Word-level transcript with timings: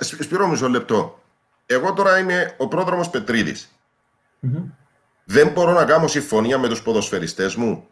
Σπυρώ 0.00 0.48
μισό 0.48 0.68
λεπτό. 0.68 1.18
Εγώ 1.66 1.92
τώρα 1.92 2.18
είμαι 2.18 2.54
ο 2.56 2.68
πρόδρομος 2.68 3.10
Πετρίδης. 3.10 3.68
Δεν 5.24 5.48
μπορώ 5.48 5.72
να 5.72 5.84
κάνω 5.84 6.06
συμφωνία 6.06 6.58
με 6.58 6.68
τους 6.68 6.82
ποδοσφαιριστές 6.82 7.54
μου. 7.54 7.86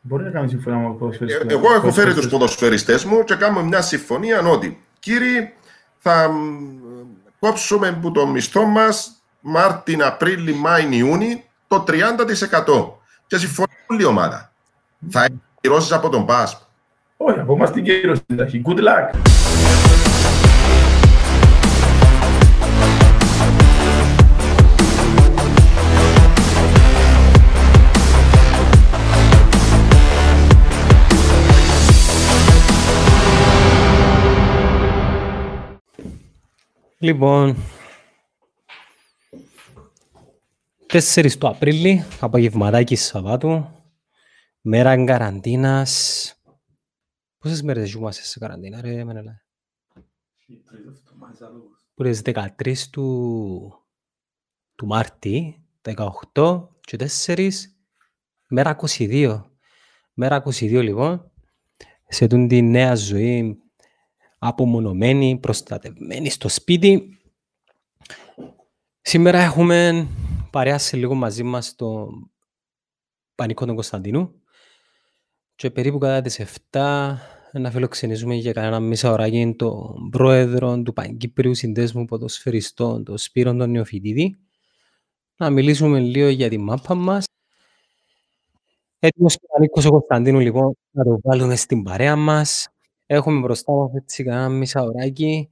Μπορεί 0.00 0.24
να 0.24 0.30
κάνεις 0.30 0.50
συμφωνία 0.50 0.78
με 0.78 0.88
τους 0.88 0.98
ποδοσφαιριστές. 0.98 1.42
Ε, 1.42 1.52
εγώ 1.52 1.74
έχω 1.74 1.92
φέρει 1.92 2.14
τους 2.14 2.28
ποδοσφαιριστές 2.28 3.04
μου 3.04 3.24
και 3.24 3.34
κάνω 3.34 3.62
μια 3.62 3.80
συμφωνία 3.80 4.40
ότι 4.40 4.82
κύριοι 4.98 5.54
θα 5.98 6.30
κόψουμε 7.38 7.88
από 7.88 8.10
το 8.10 8.26
μισθό 8.26 8.64
μας 8.64 9.24
Μάρτιν, 9.40 10.02
Απρίλη, 10.02 10.54
Μάη, 10.54 10.88
Ιούνι 10.90 11.44
το 11.68 11.84
30% 11.88 12.92
και 13.26 13.36
συμφωνεί 13.36 13.72
όλη 13.86 14.02
η 14.02 14.04
ομάδα. 14.04 14.52
Θα 15.10 15.20
έχεις 15.20 15.38
κυρώσεις 15.60 15.92
από 15.92 16.08
τον 16.08 16.26
ΠΑΣΠ. 16.26 16.60
Όχι, 17.16 17.38
από 17.38 17.52
εμάς 17.52 17.70
την 17.70 17.84
κύρωση. 17.84 18.22
Good 18.64 18.78
luck. 18.78 19.43
Λοιπόν, 37.04 37.56
4 40.86 41.36
του 41.38 41.48
Απρίλη, 41.48 42.04
απογευματάκι 42.20 42.96
Σαββάτου, 42.96 43.68
μέρα 44.60 45.04
καραντίνας. 45.04 46.34
Πόσες 47.38 47.62
μέρες 47.62 47.88
ζούμε 47.88 48.12
σε 48.12 48.38
καραντίνα, 48.38 48.80
ρε 48.80 49.04
Μενελά. 49.04 49.44
Που 51.94 52.02
13 52.24 52.88
του, 52.90 53.86
του 54.74 54.86
Μάρτη, 54.86 55.64
18 55.82 56.68
και 56.80 56.96
4, 57.26 57.50
μέρα 58.48 58.76
22. 58.98 59.42
Μέρα 60.14 60.42
22 60.46 60.82
λοιπόν, 60.82 61.30
σε 62.08 62.26
τούν 62.26 62.48
τη 62.48 62.62
νέα 62.62 62.94
ζωή 62.94 63.63
απομονωμένη, 64.46 65.38
προστατευμένη 65.38 66.30
στο 66.30 66.48
σπίτι. 66.48 67.18
Σήμερα 69.00 69.38
έχουμε 69.38 70.08
παρέασε 70.50 70.96
λίγο 70.96 71.14
μαζί 71.14 71.42
μας 71.42 71.74
το 71.74 72.08
Πανικό 73.34 73.66
του 73.66 73.74
Κωνσταντίνου 73.74 74.42
και 75.54 75.70
περίπου 75.70 75.98
κατά 75.98 76.20
τις 76.20 76.40
7 76.70 77.14
να 77.52 77.70
φιλοξενήσουμε 77.70 78.34
για 78.34 78.52
κανένα 78.52 78.80
μισά 78.80 79.10
ωράκι 79.10 79.54
τον 79.58 80.10
πρόεδρο 80.10 80.82
του 80.82 80.92
Παγκύπριου 80.92 81.54
Συνδέσμου 81.54 82.04
Ποδοσφαιριστών, 82.04 83.04
τον 83.04 83.18
Σπύρο 83.18 83.54
τον 83.54 83.70
Νεοφιτίδη, 83.70 84.36
να 85.36 85.50
μιλήσουμε 85.50 86.00
λίγο 86.00 86.28
για 86.28 86.48
τη 86.48 86.58
μάπα 86.58 86.94
μας. 86.94 87.24
Έτοιμος 88.98 89.36
και 89.36 89.44
ο 89.44 89.52
Πανίκος 89.52 89.84
ο 89.84 89.90
Κωνσταντίνου 89.90 90.38
λοιπόν 90.38 90.76
να 90.90 91.04
το 91.04 91.20
βάλουμε 91.22 91.56
στην 91.56 91.82
παρέα 91.82 92.16
μας. 92.16 92.68
Έχουμε 93.06 93.40
μπροστά 93.40 93.72
μας 93.72 93.90
έτσι 93.94 94.24
κανένα 94.24 94.48
μισά 94.48 94.82
ωράκι, 94.82 95.50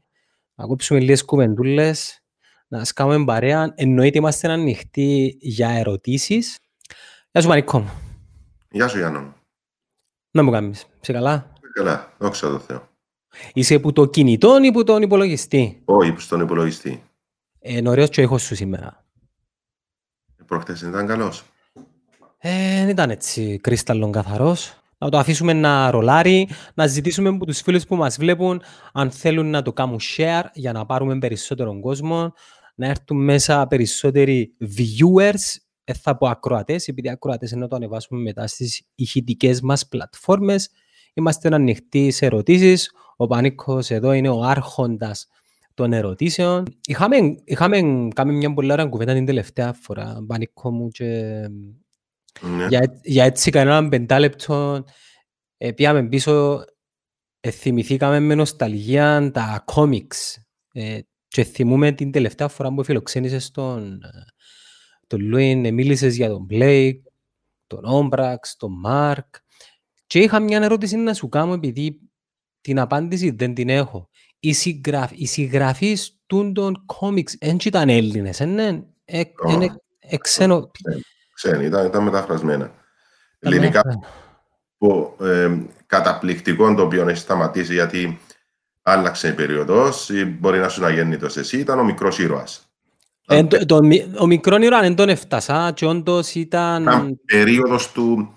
να 0.54 0.66
κόψουμε 0.66 1.00
λίγες 1.00 1.24
κουβεντούλες, 1.24 2.22
να 2.68 2.84
σκάμε 2.84 3.24
παρέα. 3.24 3.72
Εννοείται 3.76 4.18
είμαστε 4.18 4.52
ανοιχτοί 4.52 5.36
για 5.40 5.68
ερωτήσεις. 5.68 6.58
Γεια 7.32 7.42
σου 7.42 7.48
Πανίκο. 7.48 7.84
Γεια 8.70 8.88
σου 8.88 8.98
Γιάννο. 8.98 9.34
Να 10.30 10.42
μου 10.42 10.50
κάνεις. 10.50 10.86
Σε 11.00 11.12
καλά; 11.12 11.52
Καλά, 11.72 12.12
δόξα 12.18 12.48
τω 12.48 12.58
Θεώ. 12.58 12.88
Είσαι 13.52 13.78
που 13.78 13.92
το 13.92 14.06
κινητό 14.06 14.58
ή 14.62 14.72
που 14.72 14.84
τον 14.84 15.02
υπολογιστή; 15.02 15.82
Όχι, 15.84 16.12
που 16.12 16.20
στον 16.20 16.40
υπολογιστή. 16.40 17.02
Ε, 17.58 17.76
είναι 17.76 17.88
ωραίος 17.88 18.08
και 18.08 18.20
ο 18.20 18.22
ήχος 18.22 18.42
σου 18.42 18.54
σήμερα. 18.54 19.04
Προχτές 20.46 20.80
ήταν 20.80 21.06
καλός. 21.06 21.44
Ε, 22.38 22.78
δεν 22.78 22.88
ήταν 22.88 23.10
έτσι 23.10 23.58
κρίσταλλον 23.58 24.12
καθαρός. 24.12 24.81
Να 25.02 25.08
το 25.08 25.18
αφήσουμε 25.18 25.52
να 25.52 25.90
ρολάρει, 25.90 26.48
να 26.74 26.86
ζητήσουμε 26.86 27.28
από 27.28 27.46
τους 27.46 27.60
φίλους 27.60 27.84
που 27.84 27.96
μας 27.96 28.16
βλέπουν 28.16 28.62
αν 28.92 29.10
θέλουν 29.10 29.50
να 29.50 29.62
το 29.62 29.72
κάνουν 29.72 29.98
share 30.16 30.44
για 30.54 30.72
να 30.72 30.86
πάρουμε 30.86 31.18
περισσότερο 31.18 31.80
κόσμο, 31.80 32.32
να 32.74 32.86
έρθουν 32.86 33.24
μέσα 33.24 33.66
περισσότεροι 33.66 34.56
viewers, 34.60 35.56
δεν 35.84 35.96
θα 35.96 36.16
πω 36.16 36.28
ακροατές, 36.28 36.88
επειδή 36.88 37.08
ακροατές 37.08 37.52
ενώ 37.52 37.68
το 37.68 37.76
ανεβάσουμε 37.76 38.20
μετά 38.20 38.46
στις 38.46 38.82
ηχητικές 38.94 39.60
μας 39.60 39.88
πλατφόρμες. 39.88 40.70
Είμαστε 41.14 41.54
ανοιχτοί 41.54 42.10
σε 42.10 42.26
ερωτήσεις. 42.26 42.92
Ο 43.16 43.26
Πανίκος 43.26 43.90
εδώ 43.90 44.12
είναι 44.12 44.28
ο 44.28 44.42
άρχοντας 44.42 45.26
των 45.74 45.92
ερωτήσεων. 45.92 46.64
Είχαμε, 46.86 47.16
είχαμε 47.44 48.08
κάνει 48.14 48.32
μια 48.32 48.52
πολύ 48.54 48.72
ωραία 48.72 48.86
κουβέντα 48.86 49.14
την 49.14 49.26
τελευταία 49.26 49.72
φορά, 49.72 50.24
Πανίκο 50.26 50.70
μου, 50.70 50.88
και 50.88 51.10
Ναι. 52.40 52.66
για, 52.66 53.00
για 53.02 53.24
έτσι 53.24 53.50
κανέναν 53.50 53.88
πεντάλεπτο 53.88 54.84
ε, 55.56 55.72
πήγαμε 55.72 56.08
πίσω, 56.08 56.64
ε, 57.40 57.50
θυμηθήκαμε 57.50 58.20
με 58.20 58.34
νοσταλγία 58.34 59.30
τα 59.30 59.62
κόμιξ 59.64 60.38
ε, 60.72 61.00
και 61.28 61.44
θυμούμε 61.44 61.92
την 61.92 62.10
τελευταία 62.10 62.48
φορά 62.48 62.74
που 62.74 62.84
φιλοξένησες 62.84 63.50
τον, 63.50 64.02
ε, 64.02 64.08
τον 65.06 65.20
Λουίν, 65.20 65.64
ε, 65.64 65.70
μίλησες 65.70 66.16
για 66.16 66.28
τον 66.28 66.44
Μπλέικ, 66.44 67.04
τον 67.66 67.84
Όμπραξ, 67.84 68.56
τον 68.56 68.72
Μάρκ 68.80 69.34
και 70.06 70.18
είχα 70.18 70.40
μια 70.40 70.62
ερώτηση 70.62 70.96
να 70.96 71.14
σου 71.14 71.28
κάνω 71.28 71.52
επειδή 71.52 72.00
την 72.60 72.78
απάντηση 72.78 73.30
δεν 73.30 73.54
την 73.54 73.68
έχω. 73.68 74.08
Οι, 74.38 74.52
συγγραφ, 74.52 75.10
οι 75.14 75.26
συγγραφείς 75.26 76.20
τούν 76.26 76.54
των 76.54 76.82
κόμιξ 76.86 77.36
δεν 77.40 77.56
ήταν 77.64 77.88
Έλληνες, 77.88 78.38
είναι, 78.38 78.86
ε, 79.04 79.22
Όχι. 79.44 79.54
είναι 79.54 79.76
ε, 79.98 80.16
ξένο... 80.16 80.70
Ξένοι, 81.34 81.64
ήταν, 81.64 81.86
ήταν 81.86 82.02
μεταφρασμένα. 82.02 82.70
Ελληνικά 83.38 83.82
που, 84.78 85.16
ε, 85.20 85.50
καταπληκτικό 85.86 86.74
το 86.74 86.82
οποίο 86.82 87.08
έχει 87.08 87.18
σταματήσει 87.18 87.72
γιατί 87.72 88.20
άλλαξε 88.82 89.28
η 89.28 89.32
περίοδος 89.32 90.08
ή 90.08 90.24
μπορεί 90.24 90.58
να 90.58 90.68
σου 90.68 90.84
αγέννητος 90.84 91.36
εσύ, 91.36 91.58
ήταν 91.58 91.78
ο 91.78 91.84
μικρός 91.84 92.18
ήρωας. 92.18 92.66
Ε, 93.26 93.44
το, 93.44 93.66
το, 93.66 93.82
μι- 93.84 94.20
ο 94.20 94.26
μικρό 94.26 94.56
ήρωα 94.56 94.80
δεν 94.80 94.94
τον 94.94 95.08
έφτασα 95.08 95.72
και 95.74 95.86
όντως 95.86 96.34
ήταν... 96.34 96.82
Ήταν 96.82 97.20
περίοδος 97.24 97.92
του 97.92 98.34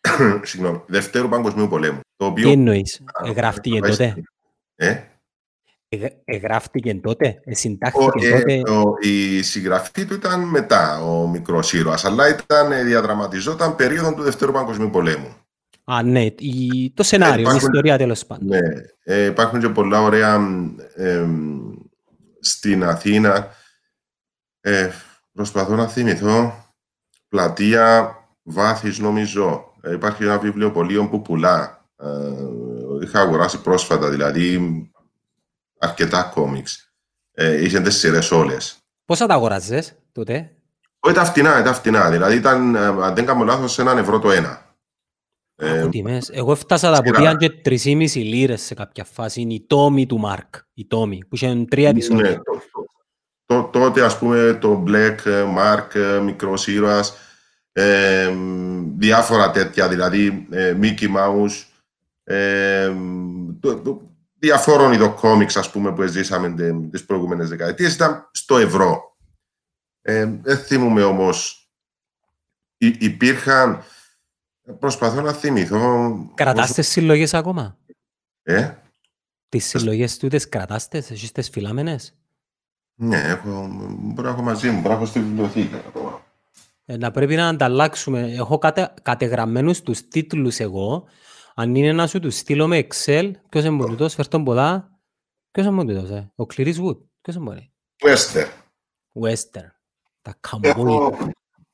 συγγνώμη, 0.42 0.82
Δευτέρου 0.86 1.28
Παγκοσμίου 1.28 1.68
Πολέμου. 1.68 2.00
Το 2.16 2.24
Τι 2.24 2.30
οποίο, 2.30 2.50
εννοείς, 2.50 3.00
εγγράφτηκε 3.24 3.80
τότε, 3.80 4.14
ε, 4.74 4.86
Εγ- 4.88 5.04
εγγράφτηκε 6.24 6.94
τότε, 6.94 7.26
ε, 7.44 7.50
ο, 7.50 7.54
συντάχθηκε 7.54 8.26
ε, 8.26 8.38
τότε; 8.38 8.70
ο- 8.70 8.94
η 9.00 9.42
συγγραφή 9.42 10.04
του 10.04 10.14
ήταν 10.14 10.40
μετά 10.40 11.02
ο 11.04 11.26
μικρός 11.28 11.72
ήρωας, 11.72 12.04
αλλά 12.04 12.28
ήταν, 12.28 12.72
ε, 12.72 12.82
διαδραματιζόταν 12.82 13.76
περίοδο 13.76 14.14
του 14.14 14.22
Δευτέρου 14.22 14.52
Παγκοσμίου 14.52 14.90
Πολέμου. 14.90 15.36
Α, 15.84 16.02
ναι, 16.02 16.22
η- 16.38 16.92
το 16.94 17.02
σενάριο, 17.02 17.36
η 17.36 17.40
υπάρχουν- 17.40 17.62
ιστορία 17.62 17.98
τέλος 17.98 18.26
πάντων. 18.26 18.46
Ναι, 18.48 18.58
ε, 19.04 19.24
υπάρχουν 19.24 19.60
και 19.60 19.68
πολλά 19.68 20.00
ωραία 20.02 20.40
ε, 20.94 21.26
στην 22.40 22.84
Αθήνα. 22.84 23.48
Ε, 24.60 24.90
προσπαθώ 25.32 25.74
να 25.74 25.86
θυμηθώ. 25.88 26.64
Πλατεία 27.28 28.16
Βάθης 28.42 28.98
νομίζω. 28.98 29.72
Ε, 29.82 29.92
υπάρχει 29.92 30.22
ένα 30.22 30.38
βιβλιοπωλείο 30.38 31.08
που 31.08 31.22
πουλά. 31.22 31.86
Ε, 31.96 32.06
είχα 33.02 33.20
αγοράσει 33.20 33.60
πρόσφατα, 33.60 34.10
δηλαδή 34.10 34.58
αρκετά 35.78 36.22
κόμιξ. 36.34 36.92
Ε, 37.32 37.64
είχαν 37.64 37.82
τις 37.82 37.96
σειρές 37.98 38.30
όλες. 38.30 38.76
Πόσα 39.04 39.26
τα 39.26 39.34
αγοράζες 39.34 39.94
τότε, 40.12 40.50
Όχι, 41.00 41.14
ήταν 41.14 41.26
φτηνά, 41.26 41.60
ήταν 41.60 41.74
φτηνά. 41.74 42.10
Δηλαδή 42.10 42.36
ήταν, 42.36 42.74
ε, 42.74 42.78
αν 42.78 43.14
δεν 43.14 43.26
κάνω 43.26 43.44
λάθος, 43.44 43.78
έναν 43.78 43.98
ευρώ 43.98 44.18
το 44.18 44.30
ένα. 44.30 44.62
Ε, 45.56 45.80
από 45.80 45.88
τιμές. 45.88 46.28
Εγώ 46.32 46.52
έφτασα 46.52 46.90
τα 46.92 46.98
που 47.02 47.06
σειρά. 47.06 47.18
πήγαν 47.18 47.36
και 47.36 47.50
3,5 47.50 48.22
λίρες 48.22 48.62
σε 48.62 48.74
κάποια 48.74 49.04
φάση. 49.04 49.40
Είναι 49.40 49.54
η 49.54 49.64
τόμη 49.66 50.06
του 50.06 50.18
Μάρκ, 50.18 50.54
η 50.74 50.86
τόμη, 50.86 51.18
που 51.28 51.34
είχε 51.34 51.64
τρία 51.68 51.84
Ναι, 51.92 51.98
επεισόδια. 51.98 52.34
το- 52.42 52.42
το- 52.52 53.70
το- 53.70 53.78
τότε 53.80 54.04
ας 54.04 54.18
πούμε 54.18 54.58
το 54.60 54.84
Black, 54.86 55.16
ε, 55.24 55.44
Mark, 55.58 55.94
ε, 55.94 56.18
Μικρός 56.20 56.66
Ήρωας, 56.66 57.14
ε, 57.72 58.32
διάφορα 58.96 59.50
τέτοια, 59.50 59.88
δηλαδή 59.88 60.46
ε, 60.50 60.76
Mickey 60.80 61.06
Mouse, 61.16 61.64
ε, 62.24 62.92
το, 63.60 63.80
το, 63.80 64.13
διαφόρων 64.38 64.92
ειδών 64.92 65.14
κόμιξ 65.14 65.56
ας 65.56 65.70
πούμε 65.70 65.92
που 65.92 66.02
ζήσαμε 66.06 66.50
τε- 66.50 66.90
τις 66.90 67.04
προηγούμενες 67.04 67.48
δεκαετίες 67.48 67.94
ήταν 67.94 68.28
στο 68.32 68.56
ευρώ. 68.56 69.16
Ε, 70.02 70.24
δεν 70.42 70.58
θυμούμαι 70.58 71.02
όμως, 71.02 71.68
Υ- 72.76 73.02
υπήρχαν, 73.02 73.82
προσπαθώ 74.78 75.20
να 75.20 75.32
θυμηθώ... 75.32 76.14
Κρατάς 76.34 76.72
τις 76.72 76.88
συλλογές 76.88 77.34
ακόμα; 77.34 77.78
Ε, 78.42 78.70
Τις 79.48 79.64
συλλογές 79.66 80.16
τούτες 80.18 80.48
κρατάς 80.48 80.88
τις, 80.88 81.10
εσείς 81.10 81.32
τις 81.32 81.48
φυλάμενες; 81.48 82.14
ναι, 82.94 83.20
έχω, 83.20 83.68
μπορώ 83.98 84.28
να 84.28 84.34
έχω 84.34 84.42
μαζί 84.42 84.70
μου, 84.70 84.76
μπορώ 84.80 84.88
να 84.88 84.94
έχω 85.00 85.06
στη 85.06 85.20
βιβλιοθήκη 85.20 85.74
ακόμα. 85.74 86.22
Ε, 86.84 86.96
να 86.96 87.10
πρέπει 87.10 87.34
να 87.36 87.48
ανταλλάξουμε. 87.48 88.32
Έχω 88.32 88.58
κατε, 88.58 88.94
κατεγραμμένους 89.02 89.82
τους 89.82 90.08
τίτλους 90.08 90.58
εγώ. 90.58 91.04
Αν 91.54 91.74
είναι 91.74 91.92
να 91.92 92.06
σου 92.06 92.20
τους 92.20 92.36
στείλω 92.36 92.66
με 92.66 92.86
Excel, 92.88 93.30
ποιος 93.48 93.64
είναι 93.64 93.86
τούτος, 93.86 94.14
φέρ' 94.14 94.28
τον 94.28 94.44
ποδά. 94.44 94.98
Ποιος 95.50 95.66
μου 95.66 95.84
το 95.84 95.90
έδωσε, 95.90 96.32
ο 96.34 96.46
Κλήρης 96.46 96.78
Wood. 96.80 96.98
Ποιος 97.20 97.36
μου 97.36 97.42
μπορεί; 97.42 97.72
Wester. 98.02 98.46
Western. 99.22 99.68
Τα 100.22 100.36
καμπόικο. 100.40 101.18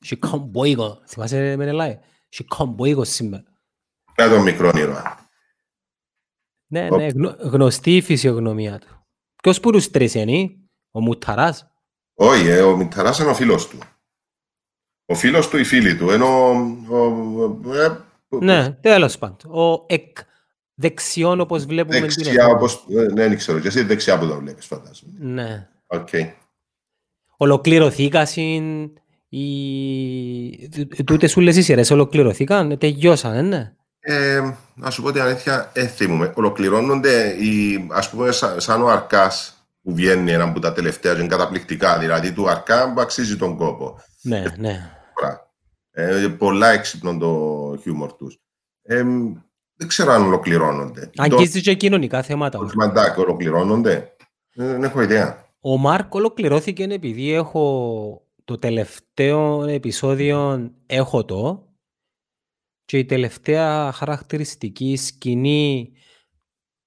She 0.05 0.15
καμπόικο. 0.19 1.01
Θυμάσαι 1.07 1.55
με 1.55 1.65
νελάει. 1.65 1.99
She 2.35 2.45
καμπόικο 2.55 3.03
σήμερα. 3.03 3.43
Να 4.17 4.29
τον 4.29 4.41
μικρό 4.41 4.71
ήρωα. 4.75 5.29
Ναι, 6.71 6.89
ναι, 6.89 7.05
γνω- 7.07 7.35
γνωστή 7.39 7.95
η 7.95 8.01
φυσιογνωμία 8.01 8.79
του. 8.79 9.05
Ποιος 9.43 9.59
που 9.59 9.71
τους 9.71 9.89
τρεις 9.89 10.13
είναι, 10.13 10.49
ο 10.91 11.01
Μουταράς. 11.01 11.71
Όχι, 12.13 12.47
ε, 12.47 12.61
ο 12.61 12.77
Μηταράς 12.77 13.19
είναι 13.19 13.29
ο 13.29 13.33
φίλος 13.33 13.67
του. 13.67 13.79
Ο 15.05 15.13
φίλος 15.15 15.49
του, 15.49 15.57
η 15.57 15.63
φίλη 15.63 15.97
του. 15.97 16.09
Ενώ 16.09 16.51
ο, 16.89 16.95
ο- 16.97 17.73
ε, 17.75 18.03
Ναι, 18.39 18.71
τέλος 18.71 19.17
πάντων. 19.17 19.51
Ο 19.55 19.83
εκ 19.87 20.17
δεξιών 20.73 21.39
όπως 21.39 21.65
βλέπουμε 21.65 21.95
την 21.95 22.01
δεξιά, 22.01 22.31
εικόνα. 22.33 22.47
όπως, 22.49 22.85
ε, 22.89 22.93
ναι, 23.01 23.27
δεν 23.27 23.37
ξέρω. 23.37 23.59
Και 23.59 23.67
εσύ 23.67 23.83
δεξιά 23.83 24.19
που 24.19 24.27
το 24.27 24.35
βλέπεις, 24.39 24.65
φαντάζομαι. 24.65 25.13
Ναι. 25.19 25.67
Οκ. 25.87 26.07
Ολοκληρωθήκασαν 27.37 28.91
οι... 29.29 30.69
τ- 30.69 31.03
Τούτες 31.05 31.37
όλες 31.37 31.55
οι 31.57 31.61
σειρές 31.61 31.91
ολοκληρωθήκαν, 31.91 32.77
τελειώσαν, 32.77 33.47
ναι. 33.47 33.73
Ε, 33.99 34.41
να 34.75 34.89
σου 34.89 35.01
πω 35.01 35.11
την 35.11 35.21
αλήθεια, 35.21 35.69
ε, 35.73 35.87
θυμούμαι. 35.87 36.31
Ολοκληρώνονται, 36.35 37.27
οι, 37.29 37.87
ας 37.91 38.09
πούμε, 38.09 38.31
σαν, 38.31 38.61
σαν 38.61 38.81
ο 38.81 38.87
Αρκάς 38.89 39.65
που 39.83 39.93
βγαίνει 39.95 40.31
ένα 40.31 40.43
από 40.43 40.59
τα 40.59 40.73
τελευταία 40.73 41.13
και 41.13 41.19
είναι 41.19 41.27
καταπληκτικά. 41.27 41.97
Δηλαδή, 41.99 42.31
του 42.31 42.49
Αρκά 42.49 42.93
που 42.93 43.01
αξίζει 43.01 43.37
τον 43.37 43.57
κόπο. 43.57 43.99
Ναι, 44.21 44.43
ναι. 44.57 44.89
Τώρα. 45.21 45.50
Ε, 45.91 46.27
πολλά 46.37 46.69
έξυπνο 46.69 47.17
το 47.17 47.77
χιούμορ 47.81 48.13
τους. 48.13 48.39
Ε, 48.81 49.03
δεν 49.75 49.87
ξέρω 49.87 50.11
αν 50.11 50.23
ολοκληρώνονται. 50.23 51.09
Αγγίζει 51.15 51.61
και 51.61 51.73
κοινωνικά 51.73 52.21
θέματα. 52.21 52.57
Το 52.57 52.63
ντοκιμαντάκι 52.63 53.19
ολοκληρώνονται; 53.19 54.15
Ε, 54.53 54.65
δεν 54.65 54.83
έχω 54.83 55.01
ιδέα. 55.01 55.49
Ο 55.59 55.77
Μάρκ 55.77 56.13
ολοκληρώθηκε 56.13 56.83
επειδή 56.83 57.31
έχω 57.31 58.25
το 58.43 58.57
τελευταίο 58.57 59.63
επεισόδιο 59.63 60.71
έχω 60.85 61.25
το 61.25 61.69
και 62.85 62.97
η 62.97 63.05
τελευταία 63.05 63.91
χαρακτηριστική 63.91 64.95
σκηνή 64.95 65.91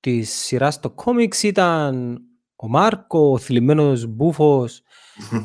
της 0.00 0.30
σειράς 0.30 0.74
στο 0.74 0.90
κόμιξ 0.90 1.42
ήταν 1.42 2.22
ο 2.56 2.68
Μάρκ, 2.68 3.12
ο 3.12 3.38
θλιμμένος 3.38 4.06
μπούφος 4.06 4.82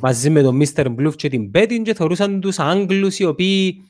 μαζί 0.02 0.30
με 0.30 0.42
τον 0.42 0.56
Μίστερ 0.56 0.90
Μπλουφ 0.90 1.16
και 1.16 1.30
την 1.30 1.50
Μπέτιν 1.50 1.84
και 1.84 1.94
θεωρούσαν 1.94 2.40
τους 2.42 2.60
Άγγλους 2.60 3.20
οι 3.20 3.26
οποίοι 3.26 3.84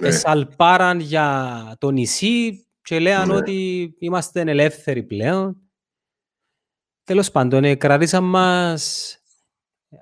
Ναι. 0.00 0.08
εσαλπάραν 0.08 1.00
για 1.00 1.76
το 1.78 1.90
νησί 1.90 2.66
και 2.82 2.98
λέγαν 2.98 3.28
Ναι. 3.28 3.34
ότι 3.34 3.94
είμαστε 3.98 4.40
ελεύθεροι 4.40 5.02
πλέον. 5.02 5.56
Τέλος 7.04 7.30
πάντων, 7.30 7.64
ε, 7.64 7.74
κρατήσαν 7.74 8.24
μας 8.24 9.16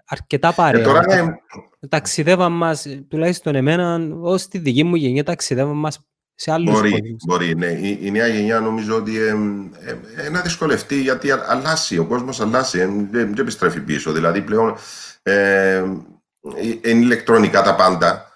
αρκετά 0.05 0.49
Ε, 0.49 0.53
παρέα. 0.57 0.85
τώρα 0.85 1.01
Τα- 1.01 1.19
είναι 1.19 1.39
Ταξιδεύαν 1.89 2.53
μας, 2.53 2.87
ε, 2.87 3.05
τουλάχιστον 3.09 3.55
εμένα, 3.55 4.09
ως 4.21 4.49
τη 4.49 4.59
δική 4.59 4.85
μου 4.85 4.95
γενιά, 4.95 5.25
ταξιδεύαν 5.25 5.77
μας 5.77 6.01
σε 6.35 6.51
άλλους 6.53 6.73
Μπορεί, 6.73 6.91
κόσμους. 6.91 7.23
μπορεί, 7.27 7.55
ναι. 7.57 7.67
Η, 7.67 7.99
η 8.03 8.11
νέα 8.11 8.27
γενιά 8.27 8.61
νομίζω 8.61 8.97
ότι 8.97 9.19
ε, 9.19 9.29
ε, 10.19 10.25
ε, 10.27 10.29
να 10.31 10.41
δυσκολευτεί 10.41 11.01
γιατί 11.01 11.31
α- 11.31 11.45
αλλάσει, 11.49 11.99
ο 11.99 12.07
κόσμος 12.07 12.41
αλλάσει, 12.41 12.79
ε, 12.79 12.87
δεν 12.87 13.11
δεν 13.11 13.35
επιστρέφει 13.39 13.81
πίσω. 13.81 14.13
Δηλαδή 14.13 14.43
πλέον 14.43 14.75
ε, 15.27 15.75
ε, 15.75 15.85
είναι 16.91 17.05
ηλεκτρονικά 17.05 17.63
τα 17.63 17.75
πάντα. 17.75 18.33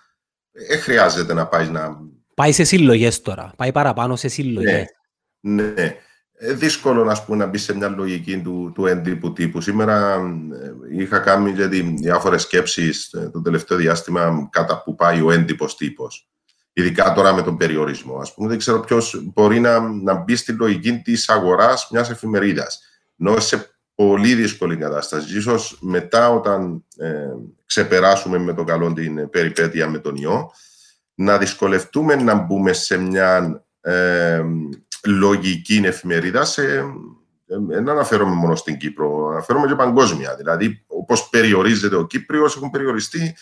Δεν 0.69 0.81
χρειάζεται 0.81 1.35
να 1.35 1.47
πάει 1.47 1.69
να... 1.69 1.97
Πάει 2.35 2.53
σε 2.53 2.65
συλλογές 2.65 3.23
τώρα, 3.23 3.53
πάει 3.57 3.73
παραπάνω 3.73 4.17
σε 4.17 4.29
συλλογές. 4.29 4.87
Ναι, 5.41 5.63
ναι. 5.63 5.97
Ε, 6.41 6.53
δύσκολο 6.53 7.05
να, 7.05 7.23
πούμε, 7.23 7.37
να 7.37 7.47
μπει 7.47 7.59
σε 7.59 7.77
μια 7.77 7.89
λογική 7.89 8.41
του, 8.41 8.73
του 8.75 8.87
έντυπου 8.87 9.33
τύπου. 9.33 9.61
Σήμερα 9.61 10.15
ε, 10.95 11.01
είχα 11.01 11.19
κάνει 11.19 11.51
γιατί, 11.51 11.81
διάφορες 11.81 12.43
σκέψεις 12.43 13.13
ε, 13.13 13.31
το 13.33 13.43
τελευταίο 13.43 13.79
διάστημα 13.79 14.49
κατά 14.53 14.83
που 14.83 14.95
πάει 14.95 15.21
ο 15.21 15.31
έντυπος 15.31 15.77
τύπος. 15.77 16.29
Ειδικά 16.73 17.13
τώρα 17.13 17.33
με 17.33 17.43
τον 17.43 17.57
περιορισμό. 17.57 18.19
Ας 18.19 18.35
πούμε, 18.35 18.49
δεν 18.49 18.59
ξέρω 18.59 18.81
ποιος 18.81 19.21
μπορεί 19.25 19.61
να, 19.61 19.81
να 19.81 20.15
μπει 20.15 20.37
στη 20.37 20.53
λογική 20.53 20.99
της 20.99 21.29
αγοράς 21.29 21.89
μιας 21.91 22.11
εφημερίδας. 22.11 22.81
Ενώ 23.19 23.41
σε 23.41 23.78
πολύ 24.05 24.35
δύσκολη 24.35 24.77
κατάσταση. 24.77 25.37
Ίσως 25.37 25.79
μετά 25.81 26.31
όταν 26.31 26.85
ε, 26.97 27.31
ξεπεράσουμε 27.67 28.39
με 28.39 28.55
το 28.55 28.65
καλό 28.65 28.93
την 28.93 29.31
περιπέτεια 29.31 29.89
με 29.89 29.99
τον 29.99 30.17
ιό, 30.17 30.51
να 31.15 31.39
δυσκολευτούμε 31.39 32.15
να 32.15 32.35
μπούμε 32.35 32.73
σε 32.73 32.97
μια 32.99 33.65
ε, 33.81 34.43
λογική 35.05 35.83
εφημερίδα 35.85 36.45
σε, 36.45 36.65
ε, 37.47 37.57
δεν 37.67 37.89
αναφέρομαι 37.89 38.35
μόνο 38.35 38.55
στην 38.55 38.77
Κύπρο, 38.77 39.29
αναφέρομαι 39.29 39.67
και 39.67 39.75
παγκόσμια. 39.75 40.37
Δηλαδή, 40.37 40.85
όπως 40.87 41.29
περιορίζεται 41.29 41.97
ο 41.97 42.07
Κύπριος, 42.07 42.57
έχουν 42.57 42.71
περιοριστεί 42.71 43.37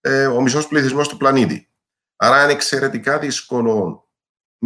ε, 0.00 0.26
ο 0.26 0.40
μισός 0.40 0.68
πληθυσμός 0.68 1.08
του 1.08 1.16
πλανήτη. 1.16 1.68
Άρα 2.16 2.42
είναι 2.42 2.52
εξαιρετικά 2.52 3.18
δύσκολο 3.18 4.03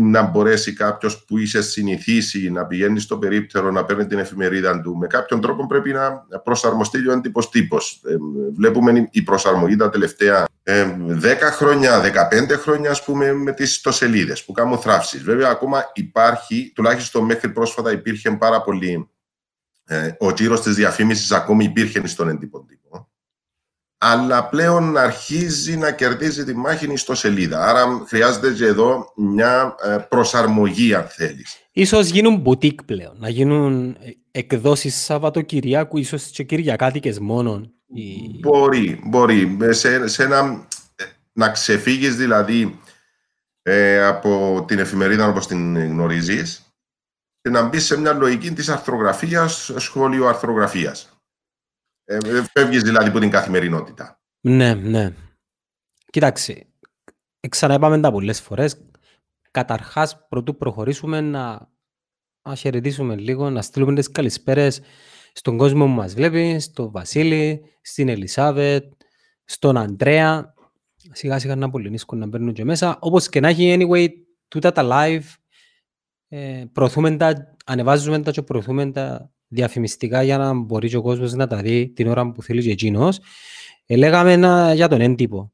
να 0.00 0.22
μπορέσει 0.22 0.72
κάποιος 0.72 1.24
που 1.24 1.38
είσαι 1.38 1.62
συνηθίσει 1.62 2.50
να 2.50 2.66
πηγαίνεις 2.66 3.02
στο 3.02 3.18
περίπτερο, 3.18 3.70
να 3.70 3.84
παίρνει 3.84 4.06
την 4.06 4.18
εφημερίδα 4.18 4.80
του. 4.80 4.96
Με 4.96 5.06
κάποιον 5.06 5.40
τρόπο 5.40 5.66
πρέπει 5.66 5.92
να 5.92 6.26
προσαρμοστεί 6.44 7.08
ο 7.08 7.12
έντυπος 7.12 7.50
τύπος. 7.50 8.00
Ε, 8.04 8.14
βλέπουμε 8.54 9.08
η 9.10 9.22
προσαρμογή 9.22 9.76
τα 9.76 9.90
τελευταία 9.90 10.46
ε, 10.62 10.96
10 11.22 11.24
χρόνια, 11.40 12.00
15 12.00 12.58
χρόνια, 12.58 12.90
ας 12.90 13.04
πούμε, 13.04 13.32
με 13.32 13.52
τις 13.52 13.70
ιστοσελίδες 13.70 14.44
που 14.44 14.52
κάνουν 14.52 14.78
θράψεις. 14.78 15.22
Βέβαια, 15.22 15.50
ακόμα 15.50 15.90
υπάρχει, 15.94 16.72
τουλάχιστον 16.74 17.24
μέχρι 17.24 17.48
πρόσφατα 17.48 17.92
υπήρχε 17.92 18.30
πάρα 18.30 18.62
πολύ, 18.62 19.10
ε, 19.84 20.10
ο 20.18 20.32
τζίρος 20.32 20.60
της 20.60 20.74
διαφήμισης 20.74 21.32
ακόμη 21.32 21.64
υπήρχε 21.64 22.06
στον 22.06 22.28
έντυπο 22.28 22.64
τύπο. 22.64 23.08
Αλλά 24.00 24.48
πλέον 24.48 24.96
αρχίζει 24.96 25.76
να 25.76 25.90
κερδίζει 25.92 26.44
τη 26.44 26.54
μάχη 26.56 26.86
η 26.88 26.92
ιστοσελίδα. 26.92 27.64
Άρα 27.66 28.04
χρειάζεται 28.06 28.52
και 28.52 28.64
εδώ 28.64 29.12
μια 29.16 29.74
ε, 29.84 29.96
προσαρμογή, 30.08 30.94
αν 30.94 31.06
θέλεις. 31.08 31.56
Ίσως 31.72 32.08
γίνουν 32.08 32.36
μπουτίκ 32.36 32.82
πλέον, 32.84 33.14
να 33.18 33.28
γίνουν 33.28 33.88
ε, 34.00 34.10
εκδόσεις 34.30 34.96
Σαββατοκυριακού, 35.04 35.98
ίσως 35.98 36.22
και 36.30 36.42
Κυριακάτικες 36.42 37.18
μόνον. 37.18 37.72
Η- 37.94 38.38
Μπορεί, 38.40 39.00
μπορεί. 39.04 39.56
Ε, 39.60 39.72
Σε, 39.72 40.06
σε 40.06 40.22
ένα, 40.22 40.66
ε, 40.96 41.04
να 41.32 41.48
ξεφύγεις 41.50 42.16
δηλαδή 42.16 42.80
ε, 43.62 44.04
από 44.04 44.64
την 44.68 44.78
εφημερίδα 44.78 45.28
όπως 45.28 45.46
την 45.46 45.78
γνωρίζεις 45.78 46.62
και 47.40 47.50
να 47.50 47.62
μπεις 47.62 47.84
σε 47.84 48.00
μια 48.00 48.12
λογική 48.12 48.50
της 48.52 48.68
αρθρογραφίας, 48.68 49.70
σχόλιο 49.76 50.26
αρθρογραφίας. 50.26 51.17
Ε, 52.10 52.16
ε, 52.16 52.44
φεύγεις 52.52 52.82
δηλαδή 52.82 53.08
από 53.08 53.18
την 53.18 53.30
καθημερινότητα. 53.30 54.20
Ναι, 54.40 54.74
ναι. 54.74 55.14
Κοίταξε, 56.10 56.66
ξαναείπαμε 57.48 58.00
τα 58.00 58.10
πολλές 58.10 58.40
φορές. 58.40 58.84
Καταρχάς, 59.50 60.26
πρωτού 60.28 60.56
προχωρήσουμε 60.56 61.20
να, 61.20 61.70
να 62.42 62.54
χαιρετήσουμε 62.54 63.16
λίγο, 63.16 63.50
να 63.50 63.62
στείλουμε 63.62 63.94
τις 63.94 64.10
καλησπέρες 64.10 64.80
στον 65.32 65.56
κόσμο 65.56 65.84
που 65.84 65.90
μας 65.90 66.14
βλέπει, 66.14 66.60
στον 66.60 66.90
Βασίλη, 66.90 67.62
στην 67.80 68.08
Ελισάβετ, 68.08 68.92
στον 69.44 69.76
Αντρέα. 69.76 70.54
Σιγά 71.12 71.38
σιγά 71.38 71.56
να 71.56 71.70
πολυνίσκουν 71.70 72.18
να 72.18 72.26
μπαίνουν 72.26 72.52
και 72.52 72.64
μέσα. 72.64 72.98
Όπως 73.00 73.28
και 73.28 73.40
να 73.40 73.48
έχει, 73.48 73.76
anyway, 73.78 74.08
τούτα 74.48 74.72
τα 74.72 74.82
live, 74.84 75.34
ε, 76.28 76.64
προωθούμε 76.72 77.16
τα, 77.16 77.56
ανεβάζουμε 77.66 78.22
τα 78.22 78.30
και 78.30 78.42
προωθούμε 78.42 78.90
τα 78.92 79.32
διαφημιστικά 79.48 80.22
για 80.22 80.38
να 80.38 80.54
μπορεί 80.54 80.88
και 80.88 80.96
ο 80.96 81.02
κόσμος 81.02 81.32
να 81.32 81.46
τα 81.46 81.56
δει 81.56 81.88
την 81.88 82.08
ώρα 82.08 82.32
που 82.32 82.42
θέλει 82.42 82.62
και 82.62 82.70
εκείνος. 82.70 83.20
Ε, 83.86 83.96
λέγαμε 83.96 84.32
ένα, 84.32 84.74
για 84.74 84.88
τον 84.88 85.00
έντυπο. 85.00 85.52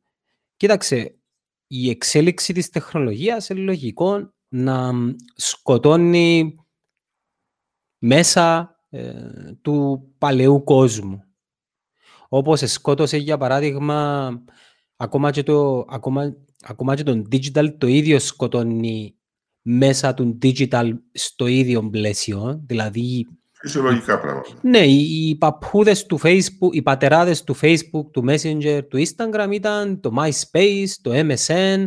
Κοίταξε, 0.56 1.14
η 1.66 1.90
εξέλιξη 1.90 2.52
της 2.52 2.70
τεχνολογίας 2.70 3.48
είναι 3.48 3.60
λογικό 3.60 4.32
να 4.48 4.92
σκοτώνει 5.34 6.54
μέσα 7.98 8.76
ε, 8.90 9.12
του 9.62 10.06
παλαιού 10.18 10.64
κόσμου. 10.64 11.22
Όπως 12.28 12.60
σκότωσε 12.60 13.16
για 13.16 13.36
παράδειγμα 13.36 14.30
ακόμα 14.96 15.30
και, 15.30 15.42
το, 15.42 15.84
ακόμα, 15.88 16.36
ακόμα 16.60 16.96
και 16.96 17.02
τον 17.02 17.28
digital 17.32 17.74
το 17.78 17.86
ίδιο 17.86 18.18
σκοτώνει 18.18 19.14
μέσα 19.62 20.14
του 20.14 20.38
digital 20.42 20.92
στο 21.12 21.46
ίδιο 21.46 21.90
πλαίσιο. 21.90 22.62
Δηλαδή 22.66 23.26
Φυσιολογικά 23.64 24.20
πράγματα. 24.20 24.48
ναι, 24.62 24.78
οι, 24.86 25.28
οι 25.28 25.36
παππούδες 25.36 26.06
του 26.06 26.20
Facebook, 26.22 26.72
οι 26.72 26.82
πατεράδες 26.82 27.44
του 27.44 27.56
Facebook, 27.60 28.10
του 28.12 28.24
Messenger, 28.28 28.80
του 28.88 28.98
Instagram 28.98 29.48
ήταν 29.52 30.00
το 30.00 30.12
MySpace, 30.18 30.88
το 31.02 31.10
MSN 31.14 31.86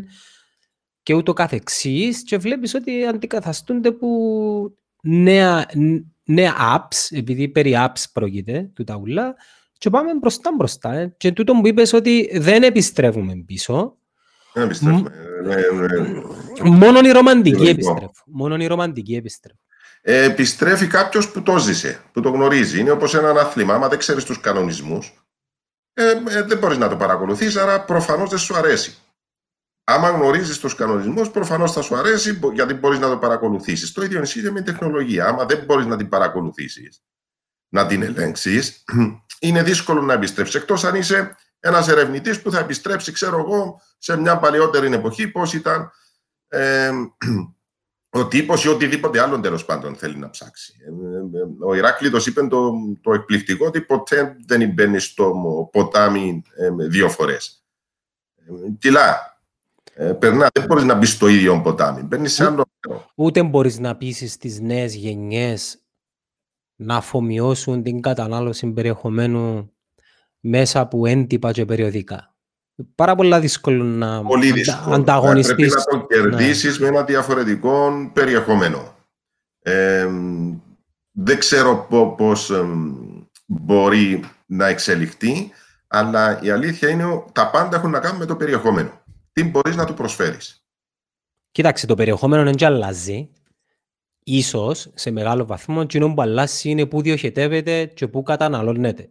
και 1.04 1.14
ούτω 1.14 1.34
καθεξής 1.34 2.24
και 2.24 2.38
βλέπεις 2.38 2.74
ότι 2.74 3.06
αντικαθαστούνται 3.06 3.92
που 3.92 4.78
νέα, 5.02 5.66
ν- 5.74 6.06
νέα 6.24 6.54
apps, 6.76 7.18
επειδή 7.18 7.48
περί 7.50 7.74
apps 7.78 8.04
πρόκειται 8.14 8.70
του 8.74 8.84
τα 8.84 8.96
ούλα, 8.96 9.36
και 9.78 9.90
πάμε 9.90 10.14
μπροστά 10.14 10.52
μπροστά. 10.58 10.94
Ε. 10.94 11.14
Και 11.18 11.32
τούτο 11.32 11.54
που 11.54 11.68
είπες 11.68 11.94
ότι 11.94 12.30
δεν 12.40 12.64
επιστρέφουμε 12.64 13.44
πίσω, 13.46 13.98
Δεν 14.54 14.64
επιστρέφουμε. 14.64 15.10
Ε, 15.46 15.54
ε, 15.54 16.68
ε, 16.68 16.70
μόνο 16.70 17.00
οι 17.00 17.10
ρομαντικοί 17.12 17.56
Λογικό. 17.58 17.72
επιστρέφουν. 17.72 18.24
Μόνο 18.26 18.56
οι 18.56 18.68
ρομαντικοί 18.68 19.16
επιστρέφουν. 19.16 19.60
Ε, 20.10 20.24
επιστρέφει 20.24 20.88
κάποιος 20.88 21.32
που 21.32 21.44
το 21.44 21.58
ζήσε, 21.58 22.04
που 22.12 22.22
το 22.22 22.30
γνωρίζει. 22.30 22.80
Είναι 22.80 22.92
όπως 22.92 23.14
ένα 23.14 23.30
άθλημα. 23.30 23.74
Άμα 23.74 23.88
δεν 23.88 24.00
ξέρεις 24.00 24.24
τους 24.24 24.40
κανονισμούς, 24.40 25.24
ε, 25.94 26.10
ε, 26.10 26.42
δεν 26.44 26.58
μπορείς 26.58 26.78
να 26.78 26.90
το 26.90 26.96
παρακολουθείς, 26.96 27.56
άρα 27.56 27.84
προφανώς 27.84 28.30
δεν 28.30 28.40
σου 28.40 28.56
αρέσει. 28.56 28.98
Άμα 29.84 30.10
γνωρίζεις 30.10 30.60
τους 30.60 30.76
κανονισμούς, 30.76 31.30
προφανώς 31.30 31.72
θα 31.72 31.82
σου 31.82 31.96
αρέσει 31.96 32.40
γιατί 32.54 32.74
μπορείς 32.74 33.00
να 33.00 33.10
το 33.10 33.18
παρακολουθήσεις. 33.18 33.92
Το 33.92 34.02
ίδιο 34.04 34.22
ισχύει 34.22 34.42
με 34.42 34.62
την 34.62 34.64
τεχνολογία. 34.64 35.26
Άμα 35.26 35.46
δεν 35.46 35.64
μπορείς 35.66 35.86
να 35.86 35.98
την 35.98 36.10
παρακολουθήσεις, 36.10 37.04
να 37.70 37.86
την 37.86 38.04
ελέγξεις, 38.04 38.84
είναι 39.40 39.64
δύσκολο 39.64 40.02
να 40.02 40.14
επιστρέψεις. 40.14 40.56
Εκτός 40.56 40.84
αν 40.84 40.96
είσαι 40.96 41.36
ένας 41.60 41.88
ερευνητής 41.88 42.42
που 42.42 42.52
θα 42.52 42.60
επιστρέψει, 42.60 43.12
ξέρω 43.12 43.40
εγώ, 43.40 43.82
σε 43.98 44.18
μια 44.18 44.38
παλαιότερη 44.38 44.94
εποχή, 44.94 45.28
πώς 45.28 45.54
ήταν 45.54 45.92
ε, 46.48 46.92
ο 48.18 48.28
τύπος 48.28 48.64
ή 48.64 48.68
οτιδήποτε 48.68 49.22
άλλο 49.22 49.40
τέλος 49.40 49.66
πάντων 49.66 49.96
θέλει 49.96 50.18
να 50.18 50.30
ψάξει. 50.30 50.74
Ε, 50.86 51.38
ε, 51.38 51.42
ο 51.66 51.76
Ηράκλειτος 51.76 52.28
είπε 52.28 52.48
το, 52.48 52.72
το 53.02 53.14
εκπληκτικό 53.14 53.66
ότι 53.66 53.82
ποτέ 53.82 54.36
δεν 54.46 54.72
μπαίνει 54.74 55.00
στο 55.00 55.34
ποτάμι 55.72 56.44
ε, 56.56 56.88
δύο 56.88 57.10
φορές. 57.10 57.66
Κιλά. 58.80 59.36
Περνάς, 60.20 60.50
δεν 60.54 60.66
μπορείς 60.66 60.84
να 60.84 60.96
μπεις 60.96 61.12
στο 61.12 61.28
ίδιο 61.28 61.62
ποτάμι. 61.62 62.02
Μπαίνεις 62.02 62.34
σε 62.34 62.46
άλλο. 62.46 62.66
Ούτε 63.16 63.44
μπορείς 63.44 63.80
να 63.80 63.96
πείσεις 63.96 64.38
τις 64.38 64.60
νέες 64.60 64.96
γενιές 64.96 65.82
να 66.76 66.96
αφομοιώσουν 66.96 67.84
την 67.84 68.02
κατανάλωση 68.02 68.68
περιεχομένου 68.68 69.72
μέσα 70.40 70.80
από 70.80 71.06
έντυπα 71.06 71.52
και 71.52 71.66
περιοδικά. 71.66 72.37
Πάρα 72.96 73.16
πολύ 73.16 73.40
δύσκολο 73.40 73.84
να 73.84 74.22
πολύ 74.24 74.52
δύσκολο. 74.52 74.96
ανταγωνιστείς. 74.96 75.56
Πρέπει 75.56 75.72
να 75.72 76.00
το 76.00 76.06
κερδίσεις 76.06 76.80
ναι. 76.80 76.86
με 76.86 76.98
ένα 76.98 77.06
διαφορετικό 77.06 77.92
περιεχόμενο. 78.14 78.96
Ε, 79.60 80.08
δεν 81.12 81.40
ξέρω 81.40 81.88
πώς 82.18 82.52
μπορεί 83.46 84.24
να 84.46 84.68
εξελιχθεί, 84.68 85.52
αλλά 85.88 86.42
η 86.42 86.50
αλήθεια 86.50 86.90
είναι 86.90 87.06
ότι 87.06 87.32
τα 87.32 87.50
πάντα 87.50 87.78
έχουν 87.78 87.90
να 87.90 88.00
κάνουν 88.00 88.18
με 88.18 88.26
το 88.26 88.36
περιεχόμενο. 88.36 89.02
Τι 89.32 89.44
μπορείς 89.44 89.76
να 89.76 89.86
του 89.86 89.94
προσφέρεις. 89.94 90.66
Κοίταξε, 91.52 91.86
το 91.86 91.96
περιεχόμενο 91.96 92.44
δεν 92.44 92.68
αλλάζει. 92.68 93.30
Ίσως, 94.24 94.92
σε 94.94 95.12
μεγάλο 95.12 95.46
βαθμό, 95.46 95.80
εκείνο 95.84 96.14
που 96.14 96.22
αλλάζει 96.22 96.70
είναι 96.70 96.86
που 96.86 97.02
διοχετεύεται 97.02 97.86
και 97.86 98.08
που 98.08 98.24
καταναλώνεται 98.24 99.10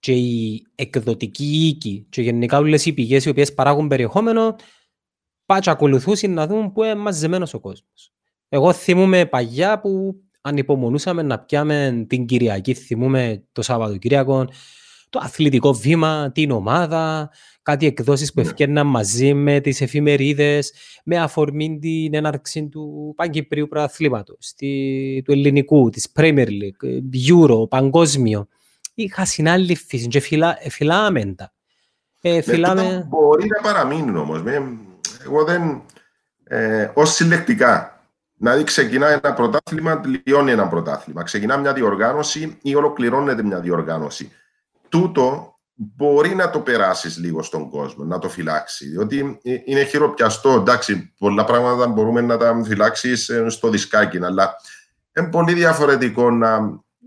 και 0.00 0.12
η 0.12 0.66
εκδοτική 0.74 1.66
οίκη 1.66 2.06
και 2.10 2.22
γενικά 2.22 2.58
όλες 2.58 2.86
οι 2.86 2.92
πηγές 2.92 3.24
οι 3.24 3.28
οποίες 3.28 3.54
παράγουν 3.54 3.88
περιεχόμενο 3.88 4.56
πάτε 5.46 5.70
ακολουθούσαν 5.70 6.32
να 6.32 6.46
δουν 6.46 6.72
πού 6.72 6.82
είναι 6.82 6.94
μαζεμένος 6.94 7.54
ο 7.54 7.60
κόσμος. 7.60 8.12
Εγώ 8.48 8.72
θυμούμαι 8.72 9.26
παγιά 9.26 9.80
που 9.80 10.14
ανυπομονούσαμε 10.40 11.22
να 11.22 11.38
πιάμε 11.38 12.04
την 12.08 12.26
Κυριακή, 12.26 12.74
θυμούμε 12.74 13.44
το 13.52 13.62
Σαββατοκύριακο, 13.62 14.46
το 15.10 15.18
αθλητικό 15.22 15.72
βήμα, 15.72 16.32
την 16.32 16.50
ομάδα, 16.50 17.30
κάτι 17.62 17.86
εκδόσεις 17.86 18.32
που 18.32 18.40
ναι. 18.40 18.46
ευκαιρναν 18.46 18.86
μαζί 18.86 19.34
με 19.34 19.60
τις 19.60 19.80
εφημερίδες, 19.80 20.72
με 21.04 21.18
αφορμή 21.18 21.78
την 21.78 22.14
έναρξη 22.14 22.68
του 22.68 23.12
Παγκυπρίου 23.16 23.68
Προαθλήματος, 23.68 24.54
του 25.24 25.32
ελληνικού, 25.32 25.90
της 25.90 26.12
Premier 26.14 26.46
League, 26.46 27.00
Euro, 27.28 27.68
παγκόσμιο 27.68 28.48
είχα 29.02 29.24
συνάλληλη 29.24 29.76
φύση 29.76 30.06
και 30.06 30.20
φυλά, 30.20 30.56
φυλάμε 30.68 31.34
τα. 31.36 31.52
Ε, 32.20 32.42
φυλάμε... 32.42 33.06
Μπορεί 33.08 33.46
να 33.46 33.60
παραμείνουν 33.60 34.16
όμως. 34.16 34.42
Εγώ 35.24 35.44
δεν... 35.44 35.82
Ε, 36.44 36.90
ως 36.94 37.14
συλλεκτικά. 37.14 38.02
Δηλαδή 38.34 38.64
ξεκινά 38.64 39.08
ένα 39.08 39.32
πρωτάθλημα, 39.34 40.00
τελειώνει 40.00 40.50
ένα 40.50 40.68
πρωτάθλημα. 40.68 41.22
Ξεκινά 41.22 41.56
μια 41.56 41.72
διοργάνωση 41.72 42.58
ή 42.62 42.74
ολοκληρώνεται 42.74 43.42
μια 43.42 43.60
διοργάνωση. 43.60 44.32
Τούτο 44.88 45.58
μπορεί 45.74 46.34
να 46.34 46.50
το 46.50 46.60
περάσεις 46.60 47.18
λίγο 47.18 47.42
στον 47.42 47.70
κόσμο, 47.70 48.04
να 48.04 48.18
το 48.18 48.28
φυλάξεις. 48.28 48.90
Διότι 48.90 49.38
ε, 49.42 49.56
είναι 49.64 49.84
χειροπιαστό. 49.84 50.50
Εντάξει, 50.50 51.12
πολλά 51.18 51.44
πράγματα 51.44 51.86
μπορούμε 51.86 52.20
να 52.20 52.36
τα 52.36 52.62
φυλάξεις 52.64 53.28
ε, 53.28 53.48
στο 53.48 53.68
δισκάκι, 53.70 54.18
αλλά 54.24 54.54
είναι 55.16 55.28
πολύ 55.28 55.52
διαφορετικό 55.52 56.30
να, 56.30 56.60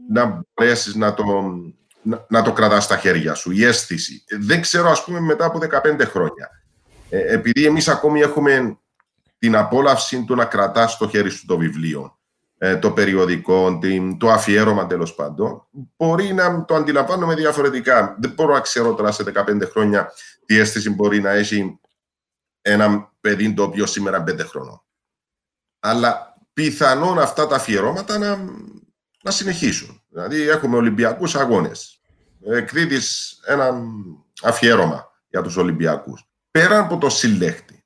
να 0.10 0.42
μπορέσεις 0.54 0.96
να 0.96 1.14
το, 1.14 1.24
να, 2.02 2.26
να 2.30 2.42
το 2.42 2.54
κρατάς 2.54 2.84
στα 2.84 2.98
χέρια 2.98 3.34
σου, 3.34 3.52
η 3.52 3.66
αίσθηση. 3.66 4.24
Δεν 4.40 4.62
ξέρω, 4.62 4.90
ας 4.90 5.04
πούμε, 5.04 5.20
μετά 5.20 5.46
από 5.46 5.60
15 5.60 6.06
χρόνια. 6.06 6.50
Ε, 7.10 7.34
επειδή 7.34 7.66
εμείς 7.66 7.88
ακόμη 7.88 8.20
έχουμε 8.20 8.78
την 9.38 9.56
απόλαυση 9.56 10.24
του 10.24 10.36
να 10.36 10.46
κρατάς 10.46 10.92
στο 10.92 11.10
χέρι 11.10 11.30
σου 11.30 11.46
το 11.46 11.58
βιβλίο, 11.58 12.20
ε, 12.58 12.78
το 12.78 12.92
περιοδικό, 12.92 13.78
την, 13.82 14.18
το 14.18 14.32
αφιέρωμα 14.32 14.88
τέλος 14.88 15.16
πάντων, 15.16 15.68
μπορεί 15.98 16.34
να 16.34 16.66
το 16.66 16.76
αντιλαμβάνομαι 16.76 17.36
διαφορετικά. 17.36 18.16
Δεν 18.20 18.32
μπορώ 18.32 18.54
να 18.54 18.60
ξέρω 18.60 18.94
τώρα 18.94 19.12
σε 19.12 19.24
15 19.36 19.62
χρόνια 19.72 20.12
τι 20.46 20.58
αίσθηση 20.58 20.90
μπορεί 20.90 21.22
να 21.22 21.30
έχει 21.30 21.80
ένα 22.62 23.12
παιδί 23.22 23.54
το 23.54 23.64
οποίο 23.64 23.86
σήμερα 23.86 24.24
5 24.28 24.40
χρονών. 24.40 24.84
Αλλά 25.80 26.38
πιθανόν 26.54 27.20
αυτά 27.20 27.48
τα 27.48 27.56
αφιερώματα 27.56 28.18
να, 28.18 28.40
να 29.22 29.32
συνεχίσουν. 29.32 30.02
Δηλαδή 30.10 30.50
έχουμε 30.50 30.76
Ολυμπιακούς 30.76 31.36
αγώνες. 31.36 32.02
Εκδίδεις 32.46 33.40
ένα 33.46 33.82
αφιέρωμα 34.42 35.12
για 35.30 35.42
τους 35.42 35.58
Ολυμπιακούς. 35.58 36.26
Πέρα 36.52 36.80
από 36.80 36.98
το 36.98 37.10
συλλέχτη, 37.10 37.86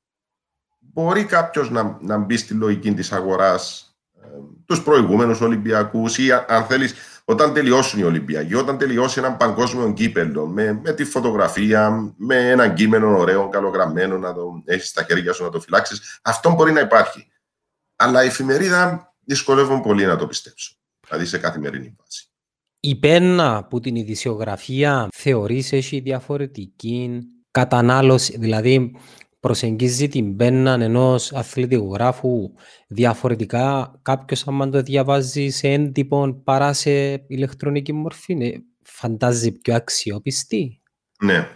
μπορεί 0.80 1.26
κάποιος 1.26 1.70
να, 1.70 1.98
να 2.02 2.18
μπει 2.18 2.38
στη 2.38 2.54
λογική 2.54 2.94
της 2.94 3.12
αγοράς 3.12 3.96
ε, 4.22 4.28
τους 4.66 4.84
προηγούμενους 4.84 5.42
Ολυμπιακούς 5.42 6.18
ή 6.18 6.32
αν 6.32 6.66
θέλεις 6.66 6.94
όταν 7.26 7.54
τελειώσουν 7.54 8.00
οι 8.00 8.04
Ολυμπιακοί, 8.04 8.56
όταν 8.56 8.78
τελειώσει 8.78 9.20
ένα 9.20 9.34
παγκόσμιο 9.34 9.94
κύπελο 9.94 10.48
με, 10.48 10.80
με 10.84 10.94
τη 10.94 11.04
φωτογραφία, 11.04 12.14
με 12.18 12.50
ένα 12.50 12.70
κείμενο 12.70 13.18
ωραίο, 13.18 13.50
καλογραμμένο 13.50 14.18
να 14.18 14.34
το 14.34 14.62
έχεις 14.66 14.90
στα 14.90 15.04
χέρια 15.04 15.34
σου 15.34 15.44
να 15.44 15.50
το 15.50 15.60
φυλάξεις. 15.60 16.20
Αυτό 16.22 16.52
μπορεί 16.54 16.72
να 16.72 16.80
υπάρχει. 16.80 17.28
Αλλά 17.96 18.24
η 18.24 18.28
εφημερίδα 18.28 19.14
δυσκολεύομαι 19.26 19.82
πολύ 19.82 20.06
να 20.06 20.16
το 20.16 20.28
πιστέψω 20.28 20.76
δηλαδή 21.08 21.26
σε 21.26 21.38
καθημερινή 21.38 21.96
βάση. 22.00 22.30
Η 22.80 22.96
πένα 22.96 23.68
που 23.70 23.80
την 23.80 23.96
ειδησιογραφία 23.96 25.08
θεωρείς 25.14 25.74
έχει 25.74 26.00
διαφορετική 26.00 27.20
κατανάλωση, 27.52 28.38
δηλαδή 28.38 28.96
προσεγγίζει 29.40 30.08
την 30.08 30.36
πένα 30.36 30.72
ενός 30.72 31.34
αθλητικού 31.34 31.94
γράφου 31.94 32.52
διαφορετικά 32.88 33.94
κάποιος 34.02 34.48
άμα 34.48 34.70
το 34.70 34.82
διαβάζει 34.82 35.50
σε 35.50 35.68
έντυπο 35.68 36.42
παρά 36.44 36.74
σε 36.74 36.92
ηλεκτρονική 37.28 37.94
μορφή. 37.94 38.36
Ναι, 38.36 38.52
φαντάζει 38.82 39.52
πιο 39.52 39.76
αξιόπιστη; 39.76 40.82
Ναι. 41.20 41.48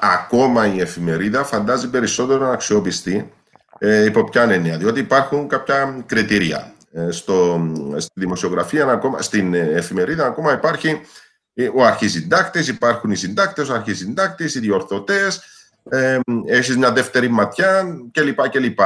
ακόμα 0.00 0.74
η 0.74 0.80
εφημερίδα 0.80 1.44
φαντάζει 1.44 1.90
περισσότερο 1.90 2.48
αξιόπιστη 2.48 3.32
ε, 3.78 4.04
υπό 4.04 4.24
ποια 4.24 4.42
έννοια, 4.42 4.78
διότι 4.78 5.00
υπάρχουν 5.00 5.48
κάποια 5.48 6.04
κριτήρια. 6.06 6.74
Ε, 6.96 7.10
στο, 7.10 7.66
στη 7.96 8.20
δημοσιογραφία, 8.20 8.86
ακόμα, 8.86 9.22
στην 9.22 9.54
εφημερίδα, 9.54 10.26
ακόμα 10.26 10.52
υπάρχει 10.52 11.00
ο 11.74 11.84
αρχισυντάκτης, 11.84 12.68
υπάρχουν 12.68 13.10
οι 13.10 13.16
συντάκτες, 13.16 13.68
ο 13.68 13.74
αρχισυντάκτης, 13.74 14.54
οι 14.54 14.60
διορθωτές, 14.60 15.42
ε, 15.88 16.18
έχεις 16.46 16.76
μια 16.76 16.92
δεύτερη 16.92 17.28
ματιά 17.28 17.84
κλπ. 18.12 18.48
κλπ. 18.48 18.78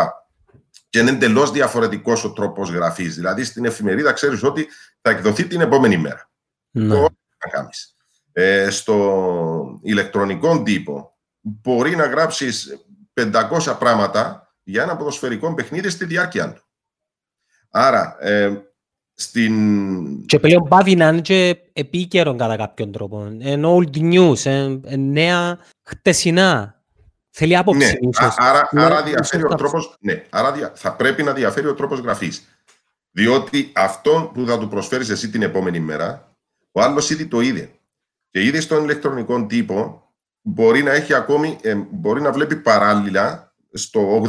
Και 0.89 0.99
είναι 0.99 1.11
εντελώς 1.11 1.51
διαφορετικός 1.51 2.25
ο 2.25 2.33
τρόπος 2.33 2.71
γραφής. 2.71 3.15
Δηλαδή, 3.15 3.45
στην 3.45 3.65
εφημερίδα 3.65 4.13
ξέρεις 4.13 4.43
ότι 4.43 4.69
θα 5.01 5.11
εκδοθεί 5.11 5.47
την 5.47 5.61
επόμενη 5.61 5.97
μέρα. 5.97 6.31
Ναι. 6.71 6.95
Το 6.95 7.01
να 7.45 7.51
κάνεις. 7.51 7.97
Ε, 8.33 8.71
στο 8.71 9.81
ηλεκτρονικό 9.83 10.63
τύπο 10.63 11.17
μπορεί 11.41 11.97
να 11.97 12.07
γράψεις 12.07 12.85
500 13.15 13.77
πράγματα 13.79 14.53
για 14.63 14.83
ένα 14.83 14.97
ποδοσφαιρικό 14.97 15.55
παιχνίδι 15.55 15.91
στη 15.91 16.05
διάρκεια 16.05 16.53
του. 16.53 16.65
Άρα, 17.71 18.17
ε, 18.21 18.71
στην... 19.15 20.27
Και 20.27 20.39
πλέον 20.39 20.69
πάβει 20.69 20.97
να 20.97 21.09
είναι 21.09 21.21
και 21.21 21.57
επίκαιρο 21.73 22.37
κατά 22.37 22.57
κάποιον 22.57 22.93
τρόπο. 22.93 23.27
Είναι 23.27 23.69
old 23.69 23.97
news, 23.97 24.45
είναι 24.45 24.97
νέα 24.97 25.59
χτεσινά. 25.83 26.75
Θέλει 27.31 27.57
άποψη. 27.57 27.79
Ναι, 27.79 28.09
ίσως. 28.09 28.35
άρα, 28.37 28.69
άρα, 28.71 29.03
διαφέρει 29.03 29.45
ο 29.45 29.55
τρόπος, 29.55 29.97
ναι, 30.01 30.25
άρα 30.31 30.53
δια, 30.53 30.73
θα 30.75 30.93
πρέπει 30.93 31.23
να 31.23 31.33
διαφέρει 31.33 31.67
ο 31.67 31.75
τρόπος 31.75 31.99
γραφής. 31.99 32.45
Διότι 33.11 33.73
αυτό 33.75 34.31
που 34.35 34.45
θα 34.47 34.59
του 34.59 34.69
προσφέρεις 34.69 35.09
εσύ 35.09 35.31
την 35.31 35.43
επόμενη 35.43 35.81
μέρα, 35.81 36.37
ο 36.73 36.81
άλλος 36.83 37.11
ήδη 37.11 37.27
το 37.27 37.41
είδε. 37.41 37.71
Και 38.31 38.45
ήδη 38.45 38.61
στον 38.61 38.85
ηλεκτρονικό 38.85 39.47
τύπο 39.47 40.09
μπορεί 40.43 40.83
να 40.83 40.93
έχει 40.93 41.15
ακόμη, 41.15 41.59
ε, 41.63 41.75
μπορεί 41.91 42.21
να 42.21 42.33
βλέπει 42.33 42.57
παράλληλα 42.57 43.55
στο 43.73 44.23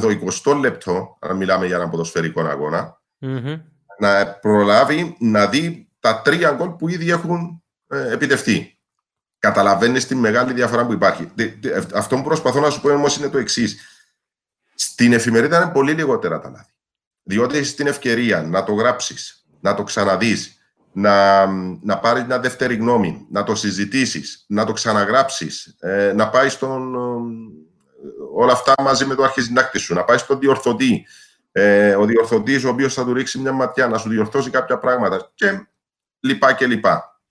8ο 0.45 0.59
λεπτό, 0.59 1.17
αν 1.19 1.37
μιλάμε 1.37 1.65
για 1.65 1.75
ένα 1.75 1.89
ποδοσφαιρικό 1.89 2.41
αγώνα, 2.41 3.00
mm-hmm. 3.21 3.61
να 3.99 4.27
προλάβει 4.27 5.15
να 5.19 5.47
δει 5.47 5.87
τα 5.99 6.21
τρία 6.21 6.51
γκολ 6.51 6.69
που 6.69 6.89
ήδη 6.89 7.11
έχουν 7.11 7.63
ε, 7.87 8.13
επιτευχθεί. 8.13 8.77
Καταλαβαίνεις 9.39 10.07
τη 10.07 10.15
μεγάλη 10.15 10.53
διαφορά 10.53 10.85
που 10.85 10.93
υπάρχει. 10.93 11.31
Αυτό 11.93 12.15
που 12.15 12.23
προσπαθώ 12.23 12.59
να 12.59 12.69
σου 12.69 12.81
πω 12.81 12.89
όμω 12.89 13.05
είναι 13.17 13.29
το 13.29 13.37
εξής. 13.37 13.77
Στην 14.75 15.13
εφημερίδα 15.13 15.61
είναι 15.61 15.71
πολύ 15.71 15.93
λιγότερα 15.93 16.39
τα 16.39 16.49
λάθη. 16.49 16.71
Διότι 17.23 17.57
έχεις 17.57 17.75
την 17.75 17.87
ευκαιρία 17.87 18.41
να 18.41 18.63
το 18.63 18.73
γράψεις 18.73 19.41
να 19.61 19.73
το 19.73 19.83
ξαναδείς, 19.83 20.55
να, 20.91 21.45
να 21.81 21.99
πάρεις 21.99 22.23
μια 22.23 22.39
δεύτερη 22.39 22.75
γνώμη, 22.75 23.25
να 23.29 23.43
το 23.43 23.55
συζητήσεις, 23.55 24.45
να 24.47 24.65
το 24.65 24.73
ξαναγράψεις, 24.73 25.75
ε, 25.79 26.13
να 26.15 26.29
πάει 26.29 26.49
στον... 26.49 26.95
όλα 28.35 28.51
αυτά 28.51 28.73
μαζί 28.81 29.05
με 29.05 29.15
το 29.15 29.23
αρχισυντάκτη 29.23 29.79
σου, 29.79 29.93
να 29.93 30.03
πάει 30.03 30.17
στον 30.17 30.39
διορθωτή, 30.39 31.05
ε, 31.51 31.95
ο 31.95 32.05
διορθωτής 32.05 32.63
ο 32.63 32.69
οποίος 32.69 32.93
θα 32.93 33.03
του 33.03 33.13
ρίξει 33.13 33.39
μια 33.39 33.51
ματιά, 33.51 33.87
να 33.87 33.97
σου 33.97 34.09
διορθώσει 34.09 34.49
κάποια 34.49 34.77
πράγματα 34.77 35.31
και 35.33 35.67
λοιπά 36.19 36.53
και 36.53 36.67
λοιπά. 36.67 37.21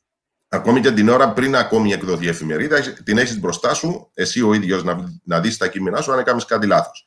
Ακόμη 0.48 0.80
και 0.80 0.92
την 0.92 1.08
ώρα 1.08 1.32
πριν 1.32 1.56
ακόμη 1.56 1.92
εκδοθεί 1.92 2.24
η 2.24 2.28
εφημερίδα, 2.28 2.80
την 2.80 3.18
έχεις 3.18 3.40
μπροστά 3.40 3.74
σου, 3.74 4.10
εσύ 4.14 4.42
ο 4.42 4.54
ίδιος 4.54 4.84
να, 4.84 5.20
να 5.24 5.40
δεις 5.40 5.56
τα 5.56 5.68
κείμενά 5.68 6.00
σου, 6.00 6.12
αν 6.12 6.24
κάνει 6.24 6.42
κάτι 6.42 6.66
λάθος. 6.66 7.06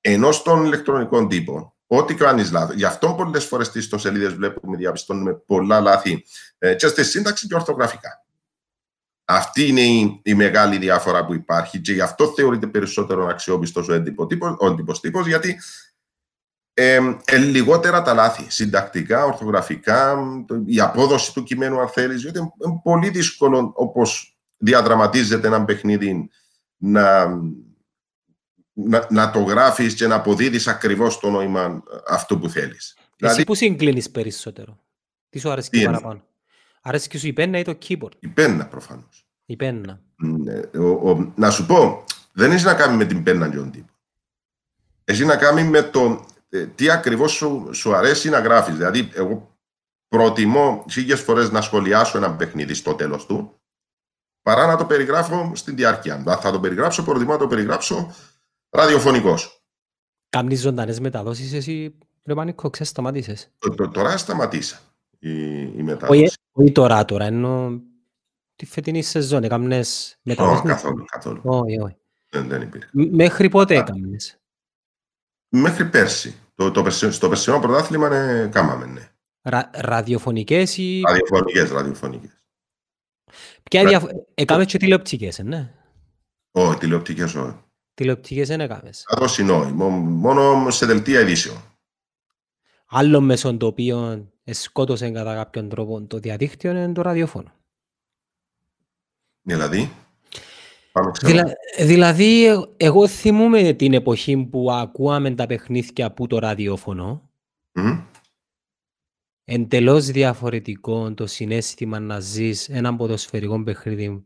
Ενώ 0.00 0.32
στον 0.32 0.64
ηλεκτρονικό 0.64 1.26
τύπο, 1.26 1.74
ό,τι 1.86 2.14
κάνει 2.14 2.48
λάθος. 2.50 2.74
Γι' 2.74 2.84
αυτό 2.84 3.14
πολλές 3.14 3.44
φορές 3.44 3.66
στι 3.66 3.78
ιστοσελίδες 3.78 4.34
βλέπουμε, 4.34 4.76
διαπιστώνουμε 4.76 5.34
πολλά 5.34 5.80
λάθη 5.80 6.24
ε, 6.58 6.74
και 6.74 6.86
στη 6.86 7.04
σύνταξη 7.04 7.46
και 7.46 7.54
ορθογραφικά. 7.54 8.24
Αυτή 9.24 9.66
είναι 9.66 9.80
η, 9.80 10.20
η, 10.22 10.34
μεγάλη 10.34 10.78
διαφορά 10.78 11.24
που 11.24 11.34
υπάρχει 11.34 11.80
και 11.80 11.92
γι' 11.92 12.00
αυτό 12.00 12.26
θεωρείται 12.26 12.66
περισσότερο 12.66 13.26
αξιόπιστος 13.26 13.88
ο 13.88 13.92
έντυπος 14.66 15.00
τύπος, 15.00 15.26
γιατί 15.26 15.60
ε, 16.78 17.16
ε, 17.24 17.36
λιγότερα 17.36 18.02
τα 18.02 18.14
λάθη, 18.14 18.44
συντακτικά, 18.48 19.24
ορθογραφικά, 19.24 20.16
η 20.66 20.80
απόδοση 20.80 21.32
του 21.32 21.42
κειμένου 21.42 21.80
αν 21.80 21.88
θέλεις, 21.88 22.22
γιατί 22.22 22.38
είναι 22.38 22.80
πολύ 22.82 23.08
δύσκολο 23.08 23.72
όπως 23.74 24.38
διαδραματίζεται 24.56 25.46
ένα 25.46 25.64
παιχνίδι 25.64 26.28
να, 26.76 27.26
να, 28.72 29.06
να 29.10 29.30
το 29.30 29.38
γράφεις 29.38 29.94
και 29.94 30.06
να 30.06 30.14
αποδίδεις 30.14 30.66
ακριβώς 30.66 31.18
το 31.18 31.30
νόημα 31.30 31.82
αυτό 32.08 32.38
που 32.38 32.48
θέλεις. 32.48 32.94
Εσύ 32.96 33.14
δηλαδή, 33.16 33.44
που 33.44 33.54
συγκλίνεις 33.54 34.10
περισσότερο, 34.10 34.78
τι 35.28 35.38
σου 35.38 35.50
αρέσει 35.50 35.70
και 35.70 35.84
παραπάνω; 35.84 36.22
Αρέσει 36.82 37.08
και 37.08 37.18
σου 37.18 37.26
η 37.26 37.32
πένα 37.32 37.58
ή 37.58 37.62
το 37.64 37.78
keyboard; 37.88 38.12
Η 38.18 38.28
πένα 38.28 38.66
προφανώς. 38.66 39.26
Η 39.46 39.56
πένα. 39.56 40.00
Ναι, 40.16 40.60
ο, 40.78 41.10
ο, 41.10 41.32
να 41.36 41.50
σου 41.50 41.66
πω, 41.66 42.04
δεν 42.32 42.52
έχει 42.52 42.64
να 42.64 42.74
κάνει 42.74 42.96
με 42.96 43.04
την 43.04 43.22
πένα 43.22 43.48
και 43.48 43.56
τον 43.56 43.70
τύπο. 43.70 43.92
Έχει 45.04 45.24
να 45.24 45.36
κάνει 45.36 45.62
με 45.64 45.82
το 45.82 46.00
ε, 46.10 46.35
τι 46.64 46.90
ακριβώς 46.90 47.32
σου, 47.32 47.70
σου 47.72 47.94
αρέσει 47.94 48.28
να 48.28 48.38
γράφεις. 48.38 48.74
Δηλαδή, 48.74 49.10
εγώ 49.14 49.58
προτιμώ 50.08 50.84
χίλιες 50.90 51.20
φορές 51.20 51.50
να 51.50 51.60
σχολιάσω 51.60 52.18
ένα 52.18 52.36
παιχνίδι 52.36 52.74
στο 52.74 52.94
τέλος 52.94 53.26
του, 53.26 53.60
παρά 54.42 54.66
να 54.66 54.76
το 54.76 54.84
περιγράφω 54.84 55.52
στην 55.54 55.76
διάρκεια. 55.76 56.14
Αν 56.26 56.38
θα 56.38 56.50
το 56.50 56.60
περιγράψω, 56.60 57.02
προτιμώ 57.02 57.32
να 57.32 57.38
το 57.38 57.46
περιγράψω 57.46 58.14
ραδιοφωνικός. 58.70 59.64
Κάμνεις 60.28 60.60
ζωντανές 60.60 61.00
μεταδόσεις 61.00 61.52
εσύ, 61.52 61.98
ρε 62.24 62.34
Πανίκο, 62.34 62.70
ξέρεις, 62.70 62.90
σταματήσες. 62.92 63.50
Τώρα 63.92 64.16
σταματήσα 64.16 64.80
η, 65.18 65.60
η 65.60 65.82
μετάδοση. 65.82 66.32
Όχι 66.52 66.72
τώρα, 66.72 67.04
τώρα, 67.04 67.24
ενώ 67.24 67.80
τη 68.56 68.66
φετινή 68.66 69.02
σεζόν 69.02 69.44
έκαμνες 69.44 70.18
μεταδόσεις. 70.22 70.58
Όχι, 70.58 70.68
καθόλου, 70.68 71.04
καθόλου. 71.04 71.40
Όχι, 71.44 71.80
όχι. 71.80 71.96
Δεν, 72.30 72.48
δεν 72.48 72.62
υπήρχε. 72.62 72.88
Μέχρι 72.92 73.48
πότε 73.48 73.76
έκαμνες; 73.76 74.40
Μέχρι 75.48 75.84
πέρσι. 75.88 76.34
Το, 76.56 76.70
το, 76.70 76.90
στο 76.90 77.28
περσινό 77.28 77.60
πρωτάθλημα 77.60 78.08
ναι, 78.08 78.48
κάμαμε, 78.48 78.86
ναι. 78.86 79.10
Ρα, 79.42 79.70
ραδιοφωνικές 79.74 80.76
ή... 80.76 81.02
Ραδιοφωνικές, 81.06 81.70
ραδιοφωνικές. 81.70 82.44
Ποια 83.62 83.82
Ρα... 83.82 83.88
διαφο... 83.88 84.26
Έκαμε 84.34 84.64
και 84.64 84.78
τηλεοπτικές, 84.78 85.38
ναι. 85.38 85.74
Όχι, 86.50 86.78
τηλεοπτικές 86.78 87.34
όχι. 87.34 87.56
Τηλεοπτικές 87.94 88.48
δεν 88.48 88.60
έκαμες. 88.60 89.04
Αυτό 89.08 89.42
είναι 89.42 89.52
όχι. 89.52 89.72
Μόνο 89.72 90.70
σε 90.70 90.86
δελτία 90.86 91.20
ειδήσεων. 91.20 91.56
Άλλο 92.86 93.20
μέσον 93.20 93.58
το 93.58 93.66
οποίο 93.66 94.28
σκότωσε 94.44 95.10
κατά 95.10 95.34
κάποιον 95.34 95.68
τρόπο 95.68 96.06
το 96.06 96.18
διαδίκτυο 96.18 96.70
είναι 96.70 96.92
το 96.92 97.02
ραδιόφωνο. 97.02 97.52
Δηλαδή; 99.42 99.92
Δηλα, 101.22 101.52
δηλαδή, 101.78 102.46
εγώ 102.76 103.08
θυμούμαι 103.08 103.72
την 103.72 103.94
εποχή 103.94 104.36
που 104.36 104.72
ακούαμε 104.72 105.34
τα 105.34 105.46
παιχνίδια 105.46 106.06
από 106.06 106.26
το 106.26 106.38
ραδιόφωνο. 106.38 107.30
Mm. 107.72 108.04
Εντελώς 109.44 110.06
διαφορετικό 110.06 111.14
το 111.14 111.26
συνέστημα 111.26 111.98
να 112.00 112.20
ζεις 112.20 112.68
ένα 112.68 112.96
ποδοσφαιρικό 112.96 113.62
παιχνίδι 113.62 114.24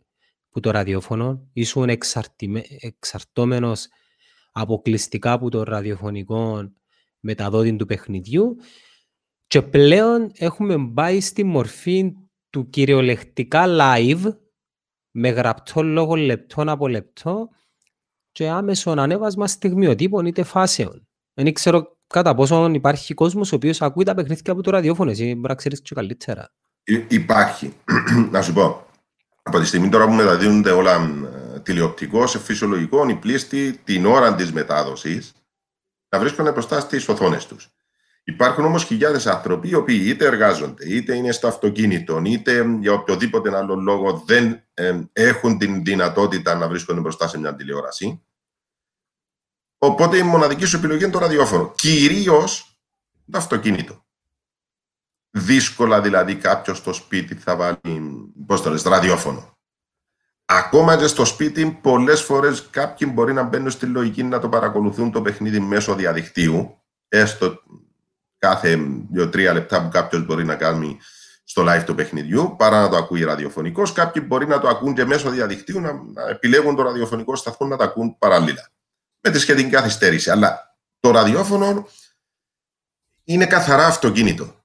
που 0.51 0.61
το 0.61 0.71
ραδιόφωνο. 0.71 1.49
Ήσουν 1.53 1.89
εξαρτημε, 1.89 2.63
εξαρτώμενος 2.81 3.89
αποκλειστικά 4.53 5.33
από 5.33 5.51
το 5.51 5.63
ραδιοφωνικό 5.63 6.73
μεταδότη 7.21 7.77
του 7.77 7.87
παιχνιδιού 7.87 8.57
και 9.47 9.63
πλέον 9.63 10.31
έχουμε 10.35 10.91
πάει 10.95 11.21
στη 11.21 11.45
μορφή 11.45 12.13
του 12.51 12.69
κυριολεκτικά 12.71 13.65
live 13.69 14.35
με 15.11 15.29
γραπτό 15.29 15.83
λόγο 15.83 16.15
λεπτό 16.15 16.63
από 16.67 16.89
λεπτό 16.89 17.49
και 18.33 18.49
άμεσο 18.49 18.91
ανέβασμα 18.91 19.47
στιγμιοτύπων 19.47 20.27
είτε 20.27 20.43
φάσεων. 20.43 21.09
Δεν 21.35 21.53
ξέρω 21.53 21.97
κατά 22.07 22.35
πόσο 22.35 22.71
υπάρχει 22.71 23.15
κόσμος 23.15 23.53
ο 23.53 23.55
οποίος 23.55 23.83
ακούει 23.83 24.05
τα 24.05 24.15
παιχνίδια 24.15 24.53
από 24.53 24.63
το 24.63 24.71
ραδιόφωνο. 24.71 25.11
Εσύ 25.11 25.35
μπορεί 25.35 25.49
να 25.49 25.55
ξέρεις 25.55 25.81
και 25.81 25.95
καλύτερα. 25.95 26.53
υπάρχει. 27.09 27.73
να 28.33 28.43
σου 28.43 28.53
πω. 28.53 28.87
Από 29.43 29.59
τη 29.59 29.67
στιγμή 29.67 29.89
τώρα 29.89 30.07
που 30.07 30.13
μεταδίδονται 30.13 30.71
όλα 30.71 31.11
τηλεοπτικό, 31.63 32.27
σε 32.27 32.39
φυσιολογικό, 32.39 33.09
οι 33.09 33.15
πλήστοι 33.15 33.81
την 33.85 34.07
ώρα 34.07 34.35
της 34.35 34.53
μετάδοσης 34.53 35.33
να 36.09 36.19
βρίσκονται 36.19 36.53
μπροστά 36.53 36.81
στις 36.81 37.09
οθόνες 37.09 37.47
τους. 37.47 37.69
Υπάρχουν 38.31 38.65
όμως 38.65 38.85
χιλιάδες 38.85 39.27
άνθρωποι 39.27 39.69
οι 39.69 39.75
οποίοι 39.75 40.03
είτε 40.05 40.27
εργάζονται, 40.27 40.89
είτε 40.89 41.17
είναι 41.17 41.33
στο 41.33 41.47
αυτοκίνητο, 41.47 42.23
είτε 42.25 42.77
για 42.81 42.93
οποιοδήποτε 42.93 43.57
άλλο 43.57 43.75
λόγο 43.75 44.23
δεν 44.27 44.63
ε, 44.75 45.01
έχουν 45.13 45.59
την 45.59 45.85
δυνατότητα 45.85 46.55
να 46.55 46.69
βρίσκονται 46.69 47.01
μπροστά 47.01 47.29
σε 47.29 47.39
μια 47.39 47.55
τηλεόραση. 47.55 48.23
Οπότε 49.79 50.17
η 50.17 50.23
μοναδική 50.23 50.65
σου 50.65 50.77
επιλογή 50.77 51.03
είναι 51.03 51.13
το 51.13 51.19
ραδιόφωνο. 51.19 51.73
Κυρίως 51.77 52.79
το 53.31 53.39
αυτοκίνητο. 53.39 54.05
Δύσκολα 55.31 56.01
δηλαδή 56.01 56.35
κάποιος 56.35 56.79
στο 56.79 56.93
σπίτι 56.93 57.35
θα 57.35 57.57
βάλει, 57.57 57.79
πώς 58.47 58.63
το 58.63 58.71
λες, 58.71 58.83
ραδιόφωνο. 58.83 59.59
Ακόμα 60.45 60.97
και 60.97 61.07
στο 61.07 61.25
σπίτι, 61.25 61.79
πολλές 61.83 62.23
φορές 62.23 62.69
κάποιοι 62.71 63.11
μπορεί 63.15 63.33
να 63.33 63.43
μπαίνουν 63.43 63.71
στη 63.71 63.87
λογική 63.87 64.23
να 64.23 64.39
το 64.39 64.49
παρακολουθούν 64.49 65.11
το 65.11 65.23
παιχνίδι 65.23 65.61
μέσω 65.61 65.95
διαδικτύου, 65.95 66.81
έστω 67.09 67.63
κάθε 68.41 68.77
δύο-τρία 69.11 69.53
λεπτά 69.53 69.83
που 69.83 69.89
κάποιος 69.89 70.25
μπορεί 70.25 70.45
να 70.45 70.57
κάνει 70.57 70.99
στο 71.45 71.65
live 71.67 71.83
του 71.87 71.95
παιχνιδιού, 71.95 72.55
παρά 72.59 72.81
να 72.81 72.89
το 72.89 72.97
ακούει 72.97 73.25
ραδιοφωνικός. 73.25 73.93
Κάποιοι 73.93 74.25
μπορεί 74.27 74.47
να 74.47 74.61
το 74.61 74.69
ακούν 74.69 74.95
και 74.95 75.05
μέσω 75.05 75.31
διαδικτύου, 75.31 75.81
να, 75.81 75.93
να 75.93 76.29
επιλέγουν 76.29 76.77
το 76.77 76.83
ραδιοφωνικό 76.83 77.37
σταθμό 77.37 77.67
να 77.67 77.77
το 77.77 77.85
ακούν 77.85 78.19
παράλληλα. 78.19 78.71
Με 79.21 79.31
τη 79.31 79.39
σχετική 79.39 79.71
καθυστέρηση. 79.71 80.31
Αλλά 80.31 80.77
το 81.01 81.11
ραδιόφωνο 81.11 81.89
είναι 83.25 83.47
καθαρά 83.47 83.87
αυτοκίνητο. 83.87 84.65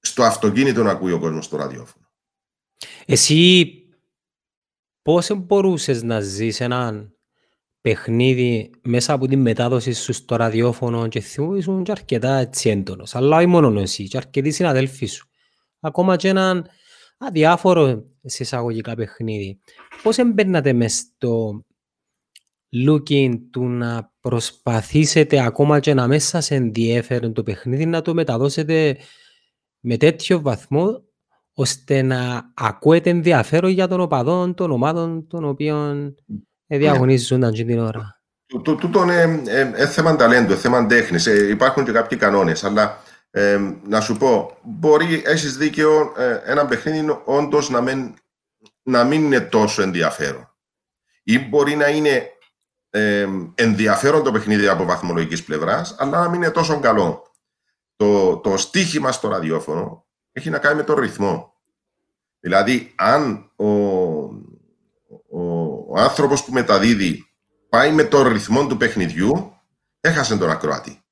Στο 0.00 0.22
αυτοκίνητο 0.22 0.82
να 0.82 0.90
ακούει 0.90 1.12
ο 1.12 1.18
κόσμος 1.18 1.48
το 1.48 1.56
ραδιόφωνο. 1.56 2.10
Εσύ 3.06 3.72
πώς 5.02 5.30
μπορούσες 5.34 6.02
να 6.02 6.20
ζεις 6.20 6.60
έναν 6.60 7.17
παιχνίδι 7.80 8.70
μέσα 8.82 9.12
από 9.12 9.26
την 9.26 9.40
μετάδοση 9.40 9.92
σου 9.92 10.12
στο 10.12 10.36
ραδιόφωνο 10.36 11.08
και 11.08 11.22
ήσουν 11.56 11.82
και 11.82 11.90
αρκετά 11.90 12.36
έτσι 12.36 12.70
έντονος. 12.70 13.14
Αλλά 13.14 13.36
όχι 13.36 13.46
μόνο 13.46 13.80
εσύ, 13.80 14.08
και 14.08 14.16
αρκετοί 14.16 14.50
συναδέλφοι 14.50 15.06
σου. 15.06 15.28
Ακόμα 15.80 16.16
και 16.16 16.28
έναν 16.28 16.66
αδιάφορο 17.18 18.04
σε 18.22 18.42
εισαγωγικά 18.42 18.94
παιχνίδι. 18.94 19.58
Πώς 20.02 20.18
εμπέρνατε 20.18 20.72
μες 20.72 20.96
στο 20.96 21.62
looking 22.86 23.34
του 23.50 23.68
να 23.68 24.12
προσπαθήσετε 24.20 25.40
ακόμα 25.44 25.80
και 25.80 25.94
να 25.94 26.06
μέσα 26.06 26.40
σε 26.40 26.54
ενδιέφερον 26.54 27.32
το 27.32 27.42
παιχνίδι 27.42 27.86
να 27.86 28.02
το 28.02 28.14
μεταδώσετε 28.14 28.96
με 29.80 29.96
τέτοιο 29.96 30.40
βαθμό 30.40 31.02
ώστε 31.52 32.02
να 32.02 32.52
ακούετε 32.54 33.10
ενδιαφέρον 33.10 33.70
για 33.70 33.88
τον 33.88 34.00
οπαδόν 34.00 34.54
των 34.54 34.70
ομάδων 34.70 35.26
των 35.26 35.44
οποίων 35.44 36.14
διαγωνίζονταν 36.76 37.52
την 37.52 37.78
ώρα. 37.78 38.20
Τούτο 38.62 39.02
είναι 39.02 39.42
ε, 39.46 39.72
ε, 39.74 39.86
θέμα 39.86 40.16
ταλέντου, 40.16 40.54
θέμα 40.54 40.86
τέχνης. 40.86 41.26
Ε, 41.26 41.48
υπάρχουν 41.48 41.84
και 41.84 41.92
κάποιοι 41.92 42.18
κανόνες, 42.18 42.64
αλλά 42.64 43.02
ε, 43.30 43.60
να 43.84 44.00
σου 44.00 44.16
πω, 44.16 44.58
μπορεί, 44.62 45.22
έχεις 45.24 45.56
δίκαιο, 45.56 46.12
ε, 46.16 46.40
ένα 46.44 46.66
παιχνίδι 46.66 47.20
όντως 47.24 47.70
να, 47.70 47.80
μην, 47.80 48.14
να 48.82 49.04
μην 49.04 49.24
είναι 49.24 49.40
τόσο 49.40 49.82
ενδιαφέρον. 49.82 50.52
Ή 51.22 51.38
μπορεί 51.38 51.76
να 51.76 51.88
είναι 51.88 52.30
ε, 52.90 53.26
ενδιαφέρον 53.54 54.22
το 54.22 54.32
παιχνίδι 54.32 54.68
από 54.68 54.84
βαθμολογικής 54.84 55.44
πλευράς, 55.44 55.94
αλλά 55.98 56.20
να 56.20 56.28
μην 56.28 56.42
είναι 56.42 56.50
τόσο 56.50 56.80
καλό. 56.80 57.22
Το, 57.96 58.36
το 58.36 58.56
στίχημα 58.56 59.12
στο 59.12 59.28
ραδιόφωνο 59.28 60.06
έχει 60.32 60.50
να 60.50 60.58
κάνει 60.58 60.76
με 60.76 60.82
τον 60.82 60.96
ρυθμό. 60.98 61.52
Δηλαδή, 62.40 62.92
αν 62.96 63.52
ο, 63.56 63.66
ο, 63.66 63.97
ο 65.98 66.00
άνθρωπος 66.00 66.44
που 66.44 66.52
μεταδίδει 66.52 67.30
πάει 67.68 67.92
με 67.92 68.04
τον 68.04 68.28
ρυθμό 68.28 68.66
του 68.66 68.76
παιχνιδιού, 68.76 69.52
έχασε 70.00 70.36
τον 70.36 70.50
ακροατή. 70.50 71.04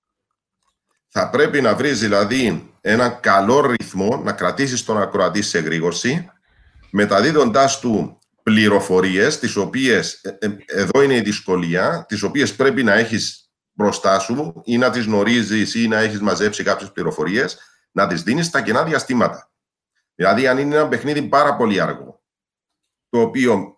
Θα 1.08 1.30
πρέπει 1.30 1.60
να 1.60 1.74
βρεις 1.74 2.00
δηλαδή 2.00 2.72
έναν 2.80 3.20
καλό 3.20 3.60
ρυθμό 3.60 4.16
να 4.16 4.32
κρατήσεις 4.32 4.84
τον 4.84 5.02
ακροατή 5.02 5.42
σε 5.42 5.58
εγρήγορση, 5.58 6.30
μεταδίδοντάς 6.90 7.80
του 7.80 8.18
πληροφορίες, 8.42 9.38
τις 9.38 9.56
οποίες, 9.56 10.12
ε, 10.12 10.36
ε, 10.38 10.56
εδώ 10.66 11.02
είναι 11.02 11.14
η 11.14 11.20
δυσκολία, 11.20 12.04
τις 12.08 12.22
οποίες 12.22 12.54
πρέπει 12.54 12.82
να 12.82 12.92
έχεις 12.92 13.50
μπροστά 13.72 14.18
σου 14.18 14.62
ή 14.64 14.78
να 14.78 14.90
τις 14.90 15.04
γνωρίζεις 15.04 15.74
ή 15.74 15.88
να 15.88 15.98
έχεις 15.98 16.20
μαζέψει 16.20 16.62
κάποιες 16.62 16.92
πληροφορίες, 16.92 17.58
να 17.92 18.06
τις 18.06 18.22
δίνεις 18.22 18.46
στα 18.46 18.62
κενά 18.62 18.84
διαστήματα. 18.84 19.50
Δηλαδή, 20.14 20.46
αν 20.46 20.58
είναι 20.58 20.74
ένα 20.74 20.88
παιχνίδι 20.88 21.22
πάρα 21.22 21.56
πολύ 21.56 21.80
αργό, 21.80 22.22
το 23.08 23.20
οποίο 23.20 23.75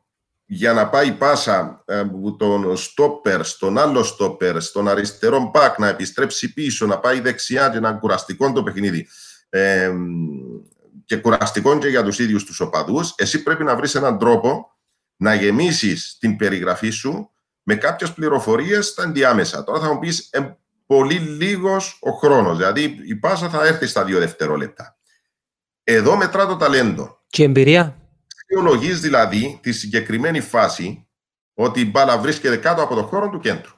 για 0.51 0.73
να 0.73 0.89
πάει 0.89 1.13
πάσα 1.13 1.83
ε, 1.87 2.03
τον 2.39 2.77
στόπερ 2.77 3.45
στον 3.45 3.79
άλλο 3.79 4.03
στόπερ, 4.03 4.61
στον 4.61 4.89
αριστερό 4.89 5.51
μπακ, 5.53 5.79
να 5.79 5.89
επιστρέψει 5.89 6.53
πίσω, 6.53 6.87
να 6.87 6.99
πάει 6.99 7.21
δεξιά 7.21 7.69
και 7.69 7.81
να 7.81 7.93
κουραστικό 7.93 8.53
το 8.53 8.63
παιχνίδι 8.63 9.09
ε, 9.49 9.93
και 11.05 11.17
κουραστικό 11.17 11.79
και 11.79 11.89
για 11.89 12.03
τους 12.03 12.19
ίδιους 12.19 12.45
τους 12.45 12.61
οπαδούς, 12.61 13.15
εσύ 13.17 13.43
πρέπει 13.43 13.65
να 13.65 13.77
βρεις 13.77 13.95
έναν 13.95 14.19
τρόπο 14.19 14.77
να 15.17 15.35
γεμίσεις 15.35 16.17
την 16.21 16.37
περιγραφή 16.37 16.91
σου 16.91 17.31
με 17.63 17.75
κάποιες 17.75 18.13
πληροφορίες 18.13 18.87
στα 18.87 19.03
ενδιάμεσα. 19.03 19.65
Τώρα 19.65 19.81
θα 19.81 19.93
μου 19.93 19.99
πεις 19.99 20.29
ε, 20.31 20.57
πολύ 20.87 21.15
λίγος 21.15 21.99
ο 22.01 22.11
χρόνος, 22.11 22.57
δηλαδή 22.57 22.99
η 23.07 23.15
πάσα 23.15 23.49
θα 23.49 23.67
έρθει 23.67 23.87
στα 23.87 24.05
δύο 24.05 24.19
δευτερόλεπτα. 24.19 24.97
Εδώ 25.85 26.17
μετρά 26.17 26.47
το 26.47 26.57
ταλέντο. 26.57 27.23
Και 27.27 27.43
εμπειρία; 27.43 27.97
Θεολογεί 28.51 28.93
δηλαδή 28.93 29.59
τη 29.63 29.73
συγκεκριμένη 29.73 30.41
φάση 30.41 31.09
ότι 31.55 31.81
η 31.81 31.89
μπάλα 31.91 32.19
βρίσκεται 32.19 32.57
κάτω 32.57 32.83
από 32.83 32.95
το 32.95 33.03
χώρο 33.03 33.29
του 33.29 33.39
κέντρου. 33.39 33.73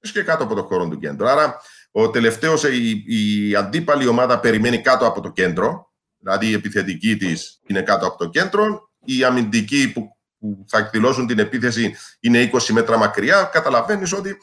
Βρίσκεται 0.00 0.24
κάτω 0.24 0.44
από 0.44 0.54
το 0.54 0.62
χώρο 0.62 0.88
του 0.88 0.98
κέντρου. 0.98 1.28
Άρα, 1.28 1.60
ο 1.90 2.10
τελευταίος, 2.10 2.64
η, 2.64 3.04
η 3.06 3.54
αντίπαλη 3.54 4.06
ομάδα 4.06 4.40
περιμένει 4.40 4.80
κάτω 4.80 5.06
από 5.06 5.20
το 5.20 5.30
κέντρο, 5.30 5.92
δηλαδή 6.18 6.48
η 6.48 6.52
επιθετική 6.52 7.16
της 7.16 7.60
είναι 7.66 7.82
κάτω 7.82 8.06
από 8.06 8.18
το 8.18 8.28
κέντρο, 8.28 8.90
οι 9.04 9.24
αμυντικοί 9.24 9.92
που, 9.92 10.16
που 10.38 10.64
θα 10.68 10.78
εκδηλώσουν 10.78 11.26
την 11.26 11.38
επίθεση 11.38 11.96
είναι 12.20 12.50
20 12.52 12.66
μέτρα 12.72 12.96
μακριά. 12.98 13.44
Καταλαβαίνεις 13.44 14.12
ότι 14.12 14.36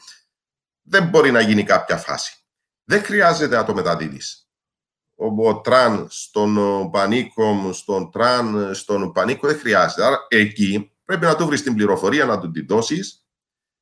δεν 0.82 1.04
μπορεί 1.04 1.30
να 1.30 1.40
γίνει 1.40 1.64
κάποια 1.64 1.96
φάση. 1.96 2.34
Δεν 2.84 3.02
χρειάζεται 3.04 3.56
να 3.56 3.64
το 3.64 3.74
μεταδίδεις 3.74 4.49
ο 5.20 5.60
Τραν 5.60 6.06
στον 6.10 6.58
Πανίκο, 6.90 7.70
στον 7.72 8.10
Τραν, 8.10 8.74
στον 8.74 9.12
Πανίκο 9.12 9.46
δεν 9.46 9.58
χρειάζεται. 9.58 10.04
Άρα 10.04 10.26
εκεί 10.28 10.92
πρέπει 11.04 11.24
να 11.24 11.36
του 11.36 11.46
βρεις 11.46 11.62
την 11.62 11.74
πληροφορία, 11.74 12.24
να 12.24 12.38
του 12.38 12.50
την 12.50 12.66
δώσεις, 12.68 13.24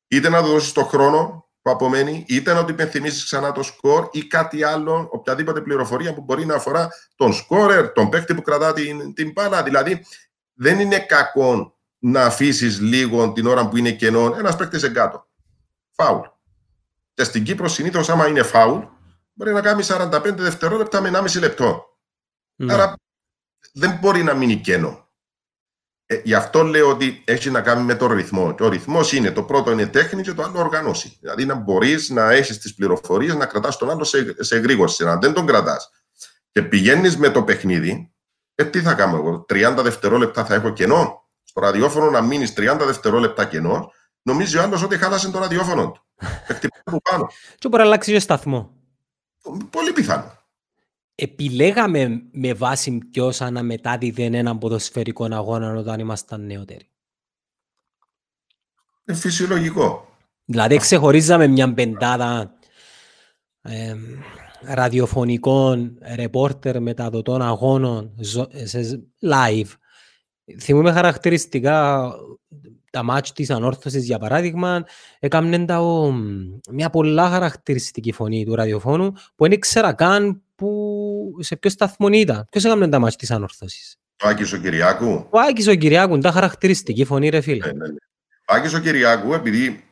είτε 0.07 0.29
να 0.29 0.43
του 0.43 0.47
δώσεις 0.47 0.71
το 0.71 0.83
χρόνο 0.83 1.49
που 1.61 1.71
απομένει, 1.71 2.25
είτε 2.27 2.53
να 2.53 2.65
του 2.65 2.71
υπενθυμίσεις 2.71 3.23
ξανά 3.23 3.51
το 3.51 3.63
σκορ 3.63 4.07
ή 4.11 4.23
κάτι 4.23 4.63
άλλο, 4.63 5.07
οποιαδήποτε 5.11 5.61
πληροφορία 5.61 6.13
που 6.13 6.21
μπορεί 6.21 6.45
να 6.45 6.55
αφορά 6.55 6.89
τον 7.15 7.33
σκόρερ, 7.33 7.91
τον 7.91 8.09
παίκτη 8.09 8.35
που 8.35 8.41
κρατά 8.41 8.73
την, 8.73 9.13
την 9.13 9.31
μπάλα. 9.31 9.63
Δηλαδή, 9.63 10.05
δεν 10.53 10.79
είναι 10.79 10.99
κακό 10.99 11.77
να 11.99 12.23
αφήσεις 12.23 12.79
λίγο 12.79 13.31
την 13.31 13.47
ώρα 13.47 13.67
που 13.67 13.77
είναι 13.77 13.91
κενό 13.91 14.35
ένας 14.37 14.55
παίκτης 14.55 14.83
εγκάτω. 14.83 15.27
Φάουλ. 15.91 16.21
Και 17.13 17.23
στην 17.23 17.43
Κύπρο 17.43 17.67
συνήθως, 17.67 18.09
άμα 18.09 18.27
είναι 18.27 18.43
φάουλ, 18.43 18.83
μπορεί 19.39 19.53
να 19.53 19.61
κάνει 19.61 19.83
45 19.87 20.33
δευτερόλεπτα 20.37 21.01
με 21.01 21.11
1,5 21.13 21.39
λεπτό. 21.39 21.97
Ναι. 22.55 22.73
Άρα 22.73 22.95
δεν 23.73 23.97
μπορεί 24.01 24.23
να 24.23 24.33
μείνει 24.33 24.55
κενό. 24.55 25.07
Ε, 26.05 26.21
γι' 26.23 26.33
αυτό 26.33 26.63
λέω 26.63 26.89
ότι 26.89 27.23
έχει 27.25 27.49
να 27.49 27.61
κάνει 27.61 27.83
με 27.83 27.95
τον 27.95 28.11
ρυθμό. 28.11 28.55
Και 28.55 28.63
ο 28.63 28.69
ρυθμός 28.69 29.13
είναι 29.13 29.31
το 29.31 29.43
πρώτο 29.43 29.71
είναι 29.71 29.87
τέχνη 29.87 30.21
και 30.21 30.33
το 30.33 30.43
άλλο 30.43 30.59
οργανώσει. 30.59 31.17
Δηλαδή 31.21 31.45
να 31.45 31.55
μπορείς 31.55 32.09
να 32.09 32.31
έχεις 32.31 32.57
τις 32.57 32.75
πληροφορίες, 32.75 33.35
να 33.35 33.45
κρατάς 33.45 33.77
τον 33.77 33.89
άλλο 33.89 34.03
σε, 34.03 34.43
σε 34.43 34.55
εγρήγορση. 34.55 35.03
Αν 35.03 35.19
δεν 35.19 35.33
τον 35.33 35.45
κρατάς 35.45 35.89
και 36.51 36.61
πηγαίνεις 36.61 37.17
με 37.17 37.29
το 37.29 37.43
παιχνίδι, 37.43 38.13
ε, 38.55 38.65
τι 38.65 38.81
θα 38.81 38.93
κάνω 38.93 39.17
εγώ, 39.17 39.45
30 39.49 39.83
δευτερόλεπτα 39.83 40.45
θα 40.45 40.53
έχω 40.53 40.69
κενό; 40.69 41.29
Στο 41.43 41.61
ραδιόφωνο 41.61 42.09
να 42.09 42.21
μείνεις 42.21 42.53
30 42.57 42.77
δευτερόλεπτα 42.85 43.45
κενός, 43.45 43.87
νομίζει 44.21 44.57
ο 44.57 44.61
άλλος 44.61 44.83
ότι 44.83 44.97
χάλασε 44.97 45.31
το 45.31 45.39
ραδιόφωνο 45.39 45.91
του. 45.91 46.05
Εκτυπώ 46.47 47.01
πάνω. 47.09 47.27
Και 47.57 47.67
μπορεί 47.67 47.81
να 47.81 47.87
αλλάξει 47.87 48.11
και 48.11 48.19
σταθμό. 48.19 48.78
Πολύ 49.69 49.91
πιθανό. 49.93 50.37
Επιλέγαμε 51.15 52.21
με 52.31 52.53
βάση 52.53 52.97
ποιος 53.11 53.41
αναμετάδιδε 53.41 54.23
έναν 54.23 54.57
ποδοσφαιρικό 54.57 55.27
αγώνα 55.31 55.73
όταν 55.73 55.99
ήμασταν 55.99 56.45
νεότεροι. 56.45 56.89
Είναι 59.05 59.17
φυσιολογικό. 59.17 60.07
Δηλαδή 60.45 60.77
ξεχωρίζαμε 60.77 61.47
μια 61.47 61.73
πεντάδα 61.73 62.53
ε, 63.61 63.95
ραδιοφωνικών 64.61 65.97
ρεπόρτερ 66.15 66.81
μεταδοτών 66.81 67.41
αγώνων 67.41 68.15
σε 68.63 69.09
live. 69.21 69.69
Θυμούμε 70.59 70.91
χαρακτηριστικά 70.91 72.11
τα 72.91 73.03
μάτια 73.03 73.33
της 73.33 73.49
ανόρθωσης 73.49 74.05
για 74.05 74.17
παράδειγμα 74.17 74.85
έκαναν 75.19 75.65
τα, 75.65 75.81
ο, 75.81 76.11
μια 76.71 76.89
πολλά 76.89 77.29
χαρακτηριστική 77.29 78.11
φωνή 78.11 78.45
του 78.45 78.55
ραδιοφώνου 78.55 79.11
που 79.11 79.43
δεν 79.43 79.51
ήξερα 79.51 79.93
καν 79.93 80.41
που, 80.55 81.35
σε 81.39 81.55
ποιο 81.55 81.69
σταθμό 81.69 82.07
ήταν. 82.07 82.47
Ποιος 82.51 82.65
έκαμε 82.65 82.87
τα 82.87 82.99
μάτια 82.99 83.17
της 83.17 83.31
ανόρθωσης; 83.31 83.95
Ο 84.23 84.27
Άκης 84.27 84.53
ο 84.53 84.57
Κυριάκου. 84.57 85.27
Ο 85.29 85.39
Άκης 85.39 85.67
ο 85.67 85.75
Κυριάκου, 85.75 86.17
τα 86.17 86.31
χαρακτηριστική 86.31 87.05
φωνή 87.05 87.29
ρε 87.29 87.41
φίλε. 87.41 87.65
Ναι, 87.65 87.71
ναι, 87.71 87.87
ναι. 87.87 87.95
Ο 88.47 88.53
Άκης 88.53 88.73
ο 88.73 88.79
Κυριάκου 88.79 89.33
επειδή 89.33 89.83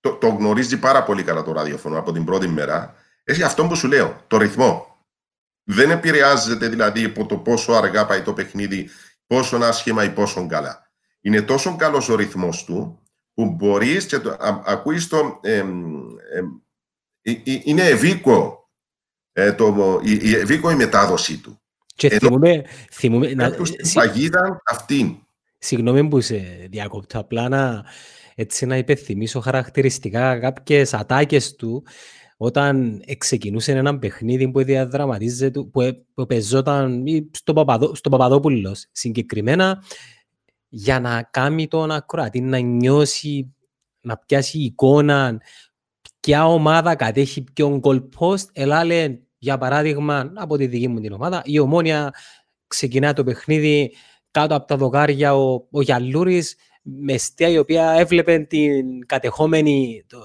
το, 0.00 0.12
το 0.12 0.28
γνωρίζει 0.28 0.78
πάρα 0.78 1.02
πολύ 1.02 1.22
καλά 1.22 1.42
το 1.42 1.52
ραδιοφώνο 1.52 1.98
από 1.98 2.12
την 2.12 2.24
πρώτη 2.24 2.48
μέρα 2.48 2.94
έχει 3.24 3.42
αυτό 3.42 3.66
που 3.66 3.74
σου 3.74 3.88
λέω, 3.88 4.24
το 4.26 4.36
ρυθμό. 4.36 4.86
Δεν 5.64 5.90
επηρεάζεται 5.90 6.68
δηλαδή 6.68 7.04
από 7.04 7.26
το 7.26 7.36
πόσο 7.36 7.72
αργά 7.72 8.06
πάει 8.06 8.22
το 8.22 8.32
παιχνίδι, 8.32 8.88
πόσο 9.26 9.56
άσχημα 9.56 10.04
ή 10.04 10.10
πόσο 10.10 10.46
καλά 10.46 10.87
είναι 11.20 11.42
τόσο 11.42 11.76
καλός 11.76 12.08
ο 12.08 12.14
ρυθμός 12.14 12.64
του 12.64 13.02
που 13.34 13.50
μπορείς 13.50 14.06
και 14.06 14.18
το, 14.18 14.30
α, 14.30 14.62
ακούεις 14.64 15.08
το... 15.08 15.38
Ε, 15.42 15.64
είναι 17.64 17.82
ευήκο, 17.82 18.68
ε, 19.32 19.52
το, 19.52 20.00
η, 20.04 20.18
η, 20.22 20.34
ευήκο 20.34 20.70
η 20.70 20.74
μετάδοση 20.74 21.38
του. 21.38 21.60
Και 21.94 22.06
Ενώ, 22.06 22.18
θυμούμε... 22.18 22.64
θυμούμε 22.90 23.34
να, 23.34 23.54
παγίδα 23.94 24.62
αυτή. 24.70 25.26
Συγγνώμη 25.58 26.08
που 26.08 26.20
σε 26.20 26.66
διακόπτω, 26.70 27.18
απλά 27.18 27.48
να, 27.48 27.84
έτσι 28.34 28.66
να 28.66 28.76
υπενθυμίσω 28.76 29.40
χαρακτηριστικά 29.40 30.38
κάποιες 30.38 30.94
ατάκες 30.94 31.54
του 31.54 31.84
όταν 32.36 33.02
ξεκινούσε 33.18 33.72
ένα 33.72 33.98
παιχνίδι 33.98 34.50
που 34.50 34.64
διαδραματίζεται, 34.64 35.60
που, 35.60 36.04
που 36.14 36.26
παίζονταν 36.26 37.04
στο, 37.30 37.52
Παπαδό, 37.52 37.94
στο 37.94 38.08
Παπαδόπουλος. 38.08 38.86
Συγκεκριμένα 38.92 39.82
για 40.68 41.00
να 41.00 41.22
κάνει 41.22 41.68
τον 41.68 41.90
ακροατή 41.90 42.40
να 42.40 42.58
νιώσει, 42.58 43.54
να 44.00 44.16
πιάσει 44.16 44.58
εικόνα 44.58 45.40
ποια 46.20 46.46
ομάδα 46.46 46.94
κατέχει 46.94 47.44
ποιον 47.52 47.80
goal 47.84 48.08
post. 48.18 48.44
Ελά 48.52 48.84
για 49.38 49.58
παράδειγμα, 49.58 50.32
από 50.34 50.56
τη 50.56 50.66
δική 50.66 50.88
μου 50.88 51.00
την 51.00 51.12
ομάδα, 51.12 51.42
η 51.44 51.58
Ομόνια 51.58 52.14
ξεκινά 52.66 53.12
το 53.12 53.24
παιχνίδι 53.24 53.92
κάτω 54.30 54.54
από 54.54 54.66
τα 54.66 54.76
δοκάρια 54.76 55.34
ο, 55.36 55.66
ο 55.70 55.80
Γιαλούρης 55.80 56.56
με 56.82 57.16
στία 57.16 57.48
η 57.48 57.58
οποία 57.58 57.90
έβλεπε 57.90 58.38
την 58.38 59.06
κατεχόμενη 59.06 60.04
το, 60.06 60.18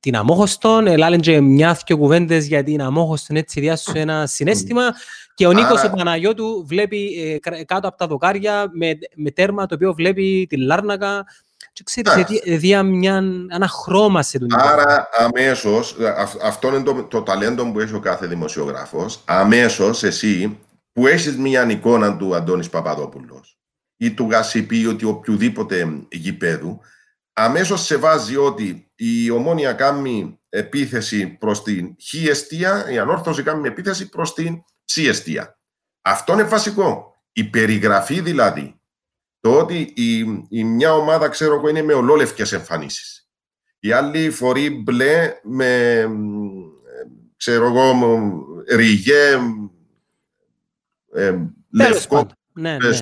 την 0.00 0.16
αμόχωστον, 0.16 0.86
ελάλεν 0.86 1.20
και 1.20 1.40
μια-δυο 1.40 1.96
κουβέντες 1.96 2.46
για 2.46 2.62
την 2.62 2.82
αμόχωστον 2.82 3.36
έτσι 3.36 3.60
διάσου 3.60 3.92
ένα 3.94 4.26
συνέστημα. 4.26 4.82
Και 5.34 5.46
ο 5.46 5.52
Νίκος 5.52 5.80
Άρα... 5.80 5.90
ο 5.92 5.96
Παναγιώτου 5.96 6.64
βλέπει 6.66 7.40
ε, 7.42 7.64
κάτω 7.64 7.88
από 7.88 7.96
τα 7.96 8.06
δοκάρια 8.06 8.70
με, 8.72 8.98
με 9.14 9.30
τέρμα 9.30 9.66
το 9.66 9.74
οποίο 9.74 9.94
βλέπει 9.94 10.46
τη 10.48 10.56
Λάρνακα. 10.56 11.24
Και 11.72 11.82
ξέρεις, 11.84 12.40
δια 12.44 12.82
μια, 12.82 13.22
ένα 13.48 13.68
χρώμα 13.68 14.22
σε 14.22 14.38
τον 14.38 14.48
Άρα 14.52 15.08
αμέσως, 15.18 15.96
αυτό 16.42 16.68
είναι 16.68 16.82
το, 16.82 17.02
το 17.02 17.22
ταλέντο 17.22 17.72
που 17.72 17.80
έχει 17.80 17.94
ο 17.94 18.00
κάθε 18.00 18.26
δημοσιογράφος, 18.26 19.20
αμέσως 19.24 20.02
εσύ 20.02 20.58
που 20.92 21.06
έχεις 21.06 21.36
μια 21.36 21.70
εικόνα 21.70 22.16
του 22.16 22.34
Αντώνης 22.34 22.68
Παπαδόπουλος 22.68 23.58
ή 23.96 24.10
του 24.10 24.28
Γασιπί 24.30 24.78
ή 25.00 25.04
οποιοδήποτε 25.04 26.02
γηπέδου, 26.10 26.80
αμέσως 27.42 27.84
σε 27.84 27.96
βάζει 27.96 28.36
ότι 28.36 28.90
η 28.94 29.30
ομόνια 29.30 29.72
κάνει 29.72 30.40
επίθεση 30.48 31.26
προς 31.26 31.62
την 31.62 31.96
χ 32.08 32.14
εστία, 32.14 32.90
η 32.90 32.98
ανόρθωση 32.98 33.42
κάνει 33.42 33.68
επίθεση 33.68 34.08
προς 34.08 34.34
την 34.34 34.62
ψ 34.84 34.96
εστία. 34.96 35.58
Αυτό 36.02 36.32
είναι 36.32 36.42
βασικό. 36.42 37.14
Η 37.32 37.44
περιγραφή 37.44 38.20
δηλαδή, 38.20 38.80
το 39.40 39.58
ότι 39.58 39.92
η, 39.96 40.18
η 40.48 40.64
μια 40.64 40.94
ομάδα, 40.94 41.28
ξέρω 41.28 41.54
εγώ, 41.54 41.68
είναι 41.68 41.82
με 41.82 41.92
ολόλευκες 41.92 42.52
εμφανίσεις. 42.52 43.28
Η 43.78 43.92
άλλη 43.92 44.30
φορεί 44.30 44.70
μπλε 44.70 45.40
με, 45.42 46.06
ξέρω 47.36 47.66
εγώ, 47.66 47.94
ριγέ, 48.68 49.38
ε, 51.12 51.36
λευκό, 51.70 52.26
ναι, 52.52 52.76
ναι. 52.76 52.96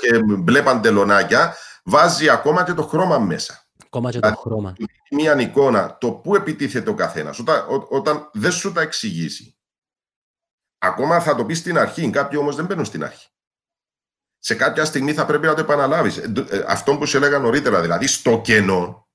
και 0.00 0.22
μπλε 0.38 0.62
παντελονάκια, 0.62 1.56
βάζει 1.84 2.28
ακόμα 2.28 2.64
και 2.64 2.72
το 2.72 2.82
χρώμα 2.82 3.18
μέσα. 3.18 3.63
Ακόμα 3.84 4.10
και 4.10 4.20
το 4.20 4.34
χρώμα. 4.36 4.74
Μια 5.10 5.40
εικόνα, 5.40 5.98
το 6.00 6.12
πού 6.12 6.34
επιτίθεται 6.34 6.90
ο 6.90 6.94
καθένας, 6.94 7.38
όταν, 7.38 7.64
όταν 7.88 8.30
δεν 8.32 8.52
σου 8.52 8.72
τα 8.72 8.80
εξηγήσει. 8.80 9.56
ακόμα 10.78 11.20
θα 11.20 11.34
το 11.34 11.44
πεις 11.44 11.58
στην 11.58 11.78
αρχή. 11.78 12.10
Κάποιοι 12.10 12.38
όμως 12.42 12.56
δεν 12.56 12.64
μπαίνουν 12.64 12.84
στην 12.84 13.04
αρχή. 13.04 13.28
Σε 14.38 14.54
κάποια 14.54 14.84
στιγμή 14.84 15.12
θα 15.12 15.26
πρέπει 15.26 15.46
να 15.46 15.54
το 15.54 15.60
επαναλάβεις. 15.60 16.20
Αυτό 16.66 16.98
που 16.98 17.06
σου 17.06 17.16
έλεγα 17.16 17.38
νωρίτερα, 17.38 17.80
δηλαδή 17.80 18.06
στο 18.06 18.40
κενό, 18.44 19.08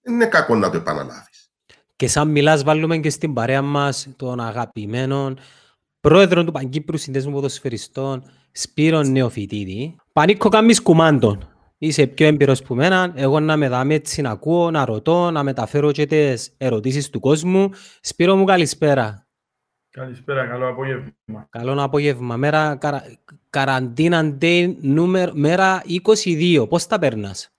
δεν 0.00 0.14
είναι 0.14 0.26
κακό 0.26 0.54
να 0.54 0.70
το 0.70 0.76
επαναλάβεις. 0.76 1.50
Και 1.96 2.08
σαν 2.08 2.28
μιλάς 2.28 2.62
βάλουμε 2.62 2.98
και 2.98 3.10
στην 3.10 3.32
παρέα 3.34 3.62
μας 3.62 4.08
των 4.16 4.40
αγαπημένων 4.40 5.38
πρόεδρο 6.00 6.44
του 6.44 6.52
Παγκύπρου 6.52 6.96
Συνδέσμου 6.96 7.32
Ποδοσφαιριστών 7.32 8.30
Σπύρον 8.52 9.10
Νεοφυτίδη. 9.10 9.96
Πανίκο 10.12 10.48
κάμεις 10.48 10.82
κουμάντων. 10.82 11.48
Είσαι 11.78 12.06
πιο 12.06 12.26
έμπειρος 12.26 12.62
που 12.62 12.74
μένα, 12.74 13.12
εγώ 13.14 13.40
να 13.40 13.56
με 13.56 13.68
δάμε 13.68 13.94
έτσι 13.94 14.22
να 14.22 14.30
ακούω, 14.30 14.70
να 14.70 14.84
ρωτώ, 14.84 15.30
να 15.30 15.42
μεταφέρω 15.42 15.92
και 15.92 16.06
τις 16.06 16.54
ερωτήσεις 16.58 17.10
του 17.10 17.20
κόσμου. 17.20 17.70
Σπύρο 18.00 18.36
μου 18.36 18.44
καλησπέρα. 18.44 19.26
Καλησπέρα, 19.90 20.46
καλό 20.46 20.68
απόγευμα. 20.68 21.46
Καλό 21.50 21.82
απόγευμα. 21.82 22.36
Μέρα, 22.36 22.76
καρα, 22.76 23.02
καραντίνα 23.50 24.36
day, 24.40 24.74
νούμερο, 24.80 25.32
μέρα 25.34 25.82
22. 25.86 26.66
Πώς 26.68 26.86
τα 26.86 26.98
περνάς; 26.98 27.52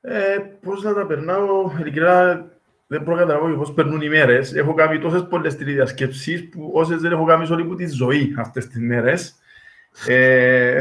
Ε, 0.00 0.36
πώς 0.62 0.82
να 0.82 0.94
τα 0.94 1.06
περνάω, 1.06 1.72
ειλικρινά 1.80 2.46
δεν 2.86 3.02
μπορώ 3.02 3.16
να 3.16 3.22
καταλάβω 3.22 3.56
πώς 3.56 3.72
περνούν 3.72 4.00
οι 4.00 4.08
μέρες. 4.08 4.54
Έχω 4.54 4.74
κάνει 4.74 4.98
τόσες 4.98 5.26
πολλές 5.28 5.56
τηλεδιασκέψεις 5.56 6.48
που 6.48 6.70
όσες 6.74 7.00
δεν 7.00 7.12
έχω 7.12 7.24
κάνει 7.24 7.46
σε 7.46 7.52
όλη 7.52 7.64
μου 7.64 7.74
τη 7.74 7.86
ζωή 7.86 8.34
αυτές 8.38 8.66
τις 8.66 8.80
μέρες. 8.80 9.34
Ε, 10.06 10.78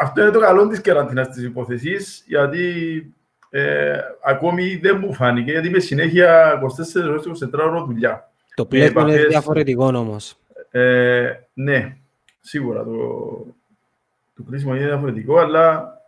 αυτό 0.00 0.22
είναι 0.22 0.30
το 0.30 0.40
καλό 0.40 0.68
της 0.68 0.80
καραντίνας 0.80 1.28
της 1.28 1.44
υπόθεσης, 1.44 2.24
γιατί 2.26 2.62
ε, 3.50 3.98
ακόμη 4.24 4.76
δεν 4.76 4.98
μου 5.00 5.14
φάνηκε, 5.14 5.50
γιατί 5.50 5.68
είμαι 5.68 5.78
συνέχεια 5.78 6.60
24 6.62 7.08
ώρες 7.08 7.24
24 7.26 7.52
ώρες 7.52 7.82
δουλειά. 7.86 8.30
Το 8.54 8.66
πλέον 8.66 9.08
είναι 9.08 9.24
διαφορετικό 9.24 9.86
όμως. 9.86 10.36
Ε, 10.70 11.32
ναι, 11.54 11.96
σίγουρα 12.40 12.84
το, 12.84 12.90
το 14.36 14.42
κλείσιμο 14.48 14.74
είναι 14.74 14.86
διαφορετικό, 14.86 15.38
αλλά 15.38 15.98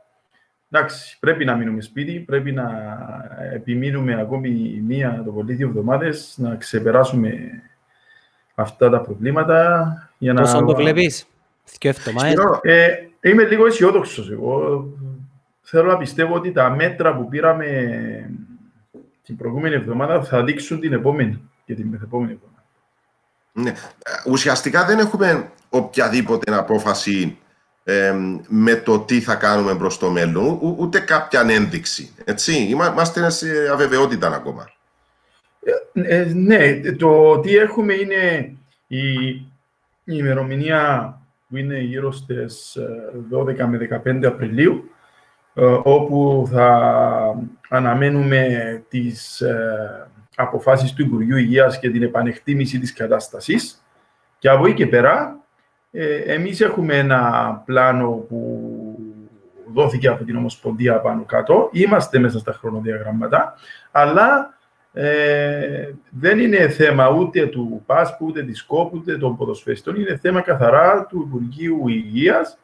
εντάξει, 0.70 1.18
πρέπει 1.18 1.44
να 1.44 1.54
μείνουμε 1.54 1.80
σπίτι, 1.80 2.20
πρέπει 2.20 2.52
να 2.52 2.68
επιμείνουμε 3.52 4.20
ακόμη 4.20 4.82
μία 4.86 5.22
το 5.24 5.30
πολύ 5.30 5.54
δύο 5.54 5.68
εβδομάδες, 5.68 6.34
να 6.38 6.54
ξεπεράσουμε 6.54 7.62
αυτά 8.54 8.90
τα 8.90 9.00
προβλήματα. 9.00 10.10
Για 10.18 10.32
να... 10.32 10.40
Πόσο 10.40 10.64
το 10.64 10.74
βλέπεις, 10.74 11.26
δύο 11.78 11.90
εβδομάδες. 11.90 12.34
Ε, 12.62 13.08
είμαι 13.20 13.44
λίγο 13.44 13.66
αισιόδοξος 13.66 14.30
εγώ. 14.30 14.84
Θέλω 15.62 15.90
να 15.90 15.96
πιστεύω 15.96 16.34
ότι 16.34 16.52
τα 16.52 16.70
μέτρα 16.70 17.16
που 17.16 17.28
πήραμε 17.28 17.66
την 19.22 19.36
προηγούμενη 19.36 19.74
εβδομάδα 19.74 20.24
θα 20.24 20.44
δείξουν 20.44 20.80
την 20.80 20.92
επόμενη 20.92 21.40
και 21.64 21.74
την 21.74 21.86
μεθεπόμενη 21.86 22.32
εβδομάδα. 22.32 22.64
Ναι. 23.52 23.72
Ουσιαστικά 24.26 24.84
δεν 24.84 24.98
έχουμε 24.98 25.50
οποιαδήποτε 25.68 26.56
απόφαση 26.56 27.38
με 28.48 28.74
το 28.74 28.98
τι 28.98 29.20
θα 29.20 29.34
κάνουμε 29.34 29.76
προς 29.76 29.98
το 29.98 30.10
μέλλον, 30.10 30.58
ούτε 30.78 31.00
κάποια 31.00 31.46
ένδειξη. 31.48 32.10
Έτσι, 32.24 32.52
είμαστε 32.52 33.30
σε 33.30 33.68
αβεβαιότητα 33.72 34.28
ακόμα. 34.28 34.70
Ε, 35.92 36.20
ε, 36.20 36.24
ναι, 36.34 36.80
το 36.92 37.40
τι 37.40 37.56
έχουμε 37.56 37.94
είναι 37.94 38.52
η, 38.86 39.28
η 39.28 39.44
ημερομηνία 40.04 41.20
που 41.48 41.56
είναι 41.56 41.78
γύρω 41.78 42.12
στις 42.12 42.78
12 43.32 43.58
ε, 43.58 43.64
με 43.64 43.88
15 44.04 44.24
Απριλίου, 44.24 44.90
όπου 45.82 46.48
θα 46.50 46.80
αναμένουμε 47.68 48.82
τις 48.88 49.42
αποφάσεις 50.36 50.92
του 50.92 51.02
Υπουργείου 51.02 51.36
Υγείας 51.36 51.78
και 51.78 51.90
την 51.90 52.02
επανεκτίμηση 52.02 52.78
της 52.78 52.92
κατάστασης. 52.92 53.84
Και 54.38 54.48
από 54.48 54.66
εκεί 54.66 54.74
και 54.74 54.86
πέρα 54.86 55.40
ε, 55.90 56.16
εμείς 56.16 56.60
έχουμε 56.60 56.98
ένα 56.98 57.62
πλάνο 57.64 58.10
που 58.10 58.98
δόθηκε 59.72 60.08
από 60.08 60.24
την 60.24 60.36
Ομοσπονδία 60.36 61.00
πάνω 61.00 61.24
κάτω. 61.24 61.68
Είμαστε 61.72 62.18
μέσα 62.18 62.38
στα 62.38 62.52
χρονοδιαγράμματα, 62.52 63.54
αλλά 63.90 64.55
ε, 64.98 65.94
δεν 66.10 66.38
είναι 66.38 66.68
θέμα 66.68 67.08
ούτε 67.08 67.46
του 67.46 67.82
ΠΑΣΠ, 67.86 68.22
ούτε 68.22 68.42
της 68.42 68.64
ΚΟΠ, 68.64 68.94
ούτε 68.94 69.18
των 69.18 69.36
ποδοσφαιριστών. 69.36 69.96
Είναι 69.96 70.18
θέμα 70.22 70.40
καθαρά 70.40 71.06
του 71.06 71.24
Υπουργείου 71.28 71.88
Υγείας 71.88 72.58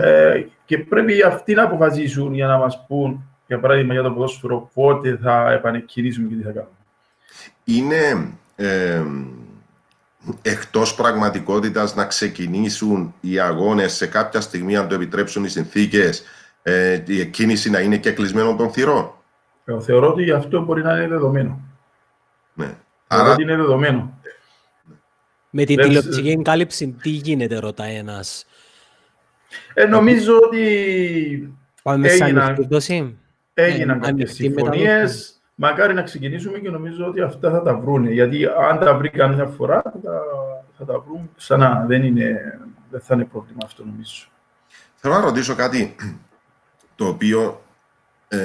ε, 0.00 0.44
και 0.64 0.78
πρέπει 0.78 1.22
αυτοί 1.22 1.54
να 1.54 1.62
αποφασίσουν 1.62 2.34
για 2.34 2.46
να 2.46 2.58
μας 2.58 2.84
πούν, 2.86 3.24
για 3.46 3.60
παράδειγμα, 3.60 3.92
για 3.92 4.02
το 4.02 4.10
ποδόσφαιρο, 4.10 4.70
πότε 4.74 5.18
θα 5.22 5.52
επανεκκινήσουμε 5.52 6.28
και 6.28 6.34
τι 6.34 6.42
θα 6.42 6.50
κάνουμε. 6.50 6.74
Είναι 7.64 8.34
εκτός 10.42 10.94
πραγματικότητας 10.94 11.94
να 11.94 12.04
ξεκινήσουν 12.04 13.14
οι 13.20 13.38
αγώνες 13.38 13.92
σε 13.92 14.06
κάποια 14.06 14.40
στιγμή, 14.40 14.76
αν 14.76 14.88
το 14.88 14.94
επιτρέψουν 14.94 15.44
οι 15.44 15.48
συνθήκες, 15.48 16.22
ε, 16.62 17.02
η 17.06 17.20
εκκίνηση 17.20 17.70
να 17.70 17.80
είναι 17.80 17.96
και 17.96 18.12
κλεισμένο 18.12 18.54
των 18.54 18.72
θυρών; 18.72 19.14
Ε, 19.64 19.80
θεωρώ 19.80 20.08
ότι 20.08 20.30
αυτό 20.30 20.62
μπορεί 20.62 20.82
να 20.82 20.96
είναι 20.96 21.08
δεδομένο. 21.08 21.60
Ναι. 22.54 22.74
Άρα... 23.06 23.32
ότι 23.32 23.42
είναι 23.42 23.56
δεδομένο. 23.56 24.18
Με 25.50 25.64
την 25.64 25.76
τηλεοπτική 25.76 26.30
εγκάλυψη, 26.30 26.96
τι 27.02 27.08
γίνεται, 27.08 27.58
ρωτά 27.58 27.84
ένας. 27.84 28.46
Ε, 29.74 29.84
νομίζω 29.84 30.36
ότι 30.36 31.56
Πάμε 31.82 32.08
έγιναν, 32.08 32.68
έγιναν 33.54 34.02
ε, 34.02 34.06
κάποιες 34.06 34.32
συμφωνίες, 34.32 35.34
Μακάρι 35.54 35.94
να 35.94 36.02
ξεκινήσουμε 36.02 36.58
και 36.58 36.70
νομίζω 36.70 37.06
ότι 37.06 37.20
αυτά 37.20 37.50
θα 37.50 37.62
τα 37.62 37.76
βρούνε. 37.76 38.10
Γιατί 38.10 38.46
αν 38.46 38.78
τα 38.78 38.94
βρει 38.94 39.10
καμιά 39.10 39.46
φορά, 39.46 39.82
θα 39.82 40.00
τα, 40.02 40.20
θα 40.78 40.84
τα 40.84 40.98
βρουν 40.98 41.30
ξανά. 41.36 41.84
Δεν, 41.88 42.04
είναι, 42.04 42.58
δεν 42.90 43.00
θα 43.00 43.14
είναι 43.14 43.24
πρόβλημα 43.24 43.60
αυτό, 43.64 43.84
νομίζω. 43.84 44.26
Θέλω 44.94 45.14
να 45.14 45.20
ρωτήσω 45.20 45.54
κάτι 45.54 45.94
το 46.94 47.06
οποίο 47.06 47.40
ε, 47.40 47.63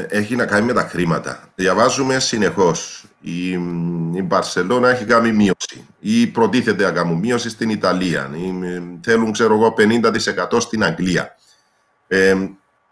έχει 0.10 0.36
να 0.36 0.46
κάνει 0.46 0.66
με 0.66 0.74
τα 0.74 0.82
χρήματα. 0.82 1.50
Διαβάζουμε 1.56 2.20
συνεχώς. 2.20 3.04
Η, 3.22 3.50
η 4.14 4.22
Μπαρσελόνα 4.24 4.90
έχει 4.90 5.06
κάνει 5.06 5.32
μείωση 5.32 5.88
ή 6.00 6.28
προτίθεται 6.28 6.84
να 6.84 6.92
κάνουν 6.92 7.18
μείωση 7.18 7.50
στην 7.50 7.70
Ιταλία. 7.70 8.30
Ή, 8.34 8.54
θέλουν, 9.04 9.32
ξέρω 9.32 9.54
εγώ, 9.54 9.76
50% 9.78 10.62
στην 10.62 10.84
Αγγλία. 10.84 11.36
Ε, 12.08 12.36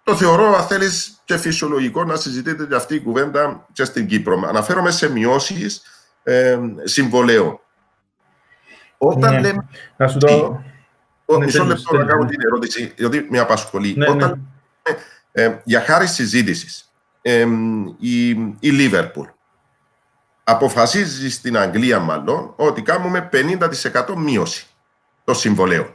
το 0.04 0.16
θεωρώ, 0.16 0.56
αν 0.56 0.64
θέλεις, 0.64 1.22
και 1.26 1.38
φυσιολογικό 1.38 2.04
να 2.04 2.16
συζητείτε 2.16 2.66
και 2.66 2.76
αυτή 2.76 2.96
η 2.96 3.00
κουβέντα 3.00 3.66
και 3.74 3.84
στην 3.84 4.08
Κύπρο. 4.08 4.44
Αναφέρομαι 4.48 4.92
σε 4.92 5.12
μειώσεις 5.12 5.82
ε, 6.24 6.60
συμβολέων. 6.84 7.60
Όταν 8.98 9.34
ναι. 9.34 9.40
λέμε. 9.40 9.68
Να 9.98 10.08
σου 10.08 10.18
το. 10.18 10.62
Ναι, 11.26 11.46
μισό 11.46 11.64
λεπτό 11.64 11.98
να 11.98 12.06
κάνω 12.06 12.26
την 12.26 12.42
ερώτηση, 12.46 12.94
γιατί 12.98 13.28
με 13.30 13.40
απασχολεί. 13.40 13.94
Ναι, 13.98 14.10
Όταν 14.10 14.30
ναι. 14.30 15.44
Ε, 15.44 15.62
για 15.64 15.82
χάρη 15.82 16.08
συζήτησης, 16.08 16.80
ε, 16.80 16.87
η, 18.00 18.30
η 18.60 18.70
Λίβερπουλ 18.70 19.28
αποφασίζει 20.44 21.30
στην 21.30 21.58
Αγγλία, 21.58 22.00
μάλλον, 22.00 22.54
ότι 22.56 22.82
κάνουμε 22.82 23.30
50% 23.34 24.14
μείωση 24.18 24.68
των 25.24 25.36
συμβολέων. 25.36 25.94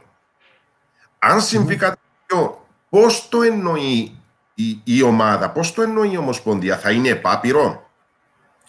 Αν 1.19 1.41
συμβεί 1.41 1.75
κάτι 1.75 1.99
τέτοιο 2.27 2.63
Πώς 2.93 3.29
το 3.29 3.41
εννοεί 3.41 4.17
η, 4.55 4.81
η 4.83 5.01
ομάδα, 5.01 5.51
πώς 5.51 5.73
το 5.73 5.81
εννοεί 5.81 6.11
η 6.11 6.17
Ομοσπονδία, 6.17 6.77
θα 6.77 6.91
είναι 6.91 7.09
επάπειρο, 7.09 7.89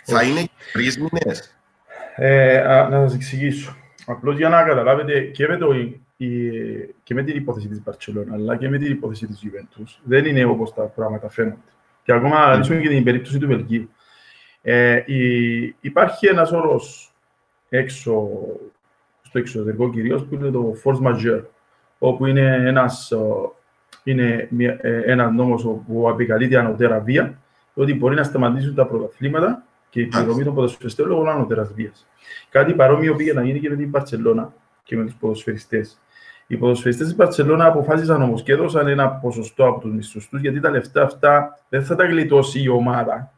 θα 0.03 0.22
είναι 0.22 0.44
τρεις 0.72 0.98
μήνες; 0.98 1.59
Ε, 2.16 2.62
να 2.90 3.00
σας 3.09 3.14
εξηγήσω. 3.14 3.77
Απλώς 4.07 4.37
για 4.37 4.48
να 4.48 4.62
καταλάβετε 4.62 5.20
και 5.20 5.46
με, 5.46 5.57
το, 5.57 5.74
η, 5.74 6.00
και 7.03 7.14
με 7.14 7.22
την 7.22 7.37
υπόθεση 7.37 7.68
της 7.68 7.83
Μπαρτσελώνα, 7.83 8.35
αλλά 8.35 8.57
και 8.57 8.68
με 8.68 8.79
την 8.79 8.90
υπόθεση 8.90 9.27
της 9.27 9.42
Juventus, 9.44 9.98
δεν 10.03 10.24
είναι 10.24 10.44
όπως 10.44 10.74
τα 10.74 10.83
πράγματα 10.83 11.29
φαίνονται. 11.29 11.72
Και 12.05 12.12
ακόμα 12.12 12.57
να 12.57 12.64
mm. 12.64 12.81
και 12.83 12.88
την 12.88 13.05
περίπτωση 13.05 13.38
του 13.38 13.47
Βελγίου. 13.47 13.90
Ε, 14.62 15.03
η, 15.07 15.77
υπάρχει 15.81 16.27
ένας 16.27 16.53
όρος 16.53 17.14
έξω, 17.69 18.29
στο 19.23 19.38
εξωτερικό 19.38 19.90
κυρίως, 19.90 20.25
που 20.25 20.35
είναι 20.35 20.51
το 20.51 20.77
force 20.85 21.03
majeure, 21.03 21.43
όπου 21.99 22.27
είναι 22.27 22.62
ένας 22.67 23.12
είναι 24.05 24.49
μια, 24.51 24.79
ε, 24.81 25.03
ένας 25.05 25.33
νόμος 25.33 25.62
που 25.62 26.09
αποκαλείται 26.09 26.59
ανωτέρα 26.59 27.01
βία, 27.01 27.38
ότι 27.75 27.95
μπορεί 27.95 28.14
να 28.14 28.23
σταματήσουν 28.23 28.75
τα 28.75 28.87
πρωταθλήματα 28.87 29.64
και 29.90 30.01
η 30.01 30.07
πληρωμή 30.07 30.45
των 30.45 30.55
ποδοσφαιριστών 30.55 31.09
λόγω 31.09 31.31
ανωτέρας 31.31 31.73
βίας. 31.73 32.07
Κάτι 32.51 32.73
παρόμοιο 32.73 33.14
πήγε 33.14 33.33
να 33.33 33.45
γίνει 33.45 33.61
και 33.61 33.71
με 33.71 33.77
την 33.77 33.90
Παρσελώνα 33.90 34.53
και 34.83 34.97
με 34.97 35.05
τους 35.05 35.14
ποδοσφαιριστές. 35.14 36.01
Οι 36.46 36.57
ποδοσφαιριστές 36.57 37.07
της 37.07 37.16
Παρσελώνα 37.16 37.66
αποφάσισαν 37.66 38.22
όμως 38.22 38.42
και 38.42 38.52
έδωσαν 38.52 38.88
ένα 38.88 39.09
ποσοστό 39.09 39.66
από 39.66 39.80
τους 39.80 39.92
μισθούς 39.92 40.28
τους, 40.28 40.40
γιατί 40.40 40.61
τα 40.61 40.70
λεφτά 40.70 41.02
αυτά 41.02 41.59
δεν 41.68 41.85
θα 41.85 41.96
τα 41.96 42.04
γλιτώσει 42.04 42.62
η 42.62 42.68
ομάδα. 42.68 43.33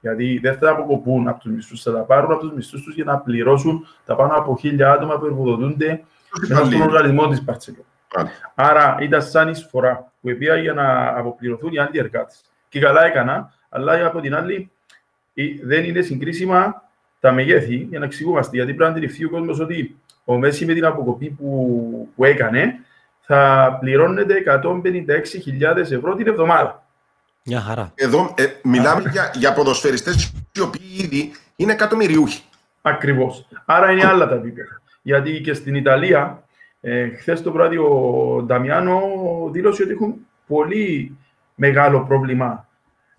Γιατί 0.00 0.38
δεν 0.42 0.52
θα 0.52 0.58
τα 0.58 0.70
αποκοπούν 0.70 1.28
από 1.28 1.40
τους 1.40 1.52
μισθούς, 1.52 1.82
θα 1.82 1.92
τα 1.92 2.00
πάρουν 2.00 2.32
από 2.32 2.40
τους 2.40 2.52
μισθούς 2.52 2.82
τους 2.82 2.94
για 2.94 3.04
να 3.04 3.18
πληρώσουν 3.18 3.86
τα 4.04 4.14
πάνω 4.14 4.34
από 4.34 4.56
χίλια 4.56 4.92
άτομα 4.92 5.18
που 5.18 5.24
εργοδοτούνται 5.24 6.04
μέσα 6.48 6.64
στον 6.64 6.80
οργανισμό 6.80 7.28
της 7.28 7.42
Παρσελώνα. 7.44 7.84
Άρα 8.54 8.96
ήταν 9.00 9.22
σαν 9.22 9.48
εισφορά 9.48 10.12
που 10.20 10.36
πήγα 10.38 10.56
για 10.56 10.72
να 10.72 11.18
αποπληρωθούν 11.18 11.72
οι 11.72 11.78
άλλοι 11.78 11.98
εργάτες. 11.98 12.44
Και 12.68 12.80
καλά 12.80 13.04
έκανα, 13.04 13.54
αλλά 13.68 14.06
από 14.06 14.20
την 14.20 14.34
άλλη 14.34 14.70
δεν 15.62 15.84
είναι 15.84 16.00
συγκρίσιμα 16.00 16.82
τα 17.20 17.32
μεγέθη, 17.32 17.74
για 17.74 17.98
να 17.98 18.04
εξηγούμαστε, 18.04 18.56
γιατί 18.56 18.74
πρέπει 18.74 18.90
να 18.90 18.96
αντιληφθεί 18.96 19.24
ο 19.24 19.30
κόσμος 19.30 19.60
ότι 19.60 19.98
ο 20.24 20.38
Μέση 20.38 20.66
με 20.66 20.74
την 20.74 20.84
αποκοπή 20.84 21.30
που, 21.30 22.08
που 22.16 22.24
έκανε 22.24 22.74
θα 23.20 23.76
πληρώνεται 23.80 24.34
156.000 24.62 25.76
ευρώ 25.76 26.14
την 26.14 26.26
εβδομάδα. 26.26 26.84
Μια 27.42 27.60
χαρά. 27.60 27.92
Εδώ 27.94 28.34
ε, 28.36 28.46
μιλάμε 28.62 29.10
για, 29.10 29.30
για 29.34 29.52
ποδοσφαιριστές 29.52 30.32
οι 30.52 30.60
οποίοι 30.60 30.86
ήδη 30.96 31.32
είναι 31.56 31.72
εκατομμυριούχοι. 31.72 32.42
Ακριβώς. 32.82 33.48
Άρα 33.64 33.90
είναι 33.90 34.06
άλλα 34.06 34.28
τα 34.28 34.34
επίπεδα. 34.34 34.80
Γιατί 35.02 35.40
και 35.40 35.54
στην 35.54 35.74
Ιταλία, 35.74 36.44
ε, 36.80 37.08
χθες 37.08 37.42
το 37.42 37.52
βράδυ 37.52 37.76
ο 37.76 38.42
Νταμιάνο 38.46 39.00
δήλωσε 39.52 39.82
ότι 39.82 39.92
έχουν 39.92 40.14
πολύ 40.46 41.16
μεγάλο 41.54 42.00
πρόβλημα 42.00 42.68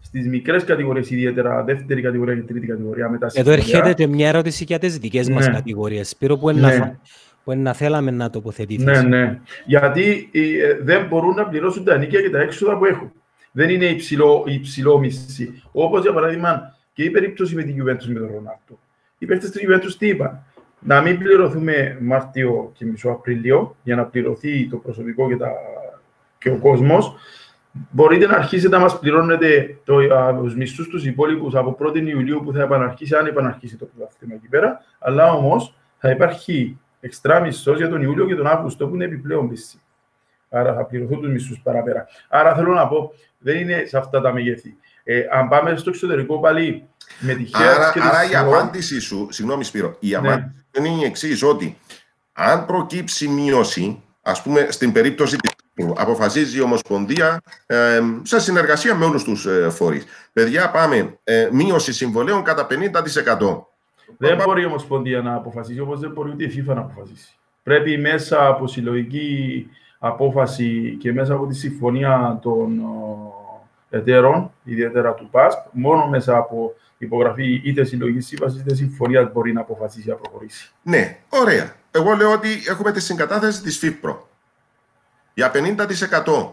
στις 0.06 0.28
μικρές 0.28 0.64
κατηγορίες, 0.64 1.10
ιδιαίτερα 1.10 1.64
δεύτερη 1.64 2.02
κατηγορία 2.02 2.36
και 2.36 2.42
τρίτη 2.42 2.68
κατηγορία. 2.68 3.10
Με 3.10 3.18
τα 3.18 3.28
Εδώ 3.34 3.52
έρχεται 3.52 3.94
και 3.94 4.08
μια 4.08 4.28
ερώτηση 4.28 4.64
για 4.64 4.80
τις 4.80 4.98
δικές 4.98 5.28
ναι. 5.28 5.34
μα 5.34 5.48
κατηγορίες. 5.48 6.10
Σπύρο, 6.10 6.38
που, 6.38 6.52
ναι. 6.52 6.62
να, 6.62 7.00
που 7.44 7.56
να 7.56 7.74
θέλαμε 7.74 8.12
να 8.12 8.30
τοποθετηθείς. 8.30 8.86
Ναι, 8.86 9.02
ναι. 9.02 9.40
Γιατί 9.66 10.30
ε, 10.32 10.84
δεν 10.84 11.06
μπορούν 11.08 11.36
να 11.36 11.48
πληρώσουν 11.48 11.84
τα 11.84 11.98
νίκια 11.98 12.22
και 12.22 12.30
τα 12.30 12.42
έξοδα 12.42 12.78
που 12.78 12.86
έχουν. 12.86 13.12
Δεν 13.52 13.70
είναι 13.70 13.86
υψηλό, 13.86 14.44
υψηλό 14.48 15.00
μισή. 15.00 15.62
Όπως 15.72 16.02
για 16.02 16.14
παράδειγμα 16.14 16.76
και 16.94 17.04
η 17.04 17.10
περίπτωση 17.10 17.56
με 17.56 17.64
την 17.64 17.76
Juventus 17.76 18.06
με 18.06 18.20
τον 18.20 18.30
Ρονάρτο. 18.34 18.80
Οι 19.18 19.26
παίχτε 19.26 19.50
της 19.50 19.62
Juventus 19.68 19.96
τι 19.98 20.08
είπαν; 20.08 20.44
Να 20.80 21.02
μην 21.02 21.18
πληρωθούμε 21.18 21.98
Μάρτιο 22.02 22.72
και 22.78 22.86
μισό 22.86 23.10
Απρίλιο 23.10 23.76
για 23.84 23.96
να 23.96 24.04
πληρωθεί 24.04 24.68
το 24.68 24.78
προσωπικό 24.78 25.28
και, 25.28 25.36
τα, 25.36 25.52
και 26.38 26.50
ο 26.50 26.58
κόσμος 26.58 27.16
μπορείτε 27.92 28.28
να 28.28 28.36
αρχίσετε 28.36 28.76
να 28.76 28.82
μας 28.82 29.00
πληρώνετε 29.00 29.78
το, 29.84 29.98
τους 30.42 30.56
μισθούς 30.56 30.88
τους 30.88 31.06
υπόλοιπους 31.06 31.56
από 31.56 31.78
1η 31.80 32.08
Ιουλίου 32.08 32.42
που 32.44 32.54
θα 32.54 32.62
επαναρχίσει, 32.62 33.16
αν 33.16 33.26
επαναρχίσει 33.26 33.78
το 33.78 33.86
πρωτάθλημα 33.86 34.36
εκεί 34.36 34.48
πέρα. 34.48 34.82
Αλλά 35.00 35.32
όμως 35.32 35.76
θα 35.98 36.10
υπάρχει 36.10 36.80
εξτρά 37.00 37.40
μισθός 37.40 37.78
για 37.78 37.90
τον 37.90 38.02
Ιούλιο 38.02 38.26
και 38.26 38.36
τον 38.36 38.48
Αύγουστο 38.48 38.88
που 38.88 38.96
είναι 38.96 39.06
επιπλέον 39.06 39.46
μισθή. 39.46 39.80
Άρα 40.50 40.74
θα 40.74 40.86
πληρωθούν 40.86 41.22
τους 41.22 41.32
μισθούς 41.32 41.60
παραπέρα. 41.60 42.08
Άρα 42.30 42.56
θέλω 42.56 42.74
να 42.74 42.88
πω, 42.88 43.14
δεν 43.38 43.58
είναι 43.58 43.84
σε 43.86 43.98
αυτά 43.98 44.22
τα 44.22 44.34
μεγέθη. 44.34 44.78
Ε, 45.04 45.22
αν 45.32 45.48
πάμε 45.48 45.76
στο 45.76 45.90
εξωτερικό 45.90 46.40
πάλι 46.40 46.88
με 47.20 47.34
τη 47.34 47.50
Άρα, 47.54 47.92
και 47.94 48.00
άρα 48.02 48.30
η 48.32 48.36
απάντησή 48.36 49.00
σου, 49.00 49.28
συγγνώμη 49.32 49.64
Σπύρο, 49.64 49.96
η 50.00 50.10
ναι. 50.10 50.16
απάντηση 50.16 50.66
είναι 50.78 50.90
η 50.90 51.04
εξής 51.04 51.44
ότι 51.44 51.78
αν 52.34 52.66
προκύψει 52.66 53.28
μείωση, 53.28 54.04
ας 54.22 54.42
πούμε 54.42 54.68
στην 54.70 54.92
περίπτωση 54.92 55.38
Αποφασίζει 55.96 56.58
η 56.58 56.62
Ομοσπονδία 56.62 57.42
ε, 57.66 58.00
σε 58.22 58.40
συνεργασία 58.40 58.96
με 58.96 59.06
όλους 59.06 59.24
τους 59.24 59.46
ε, 59.46 59.70
φορείς. 59.70 60.06
Παιδιά, 60.34 60.72
πάμε. 60.72 61.18
Ε, 61.24 61.50
μείωση 61.52 61.94
συμβολέων 61.94 62.44
κατά 62.44 62.68
50%. 62.70 63.64
Δεν 64.18 64.42
μπορεί 64.44 64.62
η 64.62 64.66
Ομοσπονδία 64.66 65.22
να 65.22 65.36
αποφασίσει, 65.36 65.80
όπως 65.80 66.00
δεν 66.00 66.12
μπορεί 66.12 66.30
ούτε 66.30 66.44
η 66.44 66.66
FIFA 66.68 66.74
να 66.74 66.82
αποφασίσει. 66.82 67.36
Πρέπει 67.64 67.98
μέσα 67.98 68.48
από 68.48 68.68
συλλογική 68.68 69.68
απόφαση 70.00 70.98
και 71.00 71.14
μέσα 71.14 71.34
από 71.34 71.48
τη 71.48 71.56
συμφωνία 71.56 72.40
των 72.42 72.82
εταίρων, 73.90 74.52
ιδιαίτερα 74.64 75.14
του 75.14 75.30
ΠΑΣΠ, 75.32 75.60
μόνο 75.72 76.08
μέσα 76.08 76.38
από 76.38 76.74
υπογραφή 76.98 77.62
είτε 77.64 77.84
συλλογική 77.84 78.20
σύμβαση 78.20 78.60
είτε 78.60 78.76
συμφωνία 78.76 79.32
μπορεί 79.34 79.54
να 79.54 79.62
αποφασίσει 79.62 80.10
να 80.10 80.16
προχωρήσει. 80.16 80.72
Ναι, 80.82 81.18
ωραία. 81.30 81.76
Εγώ 81.92 82.16
λέω 82.16 82.32
ότι 82.32 82.48
έχουμε 82.68 82.92
τη 82.92 83.02
συγκατάθεση 83.02 83.62
της 83.62 83.78
ΦΥΠΡΟ 83.78 84.25
για 85.36 85.52
50%. 85.54 86.52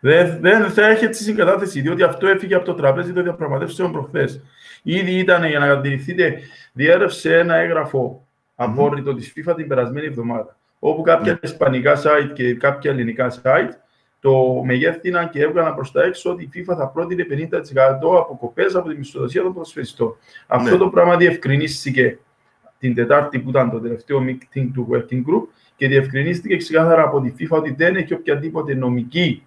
Δεν, 0.00 0.38
δεν 0.40 0.70
θα 0.70 0.86
έχετε 0.86 1.08
τη 1.08 1.16
συγκατάθεση, 1.16 1.80
διότι 1.80 2.02
αυτό 2.02 2.26
έφυγε 2.26 2.54
από 2.54 2.64
το 2.64 2.74
τραπέζι 2.74 3.12
των 3.12 3.22
διαπραγματεύσεων 3.22 3.92
προχθές. 3.92 4.40
Ήδη 4.82 5.18
ήταν, 5.18 5.44
για 5.44 5.58
να 5.58 5.66
αντιληφθείτε, 5.66 6.38
διέρευσε 6.72 7.38
ένα 7.38 7.54
έγγραφο 7.54 8.26
απόρριτο 8.54 9.10
mm-hmm. 9.10 9.16
της 9.16 9.32
FIFA 9.36 9.56
την 9.56 9.68
περασμένη 9.68 10.06
εβδομάδα. 10.06 10.56
Όπου 10.78 11.02
κάποια 11.02 11.34
mm-hmm. 11.34 11.44
ισπανικά 11.44 11.96
site 11.96 12.30
και 12.32 12.54
κάποια 12.54 12.90
ελληνικά 12.90 13.40
site 13.42 13.70
το 14.20 14.62
μεγέθυναν 14.64 15.30
και 15.30 15.42
έβγαλαν 15.42 15.74
προς 15.74 15.92
τα 15.92 16.02
έξω 16.02 16.30
ότι 16.30 16.42
η 16.42 16.50
FIFA 16.54 16.74
θα 16.76 16.88
πρότεινε 16.88 17.26
50% 17.30 17.48
αποκοπές 18.18 18.74
από 18.74 18.88
τη 18.88 18.96
μισθοδοσία 18.96 19.42
των 19.42 19.54
προσφεριστών. 19.54 20.16
Αυτό 20.46 20.70
ναι. 20.70 20.76
το 20.76 20.88
πράγμα 20.88 21.16
διευκρινίστηκε 21.16 22.18
την 22.78 22.94
Τετάρτη 22.94 23.38
που 23.38 23.50
ήταν 23.50 23.70
το 23.70 23.80
τελευταίο 23.80 24.24
meeting 24.26 24.68
του 24.74 24.88
Working 24.90 25.22
Group 25.30 25.42
και 25.80 25.88
διευκρινίστηκε 25.88 26.56
ξεκάθαρα 26.56 27.02
από 27.02 27.20
τη 27.20 27.32
FIFA 27.38 27.56
ότι 27.56 27.70
δεν 27.70 27.96
έχει 27.96 28.14
οποιαδήποτε 28.14 28.74
νομική, 28.74 29.46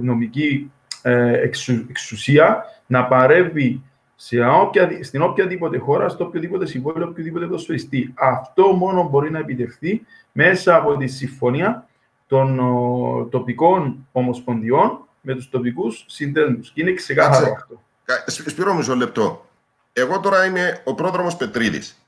νομική 0.00 0.70
ε, 1.02 1.40
εξουσία 1.88 2.64
να 2.86 3.04
παρεύει 3.06 3.82
σε 4.16 4.44
όποια, 4.44 4.98
στην 5.00 5.22
οποιαδήποτε 5.22 5.78
χώρα, 5.78 6.08
στο 6.08 6.24
οποιοδήποτε 6.24 6.66
συμβόλαιο, 6.66 7.08
οποιοδήποτε 7.08 7.44
δοσφαιριστή. 7.44 8.14
Αυτό 8.14 8.72
μόνο 8.72 9.08
μπορεί 9.08 9.30
να 9.30 9.38
επιτευχθεί 9.38 10.06
μέσα 10.32 10.76
από 10.76 10.96
τη 10.96 11.06
συμφωνία 11.06 11.88
των 12.26 12.58
ο, 12.58 13.28
τοπικών 13.30 14.06
ομοσπονδιών 14.12 15.08
με 15.20 15.34
τους 15.34 15.48
τοπικούς 15.48 16.04
συντέλμους. 16.08 16.70
Και 16.70 16.80
είναι 16.80 16.92
ξεκάθαρο 16.92 17.52
αυτό. 17.52 17.82
Σπυρώ 18.26 18.74
μισό 18.74 18.94
λεπτό. 18.94 19.46
Εγώ 19.92 20.20
τώρα 20.20 20.44
είμαι 20.44 20.80
ο 20.84 20.94
πρόδρομος 20.94 21.36
Πετρίδης. 21.36 22.06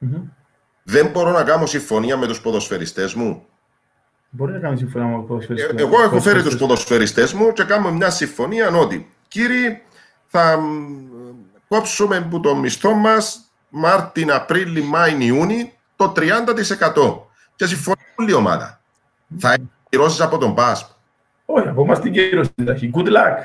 Mm-hmm. 0.00 0.22
Δεν 0.88 1.06
μπορώ 1.06 1.30
να 1.30 1.42
κάνω 1.42 1.66
συμφωνία 1.66 2.16
με 2.16 2.26
τους 2.26 2.40
ποδοσφαιριστές 2.40 3.14
μου. 3.14 3.46
Μπορεί 4.30 4.52
να 4.52 4.58
κάνεις 4.58 4.78
συμφωνία 4.78 5.08
με 5.08 5.16
τους 5.16 5.26
ποδοσφαιριστές. 5.26 5.70
Ε, 5.70 5.82
εγώ 5.82 6.02
έχω 6.02 6.20
φέρει 6.20 6.42
τους 6.42 6.56
ποδοσφαιριστές 6.56 7.32
μου 7.32 7.52
και 7.52 7.64
κάνουμε 7.64 7.90
μια 7.90 8.10
συμφωνία 8.10 8.70
ότι 8.70 9.10
κύριοι 9.28 9.82
θα 10.26 10.58
κόψουμε 11.68 12.16
από 12.16 12.40
το 12.40 12.56
μισθό 12.56 12.94
μας 12.94 13.40
Μάρτιν, 13.68 14.32
Απρίλη, 14.32 14.82
Μάη, 14.82 15.16
Ιούνι 15.18 15.72
το 15.96 16.12
30%. 16.16 17.20
Και 17.56 17.66
συμφωνεί 17.66 18.00
όλη 18.16 18.30
η 18.30 18.34
ομάδα. 18.34 18.80
Θα 19.38 19.56
έχει 19.88 20.22
από 20.22 20.38
τον 20.38 20.54
ΠΑΣΠ. 20.54 20.90
Όχι, 21.46 21.68
από 21.68 21.82
εμάς 21.82 22.00
την 22.00 22.12
κύρωση 22.12 22.50
έχει. 22.66 22.90
Good 22.94 23.06
luck. 23.06 23.36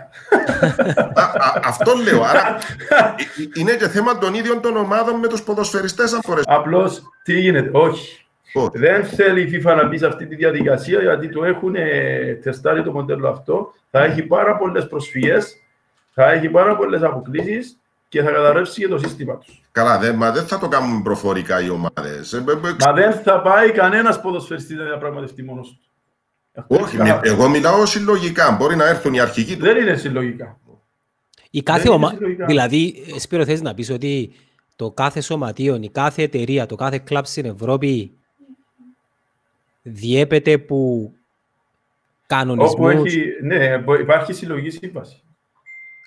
αυτό 1.64 1.92
λέω. 2.04 2.24
Άρα 2.24 2.58
ε, 2.90 2.96
ε, 2.96 3.50
είναι 3.54 3.76
και 3.76 3.88
θέμα 3.88 4.18
των 4.18 4.34
ίδιων 4.34 4.62
των 4.62 4.78
ομάδων 4.78 5.20
με 5.20 5.28
τους 5.28 5.44
ποδοσφαιριστές 5.44 6.14
αν 6.14 6.22
φορές. 6.24 6.44
Απλώς 6.48 7.02
τι 7.24 7.40
γίνεται; 7.40 7.70
Όχι. 7.74 8.26
Δεν 8.74 9.06
θέλει 9.06 9.42
η 9.42 9.50
FIFA 9.54 9.76
να 9.76 9.88
μπει 9.88 9.98
σε 9.98 10.06
αυτή 10.08 10.26
τη 10.28 10.36
διαδικασία 10.36 11.02
γιατί 11.02 11.30
το 11.30 11.44
έχουν 11.44 11.74
τεστάρει 12.44 12.84
το 12.84 12.92
μοντέλο 12.92 13.30
αυτό. 13.30 13.74
Θα 13.92 14.04
έχει 14.04 14.22
πάρα 14.22 14.58
πολλές 14.58 14.88
προσφυγές, 14.88 15.56
θα 16.14 16.32
έχει 16.32 16.50
πάρα 16.50 16.76
πολλές 16.76 17.04
αποκλήσεις 17.04 17.78
και 18.10 18.22
θα 18.22 18.32
καταρρεύσει 18.32 18.82
και 18.82 18.88
το 18.88 18.98
σύστημα 18.98 19.38
τους. 19.38 19.62
Καλά, 19.72 19.98
δε, 19.98 20.14
μα 20.14 20.32
δεν 20.32 20.46
θα 20.46 20.58
το 20.58 20.68
κάνουμε 20.68 21.02
προφορικά 21.04 21.62
οι 21.62 21.70
ομάδες. 21.70 22.44
Μα 22.86 22.94
δεν 22.94 23.14
θα 23.14 23.42
πάει 23.42 23.72
κανένας 23.72 24.22
ποδοσφαιριστή 24.22 24.74
να 24.74 24.84
διαπραγματευτεί 24.84 25.44
μόνος 25.44 25.68
του. 25.70 25.91
Όχι, 26.68 26.98
εγώ 27.22 27.50
μιλάω 27.50 27.86
συλλογικά. 27.86 28.52
Μπορεί 28.52 28.76
να 28.76 28.88
έρθουν 28.88 29.14
οι 29.14 29.20
αρχικοί. 29.20 29.56
Δεν 29.56 29.78
είναι 29.78 29.96
συλλογικά. 29.96 30.60
Η 31.50 31.64
κάθε 31.64 31.90
ομα... 31.90 32.14
Δηλαδή, 32.48 33.04
Σπύρο, 33.18 33.46
θες 33.46 33.62
να 33.62 33.74
πεις 33.74 33.90
ότι 33.90 34.32
το 34.76 34.92
κάθε 34.92 35.22
σωματείο, 35.22 35.78
η 35.82 35.90
κάθε 35.90 36.22
εταιρεία, 36.22 36.66
το 36.66 36.76
κάθε 36.76 36.98
κλαμπ 36.98 37.26
στην 37.26 37.46
Ευρώπη 37.46 38.12
διέπεται 39.82 40.58
που 40.58 41.12
κανονισμούς... 42.28 42.74
Όπου 42.74 42.88
έχει, 42.88 43.24
ναι, 43.42 43.84
υπάρχει 44.00 44.34
συλλογή 44.34 44.70
σύμβαση. 44.70 45.24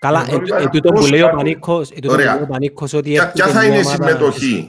Καλά, 0.00 0.26
ε, 0.30 0.62
ε, 0.62 0.68
τούτο 0.68 0.92
που 0.92 1.06
λέει 1.06 1.22
ο 1.22 1.30
Πανίκος, 1.30 1.90
ε, 1.90 2.08
ο 2.42 2.46
Πανίκος 2.46 2.92
ότι... 2.92 3.10
Ποια 3.10 3.46
θα 3.46 3.64
είναι 3.64 3.78
η 3.78 3.82
συμμετοχή; 3.82 4.68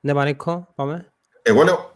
Ναι, 0.00 0.14
Πανίκο, 0.14 0.68
πάμε. 0.74 1.12
Εγώ 1.42 1.62
λέω, 1.62 1.92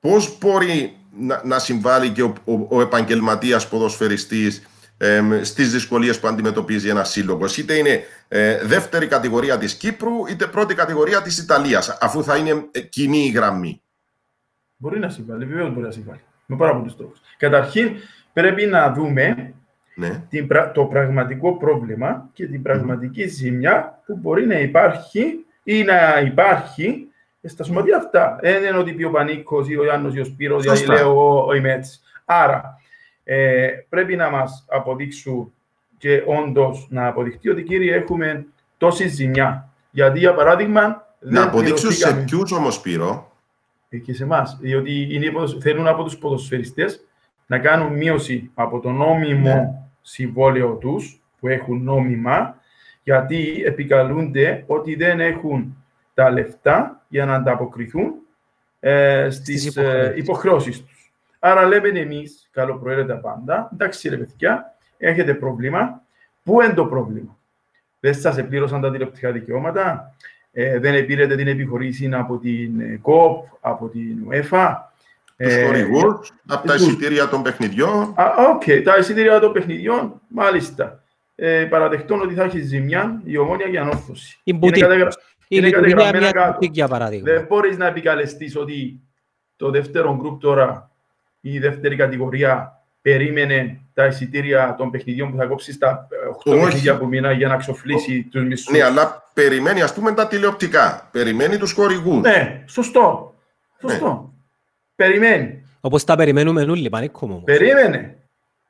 πώς 0.00 0.38
μπορεί 0.38 0.99
να, 1.18 1.42
να 1.44 1.58
συμβάλλει 1.58 2.10
και 2.10 2.22
ο, 2.22 2.34
ο, 2.44 2.66
ο 2.68 2.80
επαγγελματίας 2.80 3.68
ποδοσφαιριστής 3.68 4.62
ε, 4.96 5.22
στις 5.42 5.72
δυσκολίες 5.72 6.20
που 6.20 6.26
αντιμετωπίζει 6.26 6.88
ένας 6.88 7.10
σύλλογος. 7.10 7.56
Είτε 7.56 7.74
είναι 7.74 8.00
ε, 8.28 8.64
δεύτερη 8.64 9.06
κατηγορία 9.06 9.58
της 9.58 9.74
Κύπρου, 9.74 10.26
είτε 10.28 10.46
πρώτη 10.46 10.74
κατηγορία 10.74 11.22
της 11.22 11.38
Ιταλίας, 11.38 11.98
αφού 12.00 12.24
θα 12.24 12.36
είναι 12.36 12.64
ε, 12.70 12.80
κοινή 12.80 13.24
η 13.24 13.30
γραμμή. 13.30 13.82
Μπορεί 14.76 14.98
να 14.98 15.08
συμβάλλει, 15.08 15.44
βεβαίως 15.44 15.72
μπορεί 15.72 15.86
να 15.86 15.90
συμβάλλει. 15.90 16.20
Με 16.46 16.56
πάρα 16.56 16.76
πολλούς 16.76 16.96
τρόπους. 16.96 17.20
Καταρχήν, 17.36 17.90
πρέπει 18.32 18.66
να 18.66 18.92
δούμε 18.92 19.54
ναι. 19.94 20.22
την, 20.28 20.48
το 20.74 20.84
πραγματικό 20.84 21.56
πρόβλημα 21.56 22.30
και 22.32 22.46
την 22.46 22.62
πραγματική 22.62 23.28
ζημιά 23.28 24.02
που 24.06 24.16
μπορεί 24.16 24.46
να 24.46 24.58
υπάρχει 24.58 25.44
ή 25.62 25.82
να 25.82 26.20
υπάρχει 26.20 27.09
στα 27.44 27.64
σωματεία 27.64 27.96
αυτά. 27.96 28.38
Δεν 28.40 28.64
είναι 28.64 28.78
ότι 28.78 28.92
πει 28.92 29.04
ο 29.04 29.10
Πανίκος 29.10 29.68
ή 29.68 29.76
ο 29.76 29.84
Ιάννος 29.84 30.14
ή 30.14 30.20
ο 30.20 30.24
Σπύρος 30.24 30.80
ή 30.80 30.86
λέω 30.86 31.16
ο, 31.16 31.46
ο 31.46 31.54
Ιμέτς. 31.54 32.02
Άρα, 32.24 32.78
ε, 33.24 33.68
πρέπει 33.88 34.16
να 34.16 34.30
μας 34.30 34.64
αποδείξουν 34.68 35.52
και 35.98 36.22
όντως 36.26 36.86
να 36.90 37.06
αποδειχτεί 37.06 37.48
ότι 37.48 37.62
κύριε 37.62 37.94
έχουμε 37.94 38.46
τόση 38.76 39.08
ζημιά. 39.08 39.68
Γιατί 39.90 40.18
για 40.18 40.34
παράδειγμα. 40.34 41.08
Να 41.18 41.42
αποδείξουν 41.42 41.92
σε 41.92 42.14
ποιους 42.14 42.52
όμως 42.52 42.74
Σπύρο; 42.74 43.32
Ε, 43.88 43.96
και 43.96 44.14
σε 44.14 44.22
εμάς. 44.22 44.58
Διότι 44.60 45.08
είναι, 45.14 45.32
θέλουν 45.60 45.86
από 45.86 46.04
τους 46.04 46.16
ποδοσφαιριστές 46.18 47.04
να 47.46 47.58
κάνουν 47.58 47.92
μείωση 47.92 48.50
από 48.54 48.80
το 48.80 48.90
νόμιμο 48.90 49.54
ναι. 49.54 49.70
συμβόλαιο 50.00 50.74
τους 50.74 51.20
που 51.40 51.48
έχουν 51.48 51.82
νόμιμα 51.82 52.56
Γιατί 53.02 53.62
επικαλούνται 53.66 54.64
ότι 54.66 54.94
δεν 54.94 55.20
έχουν 55.20 55.79
τα 56.20 56.30
λεφτά 56.30 57.04
για 57.08 57.24
να 57.24 57.34
ανταποκριθούν 57.34 58.12
ε, 58.80 59.28
στις 59.30 59.60
Στις 59.60 59.76
ε, 59.76 59.80
υποχρεώσεις. 59.80 60.18
υποχρεώσεις 60.18 60.84
τους. 60.84 61.12
Άρα 61.38 61.66
λέμε 61.66 61.88
εμείς, 62.00 62.48
καλοπροαίρετα 62.52 63.16
πάντα, 63.16 63.70
εντάξει 63.72 64.08
ρε 64.08 64.16
παιδιά, 64.16 64.74
έχετε 64.98 65.34
πρόβλημα. 65.34 66.02
Πού 66.44 66.60
είναι 66.62 66.72
το 66.72 66.84
πρόβλημα; 66.86 67.36
Δεν 68.00 68.14
σας 68.14 68.38
επλήρωσαν 68.38 68.80
τα 68.80 68.90
τηλεοπτικά 68.90 69.32
δικαιώματα, 69.32 70.14
ε, 70.52 70.78
δεν 70.78 71.06
πήρετε 71.06 71.36
την 71.36 71.48
επιχορήγηση 71.48 72.10
από 72.12 72.38
την 72.38 72.80
ε, 72.80 72.98
ΚΟΠ, 73.02 73.46
από 73.60 73.88
την 73.88 74.16
UEFA; 74.30 74.74
Τους 75.36 75.52
Ε, 75.54 75.64
χορηγούς, 75.64 76.32
από 76.46 76.66
τα 76.66 76.74
τους- 76.74 76.86
εισιτήρια 76.86 77.28
των 77.28 77.42
παιχνιδιών. 77.42 78.12
Α, 78.16 78.24
οκ, 78.54 78.62
τα 78.84 78.96
εισιτήρια 78.98 79.40
των 79.40 79.52
παιχνιδιών, 79.52 80.20
μάλιστα. 80.28 81.02
Ε, 81.42 81.64
παραδεχτών 81.64 82.20
ότι 82.20 82.34
θα 82.34 82.42
έχει 82.44 82.60
ζημιά 82.60 83.20
η 83.24 83.36
ομόνια 83.36 83.66
για 83.68 83.80
ανόρθωση. 83.82 84.36
Η 84.38 84.40
Είναι 84.44 84.58
μπουτίκ. 84.58 84.82
καταγρα- 84.82 85.12
Η 85.52 85.56
είναι 85.56 85.66
λειτουργία 85.66 85.94
καταγραμμένα 85.96 86.18
μια 86.32 86.32
κάτω. 86.32 86.52
μπουτίκ, 86.52 86.72
για 86.74 86.88
παράδειγμα. 86.88 87.32
Δεν 87.32 87.46
μπορείς 87.48 87.76
να 87.76 87.86
επικαλεστείς 87.86 88.56
ότι 88.56 89.00
το 89.56 89.70
δεύτερο 89.70 90.16
γκρουπ 90.16 90.40
τώρα, 90.40 90.90
η 91.40 91.58
δεύτερη 91.58 91.96
κατηγορία, 91.96 92.82
περίμενε 93.02 93.80
τα 93.94 94.06
εισιτήρια 94.06 94.74
των 94.78 94.90
παιχνιδιών 94.90 95.30
που 95.30 95.36
θα 95.36 95.46
κόψεις 95.46 95.74
στα 95.74 96.06
8 96.44 96.52
Όχι. 96.52 96.64
παιχνίδια 96.64 96.98
που 96.98 97.06
μήνα 97.06 97.32
για 97.32 97.48
να 97.48 97.56
ξοφλήσει 97.56 98.28
τους 98.30 98.44
μισούς. 98.44 98.72
Ναι, 98.76 98.82
αλλά 98.82 99.30
περιμένει 99.34 99.82
ας 99.82 99.94
πούμε 99.94 100.12
τα 100.12 100.26
τηλεοπτικά. 100.26 101.08
Περιμένει 101.12 101.56
τους 101.56 101.72
χορηγούς. 101.72 102.20
Ναι, 102.20 102.64
σωστό. 102.68 103.34
Σωστό. 103.80 104.32
Περιμένει. 104.94 105.64
Όπως 105.80 106.04
τα 106.04 106.16
περιμένουμε 106.16 106.62
όλοι, 106.62 106.88
πανίκο 106.88 107.26
μου. 107.26 107.32
όμως. 107.32 107.44
Περίμενε. 107.44 107.98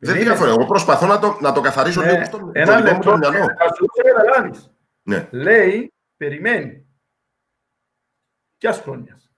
Δεν 0.03 0.13
Περίμενε. 0.13 0.25
διαφορά. 0.25 0.51
Εγώ 0.51 0.65
προσπαθώ 0.67 1.07
να 1.07 1.19
το, 1.19 1.39
να 1.41 1.53
το 1.53 1.61
καθαρίσω 1.61 2.01
Ναι, 2.03 2.11
λίγο 2.13 2.25
στο, 2.25 2.37
στο 2.37 2.51
Ένα 2.53 2.77
δικό 2.77 2.89
μου 2.89 2.93
λεπτό, 2.93 3.11
το 3.11 3.17
μυαλό. 3.17 3.37
θα 3.45 3.75
σου 3.77 3.85
το 3.85 4.03
καταλάβεις. 4.15 4.71
Ναι. 5.03 5.27
Λέει, 5.31 5.93
περιμένει. 6.25 6.87
Ποιας 8.59 8.81
χρόνιας. 8.81 9.31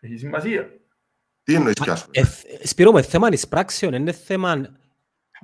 Έχει 0.00 0.16
σημασία. 0.16 0.70
Τι 1.42 1.54
εννοείς 1.54 1.74
κι 1.80 1.90
ας 1.90 2.08
Ε, 2.10 2.24
θ- 2.24 2.66
Σπύρο 2.66 2.90
μου, 2.90 2.98
ε, 2.98 3.02
θέμα 3.02 3.28
της 3.30 3.48
πράξεων, 3.48 3.92
είναι 3.94 4.12
θέμα 4.12 4.56
να, 4.56 4.68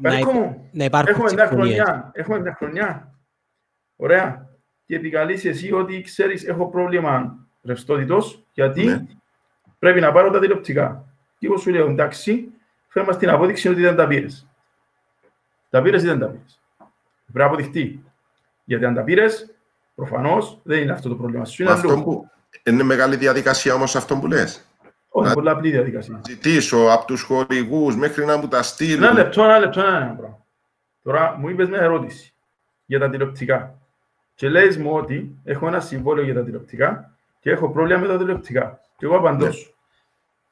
Παρίκο 0.03 0.31
υπ- 0.31 0.37
μου, 0.37 0.69
να 0.73 0.85
υπάρχουν 0.85 1.13
έχουμε 1.15 1.33
μια 1.33 1.47
συμφωνίες. 1.47 1.75
χρονιά. 1.83 2.11
Έχουμε 2.15 2.41
μια 2.41 2.55
χρονιά. 2.55 3.19
Ωραία. 3.97 4.51
Και 4.87 4.95
επικαλείς 4.97 5.45
εσύ 5.45 5.73
ότι 5.73 6.01
ξέρεις 6.01 6.45
έχω 6.47 6.69
πρόβλημα 6.71 7.47
ρευστότητος, 7.63 8.45
γιατί 8.53 8.85
Ναι. 8.85 9.03
πρέπει 9.79 10.01
να 10.01 10.13
πάρω 10.13 10.31
τα 10.31 10.41
τηλεοπτικά. 10.41 11.15
Και 11.39 11.47
εγώ 11.47 11.57
σου 11.57 11.71
λέω, 11.71 11.89
εντάξει, 11.89 12.53
φέρε 12.89 13.07
μας 13.07 13.17
την 13.17 13.29
απόδειξη 13.29 13.69
ότι 13.69 13.81
δεν 13.81 13.97
τα 13.97 14.07
πήρες. 14.07 14.47
Τα 15.71 15.83
πήρες 15.83 16.03
ή 16.03 16.07
δεν 16.07 16.19
τα 16.19 16.27
πήρες; 16.29 16.61
Πρέπει 17.25 17.39
να 17.39 17.45
αποδειχτεί. 17.45 18.05
Γιατί 18.65 18.85
αν 18.85 18.95
τα 18.95 19.03
πήρες, 19.05 19.52
προφανώς 19.95 20.59
δεν 20.63 20.83
είναι 20.83 20.93
αυτό 20.93 21.09
το 21.09 21.15
πρόβλημα 21.15 21.45
σου. 21.45 21.63
Είναι 21.63 21.71
Αυτό 21.73 21.93
αλλού. 21.93 22.03
που 22.05 22.31
είναι 22.65 22.83
μεγάλη 22.83 23.17
διαδικασία 23.17 23.75
όμως 23.75 23.97
αυτό 23.97 24.17
που 24.17 24.27
λες. 24.27 24.67
Όχι, 25.09 25.31
Α- 25.31 25.35
πολύ 25.35 25.49
απλή 25.51 25.71
διαδικασία. 25.71 26.21
Ζητήσω 26.27 26.87
από 26.91 27.05
τους 27.07 27.23
χορηγούς 27.23 27.97
μέχρι 27.97 28.25
να 28.25 28.37
μου 28.37 28.49
τα 28.49 28.57
Ένα 28.57 28.65
στείλουν. 28.65 29.13
λεπτό, 29.15 29.45
ένα 29.45 29.59
λεπτό, 29.59 29.81
ένα, 29.81 29.97
ένα 29.97 30.15
πράγμα. 30.15 30.45
Τώρα 31.03 31.37
μου 31.39 31.49
είπες 31.49 31.69
μια 31.69 31.81
ερώτηση 31.81 32.35
για 32.85 32.99
τα 32.99 33.11
τηλεοπτικά. 33.11 33.75
Και 34.35 34.49
λες 34.49 34.77
μου 34.77 34.93
ότι 34.93 35.35
έχω 35.45 35.67
ένα 35.67 35.81
συμβόλαιο 35.81 36.25
για 36.25 36.35
τα 36.35 36.45
τηλεοπτικά 36.45 37.17
και 37.41 37.51
έχω 37.51 37.71
πρόβλημα 37.71 38.01
με 38.01 38.07
τα 38.07 38.19
τηλεοπτικά. 38.19 38.81
Και 38.97 39.05
εγώ 39.07 39.17
απαντώ 39.17 39.45
Ναι. 39.47 39.51
σου. 39.53 39.75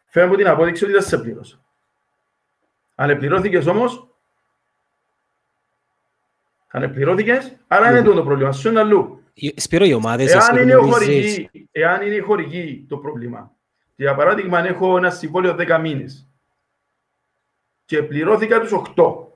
Φέρω 0.06 0.26
μου 0.26 0.36
την 0.36 0.48
απόδειξη 0.48 0.84
ότι 0.84 0.92
δεν 0.92 1.02
σε 1.02 1.18
πλήρωσα. 1.18 1.60
Αν 2.94 3.10
επληρώθηκες 3.10 3.66
όμως, 3.66 4.08
αν 6.68 6.82
επληρώθηκες, 6.82 7.56
άρα 7.68 7.90
Ναι. 7.90 7.98
είναι 7.98 8.08
το 8.08 8.14
το 8.14 8.22
πρόβλημα 8.24 8.52
σου, 8.52 8.68
είναι 8.68 8.80
αλλού. 8.80 9.19
Η- 9.42 9.60
Σπύρο, 9.60 9.84
οι 9.84 9.92
ομάδες 9.92 10.32
Εάν 10.32 10.56
είναι, 10.56 10.74
ο 10.74 10.80
γνωρίζεις- 10.80 11.32
χορηγή, 11.46 11.68
εάν 11.72 12.02
είναι 12.06 12.14
η 12.14 12.20
χορηγή 12.20 12.86
το 12.88 12.96
πρόβλημα, 12.96 13.52
και 13.96 14.02
για 14.02 14.14
παράδειγμα 14.14 14.58
αν 14.58 14.64
έχω 14.64 14.96
ένα 14.96 15.10
συμβόλαιο 15.10 15.54
10 15.54 15.78
μήνες 15.78 16.26
και 17.84 18.02
πληρώθηκα 18.02 18.60
τους 18.60 18.72
8, 18.72 19.32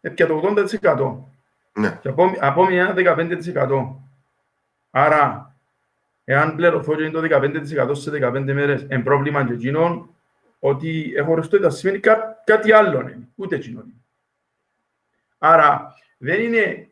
έπια 0.00 0.26
το 0.26 0.34
80% 0.34 1.28
Ναι. 1.72 1.98
και 2.02 2.08
από, 2.08 2.32
από 2.40 2.66
μια 2.66 2.94
15%. 2.94 4.00
Άρα, 4.90 5.54
εάν 6.24 6.56
πληρωθώ 6.56 6.94
και 6.96 7.02
είναι 7.02 7.10
το 7.12 7.20
15% 7.20 7.94
σε 7.94 8.10
15 8.10 8.52
μέρες, 8.52 8.84
εν 8.88 9.02
πρόβλημα 9.02 9.46
και 9.46 9.52
εκείνον, 9.52 10.08
ότι 10.58 11.12
έχω 11.16 11.34
ρευστότητα 11.34 11.70
σημαίνει 11.70 11.98
κά, 11.98 12.42
κάτι 12.44 12.72
άλλο, 12.72 13.00
είναι, 13.00 13.28
ούτε 13.34 13.56
εκείνον. 13.56 13.82
είναι. 13.84 13.94
Άρα, 15.38 15.94
δεν 16.18 16.40
είναι 16.40 16.88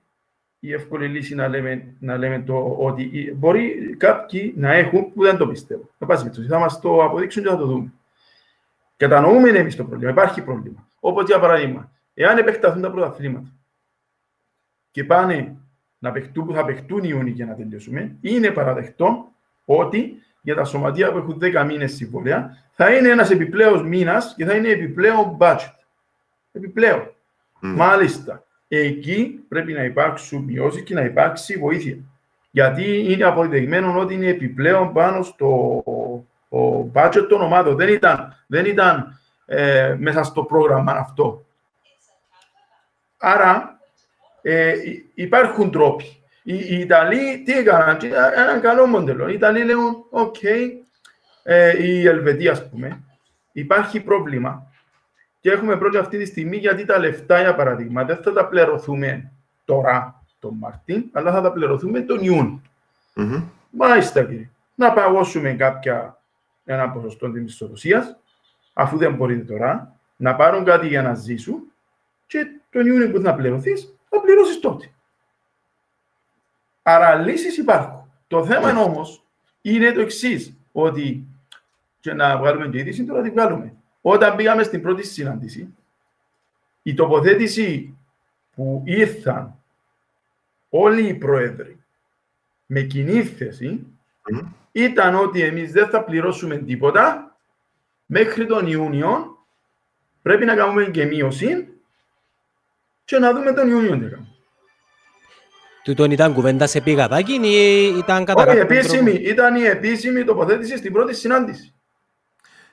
η 0.64 0.72
εύκολη 0.72 1.06
λύση 1.06 1.34
να 1.34 1.48
λέμε, 1.48 1.94
να 1.98 2.16
λέμε 2.16 2.42
το 2.42 2.76
ότι 2.78 3.02
η- 3.12 3.32
μπορεί 3.36 3.94
κάποιοι 3.98 4.54
να 4.56 4.72
έχουν 4.72 5.12
που 5.12 5.22
δεν 5.22 5.36
το 5.36 5.46
πιστεύω. 5.46 5.88
Να 5.98 6.06
πάση 6.06 6.22
περιπτώσει, 6.22 6.48
θα 6.48 6.58
μας 6.58 6.80
το 6.80 7.04
αποδείξουν 7.04 7.42
και 7.42 7.48
θα 7.48 7.56
το 7.56 7.66
δούμε. 7.66 7.92
Κατανοούμε 8.96 9.48
εμείς 9.48 9.76
το 9.76 9.84
πρόβλημα, 9.84 10.10
υπάρχει 10.10 10.42
πρόβλημα. 10.42 10.88
Όπως 11.00 11.24
για 11.26 11.38
παράδειγμα, 11.38 11.90
εάν 12.14 12.38
επεκταθούν 12.38 12.82
τα 12.82 12.90
πρωταθλήματα 12.90 13.48
και 14.90 15.04
πάνε 15.04 15.56
να 15.98 16.12
παιχτούν 16.12 16.46
που 16.46 16.52
θα 16.52 16.64
παιχτούν 16.64 16.98
οι 17.04 17.08
Ιούνιοι 17.10 17.32
για 17.36 17.46
να 17.46 17.54
τελειώσουμε, 17.54 18.16
είναι 18.20 18.50
παραδεκτό 18.50 19.28
ότι 19.64 20.22
για 20.40 20.54
τα 20.54 20.64
σωματεία 20.64 21.12
που 21.12 21.18
έχουν 21.18 21.38
10 21.42 21.64
μήνες 21.66 21.92
συμβόλαια 21.94 22.56
θα 22.72 22.94
είναι 22.94 23.08
ένας 23.08 23.30
επιπλέον 23.30 23.86
μήνας 23.86 24.34
και 24.36 24.44
θα 24.44 24.54
είναι 24.54 24.68
επιπλέον 24.68 25.36
budget. 25.40 25.74
Επιπλέον. 26.52 27.12
Μμ. 27.60 27.74
Μάλιστα. 27.74 28.44
Εκεί 28.76 29.44
πρέπει 29.48 29.72
να 29.72 29.84
υπάρξουν 29.84 30.42
μειώσεις 30.42 30.82
και 30.82 30.94
να 30.94 31.00
υπάρξει 31.00 31.58
βοήθεια. 31.58 31.96
Γιατί 32.50 33.12
είναι 33.12 33.24
αποδεδειγμένο 33.24 33.98
ότι 33.98 34.14
είναι 34.14 34.26
επιπλέον 34.26 34.92
πάνω 34.92 35.22
στο 35.22 35.48
ο 36.48 36.90
budget 36.94 37.26
των 37.28 37.40
ομάδων. 37.42 37.76
Δεν 37.76 37.88
ήταν, 37.88 38.44
δεν 38.46 38.64
ήταν 38.64 39.20
ε, 39.46 39.94
μέσα 39.98 40.22
στο 40.22 40.42
πρόγραμμα 40.42 40.92
αυτό. 40.92 41.44
Άρα 43.18 43.78
ε, 44.42 44.72
υ- 44.90 45.04
υπάρχουν 45.14 45.70
τρόποι. 45.70 46.04
Οι, 46.42 46.54
οι 46.54 46.78
Ιταλοί 46.80 47.42
τι 47.42 47.52
έκαναν, 47.52 47.98
και 47.98 48.06
ένα 48.36 48.58
καλό 48.60 48.86
μοντέλο. 48.86 49.28
Οι 49.28 49.34
Ιταλοί 49.34 49.64
λέγουν, 49.64 50.04
οκ, 50.10 50.42
ε, 51.42 51.84
η 51.86 52.06
Ελβετία 52.06 52.52
ας 52.52 52.68
πούμε, 52.68 53.00
υπάρχει 53.52 54.00
πρόβλημα 54.00 54.71
και 55.42 55.50
έχουμε 55.50 55.76
πρώτα 55.76 56.00
αυτή 56.00 56.18
τη 56.18 56.24
στιγμή 56.24 56.56
γιατί 56.56 56.84
τα 56.84 56.98
λεφτά, 56.98 57.40
για 57.40 57.54
παράδειγμα, 57.54 58.04
δεν 58.04 58.16
θα 58.22 58.32
τα 58.32 58.46
πληρωθούμε 58.46 59.32
τώρα 59.64 60.24
τον 60.38 60.54
Μαρτίν, 60.54 61.04
αλλά 61.12 61.32
θα 61.32 61.40
τα 61.40 61.52
πληρωθούμε 61.52 62.00
τον 62.00 62.20
Ιούνιο. 62.20 62.60
Μμμ. 63.14 63.42
Μάλιστα 63.70 64.24
κύριε. 64.24 64.50
Να 64.74 64.92
παγώσουμε 64.92 65.52
κάποια, 65.52 66.20
ένα 66.64 66.90
ποσοστό 66.90 67.30
της 67.30 67.42
μισθοδοσίας, 67.42 68.16
αφού 68.72 68.96
δεν 68.96 69.14
μπορείτε 69.14 69.44
τώρα, 69.44 69.96
να 70.16 70.34
πάρουν 70.34 70.64
κάτι 70.64 70.86
για 70.86 71.02
να 71.02 71.14
ζήσουν 71.14 71.62
και 72.26 72.46
τον 72.70 72.86
Ιούνιο 72.86 73.10
που 73.10 73.20
θα 73.20 73.34
πληρωθείς, 73.34 73.94
θα 74.08 74.20
πληρώσεις 74.20 74.60
τότε. 74.60 74.92
Άρα 76.82 77.14
λύσεις 77.14 77.56
υπάρχουν. 77.56 78.12
Το 78.26 78.44
θέμα 78.44 78.72
Ναι. 78.72 78.80
όμως 78.80 79.24
είναι 79.60 79.92
το 79.92 80.00
εξής 80.00 80.56
ότι 80.72 81.26
και 82.00 82.12
να 82.12 82.38
βγάλουμε 82.38 82.68
και 82.68 82.78
είδηση, 82.78 83.04
τώρα 83.04 83.22
τη 83.22 83.30
βγάλουμε. 83.30 83.74
Όταν 84.02 84.36
πήγαμε 84.36 84.62
στην 84.62 84.82
πρώτη 84.82 85.06
συνάντηση, 85.06 85.74
η 86.82 86.94
τοποθέτηση 86.94 87.96
που 88.54 88.82
ήρθαν 88.84 89.54
όλοι 90.68 91.06
οι 91.06 91.14
πρόεδροι 91.14 91.82
με 92.66 92.80
κοινή 92.80 93.22
θέση 93.22 93.86
Μμμ. 94.30 94.38
ήταν 94.72 95.14
ότι 95.14 95.42
εμείς 95.42 95.72
δεν 95.72 95.88
θα 95.88 96.04
πληρώσουμε 96.04 96.56
τίποτα 96.56 97.36
μέχρι 98.06 98.46
τον 98.46 98.66
Ιούνιο 98.66 99.38
πρέπει 100.22 100.44
να 100.44 100.54
κάνουμε 100.54 100.84
και 100.84 101.04
μείωση 101.04 101.68
και 103.04 103.18
να 103.18 103.32
δούμε 103.32 103.52
τον 103.52 103.70
Ιούνιο 103.70 103.98
τι 103.98 103.98
κάνουμε. 103.98 104.26
Τούτον 105.82 106.10
ήταν 106.10 106.34
κουβέντα 106.34 106.66
σε 106.66 106.80
πηγαδάκι 106.80 107.32
ή 107.32 107.82
ήταν 107.98 108.24
κατά 108.24 108.42
Όχι, 108.42 108.58
κάποιον 108.58 108.78
επίσημη, 108.78 109.12
τρόπο; 109.12 109.28
ήταν 109.28 109.56
η 109.56 109.62
επίσημη 109.62 110.24
τοποθέτηση 110.24 110.76
στην 110.76 110.92
πρώτη 110.92 111.14
συνάντηση. 111.14 111.74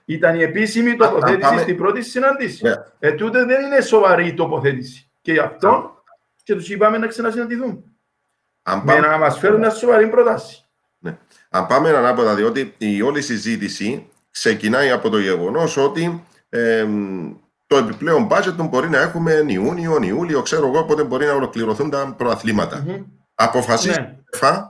Ήταν 0.09 0.35
η 0.39 0.41
επίσημη 0.41 0.95
τοποθέτηση 0.95 1.39
πάμε- 1.39 1.61
στην 1.61 1.77
πρώτη 1.77 2.01
συνάντηση. 2.01 2.63
Ναι. 2.63 2.73
Ε, 2.99 3.11
τούτε 3.11 3.43
δεν 3.45 3.65
είναι 3.65 3.81
σοβαρή 3.81 4.27
η 4.27 4.33
τοποθέτηση. 4.33 5.11
Και 5.21 5.31
γι' 5.31 5.39
αυτό 5.39 6.03
και 6.43 6.53
τους 6.55 6.69
είπαμε 6.69 6.97
να 6.97 7.07
ξανασυναντηθούν. 7.07 7.83
Αν 8.63 8.77
Με 8.77 8.93
πάμε, 8.93 9.07
να 9.07 9.17
μας 9.17 9.39
φέρουν 9.39 9.59
μια 9.59 9.69
σοβαρή 9.69 10.07
πρόταση. 10.09 10.65
ναι. 10.99 11.17
Αν 11.49 11.67
πάμε 11.67 11.89
ανάποδα, 11.89 12.35
διότι 12.35 12.73
η 12.77 13.01
όλη 13.01 13.21
συζήτηση 13.21 14.09
ξεκινάει 14.31 14.89
από 14.89 15.09
το 15.09 15.19
γεγονός 15.19 15.77
ότι 15.77 16.23
εμ, 16.49 17.33
το 17.67 17.77
επιπλέον 17.77 18.27
budget 18.31 18.53
του 18.57 18.63
μπορεί 18.63 18.89
να 18.89 18.99
έχουμε 19.01 19.43
Ιούνιο, 19.47 19.99
Ιούλιο, 20.01 20.41
ξέρω 20.41 20.67
εγώ 20.67 20.83
πότε 20.85 21.03
μπορεί 21.03 21.25
να 21.25 21.33
ολοκληρωθούν 21.33 21.89
τα 21.89 22.13
προαθλήματα. 22.17 22.83
Μμμ. 22.87 23.03
Αποφασίζει 23.35 23.99
Ναι. 23.99 24.05
η 24.05 24.37
UEFA, 24.41 24.61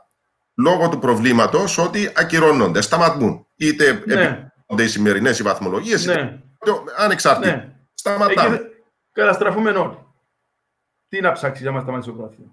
λόγω 0.57 0.89
του 0.89 0.99
προβλήματος 0.99 1.77
ότι 1.77 2.11
ακυρώνονται, 2.15 2.81
σταματούν. 2.81 3.47
Είτε 3.55 3.83
Ναι, 3.83 3.89
επιβάλλονται 3.89 4.48
οι 4.77 4.87
σημερινές 4.87 5.39
οι 5.39 5.43
βαθμολογίες, 5.43 6.03
είτε 6.03 6.13
ναι, 6.23 6.39
ανεξάρτητα. 6.97 7.55
ναι. 7.55 7.61
Εκεί 7.63 7.71
Σταματάμε. 7.93 8.57
θα- 8.57 8.63
καταστραφούμε 9.11 9.69
όλοι. 9.71 9.97
Τι 11.09 11.21
να 11.21 11.31
ψάξει 11.31 11.61
για 11.61 11.71
να 11.71 11.79
σταματήσει 11.81 12.09
το 12.09 12.15
πρωτάθλημα. 12.15 12.51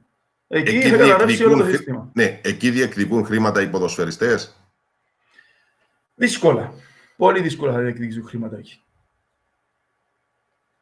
Εκεί, 0.49 0.77
Εκεί 0.77 0.89
θα 0.89 0.97
καταρρεύσει 0.97 1.45
όλο 1.45 1.51
το 1.51 1.57
διεκδικούν, 1.65 1.77
σύστημα. 1.77 2.11
ναι, 2.15 2.41
εκεί 2.43 2.71
διεκδικούν 2.71 3.25
χρήματα 3.25 3.63
οι 3.63 3.69
ποδοσφαιριστές. 3.69 4.57
Δύσκολα. 6.15 6.73
Πολύ 7.17 7.41
δύσκολα 7.41 7.73
θα 7.73 7.79
διεκδικήσουν 7.79 8.25
χρήματα 8.29 8.57
εκεί. 8.57 8.81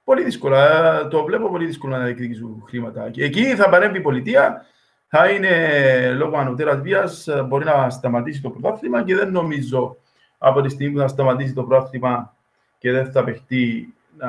Πολύ 0.05 0.24
δύσκολα. 0.24 0.95
Ε, 1.01 1.05
Το 1.09 1.24
βλέπω 1.24 1.49
πολύ 1.49 1.66
δύσκολο 1.66 1.97
να 1.97 2.05
διεκδικήσουν 2.05 2.64
χρήματα 2.68 3.07
εκεί. 3.07 3.22
Εκεί 3.22 3.55
θα 3.57 3.68
παρέμβει 3.68 3.99
η 3.99 4.03
πολιτεία, 4.03 4.66
θα 5.09 5.28
είναι 5.30 6.12
λόγω 6.12 6.37
ανωτέρας 6.39 6.80
βίας, 6.80 7.28
ε, 7.28 7.43
μπορεί 7.43 7.64
να 7.64 7.91
σταματήσει 7.91 8.41
το 8.41 8.51
πρωτάθλημα 8.51 9.05
και 9.05 9.14
δεν 9.14 9.30
νομίζω 9.30 9.97
από 10.45 10.61
τη 10.61 10.68
στιγμή 10.68 10.92
που 10.92 11.01
θα 11.01 11.09
σταματήσει 11.09 11.53
το 11.53 11.62
πρωτάθλημα 11.62 12.34
και 12.78 12.92
δεν 12.92 13.12
θα 13.12 13.24
παιχτεί 13.24 13.95
να... 14.18 14.28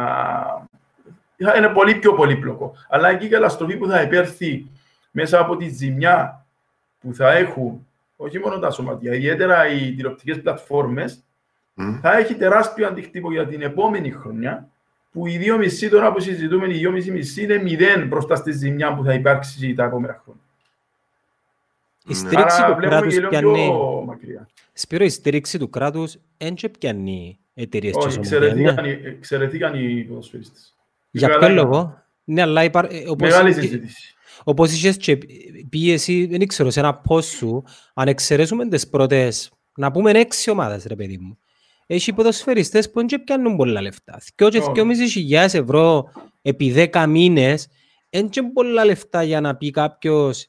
θα 1.37 1.57
είναι 1.57 1.69
πολύ 1.69 1.95
πιο 1.95 2.13
πολύπλοκο. 2.13 2.73
Αλλά 2.89 3.09
εκεί 3.09 3.25
η 3.25 3.29
καταστροφή 3.29 3.77
που 3.77 3.87
θα 3.87 4.01
υπέρθει 4.01 4.65
μέσα 5.11 5.39
από 5.39 5.57
τη 5.57 5.69
ζημιά 5.69 6.45
που 6.99 7.13
θα 7.13 7.31
έχουν 7.31 7.87
όχι 8.15 8.39
μόνο 8.39 8.59
τα 8.59 8.71
σωματεία, 8.71 9.13
ιδιαίτερα 9.13 9.67
οι 9.71 9.93
τηλεοπτικές 9.93 10.41
πλατφόρμες, 10.41 11.23
Μμ. 11.73 11.99
θα 11.99 12.17
έχει 12.17 12.35
τεράστιο 12.35 12.87
αντίκτυπο 12.87 13.31
για 13.31 13.47
την 13.47 13.61
επόμενη 13.61 14.11
χρονιά, 14.11 14.69
που 15.11 15.27
οι 15.27 15.37
δύο 15.37 15.57
μισή 15.57 15.89
τώρα 15.89 16.11
που 16.11 16.19
συζητούμε, 16.19 16.67
οι 16.67 16.77
δύο 16.77 16.91
μισή 16.91 17.11
μισή 17.11 17.43
είναι 17.43 17.57
μηδέν 17.57 18.07
μπροστά 18.07 18.35
στη 18.35 18.51
ζημιά 18.51 18.95
που 18.95 19.03
θα 19.03 19.13
υπάρξει 19.13 19.73
τα 19.73 19.83
επόμενα 19.83 20.21
χρόνια. 20.23 20.41
Η 22.07 22.11
Ναι. 22.11 22.13
στήριξη 22.13 22.61
Άρα 22.61 22.67
του 22.67 22.75
βλέπουμε 22.75 22.99
κράτους 22.99 23.13
και 23.13 23.19
λίγο 23.19 23.29
πιάνει... 23.29 23.67
πιο 23.69 24.03
μακριά. 24.05 24.47
Σπύρο, 24.77 25.03
η 25.03 25.09
στήριξη 25.09 25.57
του 25.59 25.69
κράτους 25.69 26.17
δεν 26.37 26.55
και 26.55 26.69
πιάνει 26.69 27.39
εταιρείες 27.53 27.93
και 27.93 27.99
Όχι, 28.05 28.11
σωματεία, 28.13 28.37
εξαιρεθήκαν, 28.37 28.83
ναι. 28.85 28.89
οι- 28.91 29.01
εξαιρεθήκαν 29.05 29.73
οι 29.89 30.03
ποδοσφαιριστές. 30.03 30.75
Για 31.11 31.27
Καλά 31.27 31.39
ποιο 31.39 31.47
έκαναν. 31.47 31.65
λόγο; 31.71 32.03
Ναι, 32.23 32.41
αλλά 32.41 32.63
υπά... 32.63 32.87
ε, 32.89 33.09
όπως... 33.09 33.29
Μεγάλη 33.29 33.53
και- 33.53 33.61
συζήτηση. 33.61 34.13
Όπως 34.43 34.71
είχες 34.73 34.97
και 34.97 35.17
πίεση, 35.69 36.25
δεν 36.25 36.47
ξέρω, 36.47 36.69
σε 36.69 36.79
ένα 36.79 37.01
post 37.09 37.23
σου, 37.23 37.63
αν 37.93 38.07
εξαιρέσουμε 38.07 38.67
τις 38.67 38.89
πρώτες, 38.89 39.51
να 39.75 39.91
πούμε 39.91 40.11
έξι 40.11 40.49
ομάδες, 40.49 40.85
ρε 40.85 40.95
παιδί 40.95 41.17
μου. 41.17 41.37
Έχει 41.87 42.13
ποδοσφαιριστές 42.13 42.91
που 42.91 43.05
δεν 43.07 43.23
πιάνουν 43.23 43.55
πολλά 43.55 43.81
λεφτά. 43.81 44.21
Και 44.35 44.43
όχι 44.43 44.57
Όχι. 44.57 44.71
2.500 45.29 45.53
ευρώ 45.53 46.11
επί 46.41 46.89
10 46.93 47.05
μήνες, 47.07 47.67
δεν 48.09 48.29
και 48.29 48.41
πολλά 48.43 48.85
λεφτά 48.85 49.23
για 49.23 49.41
να 49.41 49.55
πει 49.55 49.71
κάποιος 49.71 50.47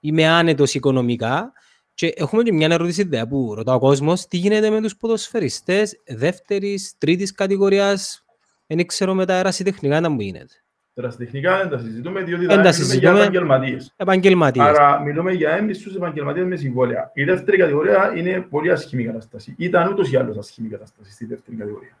είμαι 0.00 0.26
άνετος 0.28 0.74
οικονομικά. 0.74 1.52
Και 1.94 2.12
έχουμε 2.16 2.42
και 2.42 2.52
μια 2.52 2.68
ερώτηση 2.70 3.00
ιδέα 3.00 3.26
που 3.26 3.54
ρωτά 3.54 3.74
ο 3.74 3.78
κόσμος, 3.78 4.26
τι 4.26 4.36
γίνεται 4.36 4.70
με 4.70 4.80
τους 4.80 4.96
ποδοσφαιριστές 4.96 6.00
δεύτερης, 6.06 6.94
τρίτης 6.98 7.32
κατηγορίας, 7.32 8.24
δεν 8.66 8.86
ξέρω 8.86 9.14
με 9.14 9.26
τα 9.26 9.34
αερασιτεχνικά 9.34 10.00
να 10.00 10.08
μου 10.08 10.20
γίνεται. 10.20 10.54
Τεραστιχνικά 10.94 11.56
δεν 11.58 11.68
τα 11.68 11.78
συζητούμε, 11.78 12.22
διότι 12.22 12.46
Δεν 12.46 12.56
θα 12.56 12.62
τα 12.62 12.68
μιλούμε 12.68 12.84
για 12.84 12.84
συζητούμε. 12.84 13.20
επαγγελματίες. 13.20 13.92
Επαγγελματίες. 13.96 14.66
Άρα 14.66 15.00
μιλούμε 15.00 15.32
για 15.32 15.50
έμπιστους 15.50 15.94
επαγγελματίες 15.94 16.46
με 16.46 16.56
συμβόλαια. 16.56 17.10
Η 17.14 17.24
δεύτερη 17.24 17.56
κατηγορία 17.56 18.12
είναι 18.16 18.40
πολύ 18.50 18.70
ασχημή 18.70 19.04
κατάσταση. 19.04 19.54
Ήταν 19.58 19.88
ούτως 19.92 20.12
ή 20.12 20.16
άλλως 20.16 20.36
ασχημή 20.36 20.68
κατάσταση 20.68 21.12
στη 21.12 21.26
δεύτερη 21.26 21.56
κατηγορία. 21.56 21.96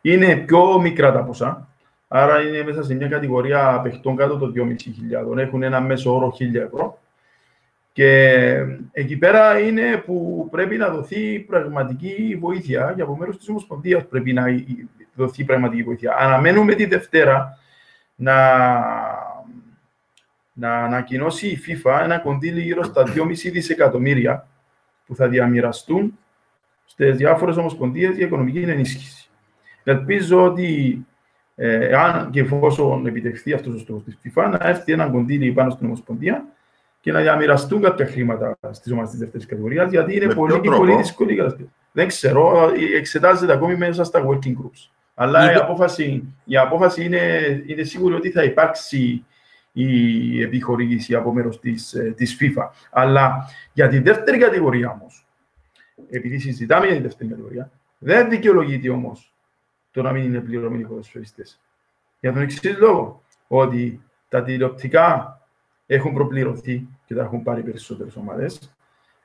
Είναι 0.00 0.36
πιο 0.36 0.80
μικρά 0.80 1.12
τα 1.12 1.22
ποσά, 1.24 1.68
άρα 2.08 2.40
είναι 2.40 2.62
μέσα 2.62 2.82
σε 2.82 2.94
μια 2.94 3.08
κατηγορία 3.08 3.80
παιχτών 3.82 4.16
κάτω 4.16 4.36
των 4.38 4.52
2.500. 4.52 5.38
Έχουν 5.38 5.62
ένα 5.62 5.80
μέσο 5.80 6.14
όρο 6.14 6.36
1.000 6.38 6.54
ευρώ. 6.54 6.98
Και 7.92 8.52
εκεί 8.92 9.16
πέρα 9.16 9.60
είναι 9.60 9.96
που 9.96 10.48
πρέπει 10.50 10.76
να 10.76 10.88
δοθεί 10.88 11.40
πραγματική 11.40 12.36
βοήθεια 12.40 12.92
και 12.96 13.02
από 13.02 13.16
μέρους 13.16 13.36
της 13.36 13.48
Ομοσπονδίας 13.48 14.06
πρέπει 14.06 14.32
να 14.32 14.44
δοθεί 15.14 15.44
πραγματική 15.44 15.82
βοήθεια. 15.82 16.16
Αναμένουμε 16.18 16.74
τη 16.74 16.84
Δευτέρα 16.84 17.58
να, 18.14 18.58
να 20.52 20.74
ανακοινώσει 20.84 21.48
η 21.48 21.58
FIFA 21.66 22.00
ένα 22.02 22.18
κονδύλι 22.18 22.60
γύρω 22.60 22.82
στα 22.82 23.02
2,5 23.06 23.32
δισεκατομμύρια 23.52 24.46
που 25.06 25.14
θα 25.14 25.28
διαμοιραστούν 25.28 26.18
στις 26.84 27.16
διάφορες 27.16 27.56
ομοσπονδίες 27.56 28.16
για 28.16 28.26
οικονομική 28.26 28.58
ενίσχυση. 28.58 29.28
Ελπίζω 29.84 30.44
ότι 30.44 30.98
ε, 31.56 31.94
αν 31.94 32.30
και 32.30 32.40
εφόσον 32.40 33.06
επιτευχθεί 33.06 33.52
αυτός 33.52 33.74
ο 33.74 33.78
στόχος 33.78 34.02
της 34.04 34.18
FIFA, 34.24 34.56
να 34.58 34.68
έρθει 34.68 34.92
ένα 34.92 35.08
κονδύλι 35.08 35.52
πάνω 35.52 35.70
στην 35.70 35.86
Ομοσπονδία 35.86 36.44
και 37.00 37.12
να 37.12 37.20
διαμοιραστούν 37.20 37.82
κάποια 37.82 38.06
χρήματα 38.06 38.58
στις 38.70 38.92
ομάδες 38.92 39.10
της 39.10 39.18
δεύτερης 39.18 39.46
κατηγορίας, 39.46 39.90
γιατί 39.90 40.16
είναι 40.16 40.26
Με 40.26 40.34
πολύ, 40.34 40.52
ποιο 40.52 40.60
τρόπο; 40.60 40.78
πολύ 40.78 40.96
δύσκολη 40.96 41.32
η 41.32 41.36
κατάσταση. 41.36 41.70
Δεν 41.92 42.06
ξέρω, 42.08 42.72
ε, 42.92 42.96
εξετάζεται 42.96 43.52
ακόμη 43.52 43.76
μέσα 43.76 44.04
στα 44.04 44.24
working 44.26 44.52
groups. 44.52 44.90
Αλλά 45.14 45.42
η 45.42 45.54
Είπε- 45.54 45.62
απόφαση, 45.62 46.34
η 46.44 46.56
απόφαση 46.56 47.04
είναι, 47.04 47.62
είναι 47.66 47.82
σίγουρη 47.82 48.14
ότι 48.14 48.30
θα 48.30 48.42
υπάρξει 48.42 49.24
η 49.72 50.42
επιχορήγηση 50.42 51.14
από 51.14 51.32
μέρος 51.32 51.60
της, 51.60 51.94
ε, 51.94 52.12
της 52.16 52.36
FIFA. 52.40 52.68
Αλλά 52.90 53.46
για 53.72 53.88
τη 53.88 53.98
δεύτερη 53.98 54.38
κατηγορία 54.38 54.90
όμως, 54.90 55.26
επειδή 56.10 56.38
συζητάμε 56.38 56.86
για 56.86 56.96
τη 56.96 57.02
δεύτερη 57.02 57.30
κατηγορία, 57.30 57.70
δεν 57.98 58.28
δικαιολογείται 58.28 58.90
όμως 58.90 59.34
το 59.90 60.02
να 60.02 60.12
μην 60.12 60.22
είναι 60.24 60.40
πληρωμένοι 60.40 60.82
οι 60.82 60.86
ποδοσφαιριστές. 60.86 61.60
Για 62.20 62.32
τον 62.32 62.42
εξής 62.42 62.78
λόγο, 62.78 63.22
ότι 63.48 64.00
τα 64.28 64.42
τηλεοπτικά 64.42 65.39
έχουν 65.94 66.12
προπληρωθεί 66.14 66.86
και 67.06 67.14
τα 67.14 67.22
έχουν 67.22 67.42
πάρει 67.42 67.62
περισσότερες 67.62 68.16
ομάδες. 68.16 68.72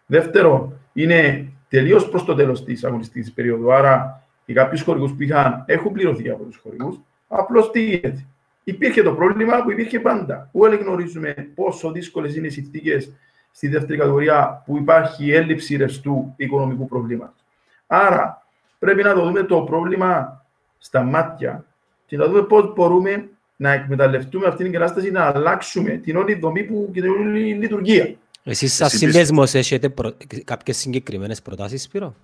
Δεύτερο, 0.05 0.73
είναι 0.93 1.47
τελείως 1.69 2.09
προς 2.09 2.25
το 2.25 2.35
τέλος 2.35 2.63
της 2.63 2.83
αγωνιστικής 2.83 3.31
περίοδου, 3.31 3.73
άρα 3.73 4.23
και 4.45 4.53
κάποιους 4.53 4.81
χορηγούς 4.81 5.13
που 5.13 5.23
είχαν 5.23 5.63
έχουν 5.67 5.91
πληρωθεί 5.91 6.29
από 6.29 6.43
τους 6.43 6.57
χορηγούς. 6.57 6.99
Απλώς 7.27 7.71
τι 7.71 7.83
γίνεται; 7.83 8.25
Υπήρχε 8.63 9.03
το 9.03 9.13
πρόβλημα 9.13 9.63
που 9.63 9.71
υπήρχε 9.71 9.99
πάντα. 9.99 10.49
Όλοι 10.51 10.75
γνωρίζουμε 10.75 11.51
πόσο 11.55 11.91
δύσκολες 11.91 12.35
είναι 12.35 12.47
οι 12.47 12.49
συνθήκες 12.49 13.11
στη 13.51 13.67
δεύτερη 13.67 13.97
κατηγορία 13.97 14.63
που 14.65 14.77
υπάρχει 14.77 15.31
έλλειψη 15.31 15.75
ρευστού 15.75 16.33
οικονομικού 16.35 16.87
προβλήματος. 16.87 17.45
Άρα 17.87 18.45
πρέπει 18.79 19.03
να 19.03 19.13
το 19.13 19.23
δούμε 19.23 19.43
το 19.43 19.61
πρόβλημα 19.61 20.41
στα 20.77 21.03
μάτια 21.03 21.65
και 22.05 22.17
να 22.17 22.27
δούμε 22.27 22.41
πώς 22.41 22.73
μπορούμε 22.73 23.29
να 23.55 23.73
εκμεταλλευτούμε 23.73 24.47
αυτήν 24.47 24.63
την 24.65 24.73
κατάσταση 24.73 25.11
να 25.11 25.21
αλλάξουμε 25.21 25.91
την 25.91 26.17
όλη 26.17 26.33
δομή 26.33 26.63
που 26.63 26.89
και 26.93 27.01
την 27.01 27.09
όλη 27.09 27.53
λειτουργία. 27.53 28.15
Εσείς 28.43 28.73
σαν 28.73 28.87
Εσύ 28.87 28.97
συνδέσμος 28.97 29.53
έχετε 29.53 29.89
προ... 29.89 30.13
κάποιες 30.43 30.77
συγκεκριμένες 30.77 31.41
προτάσεις, 31.41 31.83
Σπύρο; 31.83 32.15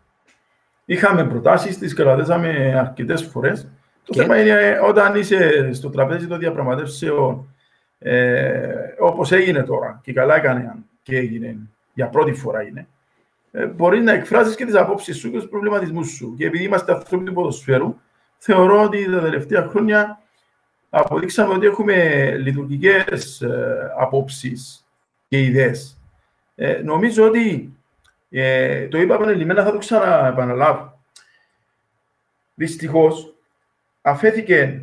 Είχαμε 0.86 1.26
προτάσεις, 1.26 1.78
τις 1.78 1.94
κρατήσαμε 1.94 2.76
αρκετές 2.78 3.24
φορές. 3.24 3.68
Το 4.04 4.14
Και; 4.14 4.22
θέμα 4.22 4.42
είναι 4.42 4.80
όταν 4.84 5.16
είσαι 5.16 5.70
στο 5.74 5.90
τραπέζι 5.90 6.28
των 6.28 6.40
διαπραγματεύσεων, 6.40 7.56
ε, 8.00 8.70
όπως 9.00 9.32
έγινε 9.32 9.64
τώρα 9.64 10.00
και 10.04 10.14
καλά 10.14 10.36
έκανε 10.36 10.76
και 11.04 11.18
έγινε, 11.18 11.56
για 11.94 12.08
πρώτη 12.08 12.34
φορά 12.34 12.64
είναι, 12.64 12.88
ε, 13.52 13.66
μπορεί 13.66 14.02
να 14.02 14.12
εκφράσεις 14.12 14.56
και 14.56 14.66
τις 14.66 14.76
απόψεις 14.76 15.18
σου 15.18 15.32
και 15.32 15.38
τους 15.38 15.50
προβληματισμούς 15.50 16.10
σου. 16.10 16.36
Και 16.38 16.46
επειδή 16.46 16.64
είμαστε 16.64 16.94
άνθρωποι 16.94 17.26
του 17.26 17.34
ποδοσφαίρου, 17.34 17.96
θεωρώ 18.38 18.84
ότι 18.84 19.12
τα 19.12 19.20
τελευταία 19.20 19.68
χρόνια 19.68 20.22
αποδείξαμε 20.94 21.54
ότι 21.54 21.66
έχουμε 21.66 22.26
λειτουργικές 22.38 23.42
ε, 23.42 23.92
απόψεις 23.98 24.88
και 25.28 25.40
ιδέες. 25.40 26.00
Ε, 26.56 26.82
νομίζω 26.84 27.26
ότι 27.26 27.74
ε, 28.30 28.88
το 28.88 28.98
είπαμε 28.98 29.32
ελιμένα, 29.32 29.64
θα 29.64 29.72
το 29.72 29.78
ξαναεπαναλάβω. 29.78 31.00
Δυστυχώς, 32.54 33.34
αφέθηκε 34.02 34.82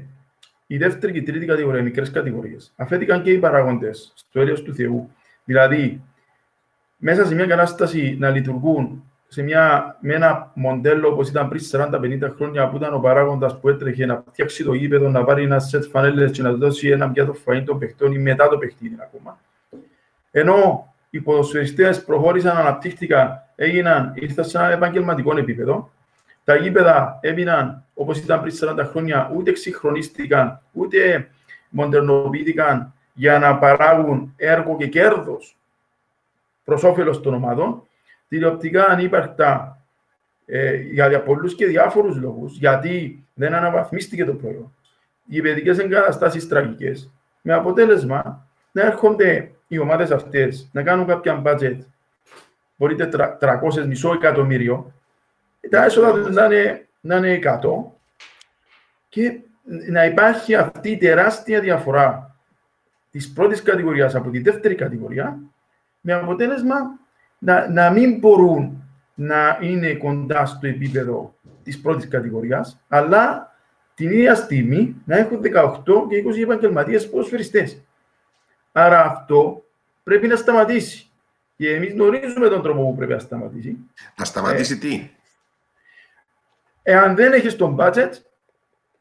η 0.66 0.76
δεύτερη 0.76 1.12
και 1.12 1.18
η 1.18 1.22
τρίτη 1.22 1.46
κατηγορία, 1.46 1.80
οι 1.80 1.84
μικρές 1.84 2.10
κατηγορίες. 2.10 2.72
Αφέθηκαν 2.76 3.22
και 3.22 3.32
οι 3.32 3.38
παράγοντες 3.38 4.12
στο 4.14 4.40
έλεος 4.40 4.62
του 4.62 4.74
Θεού. 4.74 5.10
Δηλαδή, 5.44 6.02
μέσα 6.96 7.26
σε 7.26 7.34
μια 7.34 7.46
κατάσταση 7.46 8.16
να 8.18 8.30
λειτουργούν 8.30 9.07
σε 9.28 9.42
μια, 9.42 9.96
με 10.00 10.14
ένα 10.14 10.50
μοντέλο 10.54 11.08
όπως 11.08 11.28
ήταν 11.28 11.48
πριν 11.48 11.62
40-50 11.72 12.32
χρόνια 12.36 12.68
που 12.68 12.76
ήταν 12.76 12.94
ο 12.94 12.98
παράγοντας 12.98 13.60
που 13.60 13.68
έτρεχε 13.68 14.06
να 14.06 14.24
φτιάξει 14.30 14.64
το 14.64 14.72
γήπεδο, 14.72 15.08
να 15.08 15.24
πάρει 15.24 15.42
ένα 15.42 15.58
σετ 15.58 15.84
φανέλες 15.90 16.30
και 16.30 16.42
να 16.42 16.52
δώσει 16.52 16.88
ένα 16.88 17.10
πιάτο 17.10 17.34
φαΐ 17.44 17.62
των 17.64 17.78
παιχτών 17.78 18.12
ή 18.12 18.18
μετά 18.18 18.48
το 18.48 18.58
παιχνίδι 18.58 18.96
ακόμα. 19.00 19.38
Ενώ 20.30 20.88
οι 21.10 21.20
ποδοσφαιριστές 21.20 22.04
προχώρησαν, 22.04 22.56
αναπτύχθηκαν, 22.56 23.42
έγιναν, 23.54 24.12
ήρθαν 24.14 24.44
σε 24.44 24.58
ένα 24.58 24.70
επαγγελματικό 24.70 25.38
επίπεδο. 25.38 25.90
Τα 26.44 26.56
γήπεδα 26.56 27.18
έμειναν 27.20 27.84
όπως 27.94 28.18
ήταν 28.18 28.40
πριν 28.40 28.54
40 28.60 28.84
χρόνια, 28.90 29.32
ούτε 29.34 29.50
εξυγχρονίστηκαν, 29.50 30.60
ούτε 30.72 31.28
μοντερνοποιήθηκαν 31.68 32.92
για 33.12 33.38
να 33.38 33.58
παράγουν 33.58 34.32
έργο 34.36 34.76
και 34.76 34.86
κέρδος 34.86 35.56
προς 36.64 36.82
όφελος 36.82 37.20
των 37.20 37.34
ομάδων. 37.34 37.82
Τηλεοπτικά 38.28 38.86
ανύπαρκτα 38.86 39.82
ε, 40.46 40.76
για 40.76 41.22
πολλούς 41.22 41.54
και 41.54 41.66
διάφορους 41.66 42.16
λόγους, 42.16 42.58
γιατί 42.58 43.24
δεν 43.34 43.54
αναβαθμίστηκε 43.54 44.24
το 44.24 44.34
προϊόν. 44.34 44.74
Οι 45.26 45.40
παιδικές 45.40 45.78
εγκαταστάσεις 45.78 46.48
τραγικές, 46.48 47.12
με 47.42 47.52
αποτέλεσμα 47.52 48.48
να 48.72 48.82
έρχονται 48.82 49.50
οι 49.68 49.78
ομάδες 49.78 50.10
αυτές 50.10 50.68
να 50.72 50.82
κάνουν 50.82 51.06
κάποια 51.06 51.42
budget, 51.46 51.78
μπορείτε 52.76 53.08
300 53.40 53.84
μισό 53.86 54.12
εκατομμύριο, 54.12 54.92
τα 55.70 55.84
έσοδα 55.84 56.12
τους 56.12 56.34
να 56.34 56.44
είναι, 56.44 56.86
να 57.00 57.16
είναι 57.16 57.32
100 57.32 57.98
και 59.08 59.40
να 59.90 60.04
υπάρχει 60.04 60.54
αυτή 60.54 60.90
η 60.90 60.96
τεράστια 60.96 61.60
διαφορά 61.60 62.36
της 63.10 63.32
πρώτης 63.32 63.62
κατηγορίας 63.62 64.14
από 64.14 64.30
τη 64.30 64.38
δεύτερη 64.38 64.74
κατηγορία, 64.74 65.38
με 66.00 66.12
αποτέλεσμα 66.12 66.76
να, 67.38 67.70
να 67.70 67.90
μην 67.90 68.18
μπορούν 68.18 68.82
να 69.14 69.58
είναι 69.60 69.94
κοντά 69.94 70.46
στο 70.46 70.66
επίπεδο 70.66 71.34
της 71.62 71.80
πρώτης 71.80 72.08
κατηγορίας, 72.08 72.80
αλλά 72.88 73.52
την 73.94 74.10
ίδια 74.10 74.34
στιγμή 74.34 75.02
να 75.04 75.16
έχουν 75.16 75.40
18 75.42 75.82
και 76.08 76.24
20 76.26 76.42
επαγγελματίες 76.42 77.10
ποδοσφαιριστές. 77.10 77.82
Άρα 78.72 79.04
αυτό 79.04 79.64
πρέπει 80.02 80.26
να 80.26 80.36
σταματήσει. 80.36 81.10
Και 81.56 81.74
εμείς 81.74 81.92
γνωρίζουμε 81.92 82.48
τον 82.48 82.62
τρόπο 82.62 82.80
που 82.80 82.94
πρέπει 82.94 83.12
να 83.12 83.18
σταματήσει. 83.18 83.76
Να 84.16 84.24
σταματήσει 84.24 84.72
ε, 84.72 84.76
τι; 84.76 85.10
Εάν 86.82 87.14
δεν 87.14 87.32
έχεις 87.32 87.56
τον 87.56 87.76
budget, 87.80 88.10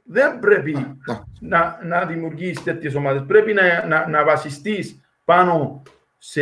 δεν 0.03 0.39
πρέπει 0.39 0.97
να, 1.39 1.79
να 1.83 2.05
δημιουργήσει 2.05 2.63
τέτοιες 2.63 2.95
ομάδες. 2.95 3.23
Πρέπει 3.27 3.53
να, 3.53 3.85
να, 3.85 4.07
να 4.07 4.23
βασιστείς 4.23 5.01
πάνω 5.25 5.83
σε, 6.17 6.41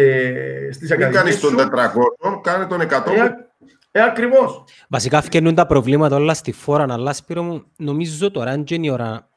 στις 0.72 0.92
ακαδημίες 0.92 1.38
σου. 1.38 1.48
Μην 1.48 1.58
κάνεις 1.58 1.94
τον 2.22 2.36
400, 2.38 2.42
κάνε 2.42 2.66
τον 2.66 2.82
100. 2.82 2.86
Ε, 3.12 4.00
ε, 4.00 4.04
ακριβώς. 4.04 4.64
Βασικά 4.88 5.22
φκαινούν 5.22 5.56
τα 5.56 5.66
προβλήματα 5.66 6.16
όλα 6.16 6.34
στη 6.34 6.52
φόρα, 6.52 6.86
αλλά 6.90 7.14
Σπύρο 7.14 7.44
μου, 7.44 7.64
νομίζω 7.78 8.32
τώρα 8.32 8.54
είναι 8.54 8.88
η 8.88 8.90
ώρα 8.90 9.30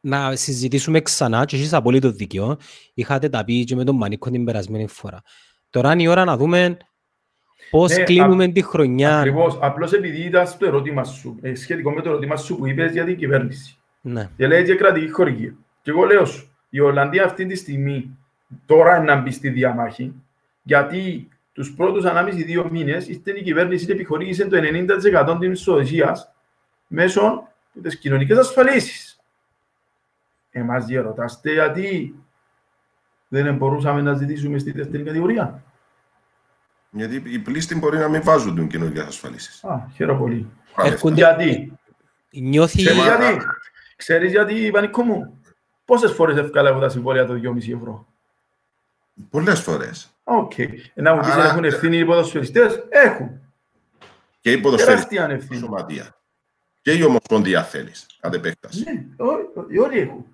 να 0.00 0.36
συζητήσουμε 0.36 1.00
ξανά 1.00 1.44
και 1.44 1.56
εσείς 1.56 1.72
απολύτως 1.72 2.12
δίκαιο. 2.12 2.56
Είχατε 2.94 3.28
τα 3.28 3.44
πει 3.44 3.64
και 3.64 3.76
με 3.76 3.84
τον 3.84 3.96
Μανίκο 3.96 4.30
την 4.30 4.44
περασμένη 4.44 4.88
φορά. 4.88 5.22
Τώρα 5.70 5.92
είναι 5.92 6.02
η 6.02 6.06
ώρα 6.06 6.24
να 6.24 6.36
δούμε 6.36 6.76
πώς 7.70 7.96
ναι, 7.96 8.02
κλείνουμε 8.02 8.44
α, 8.44 8.52
τη 8.52 8.62
χρονιά. 8.62 9.18
Ακριβώς. 9.18 9.58
Απλώς 9.60 9.92
επειδή 9.92 10.20
ήταν 10.20 10.46
στο 10.46 10.66
ερώτημα 10.66 11.04
σου, 11.04 11.38
ε, 11.42 11.54
σχετικό 11.54 11.90
με 11.90 12.02
το 12.02 12.08
ερώτημα 12.08 12.36
σου 12.36 12.56
που 12.56 12.66
είπες 12.66 12.92
για 12.92 13.04
την 13.04 13.16
κυβέρνηση. 13.16 13.78
Ναι. 14.00 14.28
Και 14.36 14.46
λέει 14.46 14.62
για 14.62 14.74
κρατική 14.74 15.10
χορηγία. 15.10 15.54
Και 15.82 15.90
εγώ 15.90 16.04
λέω 16.04 16.24
σου, 16.24 16.56
η 16.70 16.80
Ολλανδία 16.80 17.24
αυτή 17.24 17.46
τη 17.46 17.54
στιγμή 17.54 18.18
τώρα 18.66 18.96
είναι 18.96 19.14
να 19.14 19.20
μπει 19.20 19.30
στη 19.30 19.48
διαμάχη, 19.48 20.14
γιατί 20.62 21.28
τους 21.52 21.74
πρώτους 21.74 22.04
ανάμιση 22.04 22.42
δύο 22.42 22.68
μήνες 22.70 23.08
η 23.08 23.42
κυβέρνηση 23.44 23.86
επιχορήγησε 23.90 24.46
το 24.46 24.56
90% 24.56 25.36
της 25.40 25.48
μισοδοσία 25.48 26.34
μέσω 26.86 27.48
τη 27.82 27.96
κοινωνική 27.96 28.32
ασφαλίση. 28.32 29.18
Εμάς 30.50 30.84
διαρωτάστε 30.84 31.52
γιατί 31.52 32.14
δεν 33.28 33.56
μπορούσαμε 33.56 34.00
να 34.02 34.14
ζητήσουμε 34.14 34.58
στη 34.58 34.72
δεύτερη 34.72 35.02
κατηγορία. 35.02 35.62
Γιατί 36.90 37.22
οι 37.26 37.38
πλήστοι 37.38 37.74
μπορεί 37.74 37.98
να 37.98 38.08
μην 38.08 38.22
βάζουν 38.22 38.54
την 38.54 38.68
κοινωνική 38.68 38.98
ασφαλίση. 38.98 39.66
Α, 39.66 39.88
χαίρομαι 39.94 40.18
πολύ. 40.18 40.50
Έρχονται... 40.84 41.14
Γιατί; 41.14 41.72
Νιώθει... 42.30 42.76
Ξέρεις 42.76 43.02
γιατί; 43.02 43.46
Ξέρεις 43.96 44.30
γιατί, 44.30 44.70
Πανικό 44.70 45.02
μου; 45.02 45.40
Πόσες 45.84 46.12
φορές 46.12 46.36
εύκολα 46.36 46.70
από 46.70 46.80
τα 46.80 46.88
συμβόλαια 46.88 47.26
το 47.26 47.40
2,5 47.44 47.74
ευρώ; 47.74 48.06
Πολλές 49.30 49.60
φορές. 49.60 50.14
Οκ. 50.24 50.52
Okay. 50.56 50.68
Να 50.94 51.14
μου 51.14 51.20
πεις 51.20 51.30
Άρα... 51.30 51.44
έχουν 51.44 51.64
ευθύνη 51.64 51.98
οι 51.98 52.04
ποδοσφαιριστές; 52.04 52.80
Έχουν. 52.88 53.28
Και 54.40 54.52
οι 54.52 54.58
ποδοσφαιριστές 54.58 55.58
σωματεία. 55.58 56.14
Και 56.82 56.92
η 56.92 57.02
Ομοσπονδία 57.02 57.64
θέλεις, 57.64 58.06
κατ' 58.20 58.34
επέκταση. 58.34 58.84
Ναι, 58.84 59.06
όλοι 59.80 59.98
έχουν. 59.98 60.24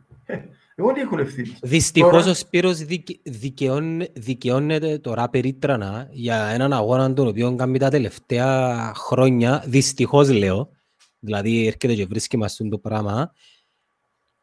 Όλοι 0.78 1.00
έχουν 1.00 1.18
ευθύνη. 1.18 1.56
Δυστυχώς 1.62 2.10
τώρα... 2.10 2.30
ο 2.30 2.34
Σπύρος 2.34 2.78
δικαιώνε, 3.22 4.08
δικαιώνεται 4.12 4.98
τώρα 4.98 5.28
περίτρανα 5.28 6.08
για 6.10 6.44
έναν 6.46 6.72
αγώνα 6.72 7.12
τον 7.12 7.26
οποίο 7.26 7.54
κάνει 7.56 7.78
τα 7.78 7.88
τελευταία 7.88 8.92
χρόνια. 8.94 9.64
Δυστυχώς 9.66 10.30
λέω. 10.30 10.70
Δηλαδή 11.18 11.66
έρχεται 11.66 11.94
και 11.94 12.06
βρίσκει 12.06 12.36
μας 12.36 12.60
το 12.70 12.78
πράγμα. 12.78 13.32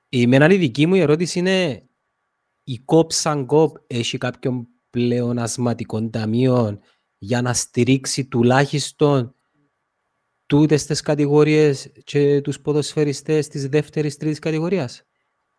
Η 0.09 0.27
μένα 0.27 0.53
η 0.53 0.57
δική 0.57 0.85
μου 0.85 0.95
ερώτηση 0.95 1.39
είναι 1.39 1.83
η 2.64 2.80
ΚΟΠ 2.86 3.11
σαν 3.11 3.45
ΚΟΠ 3.45 3.76
έχει 3.88 4.18
κάποιον 4.18 4.68
πλέον 4.89 5.39
ασματικών 5.39 6.09
ταμείων 6.09 6.80
για 7.18 7.41
να 7.41 7.53
στηρίξει 7.53 8.26
τουλάχιστον 8.26 9.36
τούτες 10.45 10.86
τις 10.86 11.01
κατηγορίες 11.01 11.91
και 12.03 12.41
τους 12.41 12.59
ποδοσφαιριστές 12.59 13.47
της 13.47 13.68
δεύτερης, 13.68 14.18
τρίτης 14.18 14.39
κατηγορίας. 14.39 15.03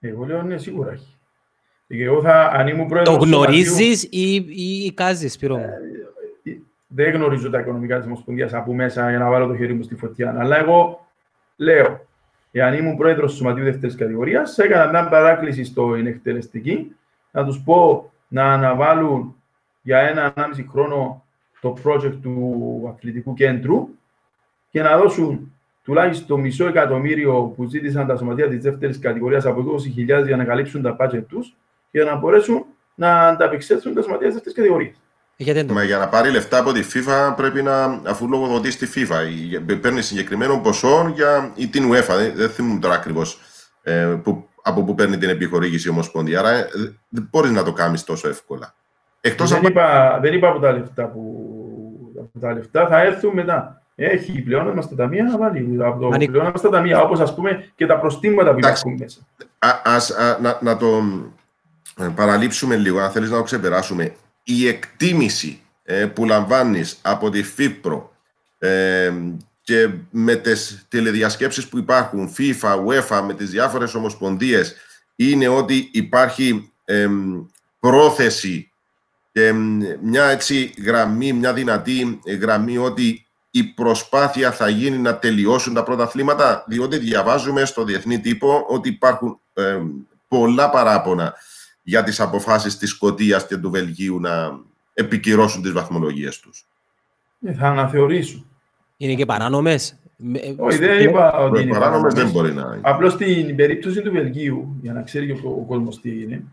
Εγώ 0.01 0.25
λέω 0.25 0.43
ναι, 0.43 0.59
σίγουρα 0.59 0.93
έχει. 0.93 1.17
εγώ 1.87 2.23
θα, 2.23 2.49
αν 2.49 2.69
ήμουν 2.69 2.89
πρόεδρος 2.89 3.17
το 3.17 3.25
γνωρίζεις 3.25 4.03
ή, 4.03 4.35
ή, 4.51 4.85
ή 4.85 4.93
κάζεις, 4.93 5.33
Σπύρο 5.33 5.57
μου; 5.57 5.63
Ε, 6.43 6.53
δεν 6.87 7.15
γνωρίζω 7.15 7.51
τα 7.51 7.61
οικονομικά 7.61 7.97
της 7.97 8.07
Ομοσπονδίας 8.07 8.53
από 8.53 8.75
μέσα 8.75 9.11
για 9.11 9.19
να 9.19 9.31
βάλω 9.31 9.47
το 9.47 9.57
χέρι 9.57 9.75
μου 9.75 9.83
στη 9.83 9.95
φωτιά. 9.95 10.35
Αλλά 10.39 10.59
εγώ 10.59 11.07
λέω, 11.57 12.07
εάν 12.57 12.75
ήμουν 12.75 12.97
πρόεδρος 12.97 13.31
του 13.31 13.37
Σωματείου 13.37 13.65
Δεύτερης 13.65 13.97
Κατηγορίας, 13.97 14.59
έκανα 14.59 14.91
μια 14.91 15.09
παράκληση 15.09 15.65
στο 15.65 15.95
εκτελεστική 15.95 16.97
να 17.31 17.45
τους 17.45 17.61
πω 17.65 18.13
να 18.29 18.53
αναβάλουν 18.53 19.37
για 19.83 19.99
ένα-ανάμιση 19.99 20.69
χρόνο 20.71 21.25
το 21.61 21.77
project 21.85 22.19
του 22.23 22.87
αθλητικού 22.95 23.35
κέντρου 23.35 23.89
και 24.71 24.83
να 24.83 24.97
δώσουν 24.97 25.53
τουλάχιστον 25.83 26.41
μισό 26.41 26.67
εκατομμύριο 26.67 27.53
που 27.57 27.65
ζήτησαν 27.65 28.07
τα 28.07 28.17
σωματεία 28.17 28.49
της 28.49 28.63
δεύτερης 28.63 28.99
κατηγορίας 28.99 29.47
από 29.47 29.65
20.000 29.97 30.27
για 30.27 30.37
να 30.37 30.45
καλύψουν 30.45 30.83
τα 30.83 30.97
budget 31.01 31.25
τους 31.29 31.57
για 31.91 32.05
να 32.05 32.17
μπορέσουν 32.17 32.65
να 32.95 33.29
ανταπεξέλθουν 33.29 33.95
τα 33.95 34.03
σωματεία 34.03 34.27
της 34.27 34.35
δεύτερης 34.35 34.59
κατηγορίας. 34.59 35.01
Μα 35.68 35.82
για 35.82 35.99
να 35.99 36.09
πάρει 36.09 36.30
λεφτά 36.30 36.59
από 36.59 36.72
τη 36.72 36.80
FIFA 36.95 37.32
πρέπει 37.37 37.62
να, 37.62 38.01
αφού 38.05 38.28
λογοδοτείς 38.28 38.74
στη 38.74 38.89
FIFA, 38.95 39.76
παίρνει 39.80 40.03
συγκεκριμένο 40.03 40.59
ποσό 40.59 41.12
για 41.14 41.53
ή 41.55 41.68
την 41.68 41.93
UEFA. 41.93 42.32
Δεν, 42.35 42.51
θυμούμαι 42.51 42.80
τώρα 42.80 42.95
ακριβώς 42.95 43.41
ε, 43.82 44.16
από 44.62 44.82
πού 44.85 44.95
παίρνει 44.95 45.18
την 45.18 45.28
επιχορήγηση 45.28 45.89
η 45.89 45.91
Ομοσπονδία. 45.91 46.39
Άρα 46.39 46.51
ε, 46.51 46.68
δεν 47.09 47.28
μπορείς 47.30 47.51
να 47.51 47.62
το 47.62 47.72
κάνεις 47.72 48.05
τόσο 48.05 48.28
εύκολα. 48.28 48.74
Εκτός 49.20 49.49
δεν, 49.49 49.59
από... 49.59 49.68
είπα, 49.68 50.18
δεν 50.22 50.32
είπα 50.35 50.49
από 50.49 50.59
τα 50.59 50.72
λεφτά 50.72 51.07
που 51.07 51.55
από 52.18 52.39
τα 52.39 52.53
λεφτά 52.53 52.87
θα 52.87 53.01
έρθουν 53.01 53.32
μετά 53.32 53.85
έχει 53.97 54.43
πλεόνασμα 54.43 54.82
στα 54.82 54.95
ταμεία 54.95 55.24
να 55.24 55.39
βάλει 55.39 55.78
από 55.80 56.01
το 56.01 56.09
Ανή... 56.14 56.28
πλεόνασμα 56.28 56.59
στα 56.59 56.68
ταμεία, 56.68 57.01
όπως 57.01 57.20
ας 57.20 57.35
πούμε 57.35 57.72
και 57.76 57.87
τα 57.87 57.99
προστήματα 57.99 58.53
που 58.53 58.59
υπάρχουν 58.59 58.97
μέσα. 58.99 59.20
Α, 59.59 59.80
ας, 59.85 60.11
α, 60.11 60.39
να, 60.41 60.59
να 60.62 60.76
το 60.76 61.03
ε, 61.99 62.09
παραλείψουμε 62.14 62.76
λίγο, 62.76 63.01
αν 63.01 63.11
θέλεις 63.11 63.30
να 63.30 63.37
το 63.37 63.43
ξεπεράσουμε. 63.43 64.14
Η 64.45 64.69
εκτίμηση 64.69 65.61
ε, 65.83 66.07
που 66.07 66.25
λαμβάνεις 66.25 66.99
από 67.03 67.31
τη 67.31 67.43
ΦΥΠΡΟ 67.43 68.17
ε, 68.59 69.13
και 69.63 69.91
με 70.11 70.35
τις 70.35 70.87
τηλεδιασκέψεις 70.89 71.69
που 71.69 71.79
υπάρχουν, 71.79 72.35
FIFA, 72.39 72.85
UEFA, 72.87 73.23
με 73.27 73.35
τις 73.35 73.51
διάφορες 73.51 73.95
ομοσπονδίες, 73.95 74.75
είναι 75.17 75.49
ότι 75.49 75.89
υπάρχει 75.93 76.73
ε, 76.85 77.09
πρόθεση 77.81 78.73
και 79.33 79.53
μια 80.03 80.25
έτσι 80.25 80.75
γραμμή, 80.85 81.33
μια 81.33 81.53
δυνατή 81.53 82.21
γραμμή 82.41 82.79
ότι 82.79 83.27
η 83.51 83.63
προσπάθεια 83.63 84.53
θα 84.53 84.69
γίνει 84.69 84.97
να 84.97 85.19
τελειώσουν 85.19 85.75
τα 85.75 85.83
πρωταθλήματα, 85.83 86.65
διότι 86.67 86.99
διαβάζουμε 86.99 87.65
στο 87.65 87.85
διεθνή 87.85 88.21
τύπο 88.21 88.65
ότι 88.69 88.89
υπάρχουν 88.89 89.41
ε, 89.55 89.79
πολλά 90.29 90.71
παράπονα 90.71 91.35
για 91.85 92.03
τις 92.03 92.20
αποφάσεις 92.20 92.78
της 92.78 92.91
Σκοτίας 92.91 93.47
και 93.47 93.57
του 93.57 93.70
Βελγίου 93.70 94.20
να 94.20 94.61
επικυρώσουν 94.95 95.62
τις 95.62 95.72
βαθμολογίες 95.72 96.41
τους. 96.41 96.66
Ε, 97.47 97.53
θα 97.53 97.68
αναθεωρήσουν. 97.68 98.47
Είναι 98.97 99.14
και 99.14 99.26
παράνομες. 99.26 99.99
Όχι, 100.57 100.78
δεν 100.78 101.09
είπα 101.09 101.32
ότι 101.39 101.62
είναι 101.62 101.72
παράνομες. 101.72 102.14
δεν 102.14 102.30
μπορεί 102.30 102.53
να 102.53 102.62
είναι. 102.62 102.80
Απλώς 102.82 103.12
στην 103.12 103.57
περίπτωση 103.57 104.03
του 104.03 104.12
Βελγίου, 104.12 104.76
για 104.82 104.93
να 104.93 105.03
ξέρει 105.03 105.30
ο, 105.30 105.41
ο 105.45 105.64
κόσμος 105.64 106.01
τι 106.01 106.22
είναι, 106.22 106.45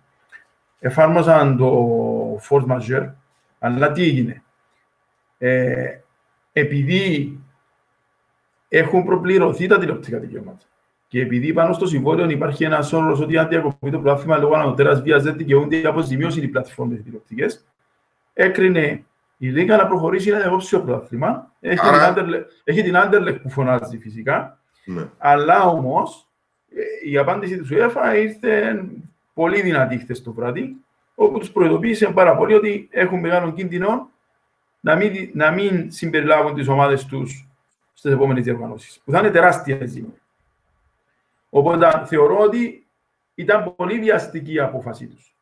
εφάρμοσαν 0.79 1.57
το 1.57 2.39
force 2.49 2.65
majeure, 2.65 3.09
αλλά 3.59 3.91
τι 3.91 4.03
έγινε; 4.03 4.43
Ε, 5.37 5.99
επειδή 6.53 7.39
έχουν 8.69 9.03
προπληρωθεί 9.03 9.67
τα 9.67 9.79
τηλεοπτικά 9.79 10.17
δικαιώματα. 10.17 10.65
Και 11.11 11.21
επειδή 11.21 11.53
πάνω 11.53 11.73
στο 11.73 11.85
συμβόλαιο 11.85 12.29
υπάρχει 12.29 12.63
ένας 12.63 12.93
όρος 12.93 13.19
ότι 13.19 13.37
αν 13.37 13.47
διακοπεί 13.47 13.91
το 13.91 13.99
πρωτάθλημα 13.99 14.37
λόγω 14.37 14.55
ανωτέρας 14.55 15.01
βίας 15.01 15.23
δεν 15.23 15.37
δικαιούνται 15.37 15.77
η 15.77 15.85
αποζημίωση 15.85 16.41
οι 16.41 16.47
πλατφόρμες 16.47 17.03
τηλεοπτικές, 17.03 17.65
έκρινε 18.33 19.03
η 19.37 19.47
Λίγκα 19.47 19.77
να 19.77 19.87
προχωρήσει 19.87 20.31
να 20.31 20.37
διακόψει 20.39 20.71
το 20.71 20.79
πρωτάθλημα. 20.79 21.51
Έχει, 21.59 21.79
Άρα... 21.81 22.15
έχει 22.63 22.83
την 22.83 22.97
Άντερλεκ 22.97 23.39
που 23.39 23.49
φωνάζει 23.49 23.97
φυσικά. 23.97 24.59
Ναι. 24.85 25.09
Αλλά 25.17 25.63
όμως 25.63 26.27
ε, 26.75 27.09
η 27.09 27.17
απάντηση 27.17 27.57
της 27.57 27.69
UEFA 27.71 28.17
ήρθε 28.21 28.85
πολύ 29.33 29.61
δυνατή 29.61 29.97
χθες 29.97 30.23
το 30.23 30.33
βράδυ, 30.33 30.75
όπου 31.15 31.39
τους 31.39 31.51
προειδοποίησε 31.51 32.07
πάρα 32.07 32.35
πολύ 32.35 32.53
ότι 32.53 32.87
έχουν 32.91 33.19
μεγάλο 33.19 33.51
κίνδυνο 33.51 34.09
να 34.79 34.95
μην, 34.95 35.29
να 35.33 35.51
μην 35.51 35.91
συμπεριλάβουν 35.91 36.53
τις 36.53 36.67
ομάδες 36.67 37.05
τους 37.05 37.47
στις 37.93 38.11
επόμενες 38.11 38.43
διοργανώσεις, 38.43 39.01
που 39.05 39.11
θα 39.11 39.19
είναι 39.19 39.31
τεράστια 39.31 39.85
ζήμη. 39.85 40.13
Οπότε 41.53 42.03
θεωρώ 42.05 42.37
ότι 42.37 42.87
ήταν 43.35 43.75
πολύ 43.75 43.99
βιαστική 43.99 44.53
η 44.53 44.59
απόφαση 44.59 45.07
τους. 45.07 45.35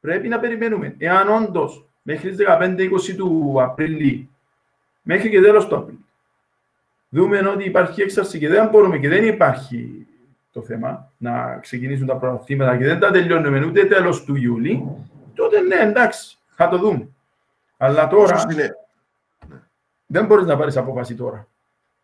Πρέπει 0.00 0.28
να 0.28 0.38
περιμένουμε. 0.38 0.94
Εάν 0.98 1.28
όντως 1.28 1.88
μέχρι 2.02 2.30
τις 2.30 2.46
15-20 2.48 3.14
του 3.16 3.56
Απρίλη, 3.62 4.30
μέχρι 5.02 5.30
και 5.30 5.40
τέλος 5.40 5.66
του 5.66 5.76
Απρίλη, 5.76 6.04
δούμε 7.08 7.38
ότι 7.38 7.64
υπάρχει 7.64 8.02
έξαρση 8.02 8.38
και 8.38 8.48
δεν 8.48 8.68
μπορούμε 8.68 8.98
και 8.98 9.08
δεν 9.08 9.24
υπάρχει 9.24 10.06
το 10.52 10.62
θέμα, 10.62 11.12
να 11.16 11.58
ξεκινήσουν 11.58 12.06
τα 12.06 12.16
πρωταθλήματα 12.16 12.76
και 12.76 12.84
δεν 12.84 12.98
τα 12.98 13.10
τελειώνουμε 13.10 13.64
ούτε 13.64 13.84
τέλος 13.84 14.24
του 14.24 14.36
Ιούλη, 14.36 14.84
τότε 15.34 15.60
ναι, 15.60 15.76
εντάξει, 15.76 16.38
θα 16.48 16.68
το 16.68 16.78
δούμε. 16.78 17.08
Αλλά 17.76 18.08
τώρα 18.08 18.46
είναι, 18.52 18.76
δεν 20.06 20.26
μπορείς 20.26 20.46
να 20.46 20.56
πάρεις 20.56 20.76
απόφαση 20.76 21.14
τώρα. 21.14 21.48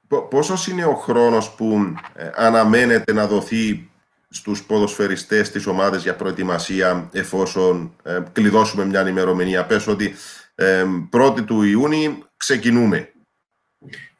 Πο- 0.08 0.22
πόσος 0.22 0.66
είναι 0.68 0.84
ο 0.84 0.94
χρόνος 0.94 1.54
που 1.54 1.94
ε, 2.14 2.30
αναμένεται 2.34 3.12
να 3.12 3.26
δοθεί 3.26 3.88
στους 4.28 4.64
ποδοσφαιριστές 4.64 5.50
της 5.50 5.66
ομάδες 5.66 6.02
για 6.02 6.14
προετοιμασία 6.16 7.08
εφόσον 7.12 7.94
ε, 8.02 8.20
κλειδώσουμε 8.32 8.84
μια 8.84 9.08
ημερομηνία; 9.08 9.64
Πες 9.66 9.86
ότι 9.86 10.12
ε, 10.54 10.84
1η 11.12 11.44
του 11.44 11.62
Ιούνιου 11.62 12.18
ξεκινούμε. 12.36 13.08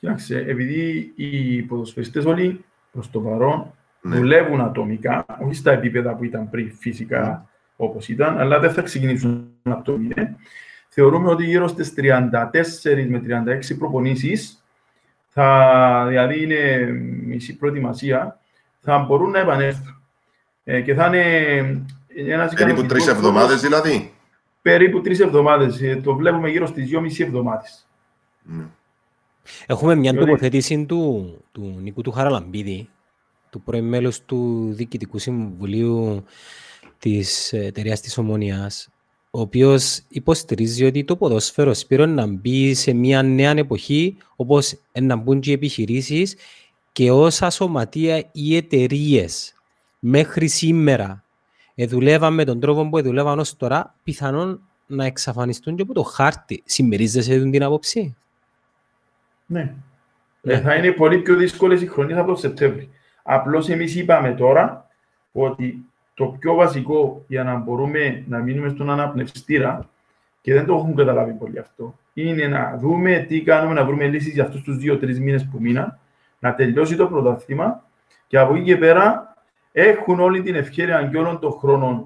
Κοίταξε, 0.01 0.39
επειδή 0.39 1.13
οι 1.17 1.63
ποδοσφαιριστές 1.63 2.25
όλοι 2.25 2.65
προς 2.93 3.11
το 3.11 3.21
παρόν 3.21 3.75
Ναι. 4.01 4.17
δουλεύουν 4.17 4.61
ατομικά, 4.61 5.25
όχι 5.45 5.55
στα 5.55 5.73
επίπεδα 5.73 6.15
που 6.15 6.25
ήταν 6.25 6.51
πριν 6.51 6.73
φυσικά 6.79 7.49
όπως 7.77 8.09
ήταν, 8.09 8.39
αλλά 8.39 8.59
δεν 8.59 8.73
θα 8.73 8.83
ξεκινήσουν 8.83 9.49
από 9.63 9.85
το 9.85 9.97
μηδέν. 9.99 10.37
Θεωρούμε 10.89 11.29
ότι 11.31 11.45
γύρω 11.45 11.69
στις 11.69 11.93
34 11.97 13.07
με 13.09 13.23
36 13.73 13.79
προπονήσεις, 13.79 14.64
θα, 15.35 16.07
δηλαδή 16.09 16.43
είναι 16.43 16.87
μισή 17.27 17.57
προετοιμασία, 17.57 18.41
θα 18.81 18.99
μπορούν 18.99 19.31
να 19.31 19.39
επανέλθουν. 19.39 20.03
Ε, 20.65 20.81
και 20.81 20.95
θα 20.95 21.07
είναι 21.07 21.23
ένας 22.17 22.55
Περίπου 22.55 22.55
ικανοποιητικός 22.55 22.87
τρεις 22.89 23.05
χρόνος, 23.05 23.19
εβδομάδες 23.25 23.61
δηλαδή; 23.61 24.13
Περίπου 24.63 25.01
τρεις 25.01 25.21
εβδομάδες. 25.21 25.83
Ε, 25.83 25.97
το 25.97 26.15
βλέπουμε 26.15 26.49
γύρω 26.49 26.67
στις 26.67 26.85
2,5 26.85 27.25
εβδομάδες. 27.25 27.87
Ναι. 28.43 28.65
Έχουμε 29.67 29.95
μια 29.95 30.11
Διότι- 30.13 30.29
τοποθέτηση 30.29 30.85
του, 30.87 31.35
του 31.53 31.79
Νίκου 31.83 32.03
του 32.03 32.13
Χαραλαμπίδη, 32.13 32.89
του 33.51 33.61
πρώην 33.63 33.85
μέλους 33.89 34.21
του 34.25 34.71
Διοικητικού 34.73 35.19
Συμβουλίου 35.19 36.25
της 36.99 37.53
εταιρείας 37.53 38.01
της 38.01 38.19
Ομονίας, 38.19 38.89
ο 39.37 39.41
οποίος 39.41 40.01
υποστηρίζει 40.09 40.85
ότι 40.85 41.05
το 41.05 41.17
ποδόσφαιρο 41.17 41.75
Σπύρος 41.75 42.09
να 42.09 42.27
μπει 42.27 42.75
σε 42.75 42.93
μια 42.93 43.23
νέα 43.23 43.51
εποχή, 43.51 44.17
όπως 44.37 44.81
να 45.01 45.17
μπουν 45.17 45.41
και 45.41 45.51
οι 45.51 45.53
επιχειρήσεις 45.53 46.37
και 46.93 47.11
όσα 47.11 47.51
σωματεία 47.51 48.29
ή 48.33 48.57
εταιρείες 48.57 49.55
μέχρι 49.99 50.49
σήμερα 50.49 51.25
εδουλεύαν 51.75 52.35
με 52.35 52.45
τον 52.45 52.61
τρόπο 52.61 52.89
που 52.89 52.99
εδουλεύαν 52.99 53.39
ως 53.39 53.57
τώρα, 53.57 53.95
πιθανόν 54.05 54.61
να 54.87 55.05
εξαφανιστούν 55.05 55.77
και 55.77 55.83
από 55.83 55.95
το 55.95 56.03
χάρτη. 56.03 56.63
Συμμερίζεσαι 56.65 57.51
την 57.51 57.63
άποψη; 57.63 58.17
Ναι. 59.47 59.75
Ναι. 60.41 60.53
Ε, 60.53 60.61
θα 60.61 60.75
είναι 60.75 60.93
πολύ 60.93 61.19
πιο 61.19 61.37
δύσκολες 61.37 61.83
οι 61.83 61.87
χρονιές 61.87 62.19
από 62.19 62.31
το 62.33 62.39
Σεπτέμβρη. 62.39 62.91
Απλώς 63.23 63.69
εμείς 63.69 63.97
είπαμε 63.97 64.35
τώρα 64.35 64.89
ότι 65.33 65.85
το 66.15 66.27
πιο 66.27 66.55
βασικό 66.55 67.25
για 67.29 67.45
να 67.45 67.57
μπορούμε 67.57 68.25
να 68.29 68.39
μείνουμε 68.39 68.69
στον 68.69 68.91
αναπνευστήρα 68.91 69.89
και 70.41 70.55
δεν 70.55 70.67
το 70.67 70.75
έχουν 70.75 70.95
καταλάβει 70.95 71.33
πολύ 71.33 71.59
αυτό, 71.59 71.99
είναι 72.15 72.47
να 72.47 72.77
δούμε 72.81 73.25
τι 73.29 73.43
κάνουμε, 73.43 73.75
να 73.75 73.85
βρούμε 73.85 74.07
λύσεις 74.07 74.33
για 74.33 74.45
αυτούς 74.45 74.63
τους 74.63 74.77
δύο-τρεις 74.77 75.21
μήνες 75.21 75.49
που 75.51 75.59
μείναν, 75.61 75.99
να 76.39 76.55
τελειώσει 76.55 76.97
το 76.97 77.07
πρωτάθλημα 77.07 77.85
και 78.27 78.39
από 78.39 78.55
εκεί 78.55 78.65
και 78.65 78.77
πέρα 78.77 79.37
έχουν 79.73 80.21
όλη 80.21 80.43
την 80.43 80.55
ευκαιρία 80.55 81.09
και 81.13 81.19
όλων 81.19 81.39
των 81.39 81.53
χρόνων 81.53 82.05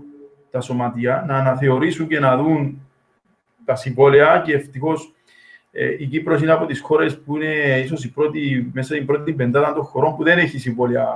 τα 0.50 0.60
σωματεία 0.60 1.24
να 1.26 1.36
αναθεωρήσουν 1.36 2.06
και 2.08 2.20
να 2.20 2.36
δουν 2.36 2.80
τα 3.64 3.76
συμβόλαια 3.76 4.42
και 4.44 4.52
ευτυχώς 4.54 5.12
ε, 5.70 5.94
η 5.98 6.06
Κύπρος 6.06 6.42
είναι 6.42 6.52
από 6.52 6.66
τις 6.66 6.80
χώρες 6.80 7.18
που 7.20 7.36
είναι 7.36 7.80
ίσως 7.84 8.04
η 8.04 8.10
πρώτη, 8.10 8.70
μέσα 8.72 8.94
στην 8.94 9.06
πρώτη 9.06 9.32
πεντάδα 9.32 9.74
των 9.74 9.84
χωρών 9.84 10.16
που 10.16 10.24
δεν 10.24 10.38
έχει 10.38 10.58
συμβόλαια 10.58 11.06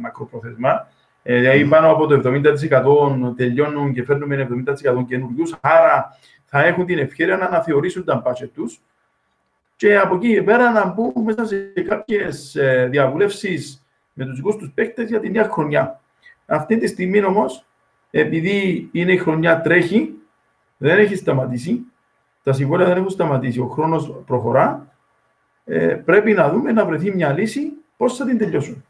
μακροπρόθεσμα. 0.00 0.88
Ε, 1.26 1.38
δηλαδή 1.38 1.64
πάνω 1.64 1.90
από 1.90 2.06
το 2.06 2.20
70% 2.24 3.34
τελειώνουν 3.36 3.92
και 3.92 4.04
φέρνουμε 4.04 4.48
70% 4.64 5.04
καινούριους, 5.06 5.56
άρα 5.60 6.18
θα 6.44 6.64
έχουν 6.64 6.86
την 6.86 6.98
ευκαιρία 6.98 7.36
να 7.36 7.44
αναθεωρήσουν 7.44 8.04
τα 8.04 8.14
μπάτσε 8.24 8.46
τους 8.46 8.80
και 9.76 9.98
από 9.98 10.14
εκεί 10.14 10.34
και 10.34 10.42
πέρα 10.42 10.70
να 10.70 10.86
μπουν 10.86 11.12
μέσα 11.24 11.46
σε 11.46 11.56
κάποιες 11.88 12.54
ε, 12.54 12.88
διαβουλεύσεις 12.90 13.86
με 14.12 14.24
τους 14.24 14.36
δικούς 14.36 14.56
τους 14.56 14.70
παίκτες 14.74 15.08
για 15.08 15.20
τη 15.20 15.30
νέα 15.30 15.48
χρονιά. 15.48 16.00
Αυτή 16.46 16.76
τη 16.76 16.86
στιγμή 16.86 17.24
όμως, 17.24 17.66
επειδή 18.10 18.88
είναι 18.92 19.12
η 19.12 19.16
χρονιά 19.16 19.60
τρέχει, 19.60 20.14
δεν 20.76 20.98
έχει 20.98 21.16
σταματήσει, 21.16 21.80
τα 22.42 22.52
συμβόλαια 22.52 22.86
δεν 22.86 22.96
έχουν 22.96 23.10
σταματήσει, 23.10 23.60
ο 23.60 23.66
χρόνος 23.66 24.22
προχωρά, 24.26 24.94
ε, 25.64 25.86
πρέπει 25.86 26.32
να 26.32 26.50
δούμε 26.50 26.72
να 26.72 26.84
βρεθεί 26.84 27.14
μια 27.14 27.32
λύση 27.32 27.72
πώς 27.96 28.16
θα 28.16 28.24
την 28.24 28.38
τελειώσουν. 28.38 28.84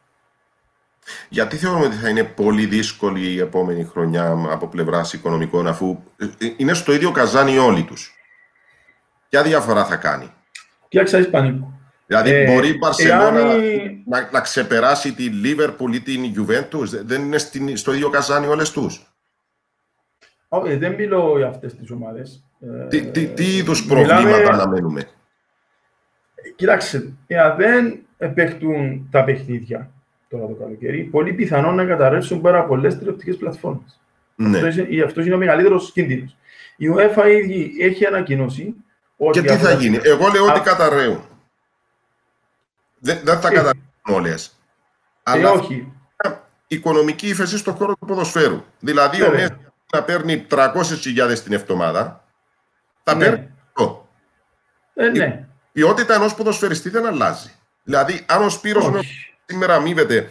Γιατί 1.29 1.57
θεωρούμε 1.57 1.87
ότι 1.87 1.97
θα 1.97 2.09
είναι 2.09 2.25
πολύ 2.25 2.67
δύσκολη 2.67 3.33
η 3.33 3.39
επόμενη 3.41 3.85
χρονιά 3.85 4.47
από 4.51 4.67
πλευράς 4.69 5.13
οικονομικών, 5.13 5.67
αφού 5.67 6.03
ε, 6.17 6.25
ε, 6.25 6.55
είναι 6.57 6.75
στο 6.75 6.93
ίδιο 6.93 7.11
καζάνι 7.11 7.59
όλοι 7.59 7.83
τους; 7.83 8.15
Ποια 9.29 9.43
διαφορά 9.43 9.85
θα 9.85 9.97
κάνει; 9.97 10.31
Κοίταξα 10.89 11.19
Ισπανίκο. 11.19 11.73
Δηλαδή, 12.07 12.31
Ε, 12.31 12.53
μπορεί 12.53 12.69
η 12.69 12.77
Μπαρσελόνα 12.79 13.39
εάν 13.41 13.63
η- 13.63 14.03
να, 14.07 14.29
να 14.33 14.41
ξεπεράσει 14.41 15.13
τη 15.13 15.23
Λίβερπουλ 15.23 15.93
ή 15.95 16.01
την 16.01 16.35
Juventus, 16.37 16.87
δεν 17.05 17.23
είναι 17.23 17.39
στην, 17.39 17.77
στο 17.77 17.93
ίδιο 17.93 18.11
καζάνι 18.11 18.47
όλες 18.47 18.71
τους; 18.71 19.15
Όχι, 20.49 20.77
δεν 20.77 20.95
μιλώ 20.95 21.35
για 21.37 21.49
αυτές 21.49 21.75
τις 21.75 21.91
ομάδες. 21.91 22.45
Ε, 22.61 22.87
Τι, 22.87 23.07
τι, 23.11 23.27
τι 23.27 23.57
είδους 23.57 23.87
μιλάμε- 23.87 24.07
προβλήματα 24.09 24.53
αναμένουμε; 24.53 25.09
Κοιτάξτε, 26.57 27.13
εάν 27.27 27.57
δεν 27.57 27.99
παίχτουν 28.35 29.09
τα 29.11 29.25
παιχνίδια 29.25 29.91
τώρα 30.29 30.47
το 30.47 30.53
καλοκαίρι, 30.53 31.03
πολύ 31.03 31.33
πιθανόν 31.33 31.75
να 31.75 31.85
καταρρεύσουν 31.85 32.41
πάρα 32.41 32.65
πολλές 32.65 32.99
τηλεοπτικές 32.99 33.37
πλατφόρμες. 33.37 34.01
Ναι. 34.37 34.59
Αυτό, 34.69 34.83
είναι, 34.83 35.05
αυτός 35.05 35.25
είναι 35.27 35.35
ο 35.35 35.39
μεγαλύτερος 35.39 35.93
κίνδυνος. 35.93 36.37
Η 36.77 36.87
UEFA 36.97 37.27
ήδη 37.29 37.73
έχει 37.81 38.07
ανακοινώσει 38.07 38.75
ότι. 39.17 39.41
Και 39.41 39.47
τι 39.47 39.53
από 39.55 39.63
θα 39.63 39.69
τα- 39.75 39.81
γίνει; 39.81 39.99
Εγώ 40.03 40.29
λέω 40.29 40.45
ότι 40.45 40.59
Α- 40.59 40.63
καταραίουν. 40.63 41.25
Δεν, 42.99 43.19
δεν 43.25 43.41
θα 43.41 43.49
Ε. 43.49 43.51
καταραίουν 43.51 43.85
όλες. 44.09 44.47
Ε, 45.23 45.31
Αλλά 45.31 45.51
όχι. 45.51 45.93
οικονομική 46.67 47.29
ύφεση 47.29 47.59
στον 47.59 47.75
χώρο 47.75 47.95
του 47.95 48.07
ποδοσφαίρου. 48.07 48.65
Δηλαδή, 48.81 49.23
ο 49.23 49.31
Βέβαια. 49.31 49.41
Μέση 49.49 49.61
να 49.93 50.03
παίρνει 50.03 50.47
300.000 50.49 51.43
την 51.43 51.53
εβδομάδα, 51.53 52.25
θα 53.03 53.15
Ναι. 53.15 53.25
παίρνει 53.25 53.49
αυτό. 53.67 54.09
Ε, 54.95 55.09
ναι. 55.09 55.47
Η 55.73 55.81
ποιότητα 55.81 56.15
ενός 56.15 56.35
ποδοσφαιριστή 56.35 56.89
δεν 56.91 57.07
αλλάζει. 57.07 57.51
Δηλαδή, 57.83 58.25
αν 58.29 58.43
ο 58.43 58.49
Σπύρος 58.49 58.87
Όχι. 58.87 59.34
Σήμερα 59.47 59.75
αμείβεται 59.75 60.31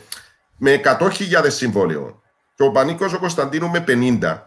με 0.57 0.81
100.000 0.99 1.09
συμβόλαιο 1.47 2.21
και 2.55 2.63
ο 2.63 2.71
Πανίκος 2.71 3.13
ο 3.13 3.19
Κωνσταντίνου 3.19 3.69
με 3.69 3.83
50 3.87 4.39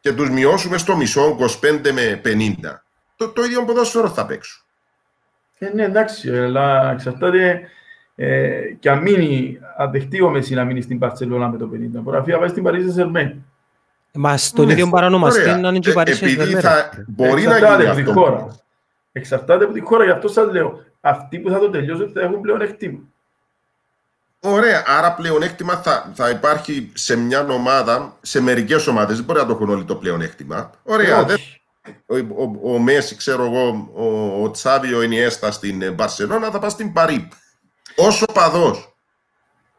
και 0.00 0.12
τους 0.12 0.30
μειώσουμε 0.30 0.78
στο 0.78 0.96
μισό 0.96 1.36
25 1.40 1.90
με 1.92 2.20
50, 2.24 2.30
το, 3.16 3.28
το 3.28 3.42
ίδιο 3.42 3.64
ποδόσφαιρο 3.64 4.08
θα 4.08 4.26
παίξουν. 4.26 4.62
Ε, 5.58 5.68
ναι, 5.74 5.84
εντάξει, 5.84 6.38
αλλά 6.38 6.90
εξαρτάται 6.90 7.60
ε, 8.14 8.50
και 8.78 8.90
αν 8.90 8.98
μείνει, 9.02 9.58
αν 9.76 9.90
δεχτεί 9.90 10.22
ο 10.22 10.30
Μέση 10.30 10.54
να 10.54 10.64
μείνει 10.64 10.80
στην 10.80 10.98
Παρσελόνα 10.98 11.48
με 11.48 11.56
το 11.58 11.64
50, 11.64 11.68
μπορεί 11.90 12.16
να 12.16 12.22
φύγει 12.22 12.32
να 12.32 12.38
πάει 12.38 12.48
στην 12.48 12.62
Παρίζα 12.62 12.92
Σερμέν. 12.92 13.44
Μας 14.12 14.46
στον 14.46 14.66
Ναι, 14.66 14.72
ίδιο 14.72 14.88
παρανομαστή 14.88 15.40
ωραία. 15.40 15.56
να 15.56 15.68
είναι 15.68 15.78
και 15.78 15.88
Ε, 15.88 15.92
η 15.92 15.94
Παρίσι 15.94 16.24
επειδή 16.24 16.54
Saint-Germain. 16.56 16.60
θα, 16.60 16.90
μπορεί 17.06 17.42
να 17.42 17.54
Εξαρτάται 17.56 17.82
γίνει 17.82 17.88
από 17.90 17.96
τη 17.96 18.00
αυτό. 18.10 18.12
χώρα. 18.12 18.56
Εξαρτάται 19.12 19.64
από 19.64 19.72
τη 19.72 19.80
χώρα, 19.80 20.04
γι' 20.04 20.10
αυτό 20.10 20.28
σας 20.28 20.52
λέω. 20.52 20.84
Αυτοί 21.00 21.38
που 21.38 21.50
θα 21.50 21.58
το 21.58 21.70
τελειώσουν 21.70 22.10
θα 22.14 22.20
έχουν 22.20 22.40
πλέον 22.40 22.60
εκτίμα. 22.60 22.98
Ωραία, 24.52 24.82
άρα 24.86 25.12
πλεονέκτημα 25.12 25.76
θα, 25.76 26.12
θα 26.14 26.30
υπάρχει 26.30 26.90
σε 26.94 27.16
μια 27.16 27.46
ομάδα, 27.48 28.16
σε 28.20 28.40
μερικές 28.40 28.86
ομάδες, 28.86 29.16
δεν 29.16 29.24
μπορεί 29.24 29.38
να 29.38 29.46
το 29.46 29.52
έχουν 29.52 29.68
όλοι 29.70 29.84
το 29.84 29.94
πλεονέκτημα. 29.94 30.70
Ωραία, 30.82 31.24
δεν, 31.24 31.36
Όχι. 31.36 31.60
ο, 32.06 32.42
ο, 32.42 32.74
ο 32.74 32.78
Μέση, 32.78 33.16
ξέρω 33.16 33.44
εγώ, 33.44 33.90
ο, 33.94 34.42
ο 34.42 34.50
Τσάβη, 34.50 34.94
ο 34.94 35.00
Ενιέστα 35.00 35.50
στην 35.50 35.82
ε, 35.82 35.90
Μπαρσελόνα, 35.90 36.50
θα 36.50 36.58
πάει 36.58 36.70
στην 36.70 36.92
Παρή. 36.92 37.28
Όσο 37.96 38.24
παδός, 38.34 38.96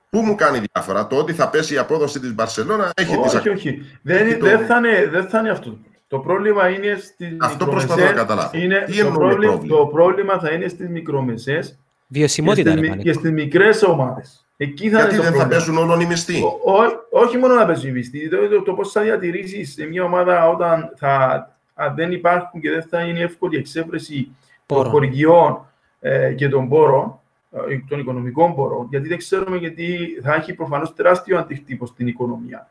πού 0.09 0.19
μου 0.19 0.35
κάνει 0.35 0.61
διαφορά, 0.73 1.07
το 1.07 1.15
ότι 1.15 1.33
θα 1.33 1.49
πέσει 1.49 1.73
η 1.73 1.77
απόδοση 1.77 2.19
της 2.19 2.33
Μπαρσελόνα 2.33 2.91
έχει 2.95 3.17
τις 3.17 3.33
όχι, 3.33 3.49
όχι. 3.49 3.81
Δεν, 4.01 4.27
Τι 4.27 4.37
το- 4.37 4.45
δεν, 4.45 4.65
θα 4.65 4.77
είναι, 4.77 5.07
δεν 5.11 5.29
θα 5.29 5.39
είναι 5.39 5.49
αυτό. 5.49 5.77
Το 6.07 6.19
πρόβλημα 6.19 6.69
είναι 6.69 6.97
στις 7.01 7.37
Αυτό 7.39 7.65
προσπαθώ 7.65 8.03
να 8.05 8.11
καταλάβω. 8.11 8.57
Είναι, 8.57 8.83
Τι 8.85 8.91
το, 8.93 8.99
εννοούμε 8.99 9.17
πρόβλημα, 9.17 9.51
πρόβλημα; 9.53 9.77
το 9.77 9.85
πρόβλημα 9.85 10.39
θα 10.39 10.51
είναι 10.51 10.67
στις 10.67 10.89
μικρομεσαίες 10.89 11.67
και 11.69 11.75
Βιωσιμότητα, 12.07 12.71
στις, 12.71 13.51
ρε 13.53 13.71
μι- 14.57 14.73
και 14.73 14.89
Πανίκο. 14.89 14.89
στις 14.89 14.89
μικρές 14.89 14.89
ομάδες. 14.89 14.89
Εκεί 14.89 14.89
θα 14.89 14.97
Γιατί 14.99 15.13
είναι 15.15 15.23
το 15.23 15.29
δεν 15.29 15.31
θα 15.31 15.37
πρόβλημα. 15.37 15.47
πέσουν 15.47 15.77
όλων 15.77 15.99
οι 15.99 16.05
μισθοί; 16.05 16.41
Ο- 16.43 16.71
ό- 16.71 17.21
όχι 17.21 17.37
μόνο 17.37 17.53
να 17.53 17.65
πέσει 17.65 17.87
η 17.87 17.91
μισθή, 17.91 18.29
το, 18.29 18.47
το, 18.47 18.61
το 18.61 18.73
πώς 18.73 18.91
θα 18.91 19.01
διατηρήσεις 19.01 19.73
σε 19.73 19.85
μια 19.85 20.03
ομάδα 20.03 20.49
όταν 20.49 20.93
θα, 20.97 21.45
αν 21.73 21.95
δεν 21.95 22.11
υπάρχουν 22.11 22.61
και 22.61 22.69
δεν 22.69 22.83
θα 22.89 23.01
είναι 23.01 23.19
εύκολη 23.19 23.55
η 23.55 23.59
εξέφραση 23.59 24.31
των 24.65 24.77
Πόρων. 24.77 24.91
χορηγιών 24.91 25.65
ε, 25.99 26.33
και 26.33 26.49
των 26.49 26.67
πόρων, 26.69 27.19
ε, 27.51 27.77
των 27.89 27.99
οικονομικών 27.99 28.55
πόρων, 28.55 28.87
γιατί 28.89 29.07
δεν 29.07 29.17
ξέρουμε 29.17 29.57
γιατί 29.57 29.97
θα 30.23 30.33
έχει 30.33 30.53
προφανώς 30.53 30.93
τεράστιο 30.95 31.37
αντικτύπο 31.37 31.85
στην 31.85 32.07
οικονομία. 32.07 32.69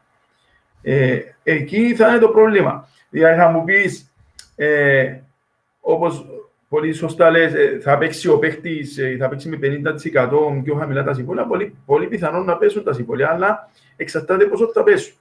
Ε, 0.82 1.18
εκεί 1.42 1.94
θα 1.94 2.08
είναι 2.08 2.18
το 2.18 2.28
πρόβλημα. 2.28 2.88
Δηλαδή 3.10 3.38
θα 3.40 3.48
μου 3.48 3.64
πεις, 3.64 4.12
ε, 4.56 5.14
όπως 5.80 6.26
πολύ 6.68 6.92
σωστά 6.92 7.30
λες, 7.30 7.54
ε, 7.54 7.78
θα 7.82 7.98
παίξει 7.98 8.28
ο 8.28 8.38
παίχτης, 8.38 8.98
ε, 8.98 9.16
θα 9.20 9.28
παίξει 9.28 9.48
με 9.48 9.56
50% 9.56 10.62
πιο 10.62 10.74
χαμηλά 10.74 11.04
τα 11.04 11.14
συμβόλαια, 11.14 11.46
πολύ, 11.46 11.74
πολύ 11.86 12.06
πιθανόν 12.06 12.44
να 12.44 12.56
πέσουν 12.56 12.82
τα 12.84 12.92
συμβόλαια, 12.92 13.30
αλλά 13.32 13.68
εξαρτάται 13.96 14.44
πόσο 14.44 14.70
θα 14.74 14.82
πέσουν. 14.82 15.14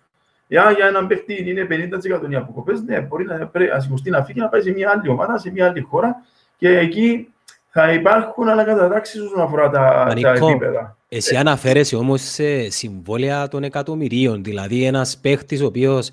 Για, 0.47 0.71
για 0.75 0.87
έναν 0.87 1.07
παίχτη 1.07 1.49
είναι 1.49 1.67
50% 1.69 2.31
οι 2.31 2.35
αποκοπές, 2.35 2.81
ναι, 2.81 2.99
μπορεί 2.99 3.25
να 3.25 3.49
ασυμποστεί 3.75 4.09
να 4.09 4.23
φύγει 4.23 4.39
να 4.39 4.47
πάει 4.47 4.61
σε 4.61 4.71
μια 4.71 4.89
άλλη 4.89 5.09
ομάδα, 5.09 5.37
σε 5.37 5.51
μια 5.51 5.67
άλλη 5.67 5.81
χώρα 5.81 6.15
και 6.57 6.77
εκεί 6.77 7.27
θα 7.69 7.93
υπάρχουν 7.93 8.49
ανακατατάξεις 8.49 9.21
όσον 9.21 9.41
αφορά 9.41 9.69
τα, 9.69 10.13
τα 10.21 10.29
επίπεδα. 10.29 10.97
Εσύ 11.09 11.35
αναφέρεσαι 11.35 11.95
όμως 11.95 12.21
σε 12.21 12.69
συμβόλαια 12.69 13.47
των 13.47 13.63
εκατομμυρίων, 13.63 14.43
δηλαδή 14.43 14.83
ένας 14.83 15.17
παίχτης 15.17 15.61
ο 15.61 15.65
οποίος 15.65 16.09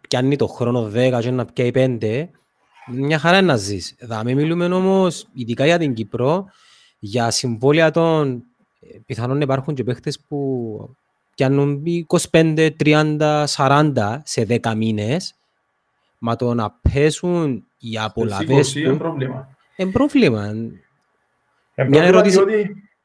πιάνει 0.00 0.36
το 0.36 0.46
χρόνο 0.46 0.90
10 0.94 1.18
και 1.20 1.30
να 1.30 1.44
πιάει 1.44 1.70
5, 1.74 2.28
μια 2.86 3.18
χαρά 3.18 3.40
να 3.42 3.56
ζεις. 3.56 3.94
Θα 4.08 4.24
μην 4.24 4.36
μιλούμε 4.36 4.64
όμως, 4.64 5.26
ειδικά 5.32 5.64
για 5.64 5.78
την 5.78 5.94
Κύπρο, 5.94 6.46
για 6.98 7.30
συμβόλαια 7.30 7.90
των 7.90 8.44
πιθανόν 9.06 9.40
υπάρχουν 9.40 9.74
και 9.74 9.84
παίχτες 9.84 10.20
που 10.28 10.96
πιάνουν 11.34 11.82
25, 12.30 12.70
30, 12.84 13.44
40 13.56 14.20
σε 14.24 14.46
10 14.48 14.74
μήνες, 14.76 15.34
μα 16.18 16.36
το 16.36 16.54
να 16.54 16.74
πέσουν 16.92 17.64
οι 17.78 17.98
απολαβές 17.98 18.72
του... 18.72 18.78
Είναι 18.78 18.94
πρόβλημα. 18.94 19.48
Είναι 19.76 19.90
πρόβλημα. 19.90 20.54
Μια 21.88 22.02
ερώτηση... 22.02 22.38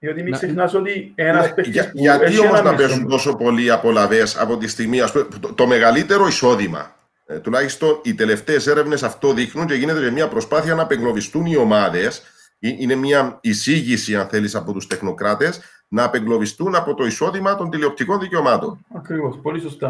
Διότι 0.02 0.24
μην 0.24 0.34
ξεχνάς 0.34 0.74
ότι 0.74 1.12
ένας 1.16 1.54
παίχτης 1.54 1.90
που 1.90 1.98
Γιατί 2.00 2.40
όμως 2.40 2.62
να 2.62 2.76
πέσουν 2.76 3.08
τόσο 3.08 3.36
πολλοί 3.36 3.72
απολαβές 3.72 4.38
από 4.38 4.58
τη 4.58 4.68
στιγμή, 4.68 5.02
ας 5.02 5.12
πούμε, 5.12 5.28
το, 5.40 5.54
το 5.54 5.68
μεγαλύτερο 5.68 6.28
εισόδημα, 6.28 6.96
ε, 7.30 7.40
τουλάχιστον 7.40 8.00
οι 8.04 8.14
τελευταίες 8.14 8.68
έρευνες 8.68 9.04
αυτό 9.04 9.34
δείχνουν 9.34 9.66
και 9.66 9.74
γίνεται 9.74 10.00
και 10.00 10.12
μια 10.12 10.28
προσπάθεια 10.28 10.76
να 10.76 10.82
απεγκλωβιστούν 10.82 11.46
οι 11.46 11.56
ομάδες, 11.56 12.22
είναι 12.60 12.96
μια 12.96 13.38
εισήγηση, 13.42 14.16
αν 14.16 14.28
θέλεις, 14.28 14.56
από 14.56 14.74
τους 14.74 14.88
τεχνοκράτες, 14.88 15.62
να 15.88 16.04
απεγκλωβιστούν 16.04 16.76
από 16.76 16.94
το 16.94 17.06
εισόδημα 17.06 17.56
των 17.56 17.70
τηλεοπτικών 17.70 18.20
δικαιωμάτων. 18.20 18.86
Ακριβώς, 18.96 19.40
πολύ 19.42 19.60
σωστά. 19.60 19.88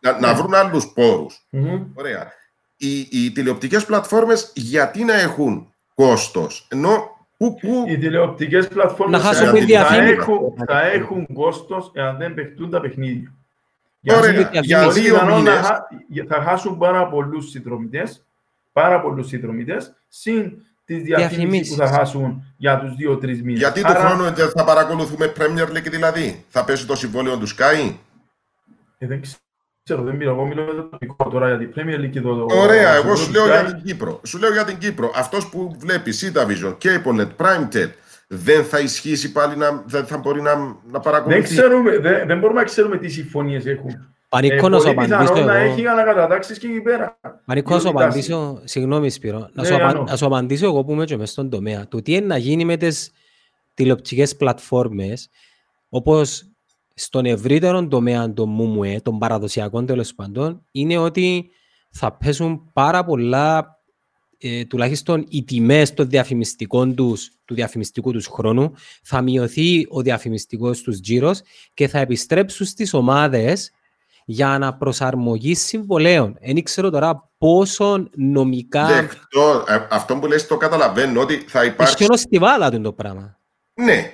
Να, 0.00 0.20
να 0.20 0.34
βρουν 0.34 0.54
άλλους 0.54 0.92
πόρους. 0.94 1.46
Mm-hmm. 1.52 1.82
Ωραία. 1.94 2.32
Οι, 2.76 2.98
οι 3.10 3.32
τηλεοπτικές 3.32 3.84
πλατφόρμες 3.84 4.52
γιατί 4.54 5.04
να 5.04 5.14
έχουν 5.14 5.74
κόστος, 5.94 6.66
ενώ 6.70 7.18
που, 7.36 7.54
που... 7.54 7.84
Οι 7.88 7.98
τηλεοπτικές 7.98 8.68
πλατφόρμες 8.68 9.20
θα, 9.20 9.32
θα, 9.32 9.96
έχουν, 9.96 10.38
θα 10.66 10.86
έχουν 10.86 11.26
κόστος 11.32 11.90
εάν 11.94 12.16
δεν 12.16 12.34
παιχτούν 12.34 12.70
τα 12.70 12.80
παιχνίδια. 12.80 13.34
Ωραία, 14.08 14.50
για 14.62 14.90
δύο 14.90 15.24
μήνες. 15.24 15.66
Θα 16.28 16.42
χάσουν 16.42 16.78
πάρα 16.78 17.08
πολλούς 17.08 17.50
συνδρομητές, 17.50 18.24
πάρα 18.72 19.00
πολλούς 19.00 19.26
συνδρομητές, 19.26 19.92
συν 20.08 20.52
τις 20.84 21.02
διαφημίσεις 21.02 21.74
που 21.74 21.80
θα 21.82 21.88
χάσουν 21.88 22.54
για 22.56 22.78
τους 22.78 22.94
δύο-τρεις 22.94 23.42
μήνες. 23.42 23.58
Γιατί 23.60 23.80
Άρα... 23.84 23.94
του 23.94 24.00
χρόνου 24.06 24.34
θα 24.56 24.64
παρακολουθούμε 24.64 25.32
Premier 25.38 25.76
League 25.76 25.90
δηλαδή, 25.90 26.44
θα 26.48 26.64
πέσει 26.64 26.86
το 26.86 26.96
συμβόλαιο 26.96 27.38
του 27.38 27.48
Sky; 27.48 27.94
Ε, 28.98 29.06
δεν 29.06 29.22
ξέρω, 29.84 30.02
δεν 30.02 30.16
μιλώ, 30.16 30.30
εγώ 30.30 30.46
μιλώ 30.46 30.64
για 30.64 30.74
το 30.74 30.82
τοπικό 30.82 31.28
τώρα, 31.30 31.48
για 31.48 31.58
την 31.58 31.72
Premier 31.76 32.00
League 32.00 32.10
και 32.10 32.20
το... 32.20 32.46
Ωραία, 32.50 32.94
εγώ 32.94 33.16
σου 33.16 33.30
λέω 33.30 33.46
για 33.46 33.64
την 33.64 33.82
Κύπρο. 33.84 34.20
Σου 34.24 34.38
λέω 34.38 34.52
για 34.52 34.64
την 34.64 34.78
Κύπρο. 34.78 35.12
Αυτός 35.14 35.48
που 35.48 35.76
βλέπεις 35.78 36.32
Sita 36.34 36.46
Vision, 36.46 36.76
Cablenet, 36.82 37.28
Prime 37.36 37.68
δεν 38.32 38.64
θα 38.64 38.80
ισχύσει 38.80 39.32
πάλι 39.32 39.56
να, 39.56 39.82
δεν 39.86 40.06
θα 40.06 40.18
μπορεί 40.18 40.42
να, 40.42 40.54
να 40.90 41.00
παρακολουθεί. 41.00 41.40
Δεν, 41.40 41.50
ξέρουμε, 41.50 41.98
δεν, 41.98 42.26
δεν 42.26 42.38
μπορούμε 42.38 42.60
να 42.60 42.66
ξέρουμε 42.66 42.96
τι 42.96 43.08
συμφωνίες 43.08 43.66
έχουν. 43.66 43.90
Πανικός 44.28 44.70
να 44.70 44.78
σου 44.78 44.90
απαντήσω 44.90 45.36
εγώ. 45.36 45.44
να 45.44 45.56
έχει 45.56 45.86
ανακατατάξεις 45.86 46.58
και 46.58 46.66
εκεί 46.66 46.80
πέρα. 46.80 47.18
Πανικός 47.44 47.74
να 47.74 47.80
σου 47.80 47.88
απαντήσω, 47.88 48.60
συγγνώμη 48.64 49.10
Σπύρο, 49.10 49.48
να, 49.52 49.64
σου, 49.64 49.74
απαν, 49.74 50.02
να 50.02 50.16
σου 50.16 50.26
απαντήσω 50.26 50.66
εγώ 50.66 50.84
που 50.84 50.92
είμαι 50.92 51.04
και 51.04 51.16
μες 51.16 51.30
στον 51.30 51.50
τομέα. 51.50 51.88
Το 51.88 52.02
τι 52.02 52.14
είναι 52.14 52.26
να 52.26 52.36
γίνει 52.36 52.64
με 52.64 52.76
τις 52.76 53.12
τηλεοπτικές 53.74 54.36
πλατφόρμες, 54.36 55.28
όπως 55.88 56.50
στον 56.94 57.24
ευρύτερο 57.24 57.86
τομέα 57.86 58.32
των 58.32 58.48
ΜΟΜΟΕ, 58.48 59.00
των 59.02 59.18
παραδοσιακών 59.18 59.86
τέλος 59.86 60.14
πάντων, 60.14 60.62
είναι 60.70 60.98
ότι 60.98 61.50
θα 61.90 62.12
πέσουν 62.16 62.70
πάρα 62.72 63.04
πολλά, 63.04 63.79
ε, 64.42 64.64
τουλάχιστον 64.64 65.26
οι 65.28 65.44
τιμές 65.44 65.94
των 65.94 66.08
διαφημιστικών 66.08 66.94
τους, 66.94 67.30
του 67.44 67.54
διαφημιστικού 67.54 68.12
τους 68.12 68.26
χρόνου, 68.26 68.72
θα 69.02 69.22
μειωθεί 69.22 69.86
ο 69.88 70.02
διαφημιστικός 70.02 70.80
τους 70.80 71.00
τζίρος 71.00 71.40
και 71.74 71.88
θα 71.88 71.98
επιστρέψουν 71.98 72.66
στις 72.66 72.94
ομάδες 72.94 73.72
για 74.24 74.58
να 74.58 74.74
προσαρμογή 74.74 75.54
συμβολέων. 75.54 76.36
Δεν 76.40 76.62
ξέρω 76.62 76.90
τώρα 76.90 77.30
πόσο 77.38 78.08
νομικά... 78.14 78.86
Δεκτό, 78.86 79.64
ε, 79.68 79.86
αυτό 79.90 80.16
που 80.16 80.26
λες 80.26 80.46
το 80.46 80.56
καταλαβαίνω 80.56 81.20
ότι 81.20 81.44
θα 81.48 81.64
υπάρξει... 81.64 81.94
Έχει 81.94 82.02
χιονοστιβάλα 82.04 82.70
του 82.70 82.80
το 82.80 82.92
πράγμα. 82.92 83.38
Ναι, 83.74 84.12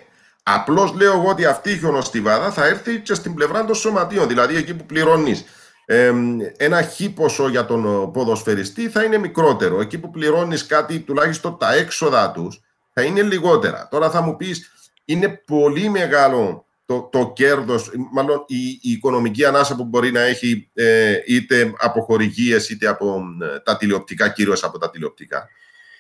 Απλώς 0.49 0.93
λέω 0.93 1.13
εγώ 1.13 1.29
ότι 1.29 1.45
αυτή 1.45 1.71
η 1.71 1.79
χιονοστιβάδα 1.79 2.51
θα 2.51 2.67
έρθει 2.67 3.01
και 3.01 3.15
στην 3.15 3.35
πλευρά 3.35 3.65
των 3.65 3.75
σωματείων. 3.75 4.29
Δηλαδή 4.29 4.57
εκεί 4.57 4.75
που 4.75 4.87
πληρώνεις 4.87 5.45
ε, 5.89 6.13
ένα 6.57 6.83
χ 6.83 7.03
ποσό 7.15 7.49
για 7.49 7.65
τον 7.65 8.13
ποδοσφαιριστή 8.13 8.89
θα 8.89 9.03
είναι 9.03 9.19
μικρότερο. 9.19 9.81
Εκεί 9.81 9.99
που 9.99 10.11
πληρώνεις 10.11 10.67
κάτι, 10.67 11.01
τουλάχιστον 11.01 11.59
τα 11.59 11.75
έξοδα 11.75 12.31
τους, 12.31 12.61
θα 12.93 13.03
είναι 13.03 13.23
λιγότερα. 13.23 13.89
Τώρα 13.91 14.11
θα 14.11 14.21
μου 14.21 14.37
πεις, 14.37 14.71
είναι 15.05 15.29
πολύ 15.29 15.89
μεγάλο 15.89 16.67
το, 16.87 17.09
το 17.13 17.33
κέρδος, 17.35 17.91
μάλλον 18.13 18.45
η, 18.47 18.69
η, 18.69 18.91
οικονομική 18.91 19.45
ανάσα 19.45 19.77
που 19.77 19.85
μπορεί 19.85 20.13
να 20.13 20.21
έχει 20.21 20.71
ε, 20.75 21.19
είτε 21.27 21.73
από 21.79 22.01
χορηγίες 22.01 22.69
είτε 22.69 22.87
από 22.87 23.23
ε, 23.43 23.59
τα 23.59 23.77
τηλεοπτικά, 23.77 24.29
κυρίως 24.29 24.65
από 24.65 24.79
τα 24.79 24.91
τηλεοπτικά. 24.91 25.49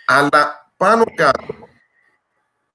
Αλλά 0.07 0.72
πάνω 0.76 1.05
κάτω 1.14 1.55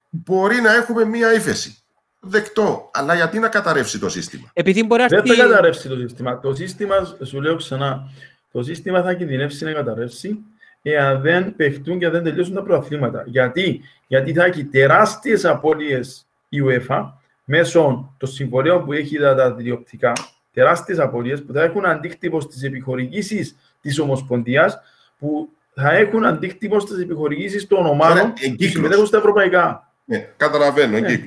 μπορεί 0.09 0.62
να 0.62 0.74
έχουμε 0.74 1.05
μία 1.05 1.34
ύφεση. 1.34 1.80
Δεκτό. 2.24 2.89
Αλλά 2.93 3.15
γιατί 3.15 3.39
να 3.39 3.47
καταρρεύσει 3.47 3.99
το 3.99 4.09
σύστημα; 4.09 4.49
Επειδή 4.53 4.84
μπορεί 4.84 5.05
Δεν 5.09 5.26
θα 5.26 5.36
καταρρεύσει 5.36 5.88
το 5.88 5.95
σύστημα. 5.95 6.39
Το 6.39 6.55
σύστημα, 6.55 7.17
σου 7.24 7.41
λέω 7.41 7.55
ξανά, 7.55 8.11
το 8.51 8.63
σύστημα 8.63 9.01
θα 9.01 9.13
κινδυνεύσει 9.13 9.65
να 9.65 9.72
καταρρεύσει 9.72 10.39
εάν 10.82 11.22
δεν 11.22 11.55
παιχτούν 11.55 11.99
και 11.99 12.09
δεν 12.09 12.24
τελειώσουν 12.24 12.53
τα 12.53 12.63
προαθλήματα. 12.63 13.24
Γιατί, 13.26 13.82
Γιατί 14.07 14.34
θα 14.34 14.45
έχει 14.45 14.63
τεράστιες 14.63 15.45
απώλειες 15.45 16.26
η 16.49 16.57
UEFA 16.65 17.11
μέσω 17.43 18.13
των 18.17 18.30
συμβολέων 18.30 18.86
που 18.86 18.93
έχει 18.93 19.17
τα 19.17 19.55
τηλεοπτικά, 19.55 20.13
τεράστιες 20.53 20.99
απώλειες 20.99 21.43
που 21.43 21.53
θα 21.53 21.63
έχουν 21.63 21.86
αντίκτυπο 21.86 22.41
στις 22.41 22.63
επιχορηγήσεις 22.63 23.55
της 23.82 23.99
Ομοσπονδίας, 23.99 24.80
που 25.19 25.49
θα 25.74 25.91
έχουν 25.91 26.26
αντίκτυπο 26.26 26.80
στις 26.80 26.99
επιχορηγήσεις 26.99 27.67
των 27.67 27.86
ομάδων 27.86 28.34
που 28.57 28.63
συμμετέχουν 28.63 29.05
στα 29.05 29.17
ευρωπαϊκά. 29.17 29.93
Ναι, 30.05 30.30
καταλαβαίνω, 30.38 30.99
ναι. 30.99 31.24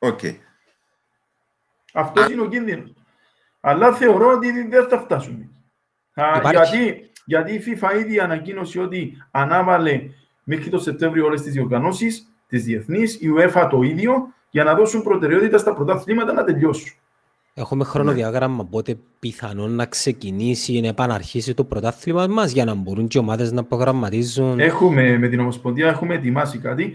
Κύκλο. 0.00 0.16
Okay. 0.16 0.34
Αυτό 1.92 2.30
είναι 2.30 2.42
ο 2.42 2.48
κίνδυνος. 2.48 2.92
Αλλά 3.60 3.92
θεωρώ 3.92 4.32
ότι 4.32 4.68
δεν 4.68 4.88
θα 4.88 4.98
φτάσουν. 4.98 5.50
γιατί, 6.50 7.10
γιατί 7.24 7.52
η 7.52 7.62
FIFA 7.66 7.98
ήδη 7.98 8.20
ανακοίνωσε 8.20 8.80
ότι 8.80 9.24
ανάβαλε 9.30 10.02
μέχρι 10.44 10.70
το 10.70 10.78
Σεπτέμβριο 10.78 11.26
όλες 11.26 11.42
τις 11.42 11.52
διοργανώσεις, 11.52 12.28
τις 12.48 12.64
διεθνείς, 12.64 13.14
η 13.14 13.32
UEFA 13.36 13.68
το 13.70 13.82
ίδιο, 13.82 14.34
για 14.50 14.64
να 14.64 14.74
δώσουν 14.74 15.02
προτεραιότητα 15.02 15.58
στα 15.58 15.74
πρωταθλήματα 15.74 16.32
να 16.32 16.44
τελειώσουν. 16.44 16.92
Έχουμε 17.54 17.84
χρονοδιάγραμμα 17.84 18.64
πότε 18.64 18.98
πιθανόν 19.18 19.74
να 19.74 19.86
ξεκινήσει 19.86 20.72
ή 20.72 20.80
να 20.80 20.88
επαναρχίσει 20.88 21.54
το 21.54 21.64
πρωτάθλημα 21.64 22.26
μας 22.26 22.52
για 22.52 22.64
να 22.64 22.74
μπορούν 22.74 23.08
και 23.08 23.18
οι 23.18 23.20
ομάδες 23.20 23.52
να 23.52 23.64
προγραμματίζουν. 23.64 24.60
Έχουμε 24.60 25.18
με 25.18 25.28
την 25.28 25.40
Ομοσπονδία 25.40 25.88
έχουμε 25.88 26.14
ετοιμάσει 26.14 26.58
κάτι. 26.58 26.92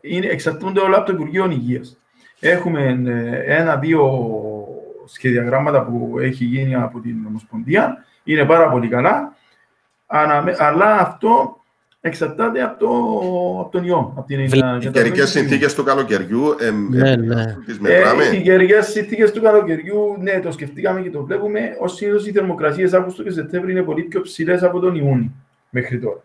Είναι, 0.00 0.26
εξαρτούνται 0.26 0.80
όλα 0.80 0.96
από 0.96 1.06
το 1.06 1.12
Υπουργείο 1.12 1.50
Υγείας. 1.50 1.96
Έχουμε 2.44 3.02
ε, 3.06 3.56
ένα-δύο 3.56 4.10
σχεδιαγράμματα 5.04 5.84
που 5.84 6.18
έχει 6.20 6.44
γίνει 6.44 6.74
από 6.74 7.00
την 7.00 7.16
Ομοσπονδία. 7.28 8.04
Είναι 8.24 8.44
πάρα 8.44 8.70
πολύ 8.70 8.88
καλά. 8.88 9.36
Αλλά 10.58 10.98
αυτό 10.98 11.60
εξαρτάται 12.00 12.62
από, 12.62 12.78
το, 12.78 12.90
από 13.60 13.68
τον 13.70 13.84
ιό. 13.84 14.12
Από 14.16 14.26
την, 14.26 14.40
οι 14.40 14.88
καιρικές 14.90 15.30
συνθήκες 15.30 15.74
του 15.74 15.84
καλοκαιριού. 15.84 16.56
Ε, 16.60 16.70
ναι, 16.70 17.16
ναι. 17.16 17.56
Ε, 17.82 18.36
οι 18.36 18.42
καιρικές 18.42 18.86
συνθήκες 18.86 19.32
του 19.32 19.40
καλοκαιριού, 19.40 20.16
ναι, 20.20 20.40
το 20.40 20.52
σκεφτήκαμε 20.52 21.00
και 21.00 21.10
το 21.10 21.24
βλέπουμε. 21.24 21.76
Ω 21.80 21.88
συνήθω 21.88 22.26
οι 22.26 22.32
θερμοκρασίες 22.32 22.92
Αύγουστο 22.92 23.22
και 23.22 23.30
Σεπτέμβριο 23.30 23.76
είναι 23.76 23.84
πολύ 23.84 24.02
πιο 24.02 24.20
ψηλές 24.20 24.62
από 24.62 24.80
τον 24.80 24.94
Ιούνιο 24.94 25.30
μέχρι 25.70 25.98
τώρα. 25.98 26.22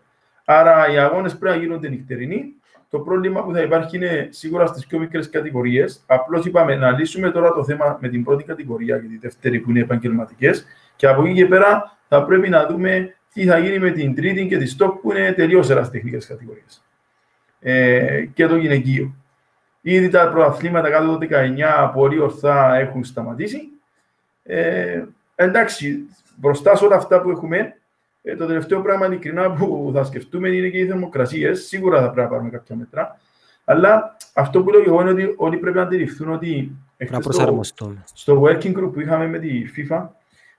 Άρα 0.50 0.90
οι 0.92 0.98
αγώνες 0.98 1.38
πρέπει 1.38 1.56
να 1.56 1.62
γίνονται 1.62 1.88
νυχτερινοί. 1.88 2.54
Το 2.90 2.98
πρόβλημα 2.98 3.44
που 3.44 3.52
θα 3.52 3.60
υπάρχει 3.60 3.96
είναι 3.96 4.28
σίγουρα 4.30 4.66
στις 4.66 4.86
πιο 4.86 4.98
μικρές 4.98 5.30
κατηγορίες. 5.30 6.02
Απλώς 6.06 6.44
είπαμε 6.44 6.76
να 6.76 6.90
λύσουμε 6.90 7.30
τώρα 7.30 7.52
το 7.52 7.64
θέμα 7.64 7.98
με 8.00 8.08
την 8.08 8.24
πρώτη 8.24 8.44
κατηγορία 8.44 8.98
και 8.98 9.06
τη 9.06 9.18
δεύτερη 9.18 9.58
που 9.60 9.70
είναι 9.70 9.80
επαγγελματικές. 9.80 10.66
Και 10.96 11.06
από 11.06 11.24
εκεί 11.24 11.34
και 11.34 11.46
πέρα 11.46 11.98
θα 12.08 12.24
πρέπει 12.24 12.48
να 12.48 12.66
δούμε 12.66 13.14
τι 13.32 13.44
θα 13.44 13.58
γίνει 13.58 13.78
με 13.78 13.90
την 13.90 14.14
τρίτη 14.14 14.46
και 14.46 14.58
τη 14.58 14.66
στόκ 14.66 15.00
που 15.00 15.10
είναι 15.12 15.32
τελείως 15.32 15.70
εραστεχνικέ 15.70 16.18
κατηγορίες. 16.26 16.84
Ε, 17.60 18.24
και 18.34 18.46
το 18.46 18.56
γυναικείο. 18.56 19.14
Ήδη 19.80 20.08
τα 20.08 20.28
προαθλήματα 20.28 20.90
κάτω 20.90 21.18
το 21.18 21.26
19 21.30 21.90
πολύ 21.94 22.18
ορθά 22.18 22.76
έχουν 22.76 23.04
σταματήσει. 23.04 23.60
Ε, 24.42 25.04
εντάξει, 25.34 26.06
μπροστά 26.36 26.76
σε 26.76 26.84
όλα 26.84 26.96
αυτά 26.96 27.20
που 27.20 27.30
έχουμε, 27.30 27.77
Ε, 28.30 28.36
το 28.36 28.46
τελευταίο 28.46 28.80
πράγμα 28.80 29.06
ειλικρινά 29.06 29.52
που 29.52 29.90
θα 29.94 30.04
σκεφτούμε 30.04 30.48
είναι 30.48 30.68
και 30.68 30.78
οι 30.78 30.86
θερμοκρασίες. 30.86 31.66
Σίγουρα 31.66 32.00
θα 32.00 32.10
πρέπει 32.10 32.20
να 32.20 32.28
πάρουμε 32.28 32.50
κάποια 32.50 32.76
μέτρα. 32.76 33.20
Αλλά 33.64 34.16
αυτό 34.34 34.62
που 34.62 34.70
λέω 34.70 34.82
εγώ 34.86 35.00
είναι 35.00 35.10
ότι 35.10 35.34
όλοι 35.36 35.56
πρέπει 35.56 35.76
να 35.76 35.82
αντιληφθούν 35.82 36.32
ότι 36.32 36.72
στο, 37.62 37.62
στο 38.14 38.42
working 38.42 38.76
group 38.76 38.92
που 38.92 39.00
είχαμε 39.00 39.26
με 39.26 39.38
τη 39.38 39.62
FIFA, 39.76 40.06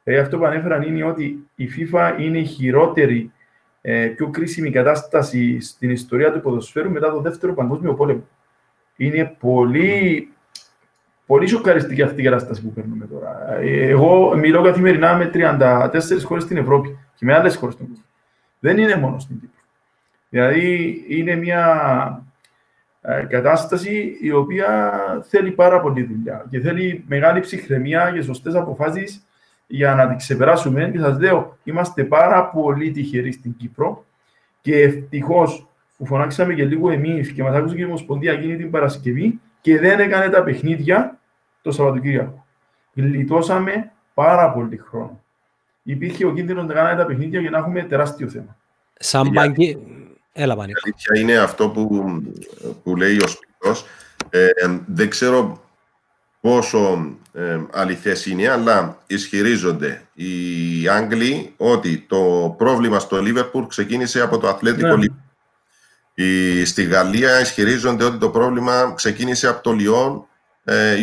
ε, 0.03 0.19
αυτό 0.19 0.37
που 0.37 0.45
ανέφεραν 0.45 0.81
είναι 0.81 1.03
ότι 1.03 1.49
η 1.55 1.69
FIFA 1.77 2.13
είναι 2.19 2.37
η 2.37 2.45
χειρότερη, 2.45 3.31
ε, 3.81 4.05
πιο 4.05 4.29
κρίσιμη 4.29 4.71
κατάσταση 4.71 5.59
στην 5.59 5.89
ιστορία 5.89 6.31
του 6.31 6.41
ποδοσφαίρου 6.41 6.91
μετά 6.91 7.11
το 7.11 7.21
δεύτερο 7.21 7.53
παγκόσμιο 7.53 7.93
πόλεμο. 7.93 8.27
Είναι 8.95 9.35
πολύ, 9.39 10.29
πολύ 11.25 11.47
σοκαριστική 11.47 12.01
αυτή 12.01 12.21
η 12.21 12.23
κατάσταση 12.23 12.61
που 12.61 12.73
παίρνουμε 12.73 13.05
τώρα. 13.05 13.57
Ε, 13.59 13.89
εγώ 13.89 14.35
μιλώ 14.35 14.61
καθημερινά 14.61 15.15
με 15.15 15.31
34 15.33 16.23
χώρες 16.23 16.43
στην 16.43 16.57
Ευρώπη 16.57 16.97
και 17.19 17.25
με 17.25 17.33
άλλες 17.33 17.55
χώρες 17.55 17.73
στην 17.73 17.85
Ευρώπη. 17.85 18.07
Δεν 18.59 18.77
είναι 18.77 18.95
μόνο 18.95 19.19
στην 19.19 19.39
Κύπρο. 19.39 19.61
Δηλαδή 20.29 21.05
είναι 21.07 21.35
μια 21.35 22.23
ε, 23.01 23.25
κατάσταση 23.29 24.17
η 24.21 24.31
οποία 24.31 24.91
θέλει 25.27 25.51
πάρα 25.51 25.81
πολύ 25.81 26.03
δουλειά 26.03 26.45
και 26.49 26.59
θέλει 26.59 27.03
μεγάλη 27.07 27.39
ψυχραιμία 27.39 28.11
και 28.13 28.21
σωστές 28.21 28.55
αποφάσεις 28.55 29.25
για 29.67 29.95
να 29.95 30.07
την 30.07 30.17
ξεπεράσουμε. 30.17 30.89
Και 30.91 30.99
σας 30.99 31.19
λέω, 31.19 31.57
είμαστε 31.63 32.03
πάρα 32.03 32.45
πολύ 32.45 32.91
τυχεροί 32.91 33.31
στην 33.31 33.55
Κύπρο 33.57 34.05
και 34.61 34.81
ευτυχώς 34.81 35.67
που 35.97 36.05
φωνάξαμε 36.05 36.53
και 36.53 36.65
λίγο 36.65 36.89
εμείς 36.89 37.31
και 37.31 37.43
μας 37.43 37.55
άκουσε 37.55 37.75
και 37.75 37.81
η 37.81 37.85
Ομοσπονδία 37.85 38.31
εκείνη 38.31 38.55
την 38.57 38.71
Παρασκευή 38.71 39.39
και 39.61 39.79
δεν 39.79 39.99
έκανε 39.99 40.29
τα 40.29 40.43
παιχνίδια 40.43 41.19
το 41.61 41.71
Σαββατοκύριακο. 41.71 42.45
Γλιτώσαμε 42.93 43.91
πάρα 44.13 44.51
πολύ 44.51 44.77
χρόνο. 44.77 45.23
Υπήρχε 45.89 46.25
ο 46.25 46.33
κίνδυνος 46.33 46.65
να 46.65 46.73
κάνουμε 46.73 46.95
τα 46.95 47.05
παιχνίδια 47.05 47.39
για 47.39 47.49
να 47.49 47.57
έχουμε 47.57 47.83
τεράστιο 47.83 48.29
θέμα. 48.29 48.57
Σαν 48.99 49.29
μπαγκή... 49.29 49.77
Έλα, 50.33 50.53
Η 50.53 50.57
αλήθεια 50.59 51.19
είναι 51.19 51.37
αυτό 51.37 51.69
που, 51.69 52.05
που 52.83 52.95
λέει 52.95 53.17
ο 53.17 53.27
Σπίτος. 53.27 53.85
Ε, 54.29 54.47
δεν 54.85 55.09
ξέρω 55.09 55.61
πόσο 56.41 57.11
ε, 57.33 57.59
αληθές 57.71 58.25
είναι, 58.25 58.47
αλλά 58.47 58.97
ισχυρίζονται 59.07 60.01
οι 60.13 60.27
Άγγλοι 60.87 61.53
ότι 61.57 62.05
το 62.07 62.55
πρόβλημα 62.57 62.99
στο 62.99 63.21
Λίβερπουλ 63.21 63.65
ξεκίνησε 63.65 64.21
από 64.21 64.37
το 64.37 64.47
Αθλέτικο 64.47 64.97
ναι. 64.97 65.05
Οι, 66.13 66.65
στη 66.65 66.83
Γαλλία 66.83 67.39
ισχυρίζονται 67.39 68.03
ότι 68.03 68.17
το 68.17 68.29
πρόβλημα 68.29 68.93
ξεκίνησε 68.95 69.47
από 69.47 69.63
το 69.63 69.71
Λιόν 69.71 70.25
ε, 70.63 70.91
Ε, 70.91 70.95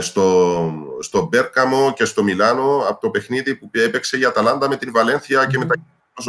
στο, 0.00 0.72
στο 1.00 1.26
Μπέρκαμο 1.26 1.92
και 1.96 2.04
στο 2.04 2.22
Μιλάνο 2.22 2.84
από 2.88 3.00
το 3.00 3.10
παιχνίδι 3.10 3.54
που 3.54 3.70
έπαιξε 3.72 4.16
για 4.16 4.28
Αταλάντα 4.28 4.68
με 4.68 4.76
την 4.76 4.92
Βαλένθια 4.92 5.46
και 5.46 5.58
με 5.58 5.66
τα 5.66 5.74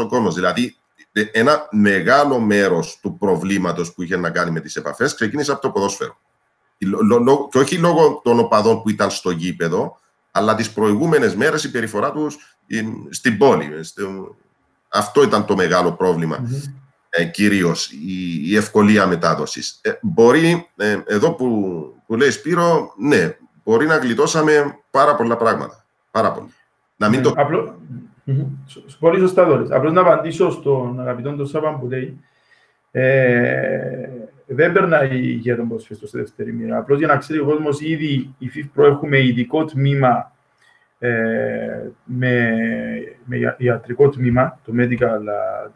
ο 0.04 0.08
κόσμος. 0.08 0.36
Δηλαδή, 0.36 0.76
ένα 1.32 1.68
μεγάλο 1.72 2.40
μέρος 2.40 3.00
του 3.02 3.18
προβλήματος 3.18 3.94
που 3.94 4.04
είχε 4.04 4.18
να 4.18 4.30
κάνει 4.30 4.52
με 4.52 4.60
τις 4.60 4.76
επαφές 4.76 5.16
ξεκίνησε 5.16 5.52
από 5.52 5.62
το 5.62 5.70
ποδόσφαιρο. 5.70 6.18
Και 7.50 7.58
όχι 7.58 7.78
λόγω 7.78 8.22
των 8.24 8.40
οπαδών 8.40 8.82
που 8.82 8.90
ήταν 8.90 9.12
στο 9.12 9.32
γήπεδο, 9.32 10.00
αλλά 10.32 10.56
τις 10.56 10.72
προηγούμενες 10.72 11.36
μέρες 11.36 11.64
η 11.64 11.72
περιφορά 11.72 12.12
τους 12.12 12.58
στην 13.10 13.38
πόλη. 13.38 13.70
Αυτό 14.90 15.24
ήταν 15.24 15.46
το 15.46 15.56
μεγάλο 15.56 15.92
πρόβλημα. 15.92 16.40
Mm-hmm. 16.40 16.74
Ε, 17.10 17.26
κυρίως 17.26 17.92
η, 18.46 18.56
ευκολία 18.56 19.08
μετάδοσης. 19.08 19.80
Ε, 19.82 19.92
μπορεί, 20.02 20.70
ε, 20.76 20.98
εδώ 21.06 21.34
που, 21.34 21.48
που 22.08 22.16
λέει 22.16 22.30
Σπύρο, 22.30 22.94
ναι, 22.98 23.38
μπορεί 23.64 23.86
να 23.86 23.98
γλιτώσαμε 23.98 24.78
πάρα 24.92 25.16
πολλά 25.16 25.38
πράγματα. 25.38 25.86
Πάρα 26.12 26.32
πολλά. 26.32 26.48
Να 26.96 27.10
μην 27.10 27.20
ναι, 27.20 27.26
το... 27.26 27.34
Απλό... 27.36 27.78
Πολύ 29.00 29.20
σωστά 29.20 29.46
δώρες. 29.46 29.72
Απλώς 29.72 29.94
να 29.94 30.02
απαντήσω 30.02 30.52
στον 30.52 31.00
αγαπητό 31.00 31.36
τον 31.36 31.48
Σάβαν 31.48 31.80
που 31.80 31.88
λέει 31.88 32.20
ε, 32.92 34.10
δεν 34.46 34.72
περνάει 34.72 35.18
για 35.20 35.56
τον 35.56 35.68
ποδοσφαίριστο 35.68 36.08
στη 36.08 36.18
δεύτερη 36.18 36.54
μοίρα. 36.54 36.78
Απλώς 36.78 36.98
για 36.98 37.08
να 37.08 37.18
ξέρει 37.18 37.40
ο 37.40 37.46
κόσμος, 37.46 37.82
ήδη 37.82 38.36
η 38.38 38.52
FIFPro 38.56 38.84
έχουμε 38.84 39.24
ειδικό 39.24 39.66
τμήμα 39.66 40.32
ε, 41.00 41.10
με, 42.04 42.56
με 43.26 43.56
ιατρικό 43.58 44.10
τμήμα, 44.10 44.60
το 44.66 44.74
Medical 44.78 45.20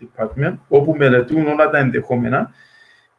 Department, 0.01 0.53
όπου 0.67 0.95
μελετούν 0.97 1.47
όλα 1.47 1.69
τα 1.69 1.77
ενδεχόμενα. 1.77 2.51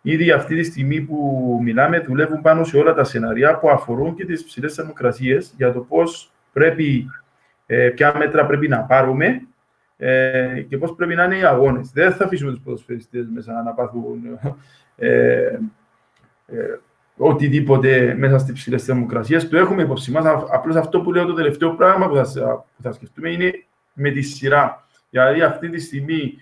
Ήδη 0.03 0.31
αυτή 0.31 0.57
τη 0.57 0.63
στιγμή 0.63 1.01
που 1.01 1.59
μιλάμε, 1.63 2.01
δουλεύουν 2.01 2.41
πάνω 2.41 2.65
σε 2.65 2.77
όλα 2.77 2.95
τα 2.95 3.05
σενάρια 3.05 3.59
που 3.59 3.71
αφορούν 3.71 4.15
και 4.15 4.25
τις 4.25 4.45
ψηλές 4.45 4.75
θερμοκρασίες 4.75 5.55
για 5.57 5.73
το 5.73 5.81
πώς 5.81 6.33
πρέπει, 6.53 7.07
ε, 7.67 7.89
ποια 7.89 8.15
μέτρα 8.19 8.47
πρέπει 8.47 8.69
να 8.69 8.79
πάρουμε 8.79 9.47
ε, 9.97 10.65
και 10.69 10.79
πώς 10.79 10.95
πρέπει 10.95 11.15
να 11.15 11.25
είναι 11.25 11.37
οι 11.37 11.45
αγώνες. 11.45 11.91
Δεν 11.93 12.13
θα 12.13 12.25
αφήσουμε 12.25 12.51
τους 12.51 12.61
ποδοσφαιριστές 12.61 13.27
μέσα 13.35 13.63
να 13.63 13.73
πάθουν 13.73 14.39
ε, 14.97 15.59
ε, 16.47 16.79
οτιδήποτε 17.17 18.15
μέσα 18.19 18.39
στις 18.39 18.55
ψηλές 18.55 18.85
θερμοκρασίες. 18.85 19.49
Το 19.49 19.57
έχουμε 19.57 19.83
υπόψη 19.83 20.11
μας. 20.11 20.45
Απλώς 20.51 20.77
αυτό 20.77 21.01
που 21.01 21.13
λέω 21.13 21.27
το 21.27 21.35
τελευταίο 21.35 21.75
πράγμα 21.75 22.09
που 22.09 22.15
θα, 22.15 22.65
που 22.77 22.83
θα 22.83 22.93
σκεφτούμε 22.93 23.31
είναι 23.31 23.53
με 23.93 24.11
τη 24.11 24.23
σειρά. 24.23 24.87
Δηλαδή, 25.11 25.43
αυτή 25.43 25.69
τη 25.69 25.81
στιγμή 25.81 26.35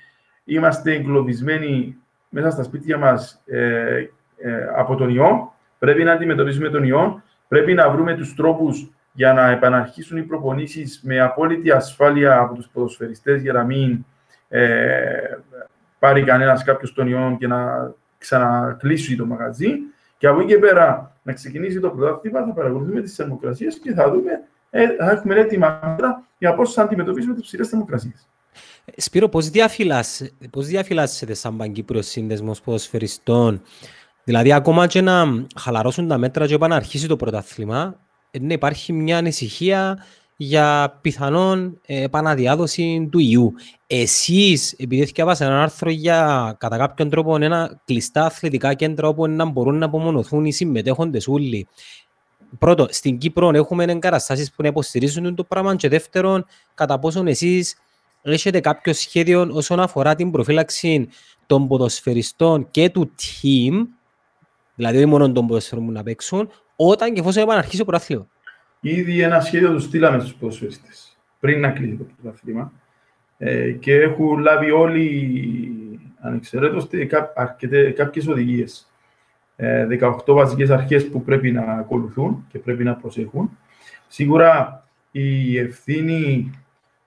είμαστε 0.45 0.93
εγκλωβισμένοι 0.93 1.97
μέσα 2.31 2.51
στα 2.51 2.63
σπίτια 2.63 2.99
μας 2.99 3.43
ε, 3.47 4.07
ε, 4.37 4.67
από 4.77 4.97
τον 4.97 5.09
ιό. 5.09 5.55
Πρέπει 5.79 6.05
να 6.05 6.13
αντιμετωπίσουμε 6.13 6.69
τον 6.69 6.85
ιό. 6.85 7.23
Πρέπει 7.49 7.75
να 7.75 7.91
βρούμε 7.91 8.15
τους 8.15 8.35
τρόπους 8.35 8.91
για 9.13 9.33
να 9.33 9.51
επαναρχίσουν 9.51 10.19
οι 10.19 10.23
προπονήσεις 10.23 11.01
με 11.05 11.21
απόλυτη 11.21 11.71
ασφάλεια 11.71 12.39
από 12.39 12.55
τους 12.55 12.69
ποδοσφαιριστές 12.73 13.43
για 13.43 13.53
να 13.53 13.65
μην 13.65 14.05
ε, 14.49 15.39
πάρει 15.99 16.25
κανένας 16.25 16.65
κάποιος 16.65 16.93
τον 16.93 17.09
ιό 17.09 17.37
και 17.39 17.47
να 17.47 17.93
ξανακλείσει 18.19 19.17
το 19.17 19.27
μαγαζί. 19.27 19.73
Και 20.19 20.27
από 20.27 20.41
εκεί 20.41 20.49
και 20.49 20.59
πέρα 20.59 21.17
να 21.23 21.33
ξεκινήσει 21.33 21.81
το 21.81 21.91
πρωτάθλημα, 21.91 22.45
θα 22.45 22.53
παρακολουθούμε 22.53 23.01
τις 23.01 23.15
θερμοκρασίες 23.15 23.79
και 23.79 23.93
θα 23.93 24.11
δούμε, 24.11 24.31
ε, 24.71 24.87
θα 24.97 25.11
έχουμε 25.11 25.35
έτοιμα 25.35 25.81
μέτρα 25.85 26.23
για 26.39 26.55
πώς 26.55 26.73
θα 26.73 26.83
αντιμετωπίσουμε 26.83 27.35
τις 27.35 27.43
ψηλές 27.43 27.69
θερμοκρασίες. 27.69 28.30
Σπύρο, 28.97 29.29
πώς 29.29 29.51
διαφυλάσσεται 30.67 31.35
σαν 31.35 31.57
Παγκύπριος 31.57 32.07
Σύνδεσμος 32.07 32.61
Ποδοσφαιριστών, 32.61 33.63
δηλαδή 34.25 34.53
ακόμα 34.53 34.87
και 34.87 35.01
να 35.01 35.47
χαλαρώσουν 35.57 36.09
τα 36.09 36.19
μέτρα 36.19 36.47
και 36.47 36.57
να 36.57 36.77
αρχίσει 36.77 37.07
το 37.07 37.17
πρωτάθλημα, 37.17 38.01
ναι, 38.41 38.53
υπάρχει 38.53 38.93
μια 38.93 39.19
ανησυχία 39.19 40.05
για 40.43 40.99
πιθανόν 41.01 41.81
ε, 41.87 42.03
επαναδιάδοση 42.03 43.09
του 43.11 43.19
ιού. 43.19 43.55
Εσείς, 43.87 44.73
επειδή 44.73 45.05
διαβάσατε 45.05 45.51
ένα 45.51 45.63
άρθρο 45.63 45.91
για 45.91 46.57
κατά 46.59 46.77
κάποιον 46.77 47.11
τρόπο 47.11 47.37
ένα 47.37 47.81
κλειστά 47.85 48.25
αθλητικά 48.25 48.75
κέντρα 48.75 49.09
όπου 49.09 49.27
να 49.27 49.45
μπορούν 49.45 49.79
να 49.79 49.87
απομονωθούν 49.87 50.45
οι 50.45 50.53
συμμετέχοντες 50.53 51.29
όλοι. 51.29 51.69
Πρώτο, 52.59 52.87
στην 52.91 53.19
Κύπρο 53.19 53.51
έχουμε 53.55 53.85
εγκαταστάσεις 53.85 54.51
που 54.51 54.63
να 54.63 54.69
υποστηρίζουν 54.69 55.35
το 55.35 55.45
πράγμα 55.45 55.77
και 55.77 55.89
δεύτερον, 55.89 56.47
κατά 56.75 56.99
πόσον 56.99 57.27
εσείς 57.27 57.75
έχετε 58.23 58.61
κάποιο 58.61 58.93
σχέδιο 58.93 59.49
όσον 59.53 59.81
αφορά 59.81 60.15
την 60.15 60.31
προφύλαξη 60.31 61.09
των 61.47 61.69
ποδοσφαιριστών 61.69 62.71
και 62.71 62.91
του 62.91 63.15
team, 63.21 63.87
δηλαδή 64.75 64.97
όχι 64.97 65.07
μόνο 65.07 65.33
των 65.33 65.47
ποδοσφαιρών 65.47 65.87
που 65.87 65.93
να 65.93 66.03
παίξουν, 66.03 66.51
όταν 66.77 67.15
και 67.15 67.21
εφόσον 67.21 67.43
επαναρχίσει 67.43 67.83
ο 67.83 67.85
πρωτάθλημα. 67.85 68.27
Ήδη 68.81 69.21
ένα 69.21 69.41
σχέδιο 69.41 69.73
του 69.73 69.81
στείλαμε 69.81 70.19
στους 70.19 70.35
ποδοσφαιριστές 70.35 71.19
πριν 71.41 71.61
να 71.61 71.71
κλείσει 71.71 71.97
το 71.97 72.05
πρωτάθλημα 72.05 72.73
ε, 73.39 73.71
και 73.71 73.95
έχουν 73.95 74.39
λάβει 74.39 74.71
όλοι 74.71 75.31
ανεξαιρέτως 76.21 76.89
κάποιες 77.95 78.27
οδηγίες. 78.27 78.93
Ε, 79.57 79.87
18 80.01 80.17
βασικές 80.27 80.71
αρχές 80.71 81.09
που 81.09 81.23
πρέπει 81.23 81.51
να 81.51 81.63
ακολουθούν 81.63 82.47
και 82.49 82.59
πρέπει 82.59 82.85
να 82.85 82.95
προσέχουν. 82.95 83.59
Σίγουρα 84.09 84.85
η 85.11 85.59
ευθύνη 85.59 86.51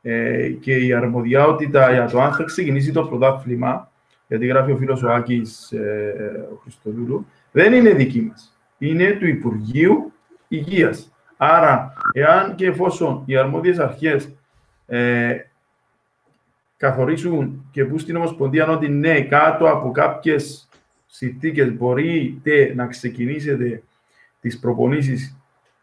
ε, 0.05 0.49
και 0.49 0.75
η 0.75 0.93
αρμοδιότητα 0.93 1.91
για 1.91 2.05
το 2.05 2.21
αν 2.21 2.33
θα 2.33 2.43
ξεκινήσει 2.43 2.91
το 2.91 3.03
πρωτάθλημα, 3.03 3.91
γιατί 4.27 4.45
γράφει 4.45 4.71
ο 4.71 4.77
φίλος 4.77 5.03
ο 5.03 5.11
Άκης 5.11 5.71
ε, 5.71 6.47
ο 6.53 6.55
Χριστοδούλου, 6.55 7.27
δεν 7.51 7.73
είναι 7.73 7.93
δική 7.93 8.21
μας. 8.21 8.57
Είναι 8.77 9.11
του 9.11 9.27
Υπουργείου 9.27 10.11
Υγείας. 10.47 11.13
Άρα, 11.37 11.93
εάν 12.13 12.55
και 12.55 12.65
εφόσον 12.65 13.23
οι 13.25 13.37
αρμόδιες 13.37 13.79
αρχές 13.79 14.35
ε, 14.85 15.37
καθορίσουν 16.77 17.65
και 17.71 17.85
που 17.85 17.97
στην 17.97 18.15
Ομοσπονδία 18.15 18.67
ότι 18.67 18.89
ναι, 18.89 19.21
κάτω 19.21 19.69
από 19.69 19.91
κάποιες 19.91 20.69
συνθήκες 21.05 21.73
μπορείτε 21.73 22.73
να 22.75 22.87
ξεκινήσετε 22.87 23.83
τις 24.41 24.59
προπονήσεις 24.59 25.37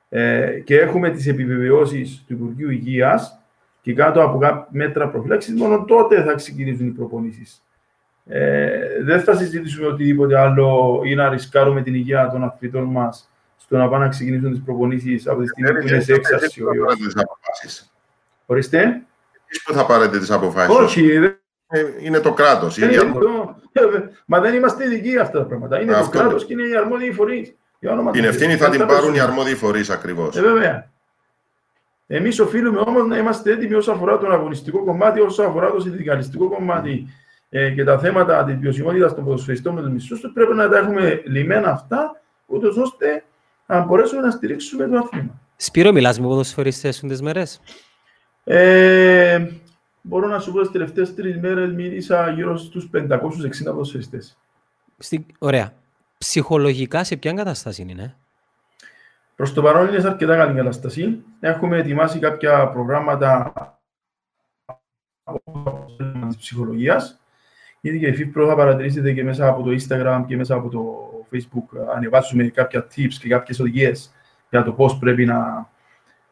ε, 0.08 0.60
και 0.64 0.78
έχουμε 0.78 1.10
τις 1.10 1.26
επιβεβαιώσεις 1.26 2.24
του 2.26 2.32
Υπουργείου 2.32 2.70
Υγείας 2.70 3.39
και 3.82 3.94
κάτω 3.94 4.22
από 4.22 4.38
κάποια 4.38 4.66
μέτρα 4.70 5.08
προφυλάξης, 5.08 5.54
μόνο 5.54 5.84
τότε 5.84 6.22
θα 6.22 6.34
ξεκινήσουν 6.34 6.86
οι 6.86 6.90
προπονήσεις. 6.90 7.62
Ε, 8.26 9.02
δεν 9.02 9.20
θα 9.20 9.34
συζητήσουμε 9.36 9.86
οτιδήποτε 9.86 10.38
άλλο 10.38 11.00
ή 11.04 11.14
να 11.14 11.28
ρισκάρουμε 11.28 11.82
την 11.82 11.94
υγεία 11.94 12.28
των 12.32 12.44
αθλητών 12.44 12.84
μας 12.84 13.30
στο 13.56 13.76
να 13.76 13.88
πάνε 13.88 14.04
να 14.04 14.10
ξεκινήσουν 14.10 14.50
τις 14.50 14.62
προπονήσεις 14.64 15.26
από 15.26 15.40
τη 15.40 15.46
στιγμή 15.48 15.80
που 15.80 15.86
είναι 15.88 16.00
σε 16.00 16.12
έξαρση 16.12 16.62
ο 16.62 16.74
ιός. 16.74 16.94
Ορίστε. 18.46 18.78
εσείς 19.48 19.62
που 19.64 19.72
θα 19.72 19.86
πάρετε 19.86 20.18
τις 20.18 20.30
αποφάσεις; 20.30 20.74
Όχι, 20.76 21.18
δεν 21.18 21.34
Ε, 21.72 21.84
Είναι 22.00 22.20
το 22.20 22.32
κράτος. 22.32 22.76
η 22.78 22.80
είναι 22.84 22.92
διαδρο- 22.92 23.22
το- 23.22 23.56
ε, 23.72 24.10
Μα 24.26 24.40
δεν 24.40 24.54
είμαστε 24.54 24.84
ειδικοί 24.84 25.08
για 25.08 25.22
αυτά 25.22 25.38
τα 25.38 25.44
πράγματα. 25.44 25.80
Είναι 25.80 25.92
το 25.92 25.98
Αυτό. 25.98 26.18
κράτος 26.18 26.44
και 26.44 26.52
είναι 26.52 26.62
οι 26.62 26.76
αρμόδιοι 26.76 27.12
φορείς. 27.12 27.54
Για 27.78 27.92
όνομα 27.92 28.10
Την 28.10 28.22
του 28.22 28.28
ευθύνη 28.28 28.50
Θεού. 28.56 28.58
θα 28.64 28.70
την 28.70 28.82
Αυτά 28.82 28.94
πάρουν 28.94 29.08
οι 29.10 29.12
πέσουν. 29.16 29.30
αρμόδιοι 29.30 29.54
φορείς 29.54 29.90
ακριβώς. 29.90 30.36
Ε, 30.36 30.40
βέβαια. 30.40 30.90
Εμείς 32.12 32.40
οφείλουμε 32.40 32.82
όμως 32.86 33.06
να 33.06 33.16
είμαστε 33.16 33.52
έτοιμοι 33.52 33.74
όσον 33.74 33.94
αφορά 33.94 34.18
τον 34.18 34.32
αγωνιστικό 34.32 34.84
κομμάτι, 34.84 35.20
όσον 35.20 35.46
αφορά 35.46 35.70
το 35.70 35.80
συνδικαλιστικό 35.80 36.48
κομμάτι 36.48 37.06
ε, 37.48 37.70
και 37.70 37.84
τα 37.84 37.98
θέματα 37.98 38.44
της 38.44 38.56
βιωσιμότητας 38.56 39.14
των 39.14 39.24
ποδοσφαιριστών 39.24 39.74
με 39.74 39.80
τους 39.80 39.90
μισθούς 39.90 40.20
τους, 40.20 40.32
πρέπει 40.32 40.54
να 40.54 40.68
τα 40.68 40.78
έχουμε 40.78 41.22
λυμμένα 41.26 41.70
αυτά, 41.70 42.20
ούτως 42.46 42.76
ώστε 42.76 43.24
να 43.66 43.80
μπορέσουμε 43.80 44.20
να 44.20 44.30
στηρίξουμε 44.30 44.88
το 44.88 44.96
αθλήμα. 44.96 45.40
Σπύρο, 45.56 45.92
μιλάς 45.92 46.20
με 46.20 46.26
ποδοσφαιριστές 46.26 47.00
τις 47.00 47.22
μέρες; 47.22 47.61
Ε, 48.44 49.46
μπορώ 50.00 50.28
να 50.28 50.38
σου 50.38 50.52
πω 50.52 50.61
τις 50.61 50.70
τελευταίες 50.70 51.14
τρεις 51.14 51.38
μέρες 51.38 51.72
μίλησα 51.72 52.30
γύρω 52.30 52.56
στους 52.56 52.88
560 52.92 53.70
ποδοσφαιριστές. 53.70 54.38
Στη... 54.98 55.26
Ωραία. 55.38 55.72
Ψυχολογικά 56.18 57.04
σε 57.04 57.16
ποια 57.16 57.32
κατάσταση 57.32 57.82
είναι. 57.88 58.16
Προς 59.41 59.53
το 59.53 59.62
παρόν 59.62 59.88
είναι 59.88 60.01
σε 60.01 60.07
αρκετά 60.07 60.36
καλή 60.36 60.55
κατάσταση. 60.55 61.22
Έχουμε 61.41 61.78
ετοιμάσει 61.78 62.18
κάποια 62.18 62.68
προγράμματα 62.68 63.53
της 66.26 66.36
ψυχολογίας. 66.36 67.20
Ήδη 67.80 67.99
και 67.99 68.07
η 68.07 68.14
FIFPRO 68.18 68.47
θα 68.49 68.55
παρατηρήσετε 68.55 69.12
και 69.12 69.24
μέσα 69.24 69.49
από 69.49 69.62
το 69.62 69.70
Instagram 69.70 70.24
και 70.26 70.36
μέσα 70.36 70.55
από 70.55 70.68
το 70.68 71.11
Facebook 71.32 71.93
ανεβάζουμε 71.95 72.45
κάποια 72.45 72.86
tips 72.86 73.14
και 73.20 73.28
κάποιες 73.28 73.61
οδηγίες 73.61 74.14
για 74.51 74.62
το 74.62 74.72
πώς 74.72 74.99
πρέπει 74.99 75.24
να, 75.24 75.70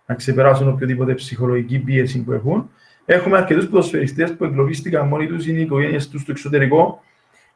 να 0.06 0.14
ξεπεράσουν 0.14 0.68
οποιοδήποτε 0.68 1.14
ψυχολογική 1.14 1.78
πίεση 1.78 2.24
που 2.24 2.32
έχουν. 2.32 2.70
Έχουμε 3.04 3.36
αρκετούς 3.36 3.68
ποδοσφαιριστές 3.68 4.36
που 4.36 4.44
εγκλωβίστηκαν 4.44 5.06
μόνοι 5.06 5.26
τους, 5.26 5.46
είναι 5.46 5.58
οι 5.58 5.62
οικογένειες 5.62 6.08
τους 6.08 6.20
στο 6.20 6.30
εξωτερικό. 6.30 7.02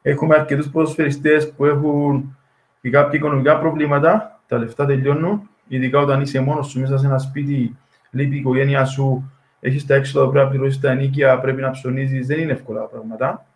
Έχουμε 0.03 0.35
αρκετούς 0.35 0.69
ποδοσφαιριστές 0.69 1.53
που 1.53 1.65
έχουν 1.65 2.37
και 2.83 2.91
κάποια 2.91 3.19
οικονομικά 3.19 3.59
προβλήματα, 3.59 4.41
τα 4.47 4.59
λεφτά 4.59 4.87
τελειώνουν, 4.87 5.49
ειδικά 5.69 5.99
όταν 5.99 6.21
είσαι 6.21 6.41
μόνος 6.41 6.67
σου 6.67 6.81
μέσα 6.81 6.99
σε 6.99 7.07
ένα 7.07 7.19
σπίτι, 7.19 7.77
λείπει 8.11 8.35
η 8.35 8.39
οικογένειά 8.39 8.85
σου, 8.85 9.33
έχεις 9.61 9.87
τα 9.87 9.95
έξοδα, 9.95 10.29
πρέπει 10.29 10.45
να 10.45 10.51
πληρώσεις 10.51 10.81
τα 10.81 10.91
ενίκια, 10.91 11.41
πρέπει 11.41 11.61
να 11.61 11.71
ψωνίζεις, 11.71 12.27
δεν 12.27 12.39
είναι 12.39 12.53
εύκολα 12.53 12.81
τα 12.81 12.87
πράγματα. 12.87 13.47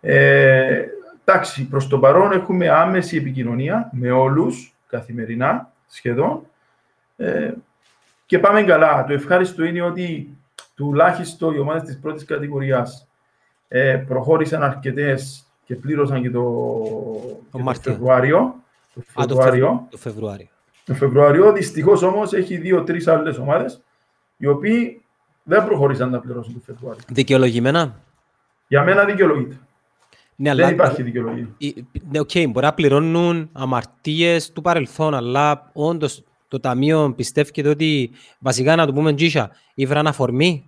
Ε, 0.00 0.84
εντάξει, 1.24 1.68
προς 1.68 1.88
το 1.88 1.98
παρόν 1.98 2.32
έχουμε 2.32 2.68
άμεση 2.68 3.16
επικοινωνία 3.16 3.90
με 3.92 4.10
όλους, 4.10 4.74
καθημερινά, 4.88 5.72
σχεδόν, 5.86 6.42
ε, 7.16 7.52
και 8.26 8.38
πάμε 8.38 8.62
καλά. 8.62 9.04
Το 9.04 9.12
ευχάριστο 9.12 9.64
είναι 9.64 9.82
ότι 9.82 10.36
τουλάχιστον 10.74 11.54
οι 11.54 11.58
ομάδες 11.58 11.82
της 11.82 11.98
πρώτης 11.98 12.24
κατηγορίας 12.24 13.08
ε, 13.68 14.04
προχώρησαν 14.08 14.62
αρκετές 14.62 15.47
και 15.68 15.74
πλήρωσαν 15.76 16.22
και 16.22 16.30
το, 16.30 16.42
και 17.50 17.56
το 17.56 17.58
Μάρτιο. 17.58 17.92
Φεβρουάριο. 17.92 18.54
Το 18.94 19.00
Α, 19.22 19.26
το, 19.26 19.34
Φεβρουάριο. 19.34 19.66
Φεβρου- 19.66 19.90
το 19.90 19.96
Φεβρουάριο. 19.98 20.46
Το 20.84 20.94
Φεβρουάριο 20.94 21.52
δυστυχώς 21.52 22.02
όμως 22.02 22.32
έχει 22.32 22.56
δύο-τρει 22.56 23.08
άλλες 23.08 23.38
ομάδες 23.38 23.80
οι 24.36 24.46
οποίοι 24.46 25.02
δεν 25.42 25.64
προχωρήσαν 25.64 26.10
να 26.10 26.20
πληρώσουν 26.20 26.54
το 26.54 26.60
Φεβρουάριο. 26.66 27.02
Δικαιολογημένα; 27.08 28.00
Για 28.68 28.82
μένα 28.82 29.04
δικαιολογείται. 29.04 29.58
Ναι, 30.36 30.54
Δεν 30.54 30.72
υπάρχει 30.72 31.02
δικαιολογία. 31.02 31.48
η- 31.58 31.86
Ναι, 32.10 32.18
οκ, 32.20 32.30
μπορεί 32.48 32.66
να 32.66 32.74
πληρώνουν 32.74 33.48
αμαρτίες 33.52 34.52
του 34.52 34.60
παρελθόν, 34.62 35.14
αλλά 35.14 35.70
όντως 35.72 36.22
το 36.48 36.60
Ταμείο 36.60 37.12
πιστεύετε 37.16 37.68
ότι 37.68 38.10
βασικά 38.38 38.76
να 38.76 38.86
το 38.86 38.92
πούμε 38.92 39.14
τζίσια, 39.14 39.50
ήβραν 39.74 40.06
αφορμή. 40.06 40.67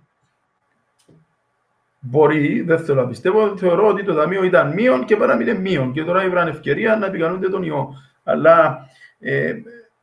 Μπορεί, 2.03 2.61
δεν 2.61 2.79
θέλω 2.79 3.01
να 3.01 3.07
πιστεύω, 3.07 3.57
θεωρώ 3.57 3.87
ότι 3.87 4.03
το 4.03 4.13
Ταμείο 4.13 4.43
ήταν 4.43 4.73
μείον 4.73 5.05
και 5.05 5.15
παραμείνε 5.15 5.53
μείον. 5.53 5.91
Και 5.91 6.03
τώρα 6.03 6.23
ήβραν 6.23 6.47
ευκαιρία 6.47 6.95
να 6.95 7.05
επικαλούνται 7.05 7.49
τον 7.49 7.63
ιό. 7.63 7.93
Αλλά 8.23 8.85
ε, 9.19 9.53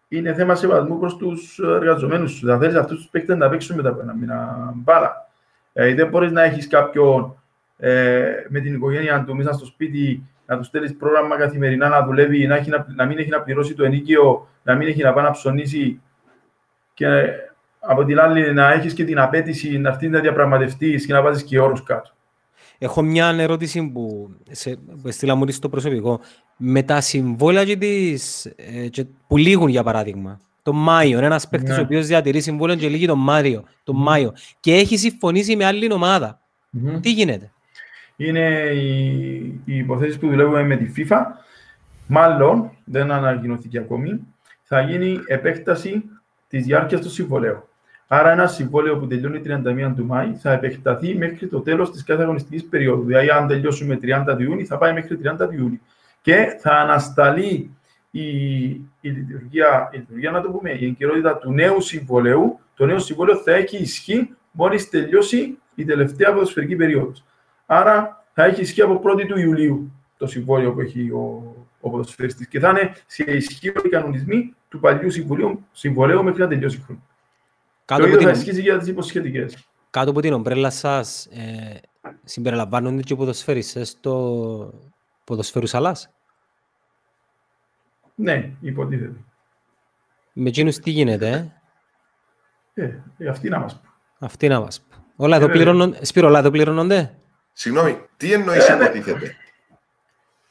είναι 0.08 0.34
θέμα 0.34 0.54
σεβασμού 0.54 0.98
προς 0.98 1.16
τους 1.16 1.58
εργαζομένους 1.58 2.32
σου. 2.32 2.46
Θα 2.46 2.58
θέλεις 2.58 2.74
αυτούς 2.74 2.96
τους 2.96 3.08
παίκτες 3.08 3.36
να 3.36 3.48
παίξουν 3.48 3.76
μετά 3.76 3.88
από 3.88 4.00
ένα 4.00 4.14
μήνα 4.14 4.70
μπάλα. 4.74 5.28
Ε, 5.72 5.94
δεν 5.94 6.08
μπορείς 6.08 6.32
να 6.32 6.42
έχεις 6.42 6.68
κάποιον 6.68 7.42
ε, 7.76 8.32
με 8.48 8.60
την 8.60 8.74
οικογένεια 8.74 9.24
του 9.24 9.36
μέσα 9.36 9.52
στο 9.52 9.66
σπίτι 9.66 10.22
να 10.46 10.56
του 10.56 10.64
στέλνεις 10.64 10.96
πρόγραμμα 10.96 11.36
καθημερινά 11.36 11.88
να 11.88 12.04
δουλεύει, 12.04 12.46
να, 12.46 12.56
έχει, 12.56 12.70
να, 12.70 12.86
να 12.96 13.06
μην 13.06 13.18
έχει 13.18 13.28
να 13.28 13.42
πληρώσει 13.42 13.74
το 13.74 13.84
ενίκαιο, 13.84 14.48
να 14.62 14.74
μην 14.74 14.88
έχει 14.88 15.02
να 15.02 15.12
πάει 15.12 15.24
να 15.24 15.30
ψωνίσει 15.30 16.00
και 16.94 17.32
από 17.80 18.04
την 18.04 18.18
άλλη 18.20 18.52
να 18.54 18.72
έχεις 18.72 18.94
και 18.94 19.04
την 19.04 19.18
απέτηση 19.18 19.78
να 19.78 19.88
έρθεις 19.88 20.10
να 20.10 20.20
διαπραγματευτείς 20.20 21.06
και 21.06 21.12
να 21.12 21.22
βάζεις 21.22 21.42
και 21.42 21.58
όρους 21.60 21.82
κάτω. 21.82 22.10
Έχω 22.78 23.02
μια 23.02 23.36
ερώτηση 23.38 23.90
που, 23.92 24.30
σε, 24.50 24.78
που 25.02 25.10
στείλα 25.10 25.34
μου 25.34 25.50
στο 25.50 25.68
προσωπικό. 25.68 26.20
Με 26.56 26.82
τα 26.82 27.00
συμβόλαια 27.00 27.64
και 27.64 27.76
τις, 27.76 28.44
ε, 28.44 28.88
και 28.88 29.06
που 29.26 29.36
λήγουν, 29.36 29.68
για 29.68 29.82
παράδειγμα, 29.82 30.40
τον 30.62 30.76
Μάιο, 30.76 31.18
ένας 31.18 31.48
παίκτης 31.48 31.74
Ναι. 31.74 31.80
ο 31.80 31.82
οποίος 31.82 32.06
διατηρεί 32.06 32.40
συμβόλαιο 32.40 32.76
και 32.76 32.88
λήγει 32.88 33.06
τον, 33.06 33.18
Μάριο, 33.18 33.64
τον 33.84 33.96
Μάιο 33.96 34.32
και 34.60 34.74
έχει 34.74 34.96
συμφωνήσει 34.96 35.56
με 35.56 35.64
άλλη 35.64 35.92
ομάδα. 35.92 36.40
Τι 37.00 37.12
γίνεται; 37.12 37.50
Είναι 38.16 38.48
οι, 38.74 39.36
οι 39.64 39.76
υποθέσεις 39.76 40.18
που 40.18 40.28
δουλεύουμε 40.28 40.62
με 40.62 40.76
τη 40.76 40.92
FIFA. 40.96 41.16
Μάλλον, 42.06 42.70
δεν 42.84 43.10
ανακοινώθηκε 43.10 43.78
ακόμη, 43.78 44.20
θα 44.62 44.80
γίνει 44.80 45.18
επέκταση 45.26 46.04
τη 46.48 46.58
διάρκεια 46.58 47.00
του 47.00 47.10
συμβολέου. 47.10 47.68
Άρα, 48.06 48.30
ένα 48.30 48.46
συμβόλαιο 48.46 48.98
που 48.98 49.06
τελειώνει 49.06 49.42
31 49.46 49.92
του 49.96 50.04
Μάη 50.04 50.34
θα 50.34 50.52
επεκταθεί 50.52 51.16
μέχρι 51.16 51.46
το 51.46 51.60
τέλος 51.60 51.90
της 51.90 52.04
κάθε 52.04 52.22
αγωνιστικής 52.22 52.64
περίοδου. 52.64 53.04
Δηλαδή, 53.04 53.28
αν 53.28 53.46
τελειώσουμε 53.46 53.98
30 54.02 54.34
του 54.36 54.42
Ιούνιου, 54.42 54.66
θα 54.66 54.78
πάει 54.78 54.92
μέχρι 54.92 55.18
30 55.22 55.36
του 55.48 55.54
Ιούνιου. 55.54 55.80
Και 56.22 56.58
θα 56.60 56.72
ανασταλεί 56.72 57.70
η, 58.10 58.66
η, 59.00 59.08
λειτουργία, 59.08 59.90
η 59.92 59.96
λειτουργία, 59.96 60.30
να 60.30 60.40
το 60.40 60.50
πούμε, 60.50 60.70
η 60.70 60.84
εγκαιρότητα 60.84 61.36
του 61.36 61.52
νέου 61.52 61.80
συμβολέου. 61.80 62.58
Το 62.76 62.86
νέο 62.86 62.98
συμβόλαιο 62.98 63.36
θα 63.36 63.52
έχει 63.52 63.76
ισχύ 63.76 64.30
μόλις 64.50 64.88
τελειώσει 64.88 65.58
η 65.74 65.84
τελευταία 65.84 66.32
ποδοσφαιρική 66.32 66.76
περίοδος. 66.76 67.24
Άρα 67.66 68.24
θα 68.32 68.44
έχει 68.44 68.60
ισχύ 68.60 68.82
από 68.82 69.00
1η 69.04 69.26
του 69.26 69.38
Ιουλίου 69.38 69.92
το 70.16 70.26
συμβόλαιο 70.26 70.72
που 70.72 70.80
έχει 70.80 71.10
ο, 71.10 71.54
ο 71.80 71.90
ποδοσφαιριστής 71.90 72.48
και 72.48 72.58
θα 72.58 72.68
είναι 72.68 72.94
σε 73.06 73.22
ισχύ 73.22 73.68
οι 73.84 73.88
κανονισμοί 73.88 74.54
του 74.68 74.80
παλιού 74.80 75.10
συμβολέου, 75.10 75.64
συμβολέου 75.72 76.22
μέχρι 76.24 76.40
να 76.40 76.48
τελειώσει 76.48 76.76
η 76.76 76.80
χρόνο. 76.80 77.02
Κάτω 77.84 78.02
Το 78.02 78.06
από, 78.08 78.16
ίδιο 78.16 78.28
θα 78.28 78.32
την, 78.34 78.40
ισχύσει 78.42 78.60
για 78.60 78.78
τις 78.78 78.88
υποσχετικές. 78.88 79.68
κάτω 79.90 80.10
από 80.10 80.20
την 80.20 80.32
ομπρέλα 80.32 80.70
σας 80.70 81.26
ε, 81.26 81.80
συμπεριλαμβάνονται 82.24 83.02
και 83.02 83.12
οι 83.12 83.16
ποδοσφαιριστές 83.16 83.88
στο 83.88 84.74
ποδοσφαίρους 85.24 85.70
Σαλάς. 85.70 86.10
Ναι, 88.14 88.50
υποτίθεται. 88.60 89.20
Με 90.32 90.48
εκείνους 90.48 90.76
τι 90.78 90.90
γίνεται, 90.90 91.52
ε; 92.74 92.82
Ε, 92.82 93.02
ε, 93.18 93.28
αυτοί 93.28 93.48
να 93.48 93.58
μας 93.58 93.80
πούν. 93.80 93.90
Αυτοί 94.18 94.48
να 94.48 94.60
μας 94.60 94.80
πω. 94.80 94.96
Όλα 95.16 95.36
εδώ 95.36 95.44
Ε, 95.44 95.48
βέβαια. 95.48 95.62
πληρώνονται. 95.64 96.04
Σπύρο, 96.04 96.26
όλα 96.28 96.38
εδώ 96.38 96.50
πληρώνονται; 96.50 97.18
Συγγνώμη, 97.52 97.98
τι 98.16 98.32
εννοείς 98.32 98.68
Ε, 98.68 98.74
ναι. 98.74 98.84
υποτίθεται; 98.84 99.36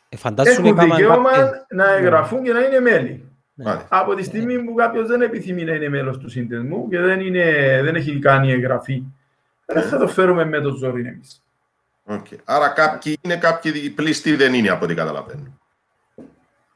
Ε, 0.10 0.18
φαντάσου 0.18 0.62
Έχουν 0.62 0.76
κάμα 0.76 0.96
δικαίωμα 0.96 1.30
υπάρχει- 1.32 1.54
να 1.70 1.94
εγγραφούν 1.94 2.44
και 2.44 2.54
να 2.54 2.60
είναι 2.60 2.80
μέλη. 2.80 3.22
Μάλιστα. 3.54 3.88
Από 3.90 4.16
τη 4.16 4.24
στιγμή 4.24 4.60
που 4.64 4.74
κάποιος 4.74 5.08
δεν 5.08 5.22
επιθυμεί 5.22 5.64
να 5.64 5.74
είναι 5.74 5.90
μέλος 5.90 6.18
του 6.18 6.30
σύνδεσμου 6.30 6.88
και 6.90 7.00
δεν, 7.00 7.20
είναι, 7.20 7.44
δεν 7.84 7.96
έχει 7.96 8.20
κάνει 8.20 8.52
εγγραφή, 8.52 9.04
δεν 9.66 9.84
θα 9.84 9.98
το 9.98 10.08
φέρουμε 10.08 10.46
με 10.46 10.60
το 10.60 10.70
ζόρι 10.76 11.06
εμείς. 11.08 11.42
Οκ. 12.04 12.26
Άρα 12.44 12.68
κάποιοι 12.70 13.18
είναι, 13.22 13.36
κάποιοι 13.38 13.90
πλείστοι 13.90 14.36
δεν 14.36 14.54
είναι 14.54 14.70
από 14.70 14.86
ό,τι 14.86 14.94
καταλαβαίνω. 14.94 15.60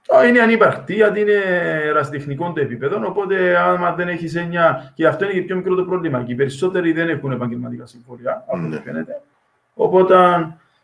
Ω, 0.08 0.24
Είναι 0.24 0.40
ανύπαρκτη 0.42 0.94
γιατί 0.94 1.20
είναι 1.20 1.42
ερασιτεχνικό 1.84 2.52
το 2.56 2.62
επίπεδο. 2.62 3.08
Οπότε, 3.08 3.58
άμα 3.58 3.92
δεν 3.94 4.08
έχεις 4.08 4.36
έννοια. 4.36 4.92
και 4.96 5.08
αυτό 5.08 5.24
είναι 5.26 5.34
και 5.34 5.42
πιο 5.42 5.56
μικρό 5.56 5.76
το 5.76 5.84
πρόβλημα. 5.84 6.24
Και 6.24 6.32
οι 6.32 6.36
περισσότεροι 6.36 6.92
δεν 6.92 7.10
έχουν 7.10 7.32
επαγγελματικά 7.32 7.86
συμβόλαια, 7.86 8.44
από 8.48 8.58
Ναι. 8.58 8.76
ό,τι 8.76 8.84
φαίνεται. 8.84 9.22
Οπότε, 9.74 10.16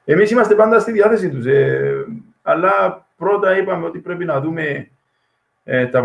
εμείς 0.05 0.31
είμαστε 0.31 0.55
πάντα 0.55 0.79
στη 0.79 0.91
διάθεση 0.91 1.29
τους. 1.29 1.45
Αλλά 2.47 3.07
πρώτα 3.17 3.57
είπαμε 3.57 3.85
ότι 3.85 3.99
πρέπει 3.99 4.25
να 4.25 4.41
δούμε 4.41 4.89
ε, 5.63 5.85
τα, 5.85 6.03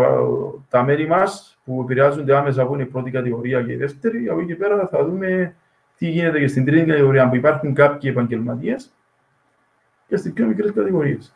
τα 0.69 0.83
μέρη 0.83 1.07
μας 1.07 1.57
που 1.65 1.81
επηρεάζονται 1.81 2.35
άμεσα 2.35 2.65
που 2.65 2.73
είναι 2.73 2.83
η 2.83 2.85
πρώτη 2.85 3.11
κατηγορία 3.11 3.61
και 3.61 3.71
η 3.71 3.75
δεύτερη. 3.75 4.29
Από 4.29 4.39
εκεί 4.39 4.47
και 4.47 4.55
πέρα 4.55 4.87
θα 4.87 5.05
δούμε 5.05 5.55
τι 5.97 6.09
γίνεται 6.09 6.39
και 6.39 6.47
στην 6.47 6.65
τρίτη 6.65 6.85
κατηγορία 6.85 7.29
που 7.29 7.35
υπάρχουν 7.35 7.73
κάποιοι 7.73 8.09
επαγγελματίες 8.13 8.93
και 10.07 10.17
στις 10.17 10.33
πιο 10.33 10.45
μικρές 10.45 10.71
κατηγορίες. 10.71 11.33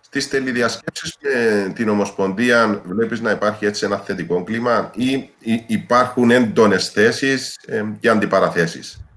Στις 0.00 0.28
τελειδιασκέψεις 0.28 1.18
με 1.22 1.72
την 1.72 1.88
Ομοσπονδία 1.88 2.80
βλέπεις 2.84 3.20
να 3.20 3.30
υπάρχει 3.30 3.66
έτσι 3.66 3.84
ένα 3.84 3.96
θετικό 3.96 4.44
κλίμα 4.44 4.90
ή 4.94 5.12
ή 5.38 5.64
υπάρχουν 5.66 6.30
έντονες 6.30 6.90
θέσεις 6.90 7.56
ε, 7.66 7.84
και 8.00 8.08
αντιπαραθέσεις; 8.08 9.07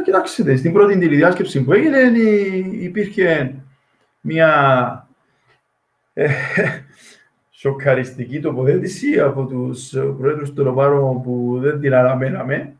Ε, 0.00 0.02
Κοιτάξτε, 0.02 0.56
στην 0.56 0.72
πρώτη 0.72 0.98
τηλεδιάσκεψη 0.98 1.62
που 1.64 1.72
έγινε 1.72 1.98
ε, 1.98 2.10
υπήρχε 2.84 3.54
μια 4.20 4.48
ε, 6.12 6.28
σοκαριστική 7.50 8.40
τοποθέτηση 8.40 9.20
από 9.20 9.44
τους 9.46 9.88
πρόεδρους 10.18 10.54
των 10.54 10.66
ομάδων 10.66 11.22
που 11.22 11.58
δεν 11.62 11.80
την 11.80 11.94
αναμέναμε. 11.94 12.72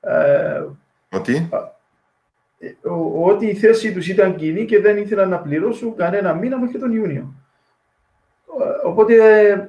ε, 0.00 0.62
Ότι; 1.12 1.48
ε, 2.58 2.88
ο- 2.88 3.24
ότι 3.30 3.46
η 3.46 3.54
θέση 3.54 3.92
τους 3.92 4.08
ήταν 4.08 4.36
κοινή 4.36 4.64
και 4.64 4.80
δεν 4.80 4.96
ήθελαν 4.96 5.28
να 5.28 5.38
πληρώσουν 5.38 5.96
κανένα 5.96 6.34
μήνα 6.34 6.58
μέχρι 6.58 6.78
τον 6.78 6.92
Ιούνιο. 6.92 7.34
Ε, 8.60 8.86
Οπότε 8.86 9.14
ε, 9.50 9.68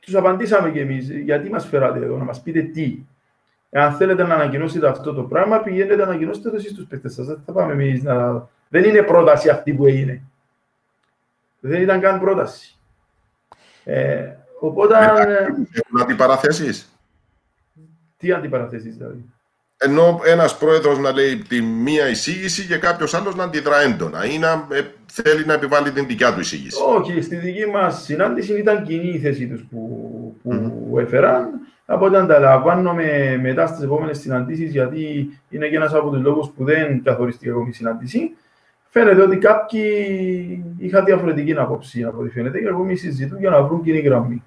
τους 0.00 0.14
απαντήσαμε 0.14 0.70
κι 0.70 0.78
εμείς, 0.78 1.10
γιατί 1.10 1.48
μας 1.48 1.66
φέρατε 1.66 1.98
εδώ, 1.98 2.16
να 2.16 2.24
μας 2.24 2.42
πείτε 2.42 2.62
τι. 2.62 2.98
Αν 3.70 3.94
θέλετε 3.94 4.22
να 4.22 4.34
ανακοινώσετε 4.34 4.88
αυτό 4.88 5.14
το 5.14 5.22
πράγμα, 5.22 5.58
πηγαίνετε 5.58 5.96
να 5.96 6.02
ανακοινώσετε 6.02 6.50
το 6.50 6.56
εσείς 6.56 6.74
τους 6.74 6.86
παίκτες 6.86 7.14
σας. 7.14 7.26
Δεν 7.26 7.42
θα 7.46 7.52
πάμε 7.52 7.72
εμείς 7.72 8.02
να... 8.02 8.48
Δεν 8.68 8.84
είναι 8.84 9.02
πρόταση 9.02 9.48
αυτή 9.48 9.72
που 9.72 9.86
έγινε. 9.86 10.22
Δεν 11.60 11.82
ήταν 11.82 12.00
καν 12.00 12.20
πρόταση. 12.20 12.76
Ε, 13.84 14.28
οπότε, 14.60 14.94
ε, 14.96 15.46
Έχουν 15.72 16.00
αντιπαραθέσεις. 16.00 16.88
τι 18.16 18.32
αντιπαραθέσεις 18.32 18.96
δηλαδή; 18.96 19.24
Ενώ 19.76 20.20
ένας 20.24 20.58
πρόεδρος 20.58 20.98
να 20.98 21.12
λέει 21.12 21.36
τη 21.36 21.60
μία 21.60 22.08
εισήγηση 22.08 22.66
και 22.66 22.78
κάποιος 22.78 23.14
άλλος 23.14 23.34
να 23.34 23.44
αντιδρά 23.44 23.80
έντονα 23.80 24.24
ή 24.24 24.38
να 24.38 24.66
ε, 24.70 24.82
θέλει 25.06 25.46
να 25.46 25.52
επιβάλλει 25.52 25.90
την 25.90 26.06
δικιά 26.06 26.34
του 26.34 26.40
εισήγηση. 26.40 26.76
Όχι, 26.96 27.20
στη 27.20 27.36
δική 27.36 27.66
μας 27.66 28.02
συνάντηση 28.02 28.58
ήταν 28.58 28.84
κοινή 28.84 29.08
η 29.08 29.18
θέση 29.18 29.48
τους 29.48 29.64
που, 29.70 29.80
που 30.42 30.98
έφεραν. 30.98 31.48
Από 31.86 32.04
ό,τι 32.04 32.16
ανταλαμβάνομαι 32.16 33.38
μετά 33.42 33.66
στις 33.66 33.82
επόμενες 33.82 34.18
συναντήσεις, 34.18 34.70
γιατί 34.70 35.28
είναι 35.48 35.68
και 35.68 35.76
ένας 35.76 35.94
από 35.94 36.10
τους 36.10 36.22
λόγους 36.22 36.50
που 36.56 36.64
δεν 36.64 37.02
καθορίστηκε 37.02 37.50
ακόμη 37.50 37.68
η 37.68 37.72
συνάντηση, 37.72 38.30
φαίνεται 38.88 39.22
ότι 39.22 39.36
κάποιοι 39.36 39.84
είχαν 40.78 41.04
διαφορετική 41.04 41.52
άποψη 41.52 42.04
από 42.04 42.20
ό,τι 42.20 42.30
φαίνεται 42.30 42.58
και 42.58 42.68
ακόμη 42.68 42.96
συζητούν 42.96 43.38
για 43.38 43.50
να 43.50 43.62
βρουν 43.62 43.82
κοινή 43.82 43.98
γραμμή. 43.98 44.42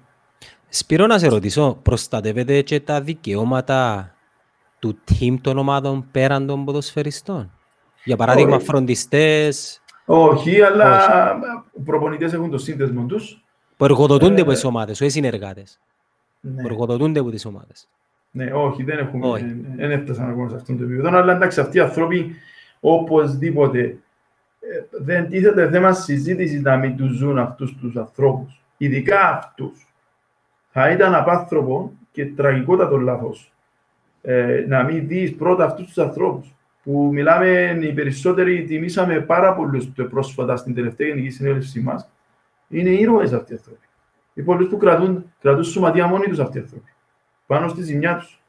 Σπύρο, 0.68 1.06
να 1.06 1.18
σε 1.18 1.28
ρωτήσω, 1.28 1.78
προστατεύετε 1.82 2.62
και 2.62 2.80
τα 2.80 3.00
δικαιώματα 3.00 4.10
του 4.78 4.98
team 5.10 5.36
των 5.40 5.58
ομάδων 5.58 6.08
πέραν 6.10 6.46
των 6.46 6.64
ποδοσφαιριστών; 6.64 7.52
Για 8.04 8.16
παράδειγμα, 8.16 8.56
Όχι. 8.56 8.66
Φροντιστές 10.10 10.52
Όχι, 10.52 10.62
αλλά 10.62 11.38
οι 11.72 11.80
προπονητές 11.80 12.32
έχουν 12.32 12.50
το 12.50 12.58
σύνδεσμο 12.58 13.04
τους. 13.04 13.44
που 13.76 13.84
εργοδοτούνται 13.84 14.38
Ε, 14.38 14.40
από 14.40 14.50
τις 14.50 14.64
ομάδες, 14.64 15.00
όχι 15.00 15.10
συνεργάτες. 15.10 15.80
Ναι. 16.40 16.62
Που 16.62 16.68
εργοδοτούνται 16.68 17.20
από 17.20 17.30
τις 17.30 17.44
ομάδες. 17.44 17.88
Ναι, 18.30 18.52
όχι, 18.52 18.82
δεν 18.82 18.98
έχουμε, 18.98 19.26
Όχι. 19.28 19.44
δεν 19.76 19.90
έφτασαν 19.90 20.28
ακόμα 20.30 20.48
σε 20.48 20.54
αυτόν 20.56 20.76
τον 20.78 20.86
επίπεδο. 20.86 21.16
Αλλά 21.16 21.32
εντάξει, 21.32 21.60
αυτοί 21.60 21.76
οι 21.76 21.80
άνθρωποι 21.80 22.34
οπωσδήποτε 22.80 23.80
ε, 23.80 23.96
δεν 24.90 25.28
τίθεται 25.28 25.70
θέμα 25.70 25.92
συζήτησης 25.92 26.62
να 26.62 26.76
μην 26.76 26.96
τους 26.96 27.10
ζουν 27.16 27.38
αυτούς 27.38 27.76
τους 27.76 27.96
ανθρώπους. 27.96 28.62
Ειδικά 28.76 29.28
αυτούς. 29.28 29.86
Θα 30.70 30.90
ήταν 30.90 31.14
απάνθρωπο 31.14 31.92
και 32.12 32.26
τραγικότατο 32.26 32.96
λάθος 32.96 33.52
ε, 34.22 34.64
να 34.68 34.82
μην 34.82 35.06
δεις 35.06 35.34
πρώτα 35.36 35.64
αυτούς 35.64 35.86
τους 35.86 35.98
ανθρώπους. 35.98 36.54
Που 36.82 37.10
μιλάμε, 37.12 37.78
οι 37.80 37.92
περισσότεροι 37.92 38.64
τιμήσαμε 38.64 39.20
πάρα 39.20 39.54
πολλούς 39.54 39.88
πρόσφατα 40.10 40.56
στην 40.56 40.74
τελευταία 40.74 41.08
γενική 41.08 41.30
συνέλευσή 41.30 41.80
μας. 41.80 42.08
Είναι 42.68 42.90
ήρωες 42.90 43.32
αυτοί 43.32 43.52
οι 43.52 43.56
άνθρωποι. 43.56 43.86
Οι 44.34 44.42
πολλοί 44.42 44.66
που 44.66 44.76
κρατούν, 44.76 45.32
κρατούν 45.40 45.64
σωματεία 45.64 46.06
μόνοι 46.06 46.26
τους 46.26 46.38
αυτοί 46.38 46.58
οι 46.58 46.60
άνθρωποι 46.60 46.90
πάνω 47.50 47.68
στη 47.68 47.82
ζημιά 47.82 48.16
τους. 48.16 48.40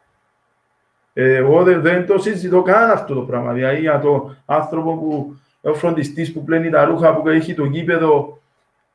Ε, 1.13 1.35
εγώ 1.35 1.63
δεν, 1.63 1.81
δεν 1.81 2.05
το 2.05 2.17
συζητώ 2.17 2.61
καν 2.61 2.89
αυτό 2.89 3.13
το 3.13 3.21
πράγμα. 3.21 3.53
Δηλαδή 3.53 3.79
για 3.79 3.99
το 3.99 4.35
άνθρωπο 4.45 4.97
που 4.97 5.39
ο 5.61 5.73
φροντιστής 5.73 6.33
που 6.33 6.43
πλένει 6.43 6.69
τα 6.69 6.85
ρούχα 6.85 7.15
που 7.15 7.29
έχει 7.29 7.53
το 7.53 7.65
γήπεδο, 7.65 8.41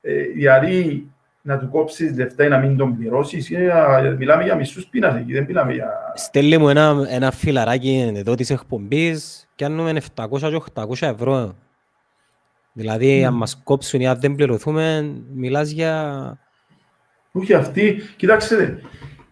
ε, 0.00 0.22
δηλαδή 0.22 1.10
να 1.46 1.58
του 1.58 1.68
κόψεις 1.68 2.16
λεφτά 2.16 2.44
ή 2.44 2.48
να 2.48 2.58
μην 2.58 2.76
τον 2.76 2.96
πληρώσεις. 2.96 3.50
μιλάμε 4.18 4.42
για 4.42 4.54
μισούς 4.54 4.86
πίνας 4.86 5.14
εκεί, 5.14 5.32
δεν 5.32 5.44
μιλάμε 5.44 5.72
για. 5.72 6.12
Στέλνει 6.14 6.58
μου 6.58 6.68
ένα, 6.68 7.06
ένα 7.08 7.30
φιλαράκι 7.30 8.12
εδώ 8.16 8.34
της 8.34 8.50
εκπομπής 8.50 9.48
και 9.54 9.64
κάνουμε 9.64 10.00
700 10.14 10.38
και 10.40 10.60
800 10.74 11.08
ευρώ. 11.08 11.54
Δηλαδή, 12.72 13.24
αν 13.24 13.34
μας 13.34 13.60
κόψουν 13.64 14.00
ή 14.00 14.08
αν 14.08 14.20
δεν 14.20 14.34
πληρωθούμε, 14.34 15.14
μιλάς 15.34 15.70
για... 15.70 16.38
Όχι 17.32 17.54
αυτοί, 17.54 18.00
κοιτάξτε, 18.16 18.80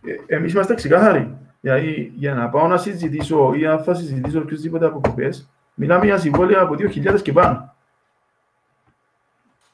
ε, 0.04 0.34
εμείς 0.36 0.52
είμαστε 0.52 0.74
ξεκάθαροι. 0.74 1.36
Δηλαδή, 1.60 2.12
για 2.16 2.34
να 2.34 2.48
πάω 2.48 2.66
να 2.66 2.76
συζητήσω 2.76 3.54
ή 3.54 3.66
αν 3.66 3.82
θα 3.82 3.94
συζητήσω 3.94 4.38
οποιοδήποτε 4.38 4.86
αποκοπέ, 4.86 5.28
μιλάμε 5.74 6.04
για 6.04 6.18
συμβόλαια 6.18 6.60
από 6.60 6.74
2.000 6.78 7.22
και 7.22 7.32
πάνω. 7.32 7.74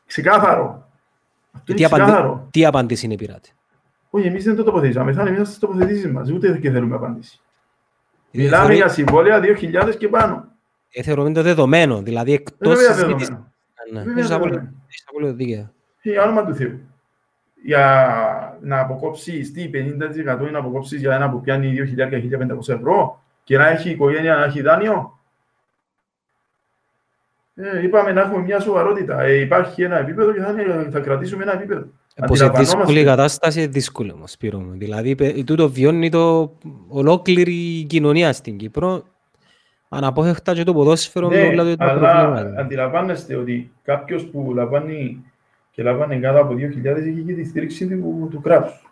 Ξεκάθαρο. 0.06 0.89
Αυτό 1.52 1.72
Τι, 1.72 1.78
είναι 1.78 1.84
απαντη... 1.86 2.02
ξεκάθαρο. 2.04 2.48
τι 2.50 2.64
απάντηση 2.64 3.06
είναι 3.06 3.14
πειράτη; 3.14 3.50
Όχι, 4.10 4.26
εμείς 4.26 4.44
δεν 4.44 4.56
το 4.56 4.62
τοποθετήσαμε. 4.64 5.12
Θα 5.12 5.28
είναι 5.28 5.44
στι 5.44 5.58
τοποθετήσει 5.58 6.08
μα. 6.08 6.24
Ούτε 6.32 6.58
και 6.58 6.70
θέλουμε 6.70 6.94
απάντηση. 6.96 7.40
Ε, 8.32 8.38
Μιλάμε 8.38 8.56
θεωρεί- 8.56 8.76
για 8.76 8.88
συμβόλαια 8.88 9.40
2.000 9.40 9.96
και 9.98 10.08
πάνω. 10.08 10.44
ε, 10.90 11.02
θεωρούμε 11.02 11.32
το 11.32 11.42
δεδομένο, 11.42 12.02
δηλαδή 12.02 12.32
εκτός 12.32 12.74
Βέβαια 12.74 12.92
συζήτησης. 12.92 13.28
δεδομένο. 13.28 13.48
Ναι, 13.92 13.98
Βέβαια 14.02 14.18
έχεις 14.18 14.30
απόλυτο- 14.30 14.54
δεδομένο. 14.58 14.82
έχεις 14.88 15.04
απόλυτο 15.08 15.34
δίκαιο. 15.34 15.70
Για 16.02 16.22
όνομα 16.22 16.44
του 16.44 16.54
Θεού. 16.54 16.80
Για 17.64 18.58
να 18.60 18.80
αποκόψεις 18.80 19.52
τι 19.52 19.68
50% 19.68 20.46
ή 20.48 20.50
να 20.50 20.58
αποκόψεις 20.58 21.00
για 21.00 21.14
ένα 21.14 21.30
που 21.30 21.40
πιάνει 21.40 21.72
2.000-1.500 21.72 22.74
ευρώ 22.74 23.22
και 23.44 23.56
να 23.58 23.68
έχει 23.68 23.90
οικογένεια, 23.90 24.36
να 24.36 24.44
έχει 24.44 24.62
δάνειο; 24.62 25.19
Ε, 27.62 27.82
είπαμε 27.82 28.12
να 28.12 28.20
έχουμε 28.20 28.42
μια 28.42 28.60
σοβαρότητα. 28.60 29.22
Ε, 29.22 29.40
υπάρχει 29.40 29.82
ένα 29.82 29.98
επίπεδο 29.98 30.32
και 30.32 30.40
θα, 30.40 30.50
είναι- 30.50 30.88
θα 30.90 31.00
κρατήσουμε 31.00 31.42
ένα 31.42 31.52
επίπεδο. 31.52 31.80
Ε, 32.14 32.26
Πως 32.26 32.38
σε 32.38 32.44
δύσκολη 32.48 32.62
Αντιλαμβανόμαστε. 32.66 33.04
κατάσταση, 33.04 33.66
δύσκολο 33.66 34.12
όμως, 34.16 34.30
Σπύρο 34.30 34.58
μου. 34.58 34.72
Δηλαδή, 34.76 35.14
πε- 35.14 35.44
τούτο 35.44 35.70
βιώνει 35.70 36.08
το 36.08 36.52
ολόκληρη 36.88 37.52
η 37.54 37.84
κοινωνία 37.84 38.32
στην 38.32 38.56
Κύπρο. 38.56 39.02
Αναπόφευκτα 39.88 40.54
και 40.54 40.62
το 40.62 40.72
ποδόσφαιρο 40.72 41.28
με 41.28 41.40
όλα 41.40 41.64
Ναι, 41.64 41.76
τα 41.76 41.84
αλλά 41.84 42.00
προβλήματα. 42.00 42.60
αντιλαμβάνεστε 42.60 43.36
ότι 43.36 43.70
κάποιος 43.82 44.24
που 44.26 44.52
λαμβάνει 44.54 45.24
και 45.70 45.82
λαμβάνει 45.82 46.20
κάτω 46.20 46.40
από 46.40 46.54
2.000 46.54 46.84
έχει 47.08 47.22
και 47.26 47.32
τη 47.32 47.44
στήριξη 47.44 47.86
του, 47.88 48.28
του 48.30 48.40
κράτους. 48.40 48.88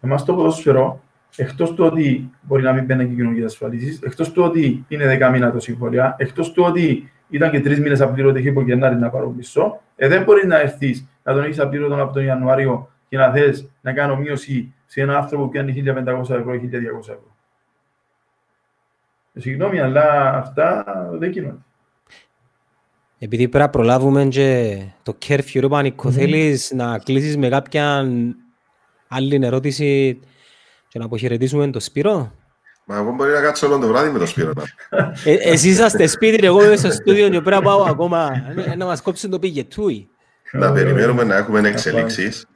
Εμάς 0.00 0.24
το 0.24 0.34
ποδόσφαιρο, 0.34 1.00
εκτός 1.36 1.74
του 1.74 1.84
ότι 1.84 2.30
μπορεί 2.42 2.62
να 2.62 2.72
μην 2.72 2.84
μπαίνει 2.84 3.06
και 3.06 3.14
κοινωνικέ 3.14 3.44
ασφαλίσει, 3.44 3.98
εκτός 4.02 4.32
του 4.32 4.42
ότι 4.42 4.84
είναι 4.88 5.18
10 5.20 5.30
μήνα 5.32 5.52
το 5.52 5.60
συμβόλαια, 5.60 6.14
εκτός 6.18 6.52
του 6.52 6.64
ότι 6.66 7.10
ήταν 7.30 7.50
και 7.50 7.60
τρεις 7.60 7.80
μήνες 7.80 8.00
απλήρωτο 8.00 8.38
έχει 8.38 8.48
από 8.48 8.60
Γενάρη 8.62 8.96
να 8.96 9.10
πάρω 9.10 9.30
μισό, 9.30 9.80
ε, 9.96 10.08
δεν 10.08 10.22
μπορεί 10.22 10.46
να 10.46 10.60
έρθεις 10.60 11.06
να 11.22 11.32
τον 11.32 11.42
έχεις 11.42 11.58
απλήρωτο 11.58 12.02
από 12.02 12.12
τον 12.12 12.24
Ιανουάριο 12.24 12.90
και 13.08 13.16
να 13.16 13.30
θες 13.30 13.70
να 13.80 13.92
κάνω 13.92 14.16
μείωση 14.16 14.74
σε 14.86 15.00
ένα 15.00 15.16
άνθρωπο 15.16 15.44
που 15.44 15.50
πιάνει 15.50 15.82
1.500 15.86 16.30
ευρώ 16.30 16.54
ή 16.54 16.70
1.200 16.72 16.98
ευρώ. 16.98 17.36
Ε, 19.32 19.40
Συγγνώμη, 19.40 19.80
αλλά 19.80 20.34
αυτά 20.34 20.84
δεν 21.12 21.30
γίνονται. 21.30 21.58
Επειδή 23.18 23.48
πρέπει 23.48 23.64
να 23.64 23.70
προλάβουμε 23.70 24.24
και 24.24 24.78
το 25.02 25.16
curfew, 25.26 25.60
ρε 25.60 25.68
Πανίκο, 25.68 26.08
Μμμ. 26.08 26.14
θέλεις 26.14 26.72
να 26.74 26.98
κλείσεις 26.98 27.36
με 27.36 27.48
κάποια 27.48 28.06
άλλη 29.08 29.40
ερώτηση 29.42 30.20
και 30.88 30.98
να 30.98 31.04
αποχαιρετήσουμε 31.04 31.70
τον 31.70 31.80
Σπύρο; 31.80 32.32
Μα 32.90 32.96
εγώ 32.96 33.12
μπορεί 33.12 33.32
να 33.32 33.40
κάτσω 33.40 33.66
όλο 33.66 33.78
το 33.78 33.86
βράδυ 33.86 34.10
με 34.10 34.18
το 34.18 34.26
Σπύρο. 34.26 34.52
να- 34.56 35.12
Ε, 35.24 35.32
εσείς 35.34 35.72
είσαστε 35.72 36.06
σπίτι, 36.06 36.46
εγώ 36.46 36.64
είμαι 36.64 36.76
στο 36.76 36.90
στούντιο 36.90 37.28
και 37.28 37.40
πρέπει 37.40 37.50
να 37.50 37.62
πάω 37.62 37.82
ακόμα 37.82 38.30
ε, 38.72 38.74
να 38.76 38.84
μας 38.84 39.02
κόψουν 39.02 39.30
το 39.30 39.38
πηγετούι. 39.38 40.08
Να 40.52 40.72
περιμένουμε 40.72 41.24
να 41.24 41.36
έχουμε 41.36 41.68
εξελίξεις, 41.68 42.46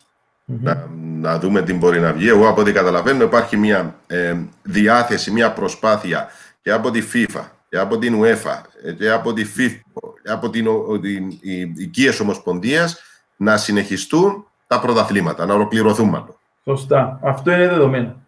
να, 0.45 0.89
να 1.21 1.39
δούμε 1.39 1.63
τι 1.63 1.73
μπορεί 1.75 2.01
να 2.01 2.13
βγει. 2.13 2.29
Εγώ 2.29 2.49
από 2.49 2.61
ό,τι 2.61 2.73
καταλαβαίνω 2.73 3.25
υπάρχει 3.25 3.57
μια 3.57 3.95
ε, 4.07 4.35
διάθεση, 4.63 5.31
μια 5.31 5.53
προσπάθεια 5.53 6.29
και 6.63 6.73
από 6.73 6.91
τη 6.91 7.03
FIFA 7.13 7.41
και 7.69 7.79
από 7.79 7.99
την 7.99 8.23
UEFA 8.23 8.61
ε, 8.85 8.93
και 8.93 9.11
από 9.11 9.33
τη 9.33 9.45
FIFA 9.57 9.99
και 10.23 10.31
από 10.31 10.51
την, 10.51 10.67
ο- 10.67 10.99
την, 11.01 11.31
οι 11.41 11.73
οικίες 11.77 12.21
ομοσπονδίες 12.21 13.01
να 13.37 13.57
συνεχιστούν 13.57 14.47
τα 14.67 14.81
πρωταθλήματα, 14.81 15.47
να 15.47 15.55
ολοκληρωθούν 15.55 16.09
μάλλον. 16.09 16.37
Σωστά. 16.65 17.19
Αυτό 17.23 17.51
είναι 17.51 17.69
δεδομένο. 17.69 18.23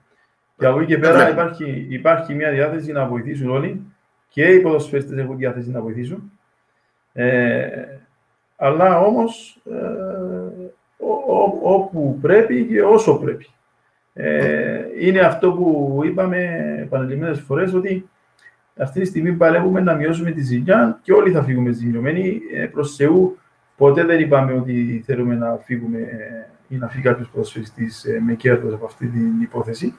Και 0.58 0.66
από 0.66 0.78
εκεί 0.80 0.86
και 0.94 0.98
πέρα 0.98 1.24
Ναι. 1.24 1.30
υπάρχει, 1.30 1.86
υπάρχει 1.88 2.34
μια 2.34 2.50
διάθεση 2.50 2.92
να 2.92 3.06
βοηθήσουν 3.06 3.50
όλοι 3.50 3.82
και 4.28 4.44
οι 4.44 4.60
ποδοσφαιριστές 4.60 5.18
έχουν 5.18 5.36
διάθεση 5.36 5.70
να 5.70 5.80
βοηθήσουν. 5.80 6.32
Ε, 7.12 7.68
αλλά 8.56 9.00
όμως 9.00 9.60
ε, 9.70 9.76
ό- 10.98 11.32
ό- 11.34 11.58
όπου 11.62 12.18
πρέπει 12.20 12.64
και 12.64 12.82
όσο 12.82 13.18
πρέπει. 13.18 13.46
Ε, 14.12 14.84
είναι 15.00 15.20
αυτό 15.20 15.52
που 15.52 16.00
είπαμε 16.04 16.66
επανελειμμένες 16.80 17.40
φορές 17.40 17.74
ότι 17.74 18.08
αυτή 18.78 19.00
τη 19.00 19.06
στιγμή 19.06 19.32
παλεύουμε 19.32 19.80
να 19.80 19.94
μειώσουμε 19.94 20.30
τη 20.30 20.40
ζημιά 20.42 20.98
και 21.02 21.12
όλοι 21.12 21.30
θα 21.30 21.42
φύγουμε 21.42 21.70
ζημιωμένοι. 21.72 22.40
Ε, 22.54 22.66
προς 22.66 22.96
Θεού 22.96 23.38
ποτέ 23.76 24.04
δεν 24.04 24.20
είπαμε 24.20 24.52
ότι 24.52 25.02
θέλουμε 25.06 25.34
να 25.34 25.56
φύγουμε 25.64 25.98
ε, 25.98 26.48
ή 26.68 26.76
να 26.76 26.88
φύγει 26.88 27.02
κάποιος 27.02 27.28
ποδοσφαιριστής 27.28 28.04
ε, 28.04 28.20
με 28.26 28.34
κέρδος 28.34 28.74
από 28.74 28.84
αυτή 28.84 29.06
την 29.06 29.40
υπόθεση. 29.40 29.94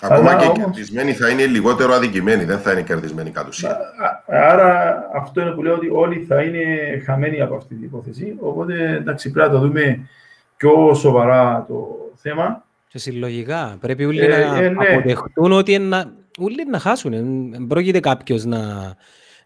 Ακόμα 0.00 0.30
Αλλά 0.30 0.38
και 0.38 0.44
οι 0.44 0.48
όμως- 0.48 0.58
κερδισμένοι 0.58 1.12
θα 1.12 1.28
είναι 1.28 1.46
λιγότερο 1.46 1.92
αδικημένοι, 1.94 2.44
δεν 2.44 2.58
θα 2.58 2.72
είναι 2.72 2.82
κερδισμένοι 2.82 3.30
κατ' 3.30 3.48
ουσία. 3.48 3.70
Α- 3.70 4.50
Άρα 4.52 4.96
αυτό 5.14 5.40
είναι 5.40 5.50
που 5.50 5.62
λέω 5.62 5.74
ότι 5.74 5.88
όλοι 5.92 6.24
θα 6.28 6.42
είναι 6.42 6.64
χαμένοι 7.04 7.40
από 7.40 7.54
αυτή 7.54 7.74
την 7.74 7.84
υπόθεση. 7.84 8.34
Οπότε 8.40 8.74
εντάξει, 9.00 9.30
πρέπει 9.30 9.48
να 9.48 9.54
το 9.54 9.60
δούμε 9.66 10.08
πιο 10.56 10.94
σοβαρά 10.94 11.64
το 11.68 11.86
θέμα. 12.14 12.64
Και 12.88 12.98
συλλογικά 12.98 13.76
πρέπει 13.80 14.04
όλοι 14.04 14.20
Ε, 14.20 14.28
να 14.28 14.56
ε, 14.56 14.68
ναι. 14.68 14.86
αποδεχτούν 14.88 15.52
ότι 15.52 15.72
είναι, 15.72 16.04
ούλοι 16.40 16.66
να 16.70 16.78
χάσουν. 16.78 17.10
Δεν 17.52 17.66
πρόκειται 17.66 18.00
κάποιος 18.00 18.44
να, 18.44 18.58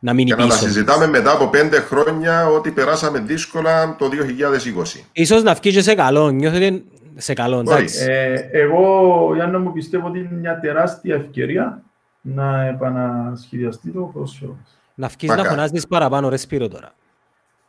να 0.00 0.12
μείνει 0.12 0.30
Και 0.30 0.34
να 0.36 0.42
τα 0.42 0.46
πίσω. 0.46 0.58
συζητάμε 0.58 1.06
μετά 1.06 1.32
από 1.32 1.46
πέντε 1.48 1.80
χρόνια 1.80 2.46
ότι 2.46 2.70
περάσαμε 2.70 3.18
δύσκολα 3.18 3.96
το 3.98 4.08
2020. 4.08 5.04
Ίσως 5.12 5.42
να 5.42 5.54
βγει 5.54 5.72
και 5.72 5.82
σε 5.82 5.94
καλό. 5.94 6.30
Νιώθω 6.30 6.56
ότι 6.56 6.66
είναι 6.66 6.82
σε 7.16 7.32
καλό, 7.34 7.62
Μπορεί. 7.62 7.76
εντάξει. 7.76 8.06
Ε, 8.10 8.48
εγώ, 8.52 9.30
Γιάννα 9.34 9.58
μου, 9.58 9.72
πιστεύω 9.72 10.06
ότι 10.06 10.18
είναι 10.18 10.28
μια 10.40 10.60
τεράστια 10.60 11.14
ευκαιρία 11.14 11.82
να 12.20 12.66
επανασχεδιαστεί 12.66 13.90
το 13.90 14.00
ποδόσφαιρο. 14.00 14.56
μας. 14.60 14.76
Να 14.94 15.08
βγεις 15.08 15.28
να 15.28 15.36
Μακάρι. 15.36 15.54
φωνάζεις 15.54 15.86
παραπάνω, 15.86 16.28
ρε 16.28 16.36
Σπύρο 16.36 16.68
τώρα. 16.68 16.92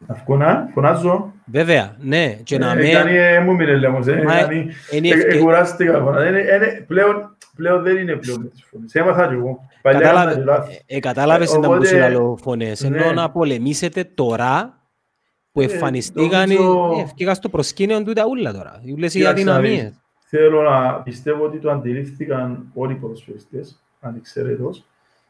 Να 0.08 0.16
βγω 0.26 0.38
να 0.38 0.68
φωνάζω. 0.74 1.34
Βέβαια, 1.46 1.96
ναι. 2.00 2.28
Και 2.44 2.58
να 2.58 2.72
Ε, 2.72 2.76
με... 2.76 2.90
κάνει, 2.90 3.18
ε, 3.18 3.40
μου 3.40 3.56
μείνε 3.56 3.76
λέμος, 3.76 4.08
ε, 4.08 4.22
Μα, 4.26 4.36
κάνει- 4.40 4.70
είναι 4.92 5.08
ε, 5.08 5.12
ε, 5.12 5.14
ευκαι- 5.14 5.40
κουράστηκα. 5.42 6.00
φωνά. 6.02 6.28
Είναι- 6.28 6.40
είναι- 6.40 6.84
Πλέον 6.88 7.36
πλέον 7.56 7.84
δεν 7.84 7.98
είναι 7.98 8.16
πλέον 8.16 8.42
με 8.42 8.48
τις 8.50 8.66
φωνές. 8.72 8.94
Έμαθα 8.96 9.28
και 9.28 9.34
εγώ. 9.34 9.60
Παλιά 9.82 10.00
Κατάλαβε- 10.00 10.38
έκανα 10.38 10.56
και 10.58 10.62
λάθη. 10.62 10.82
ε, 10.88 11.00
κατάλαβες 11.00 11.50
Ε, 11.54 11.58
να 11.58 11.68
μου 11.68 11.74
οπότε- 11.74 11.88
σου 11.88 11.98
λαλώ 11.98 12.38
φωνές. 12.42 12.84
Ενώ 12.84 13.06
ναι. 13.06 13.12
να 13.12 13.30
πολεμήσετε 13.30 14.04
τώρα 14.16 14.78
που 15.54 15.62
Ε, 15.62 15.64
εμφανιστήκαν, 15.64 16.50
νομίζω- 16.50 16.96
ε, 16.98 17.02
ευκήγα 17.02 17.34
στο 17.34 17.50
προσκήνιο 17.50 18.04
του 18.04 18.14
τα 18.14 18.26
ούλα 18.26 18.54
τώρα. 18.54 18.80
Οι 18.84 18.92
ούλες 18.92 19.14
οι 19.14 19.18
Κοίταξε 19.18 19.44
να 19.44 19.54
αδυναμίες. 19.56 19.84
δεις. 19.84 19.98
Θέλω 20.30 20.62
να 20.62 20.94
πιστεύω 20.94 21.46
ότι 21.46 21.58
το 21.60 21.72
αντιλήφθηκαν 21.72 22.66
όλοι 22.74 22.94
οι 22.94 22.96
ποδοσφαιριστές, 22.96 23.80
ανεξαιρέτως. 24.02 24.84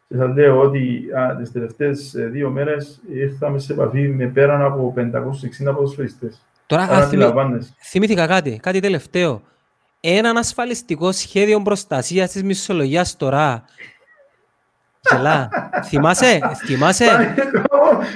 Και 0.08 0.16
σας 0.16 0.36
λέω 0.36 0.60
ότι 0.60 1.04
α, 1.18 1.36
τις 1.36 1.52
τελευταίες 1.52 2.14
ε, 2.16 2.26
δύο 2.26 2.50
μέρες 2.50 3.02
ήρθαμε 3.14 3.60
σε 3.60 3.74
επαφή 3.74 4.08
με 4.08 4.26
πέραν 4.28 4.62
από 4.62 4.94
560 4.96 5.74
ποδοσφαιριστές. 5.74 6.42
Τώρα 6.66 6.84
Άρα 6.84 6.92
α, 6.92 7.08
θυμη- 7.08 7.24
αντιλαμβάνεσαι. 7.24 7.74
θυμήθηκα 7.82 8.28
κάτι, 8.28 8.60
κάτι 8.62 8.80
τελευταίο. 8.80 9.42
Έναν 10.00 10.38
ασφαλιστικό 10.38 11.12
σχέδιο 11.12 11.62
προστασίας 11.62 12.32
της 12.32 12.44
μισολογίας 12.44 13.18
τώρα. 13.18 13.64
Γελά. 15.12 15.50
θυμάσαι, 15.84 16.40
θυμάσαι. 16.66 17.06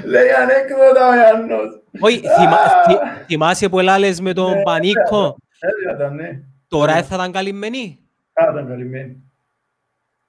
Λέει 0.05 0.30
ανέκδοτα 0.41 1.09
ο 1.09 1.15
Ιάννος. 1.15 1.81
Όχι, 1.99 2.18
θυμά, 2.19 2.57
θυ- 2.88 3.26
θυμάσαι 3.26 3.69
που 3.69 3.80
έλαλες 3.80 4.22
με 4.22 4.34
τον 4.34 4.51
Ναι, 4.53 4.61
Πανίκο; 4.61 5.35
Έτσι 5.59 5.95
ήταν, 5.95 6.15
ναι. 6.15 6.39
Τώρα 6.68 6.93
Ναι. 6.95 7.01
θα 7.01 7.15
ήταν 7.15 7.31
καλυμμένοι. 7.31 7.99
Α, 8.34 8.47
ήταν 8.51 8.68
καλυμμένοι. 8.68 9.23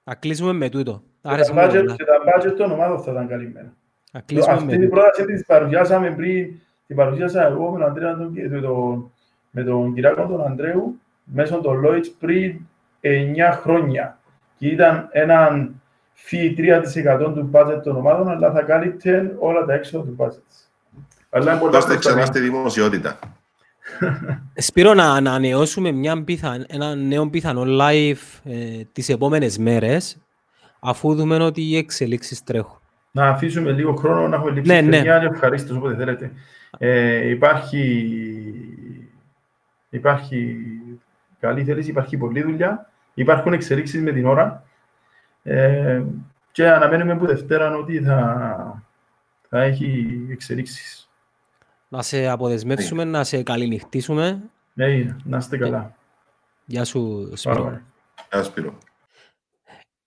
Θα 0.03 0.15
κλείσουμε 0.15 0.53
με 0.53 0.69
τούτο. 0.69 1.03
Και 1.21 1.29
Άρεσε 1.31 1.53
τα 1.53 1.61
μου 1.61 1.67
budget- 1.67 1.79
πολλά. 1.79 1.95
Και 1.95 2.03
τα 2.03 2.17
budget 2.49 2.53
των 2.57 2.71
ομάδων 2.71 2.99
θα 3.01 3.11
ήταν 3.11 3.27
καλυμμένα. 3.27 3.73
Θα 4.11 4.21
κλείσουμε 4.25 4.53
με 4.53 4.59
Αυτή 4.59 4.71
την 4.71 4.81
τούτο. 4.81 4.95
πρόταση 4.95 5.25
της 5.25 5.45
παρουσιάσαμε 5.45 6.11
πριν, 6.11 6.59
την 6.87 6.95
παρουσιάσα 6.95 7.45
εγώ 7.47 7.71
με 7.71 7.79
τον 7.79 7.87
Αντρέα 7.89 8.17
τον, 8.17 8.33
και 8.33 8.47
με 8.49 8.59
τον, 8.61 9.11
με 9.51 9.63
τον 9.63 9.93
Κυράκο 9.93 10.25
τον 10.25 10.43
Ανδρέου 10.45 10.99
μέσω 11.23 11.57
των 11.61 11.83
Lloyds 11.85 12.05
πριν 12.19 12.59
9 13.01 13.51
χρόνια. 13.51 14.17
Και 14.57 14.67
ήταν 14.67 15.07
έναν 15.11 15.78
φύ 16.23 16.55
3% 16.57 17.31
του 17.33 17.49
budget 17.53 17.79
των 17.83 17.95
ομάδων, 17.95 18.29
αλλά 18.29 18.51
θα 18.51 18.61
κάλυπτε 18.61 19.35
όλα 19.39 19.65
τα 19.65 19.73
έξοδα 19.73 20.03
του 20.03 20.15
budget. 20.19 20.41
Αλλά 21.29 21.51
είναι 21.51 21.59
πολλά 21.59 21.71
Δώστε 21.71 21.97
ξανά 21.97 22.15
προστασία. 22.15 22.41
στη 22.41 22.51
δημοσιότητα. 22.51 23.19
Σπύρο, 24.55 24.93
να 24.93 25.13
ανανεώσουμε 25.13 25.91
μια 25.91 26.23
πιθαν, 26.23 26.65
ένα 26.69 26.95
νέο 26.95 27.29
πιθανό 27.29 27.63
live 27.65 28.39
ε, 28.43 28.81
τις 28.91 29.09
επόμενες 29.09 29.57
μέρες, 29.57 30.17
αφού 30.79 31.15
δούμε 31.15 31.43
ότι 31.43 31.61
οι 31.61 31.77
εξελίξεις 31.77 32.43
τρέχουν. 32.43 32.79
Να 33.11 33.27
αφήσουμε 33.27 33.71
λίγο 33.71 33.93
χρόνο 33.95 34.27
να 34.27 34.35
έχουμε 34.35 34.51
λήψει 34.51 34.71
Ναι, 34.71 34.81
ναι. 34.81 34.99
ναι, 35.01 35.25
ευχαρίστως 35.33 35.77
όποτε 35.77 35.95
θέλετε. 35.95 36.31
Ε, 36.77 37.29
υπάρχει, 37.29 38.13
υπάρχει 39.89 40.57
καλή 41.39 41.63
θέληση, 41.63 41.89
υπάρχει 41.89 42.17
πολλή 42.17 42.41
δουλειά, 42.41 42.89
υπάρχουν 43.13 43.53
εξελίξεις 43.53 44.01
με 44.01 44.11
την 44.11 44.25
ώρα 44.25 44.63
ε, 45.43 46.03
και 46.51 46.69
αναμένουμε 46.69 47.17
που 47.17 47.25
Δευτέρα 47.25 47.75
ότι 47.75 48.01
θα, 48.01 48.83
θα 49.49 49.61
έχει 49.61 50.07
εξελίξεις. 50.31 51.09
Να 51.87 52.01
σε 52.01 52.27
αποδεσμεύσουμε, 52.27 53.03
να 53.03 53.23
σε 53.23 53.43
καληνυχτήσουμε. 53.43 54.41
Ναι, 54.73 55.15
να 55.23 55.37
είστε 55.37 55.57
καλά. 55.57 55.95
Γεια 56.65 56.83
σου, 56.83 57.23
Πάρα 57.23 57.35
Σπύρο. 57.35 57.63
πολύ. 57.63 57.81
Άσπυρο. 58.31 58.77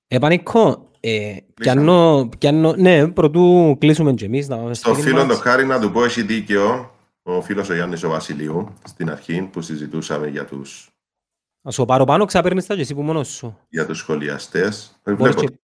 Επανικό, 0.09 0.91
ε, 1.01 1.37
πιάνω, 1.55 2.29
πιάνω, 2.39 2.75
ναι, 2.77 3.09
πρωτού 3.09 3.77
κλείσουμε 3.81 4.13
και 4.13 4.25
εμείς 4.25 4.49
να 4.49 4.57
πάμε 4.57 4.75
Στο 4.75 4.93
σπίτι 4.95 5.09
φίλο 5.09 5.25
μας. 5.25 5.37
το 5.37 5.43
χάρη 5.43 5.65
να 5.67 5.81
του 5.81 5.91
πω 5.91 6.05
έχει 6.05 6.23
δίκαιο 6.23 6.95
ο 7.23 7.43
φίλος 7.43 7.69
ο 7.69 7.75
Γιάννης 7.75 8.03
ο 8.05 8.09
Βασιλείου 8.09 8.75
στην 8.85 9.11
αρχή 9.11 9.43
που 9.53 9.61
συζητούσαμε 9.61 10.27
για 10.29 10.45
τους, 10.45 10.92
Να 11.63 11.71
σου 11.71 11.85
πάρω 11.85 12.05
πάνω, 12.05 12.25
ξαπέρνεις 12.25 12.67
τα 12.67 12.75
και 12.75 12.81
εσύ 12.81 12.95
που 12.95 13.03
μόνος 13.03 13.29
σου. 13.29 13.59
για 13.69 13.87
τους 13.87 13.99
σχολιαστές. 13.99 15.01
Ε, 15.05 15.13
Μπορείς 15.13 15.35
Βλέπω, 15.35 15.53
και, 15.53 15.59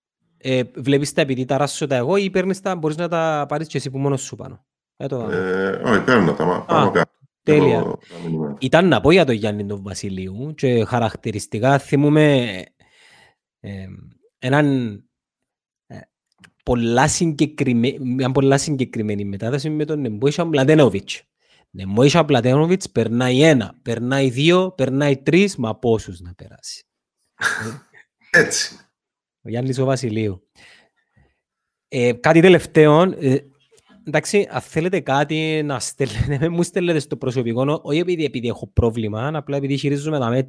ε, 0.58 0.62
βλέπεις 0.76 1.12
τα 1.12 1.20
επειδή 1.20 1.44
ταράσσω 1.44 1.86
τα 1.86 1.96
εγώ 1.96 2.16
ή 2.16 2.30
παίρνεις 2.30 2.60
τα, 2.60 2.76
μπορείς 2.76 2.96
να 2.96 3.08
τα 3.08 3.46
πάρεις 3.48 3.66
και 3.68 3.76
εσύ 3.78 3.90
που 3.90 3.98
μόνος 3.98 4.22
σου 4.22 4.36
πάνω. 4.36 4.64
Ε, 4.96 5.06
το 5.06 5.16
δάμε. 5.18 5.34
ε, 5.36 5.70
όχι, 5.90 6.04
παίρνω 6.04 6.32
τα 6.32 6.44
μα- 6.44 6.64
πάνω 6.64 6.90
κάτω. 6.90 7.10
τέλεια. 7.42 7.78
Έχω 7.78 7.98
τα 8.08 8.28
μηνύματα. 8.28 8.56
Ήταν 8.60 8.88
να 8.88 9.00
πω 9.00 9.10
για 9.10 9.24
τον 9.24 9.34
Γιάννη 9.34 9.66
τον 9.66 9.82
Βασιλείου 9.82 10.54
και 10.54 10.84
χαρακτηριστικά 10.84 11.78
θυμούμε 11.78 12.44
ε, 13.60 13.86
έναν 14.38 14.92
ε, 15.86 15.98
πολλά 16.64 17.08
συγκεκριμένη, 17.08 17.98
μια 18.00 18.30
πολλά 18.30 18.58
συγκεκριμένη 18.58 19.24
μετάδοση 19.24 19.70
με 19.70 19.84
τον 19.84 20.00
Νεμπόισα 20.00 20.48
Μπλατένοβιτς. 21.70 21.70
Νεμπόισα 21.70 22.22
Μπλατένοβιτς 22.22 22.90
περνάει 22.90 23.42
ένα, 23.42 23.74
περνάει 23.82 24.30
δύο, 24.30 24.70
περνάει 24.70 25.16
τρεις, 25.16 25.56
μα 25.56 25.76
πόσους 25.76 26.20
να 26.20 26.34
περάσει. 26.34 26.84
Έτσι. 28.30 28.76
Ο 29.42 29.48
Γιάννης 29.48 29.78
ο 29.78 29.84
Βασιλείου. 29.84 30.48
Ε, 31.88 32.12
κάτι 32.12 32.40
τελευταίο, 32.40 33.02
ε, 33.02 33.38
εντάξει, 34.06 34.48
αν 34.50 34.60
θέλετε 34.60 35.00
κάτι 35.00 35.62
να 35.64 35.80
στέλνετε, 35.80 36.48
μου 36.54 36.62
στέλνετε 36.62 36.98
στο 36.98 37.16
προσωπικό, 37.16 37.80
όχι 37.82 37.98
επειδή, 37.98 38.24
επειδή 38.24 38.48
έχω 38.48 38.66
πρόβλημα, 38.72 39.30
απλά 39.34 39.56
επειδή 39.56 39.76
χειρίζομαι 39.76 40.18
τα 40.18 40.28
με 40.28 40.48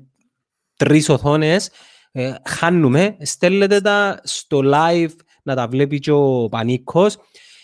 τρεις 0.75 1.09
οθόνες, 1.09 1.71
ε, 2.11 2.33
χάνουμε, 2.45 3.17
στέλνετε 3.21 3.81
τα 3.81 4.19
στο 4.23 4.61
live 4.63 5.15
να 5.43 5.55
τα 5.55 5.67
βλέπει 5.67 5.99
και 5.99 6.11
ο 6.11 6.47
Πανίκος. 6.49 7.17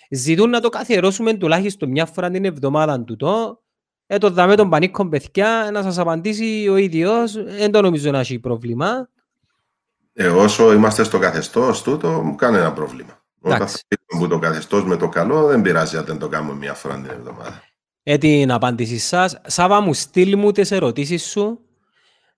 Ζητούν 0.10 0.50
να 0.50 0.60
το 0.60 0.70
καθιερώσουμε 0.70 1.34
τουλάχιστον 1.34 1.90
μια 1.90 2.06
φορά 2.06 2.30
την 2.30 2.46
εβδομάδα 2.46 3.02
του 3.02 3.16
το. 3.16 3.64
Ε, 4.08 4.18
το 4.18 4.30
δάμε 4.30 4.56
τον 4.56 4.70
Πανίκο, 4.70 5.08
παιδιά, 5.08 5.70
να 5.74 5.82
σας 5.82 5.98
απαντήσει 5.98 6.68
ο 6.70 6.76
ίδιος. 6.76 7.44
Δεν 7.44 7.72
το 7.72 7.82
νομίζω 7.82 8.12
να 8.12 8.20
έχει 8.20 8.40
πρόβλημα. 8.40 9.10
Ε, 10.14 10.28
όσο 10.28 10.74
είμαστε 10.74 11.04
στο 11.04 11.20
καθεστώς 11.20 11.82
τούτο, 11.82 12.36
κανένα 12.38 12.74
πρόβλημα. 12.74 13.24
Όταν 13.40 13.58
θα 13.58 13.64
Εντάξει. 13.64 13.84
φύγουμε 13.88 14.26
από 14.26 14.36
το 14.36 14.48
καθεστώς 14.48 14.86
με 14.86 14.98
το 14.98 15.10
καλό, 15.10 15.48
δεν 15.48 15.62
πειράζει 15.62 15.98
αν 15.98 16.06
δεν 16.06 16.18
το 16.18 16.28
κάνουμε 16.28 16.54
μια 16.54 16.74
φορά 16.74 16.96
την 16.96 17.10
εβδομάδα. 17.10 17.64
Ε, 18.04 18.18
την 18.18 18.52
απάντηση 18.52 18.98
σας. 18.98 19.42
Σάβα 19.46 19.82
μου, 19.82 19.94
στείλ 19.94 20.38
μου 20.38 20.52
τις 20.52 20.72
ερωτήσεις 20.72 21.26
σου 21.26 21.60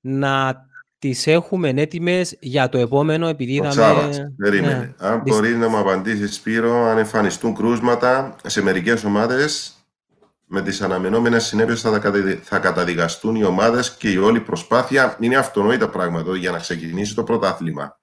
να 0.01 0.65
τις 0.99 1.27
έχουμε 1.27 1.73
έτοιμες 1.75 2.35
για 2.39 2.69
το 2.69 2.77
επόμενο, 2.77 3.27
επειδή 3.27 3.51
Ο 3.51 3.55
είδαμε... 3.55 3.69
Τσάβας, 3.69 4.19
περίμενε. 4.37 4.73
Ναι. 4.77 5.07
Αν 5.07 5.21
Δυσ- 5.23 5.35
μπορεί 5.35 5.55
να 5.55 5.67
μου 5.67 5.77
απαντήσεις, 5.77 6.35
Σπύρο, 6.35 6.85
αν 6.85 6.97
εμφανιστούν 6.97 7.55
κρούσματα 7.55 8.35
σε 8.45 8.61
μερικές 8.61 9.03
ομάδες, 9.03 9.71
με 10.49 10.61
τις 10.61 10.81
αναμενόμενες 10.81 11.45
συνέπειες 11.45 11.81
θα, 11.81 11.91
τα 11.91 11.99
καταδι- 11.99 12.39
θα 12.43 12.59
καταδικαστούν 12.59 13.35
οι 13.35 13.43
ομάδες 13.43 13.91
και 13.95 14.09
η 14.11 14.17
όλη 14.17 14.39
προσπάθεια 14.39 15.17
είναι 15.19 15.35
αυτονόητα 15.35 15.89
πράγματα 15.89 16.35
για 16.37 16.51
να 16.51 16.57
ξεκινήσει 16.59 17.15
το 17.15 17.23
πρωτάθλημα. 17.23 17.99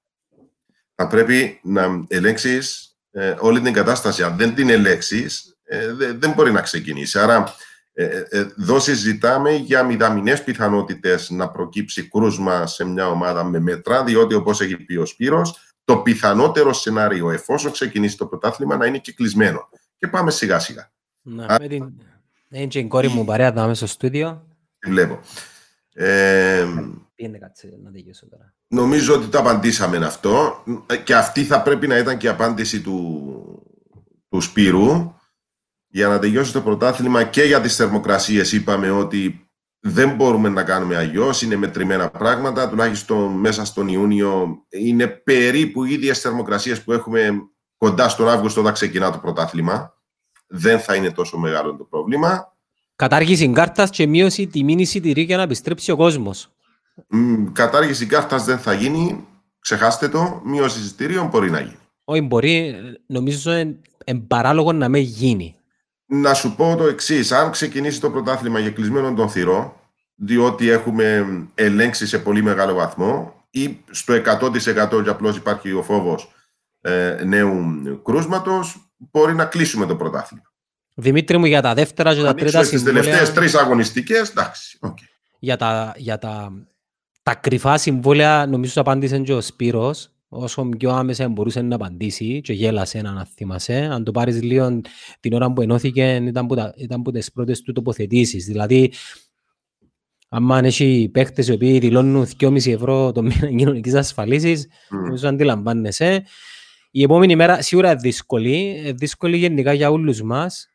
Θα 0.95 1.07
πρέπει 1.07 1.61
να 1.63 2.05
ελέγξεις 2.09 2.97
ε, 3.11 3.35
όλη 3.39 3.61
την 3.61 3.73
κατάσταση. 3.73 4.23
Αν 4.23 4.37
δεν 4.37 4.55
την 4.55 4.69
ελέγξεις, 4.71 5.57
ε, 5.65 5.93
δε- 5.93 6.13
δεν 6.13 6.31
μπορεί 6.33 6.53
να 6.53 6.61
ξεκινήσει. 6.61 7.19
Άρα, 7.19 7.35
ε, 7.35 7.41
ε, 7.43 7.43
ε, 7.43 7.55
εδώ 7.97 8.79
συζητάμε 8.81 9.51
για 9.53 9.83
μηδαμινές 9.83 10.45
πιθανότητες 10.45 11.31
να 11.31 11.51
προκύψει 11.51 12.09
κρούσμα 12.09 12.67
σε 12.67 12.85
μια 12.85 13.09
ομάδα 13.09 13.45
με 13.45 13.61
μέτρα, 13.61 14.05
διότι 14.05 14.35
όπως 14.35 14.61
έχει 14.61 14.77
πει 14.77 14.97
ο 14.97 15.07
Σπύρος, 15.07 15.75
το 15.85 15.97
πιθανότερο 15.97 16.73
σενάριο 16.73 17.31
εφόσον 17.31 17.73
ξεκινήσει 17.73 18.17
το 18.17 18.27
πρωτάθλημα 18.27 18.77
να 18.77 18.87
είναι 18.87 18.99
κυκλισμένο. 18.99 19.69
Και 19.97 20.09
πάμε 20.09 20.31
σιγά 20.31 20.59
σιγά. 20.59 20.91
Ναι, 21.23 21.45
Α- 21.45 21.57
με 21.61 21.69
την... 21.69 21.93
Είναι 22.49 22.67
και 22.67 22.79
η 22.79 22.87
κόρη 22.87 23.09
μου 23.09 23.25
παρέα, 23.25 23.53
θα 23.53 23.65
είμαι 23.65 23.75
στο 23.75 23.87
στούντιο. 23.87 24.47
Τι 24.79 24.91
βλέπω. 24.91 25.21
Ε, 25.95 26.67
Πήγαινε 27.15 27.39
κάτσε 27.39 27.79
να 27.83 27.91
τελειώσω 27.91 28.29
τώρα. 28.29 28.55
νομίζω 28.67 29.15
ότι 29.15 29.27
το 29.27 29.39
απαντήσαμε 29.39 29.97
αυτό 30.07 30.65
και 31.05 31.15
αυτή 31.15 31.45
θα 31.45 31.63
πρέπει 31.63 31.87
να 31.87 31.99
ήταν 31.99 32.17
και 32.17 32.27
η 32.27 32.31
απάντηση 32.31 32.81
του, 32.81 33.73
του 34.29 34.41
Σπύρου 34.41 35.15
για 35.95 36.09
να 36.09 36.19
τελειώσει 36.19 36.53
το 36.53 36.61
πρωτάθλημα 36.61 37.25
και 37.25 37.43
για 37.43 37.61
τις 37.61 37.77
θερμοκρασίες 37.77 38.53
είπαμε 38.53 38.91
ότι 38.91 39.49
δεν 39.81 40.15
μπορούμε 40.15 40.49
να 40.49 40.63
κάνουμε 40.63 40.97
αλλιώς, 40.97 41.43
είναι 41.43 41.57
μετρημένα 41.57 42.11
πράγματα, 42.11 42.69
τουλάχιστον 42.69 43.33
μέσα 43.33 43.65
στον 43.65 43.89
Ιούνιο 43.89 44.59
είναι 44.69 45.07
περίπου 45.07 45.85
οι 45.85 45.93
ίδιες 45.93 46.21
θερμοκρασίες 46.21 46.83
που 46.83 46.93
έχουμε 46.93 47.31
κοντά 47.77 48.09
στον 48.09 48.29
Αύγουστο 48.29 48.61
όταν 48.61 48.73
ξεκινά 48.73 49.13
το 49.13 49.19
πρωτάθλημα. 49.19 49.95
Δεν 50.47 50.81
θα 50.81 50.95
είναι 50.95 51.11
τόσο 51.11 51.39
μεγάλο 51.39 51.77
το 51.77 51.85
πρόβλημα. 51.85 52.57
Κατάργηση 52.97 53.53
κάρτας 53.53 53.91
και 53.91 54.07
μείωση 54.07 54.47
τιμή 54.47 54.75
εισιτηρίου 54.79 55.25
για 55.25 55.37
να 55.37 55.43
επιστρέψει 55.43 55.91
ο 55.91 55.97
κόσμος. 55.97 56.51
Μ, 57.09 57.45
Κατάργηση 57.53 58.07
κάρτας 58.07 58.45
δεν 58.45 58.59
θα 58.59 58.73
γίνει. 58.73 59.27
Ξεχάστε 59.59 60.09
το, 60.09 60.41
μείωση 60.45 60.79
εισιτήριων 60.79 61.27
μπορεί 61.27 61.51
να 61.51 61.61
γίνει. 61.61 61.79
Όχι, 62.05 62.21
μπορεί, 62.21 62.75
νομίζω 63.07 63.57
είναι 63.57 64.21
παράλογο 64.27 64.73
να 64.73 64.89
με 64.89 64.99
γίνει. 64.99 65.57
Να 66.07 66.35
σου 66.35 66.55
πω 66.55 66.75
το 66.77 66.85
εξής. 66.85 67.33
Αν 67.33 67.51
ξεκινήσει 67.51 68.01
το 68.01 68.11
πρωτάθλημα 68.11 68.59
για 68.59 68.71
κλεισμένο 68.71 69.15
τον 69.15 69.31
θυρό, 69.31 69.81
διότι 70.15 70.69
έχουμε 70.69 71.27
ελέγξει 71.55 72.07
σε 72.07 72.19
πολύ 72.19 72.43
μεγάλο 72.43 72.75
βαθμό 72.75 73.45
ή 73.51 73.79
στο 73.91 74.15
100% 74.15 75.03
και 75.05 75.11
απλώς 75.11 75.37
υπάρχει 75.37 75.73
ο 75.73 75.83
φόβος 75.83 76.33
ε, 76.81 77.23
νέου 77.25 77.55
κρούσματος, 78.05 78.93
μπορεί 78.97 79.35
να 79.35 79.45
κλείσουμε 79.45 79.87
το 79.87 79.97
πρωτάθλημα. 79.97 80.53
Δημήτρη 80.95 81.39
μου, 81.39 81.45
για 81.45 81.63
τα 81.63 81.75
δεύτερα 81.75 82.15
και 82.15 82.23
τα 82.23 82.35
τρίτα 82.35 82.65
συμβόλαια... 82.65 82.65
Στις 82.65 82.83
τελευταίες 82.83 83.33
τρεις 83.33 83.55
αγωνιστικές, 83.55 84.31
εντάξει, 84.31 84.79
okay. 84.83 85.09
Για 85.39 85.57
τα, 85.57 85.95
για 85.97 86.19
τα, 86.19 86.53
τα 87.23 87.35
κρυφά 87.35 87.79
συμβόλαια, 87.79 88.47
νομίζω 88.47 88.81
απάντησε 88.81 89.19
και 89.19 89.35
ο 89.35 89.41
Σπύρος, 89.41 90.11
όσο 90.35 90.69
πιο 90.79 90.91
άμεσα 90.91 91.29
μπορούσε 91.29 91.63
να 91.63 91.75
απαντήσει 91.75 92.41
και 92.41 92.53
γέλασε 92.53 93.01
να 93.01 93.25
θυμάσαι. 93.25 93.75
Αν 93.75 94.05
το 94.05 94.11
πάρεις 94.11 94.43
λίγο 94.43 94.81
την 95.21 95.33
ώρα 95.33 95.53
που 95.53 95.61
ενώθηκε, 95.61 96.23
ήταν 96.27 96.47
που, 96.47 96.57
ήταν 96.77 97.03
που 97.03 97.11
τις 97.11 97.33
πρώτες 97.33 97.63
του 97.63 97.73
τοποθετήσεις. 97.73 98.45
Δηλαδή, 98.45 98.93
αν 100.29 100.65
έχει 100.65 101.11
παίχτες 101.13 101.49
οι 101.49 101.53
οποίοι 101.53 101.79
δηλώνουν 101.79 102.27
2,5 102.39 102.73
ευρώ 102.73 103.13
το 103.13 103.23
μήνα 103.23 103.49
κοινωνικής 103.57 103.95
ασφαλίσης, 103.95 104.67
mm. 104.67 104.97
νομίζω 105.05 105.29
αντιλαμβάνεσαι. 105.29 106.25
Η 106.91 107.03
επόμενη 107.03 107.37
μέρα 107.37 107.63
σίγουρα 107.63 107.91
είναι 107.91 108.01
δύσκολη, 108.01 108.93
δύσκολη 108.97 109.37
γενικά 109.37 109.73
για 109.73 109.91
όλους 109.91 110.23
μας 110.23 110.69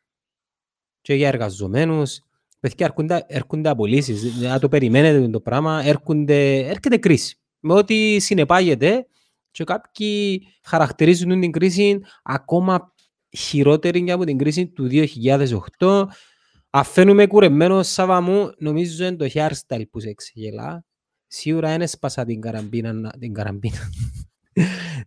και 1.00 1.14
για 1.14 1.28
εργαζομένους. 1.28 2.20
Παιδιά, 2.60 2.86
έρχονται, 2.86 3.24
έρχονται 3.26 3.68
απολύσεις, 3.68 4.44
αν 4.44 4.60
το 4.60 4.68
περιμένετε 4.68 5.28
το 5.28 5.40
πράγμα, 5.40 5.82
έρχονται, 5.84 6.56
έρχεται 6.58 6.96
κρίση. 6.96 7.38
Με 7.60 7.74
ό,τι 7.74 8.18
συνεπάγεται 8.18 9.06
και 9.50 9.64
κάποιοι 9.64 10.42
χαρακτηρίζουν 10.62 11.40
την 11.40 11.50
κρίση 11.50 12.00
ακόμα 12.22 12.92
χειρότερη 13.36 13.98
για 13.98 14.14
από 14.14 14.24
την 14.24 14.38
κρίση 14.38 14.66
του 14.66 14.88
2008. 15.78 16.04
Αφαίνουμε 16.70 17.26
κουρεμένο 17.26 17.82
Σάβα 17.82 18.20
μου, 18.20 18.50
νομίζω 18.58 19.04
είναι 19.04 19.16
το 19.16 19.26
hairstyle 19.34 19.82
που 19.90 20.00
σε 20.00 20.14
ξεγελά. 20.14 20.84
Σίγουρα 21.26 21.72
είναι 21.74 21.86
σπάσα 21.86 22.24
την 22.24 22.40
καραμπίνα, 22.40 23.10
την 23.18 23.34
καραμπίνα, 23.34 23.90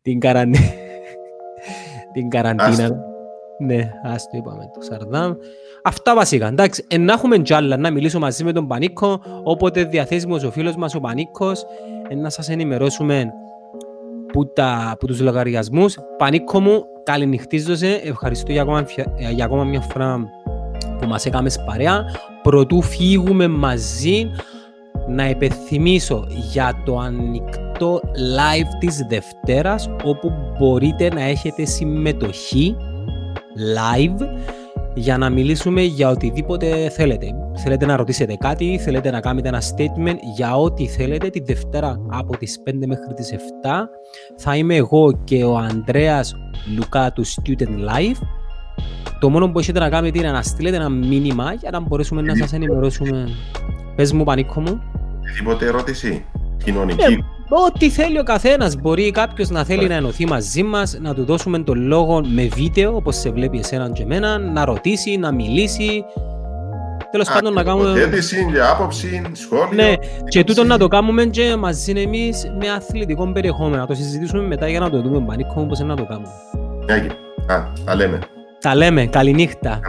την 0.02 0.20
καραντίνα, 0.20 0.72
την 2.14 2.30
καραντίνα. 2.30 3.12
Ναι, 3.60 3.92
ας 4.04 4.30
το 4.30 4.38
είπαμε 4.38 4.64
το 4.74 4.82
Σαρδάμ. 4.82 5.34
Αυτά 5.84 6.16
βασικά, 6.16 6.48
εντάξει, 6.48 6.86
ε, 6.88 6.98
να 6.98 7.14
έχουμε 7.14 7.38
κι 7.38 7.54
άλλα, 7.54 7.78
να 7.78 7.92
μιλήσω 7.92 8.20
μαζί 8.20 8.44
με 8.44 8.52
τον 8.52 8.68
Πανίκο, 8.68 9.22
όποτε 9.44 9.84
διαθέσιμος 9.84 10.44
ο 10.44 10.52
φίλος 10.52 10.76
μας 10.76 10.96
ο 10.96 11.00
Πανίκος, 11.00 11.66
ε, 12.08 12.16
να 12.16 12.30
σας 12.30 12.50
ενημερώσουμε 12.50 13.32
που, 14.34 14.54
τα, 14.54 14.96
που 15.00 15.06
τους 15.06 15.20
λογαριασμούς. 15.20 15.98
Πανίκο 16.18 16.60
μου, 16.60 16.84
καληνυχτίζωσε, 17.04 18.02
ευχαριστώ 18.04 18.52
για 18.52 18.62
ακόμα, 18.62 18.86
ε, 19.16 19.32
για 19.32 19.46
ακόμα 19.46 19.64
μια 19.64 19.82
φορά 19.82 20.30
που 21.00 21.08
μας 21.08 21.26
έκαμες 21.26 21.64
παρέα. 21.66 22.04
Πρωτού 22.42 22.82
φύγουμε 22.82 23.48
μαζί, 23.48 24.32
να 25.08 25.30
υπενθυμίσω 25.30 26.28
για 26.52 26.82
το 26.86 26.98
ανοιχτό 26.98 28.00
live 28.38 28.78
της 28.80 29.06
Δευτέρας, 29.10 29.90
όπου 30.04 30.32
μπορείτε 30.60 31.10
να 31.10 31.22
έχετε 31.22 31.66
συμμετοχή 31.66 32.76
live 33.76 34.28
για 34.96 35.18
να 35.18 35.30
μιλήσουμε 35.30 35.82
για 35.82 36.10
οτιδήποτε 36.10 36.90
θέλετε. 36.90 37.28
Θέλετε 37.64 37.86
να 37.86 37.96
ρωτήσετε 37.96 38.36
κάτι, 38.36 38.80
θέλετε 38.84 39.12
να 39.12 39.20
κάνετε 39.20 39.48
ένα 39.48 39.62
statement 39.62 40.16
για 40.36 40.56
ό,τι 40.56 40.88
θέλετε 40.88 41.30
τη 41.30 41.40
Δευτέρα 41.40 41.98
από 42.10 42.38
τις 42.38 42.60
5 42.70 42.74
μέχρι 42.88 43.14
τις 43.16 43.34
7 43.34 43.38
θα 44.38 44.56
είμαι 44.56 44.76
εγώ 44.76 45.22
και 45.24 45.44
ο 45.44 45.58
Ανδρέας 45.58 46.36
Λουκά 46.76 47.12
του 47.12 47.26
Student 47.26 47.90
Live 47.90 48.22
το 49.20 49.30
μόνο 49.30 49.52
που 49.52 49.60
έχετε 49.60 49.80
να 49.80 49.90
κάνετε 49.90 50.20
είναι 50.20 50.32
να 50.32 50.42
στείλετε 50.42 50.76
ένα 50.76 50.90
μήνυμα 50.90 51.54
για 51.54 51.72
να 51.72 51.80
μπορέσουμε 51.80 52.22
να 52.22 52.36
σας 52.36 52.54
ενημερώσουμε. 52.54 53.28
Πες 53.96 54.12
μου, 54.14 54.24
Πανίκο 54.24 54.62
μου. 54.62 54.82
Τίποτε 55.38 55.66
ερώτηση 55.66 56.26
κοινωνική. 56.64 57.14
Ε, 57.14 57.18
Ό,τι 57.50 57.90
θέλει 57.90 58.20
ο 58.20 58.24
καθένας. 58.24 58.76
Μπορεί 58.76 59.12
κάποιος 59.12 59.50
να 59.50 59.64
θέλει 59.64 59.88
να 59.88 59.94
ενωθεί 59.94 60.26
μαζί 60.26 60.64
μας, 60.64 60.98
να 61.02 61.14
του 61.14 61.26
δώσουμε 61.26 61.60
τον 61.60 61.88
λόγο 61.88 62.22
με 62.26 62.44
βίντεο, 62.44 62.96
όπως 62.96 63.16
σε 63.16 63.30
βλέπει 63.30 63.58
εσένα 63.58 63.90
και 63.90 64.04
εμένα, 64.04 64.38
να 64.38 64.66
ρωτήσει, 64.66 65.18
να 65.18 65.32
μιλήσει. 65.32 66.04
Τέλος 67.12 67.30
πάντων, 67.30 67.54
να 67.54 67.64
κάνουμε. 67.64 67.84
Τοποθέτηση, 67.84 68.48
για 68.52 68.70
άποψη, 68.72 69.22
σχόλιο. 69.34 69.68
Ναι, 69.74 69.94
και 70.28 70.44
τούτο 70.44 70.64
να 70.64 70.78
το 70.78 70.88
κάνουμε 70.88 71.26
και 71.26 71.56
μαζί 71.56 71.94
εμείς 71.96 72.46
με 72.60 72.70
αθλητικό 72.70 73.32
περιεχόμενο. 73.32 73.78
Να 73.78 73.88
το 73.88 73.94
συζητήσουμε 73.94 74.42
μετά 74.42 74.68
για 74.70 74.80
να 74.80 74.90
το 74.90 75.02
δούμε 75.02 75.26
πανίκο 75.26 75.66
πώς 75.66 75.80
να 75.80 75.96
το 75.96 76.06
κάνουμε. 76.06 76.30
Α, 77.48 77.64
τα 77.86 77.96
λέμε. 77.96 78.20
Τα 78.60 78.76
λέμε. 78.76 79.06
Καληνύχτα. 79.06 79.80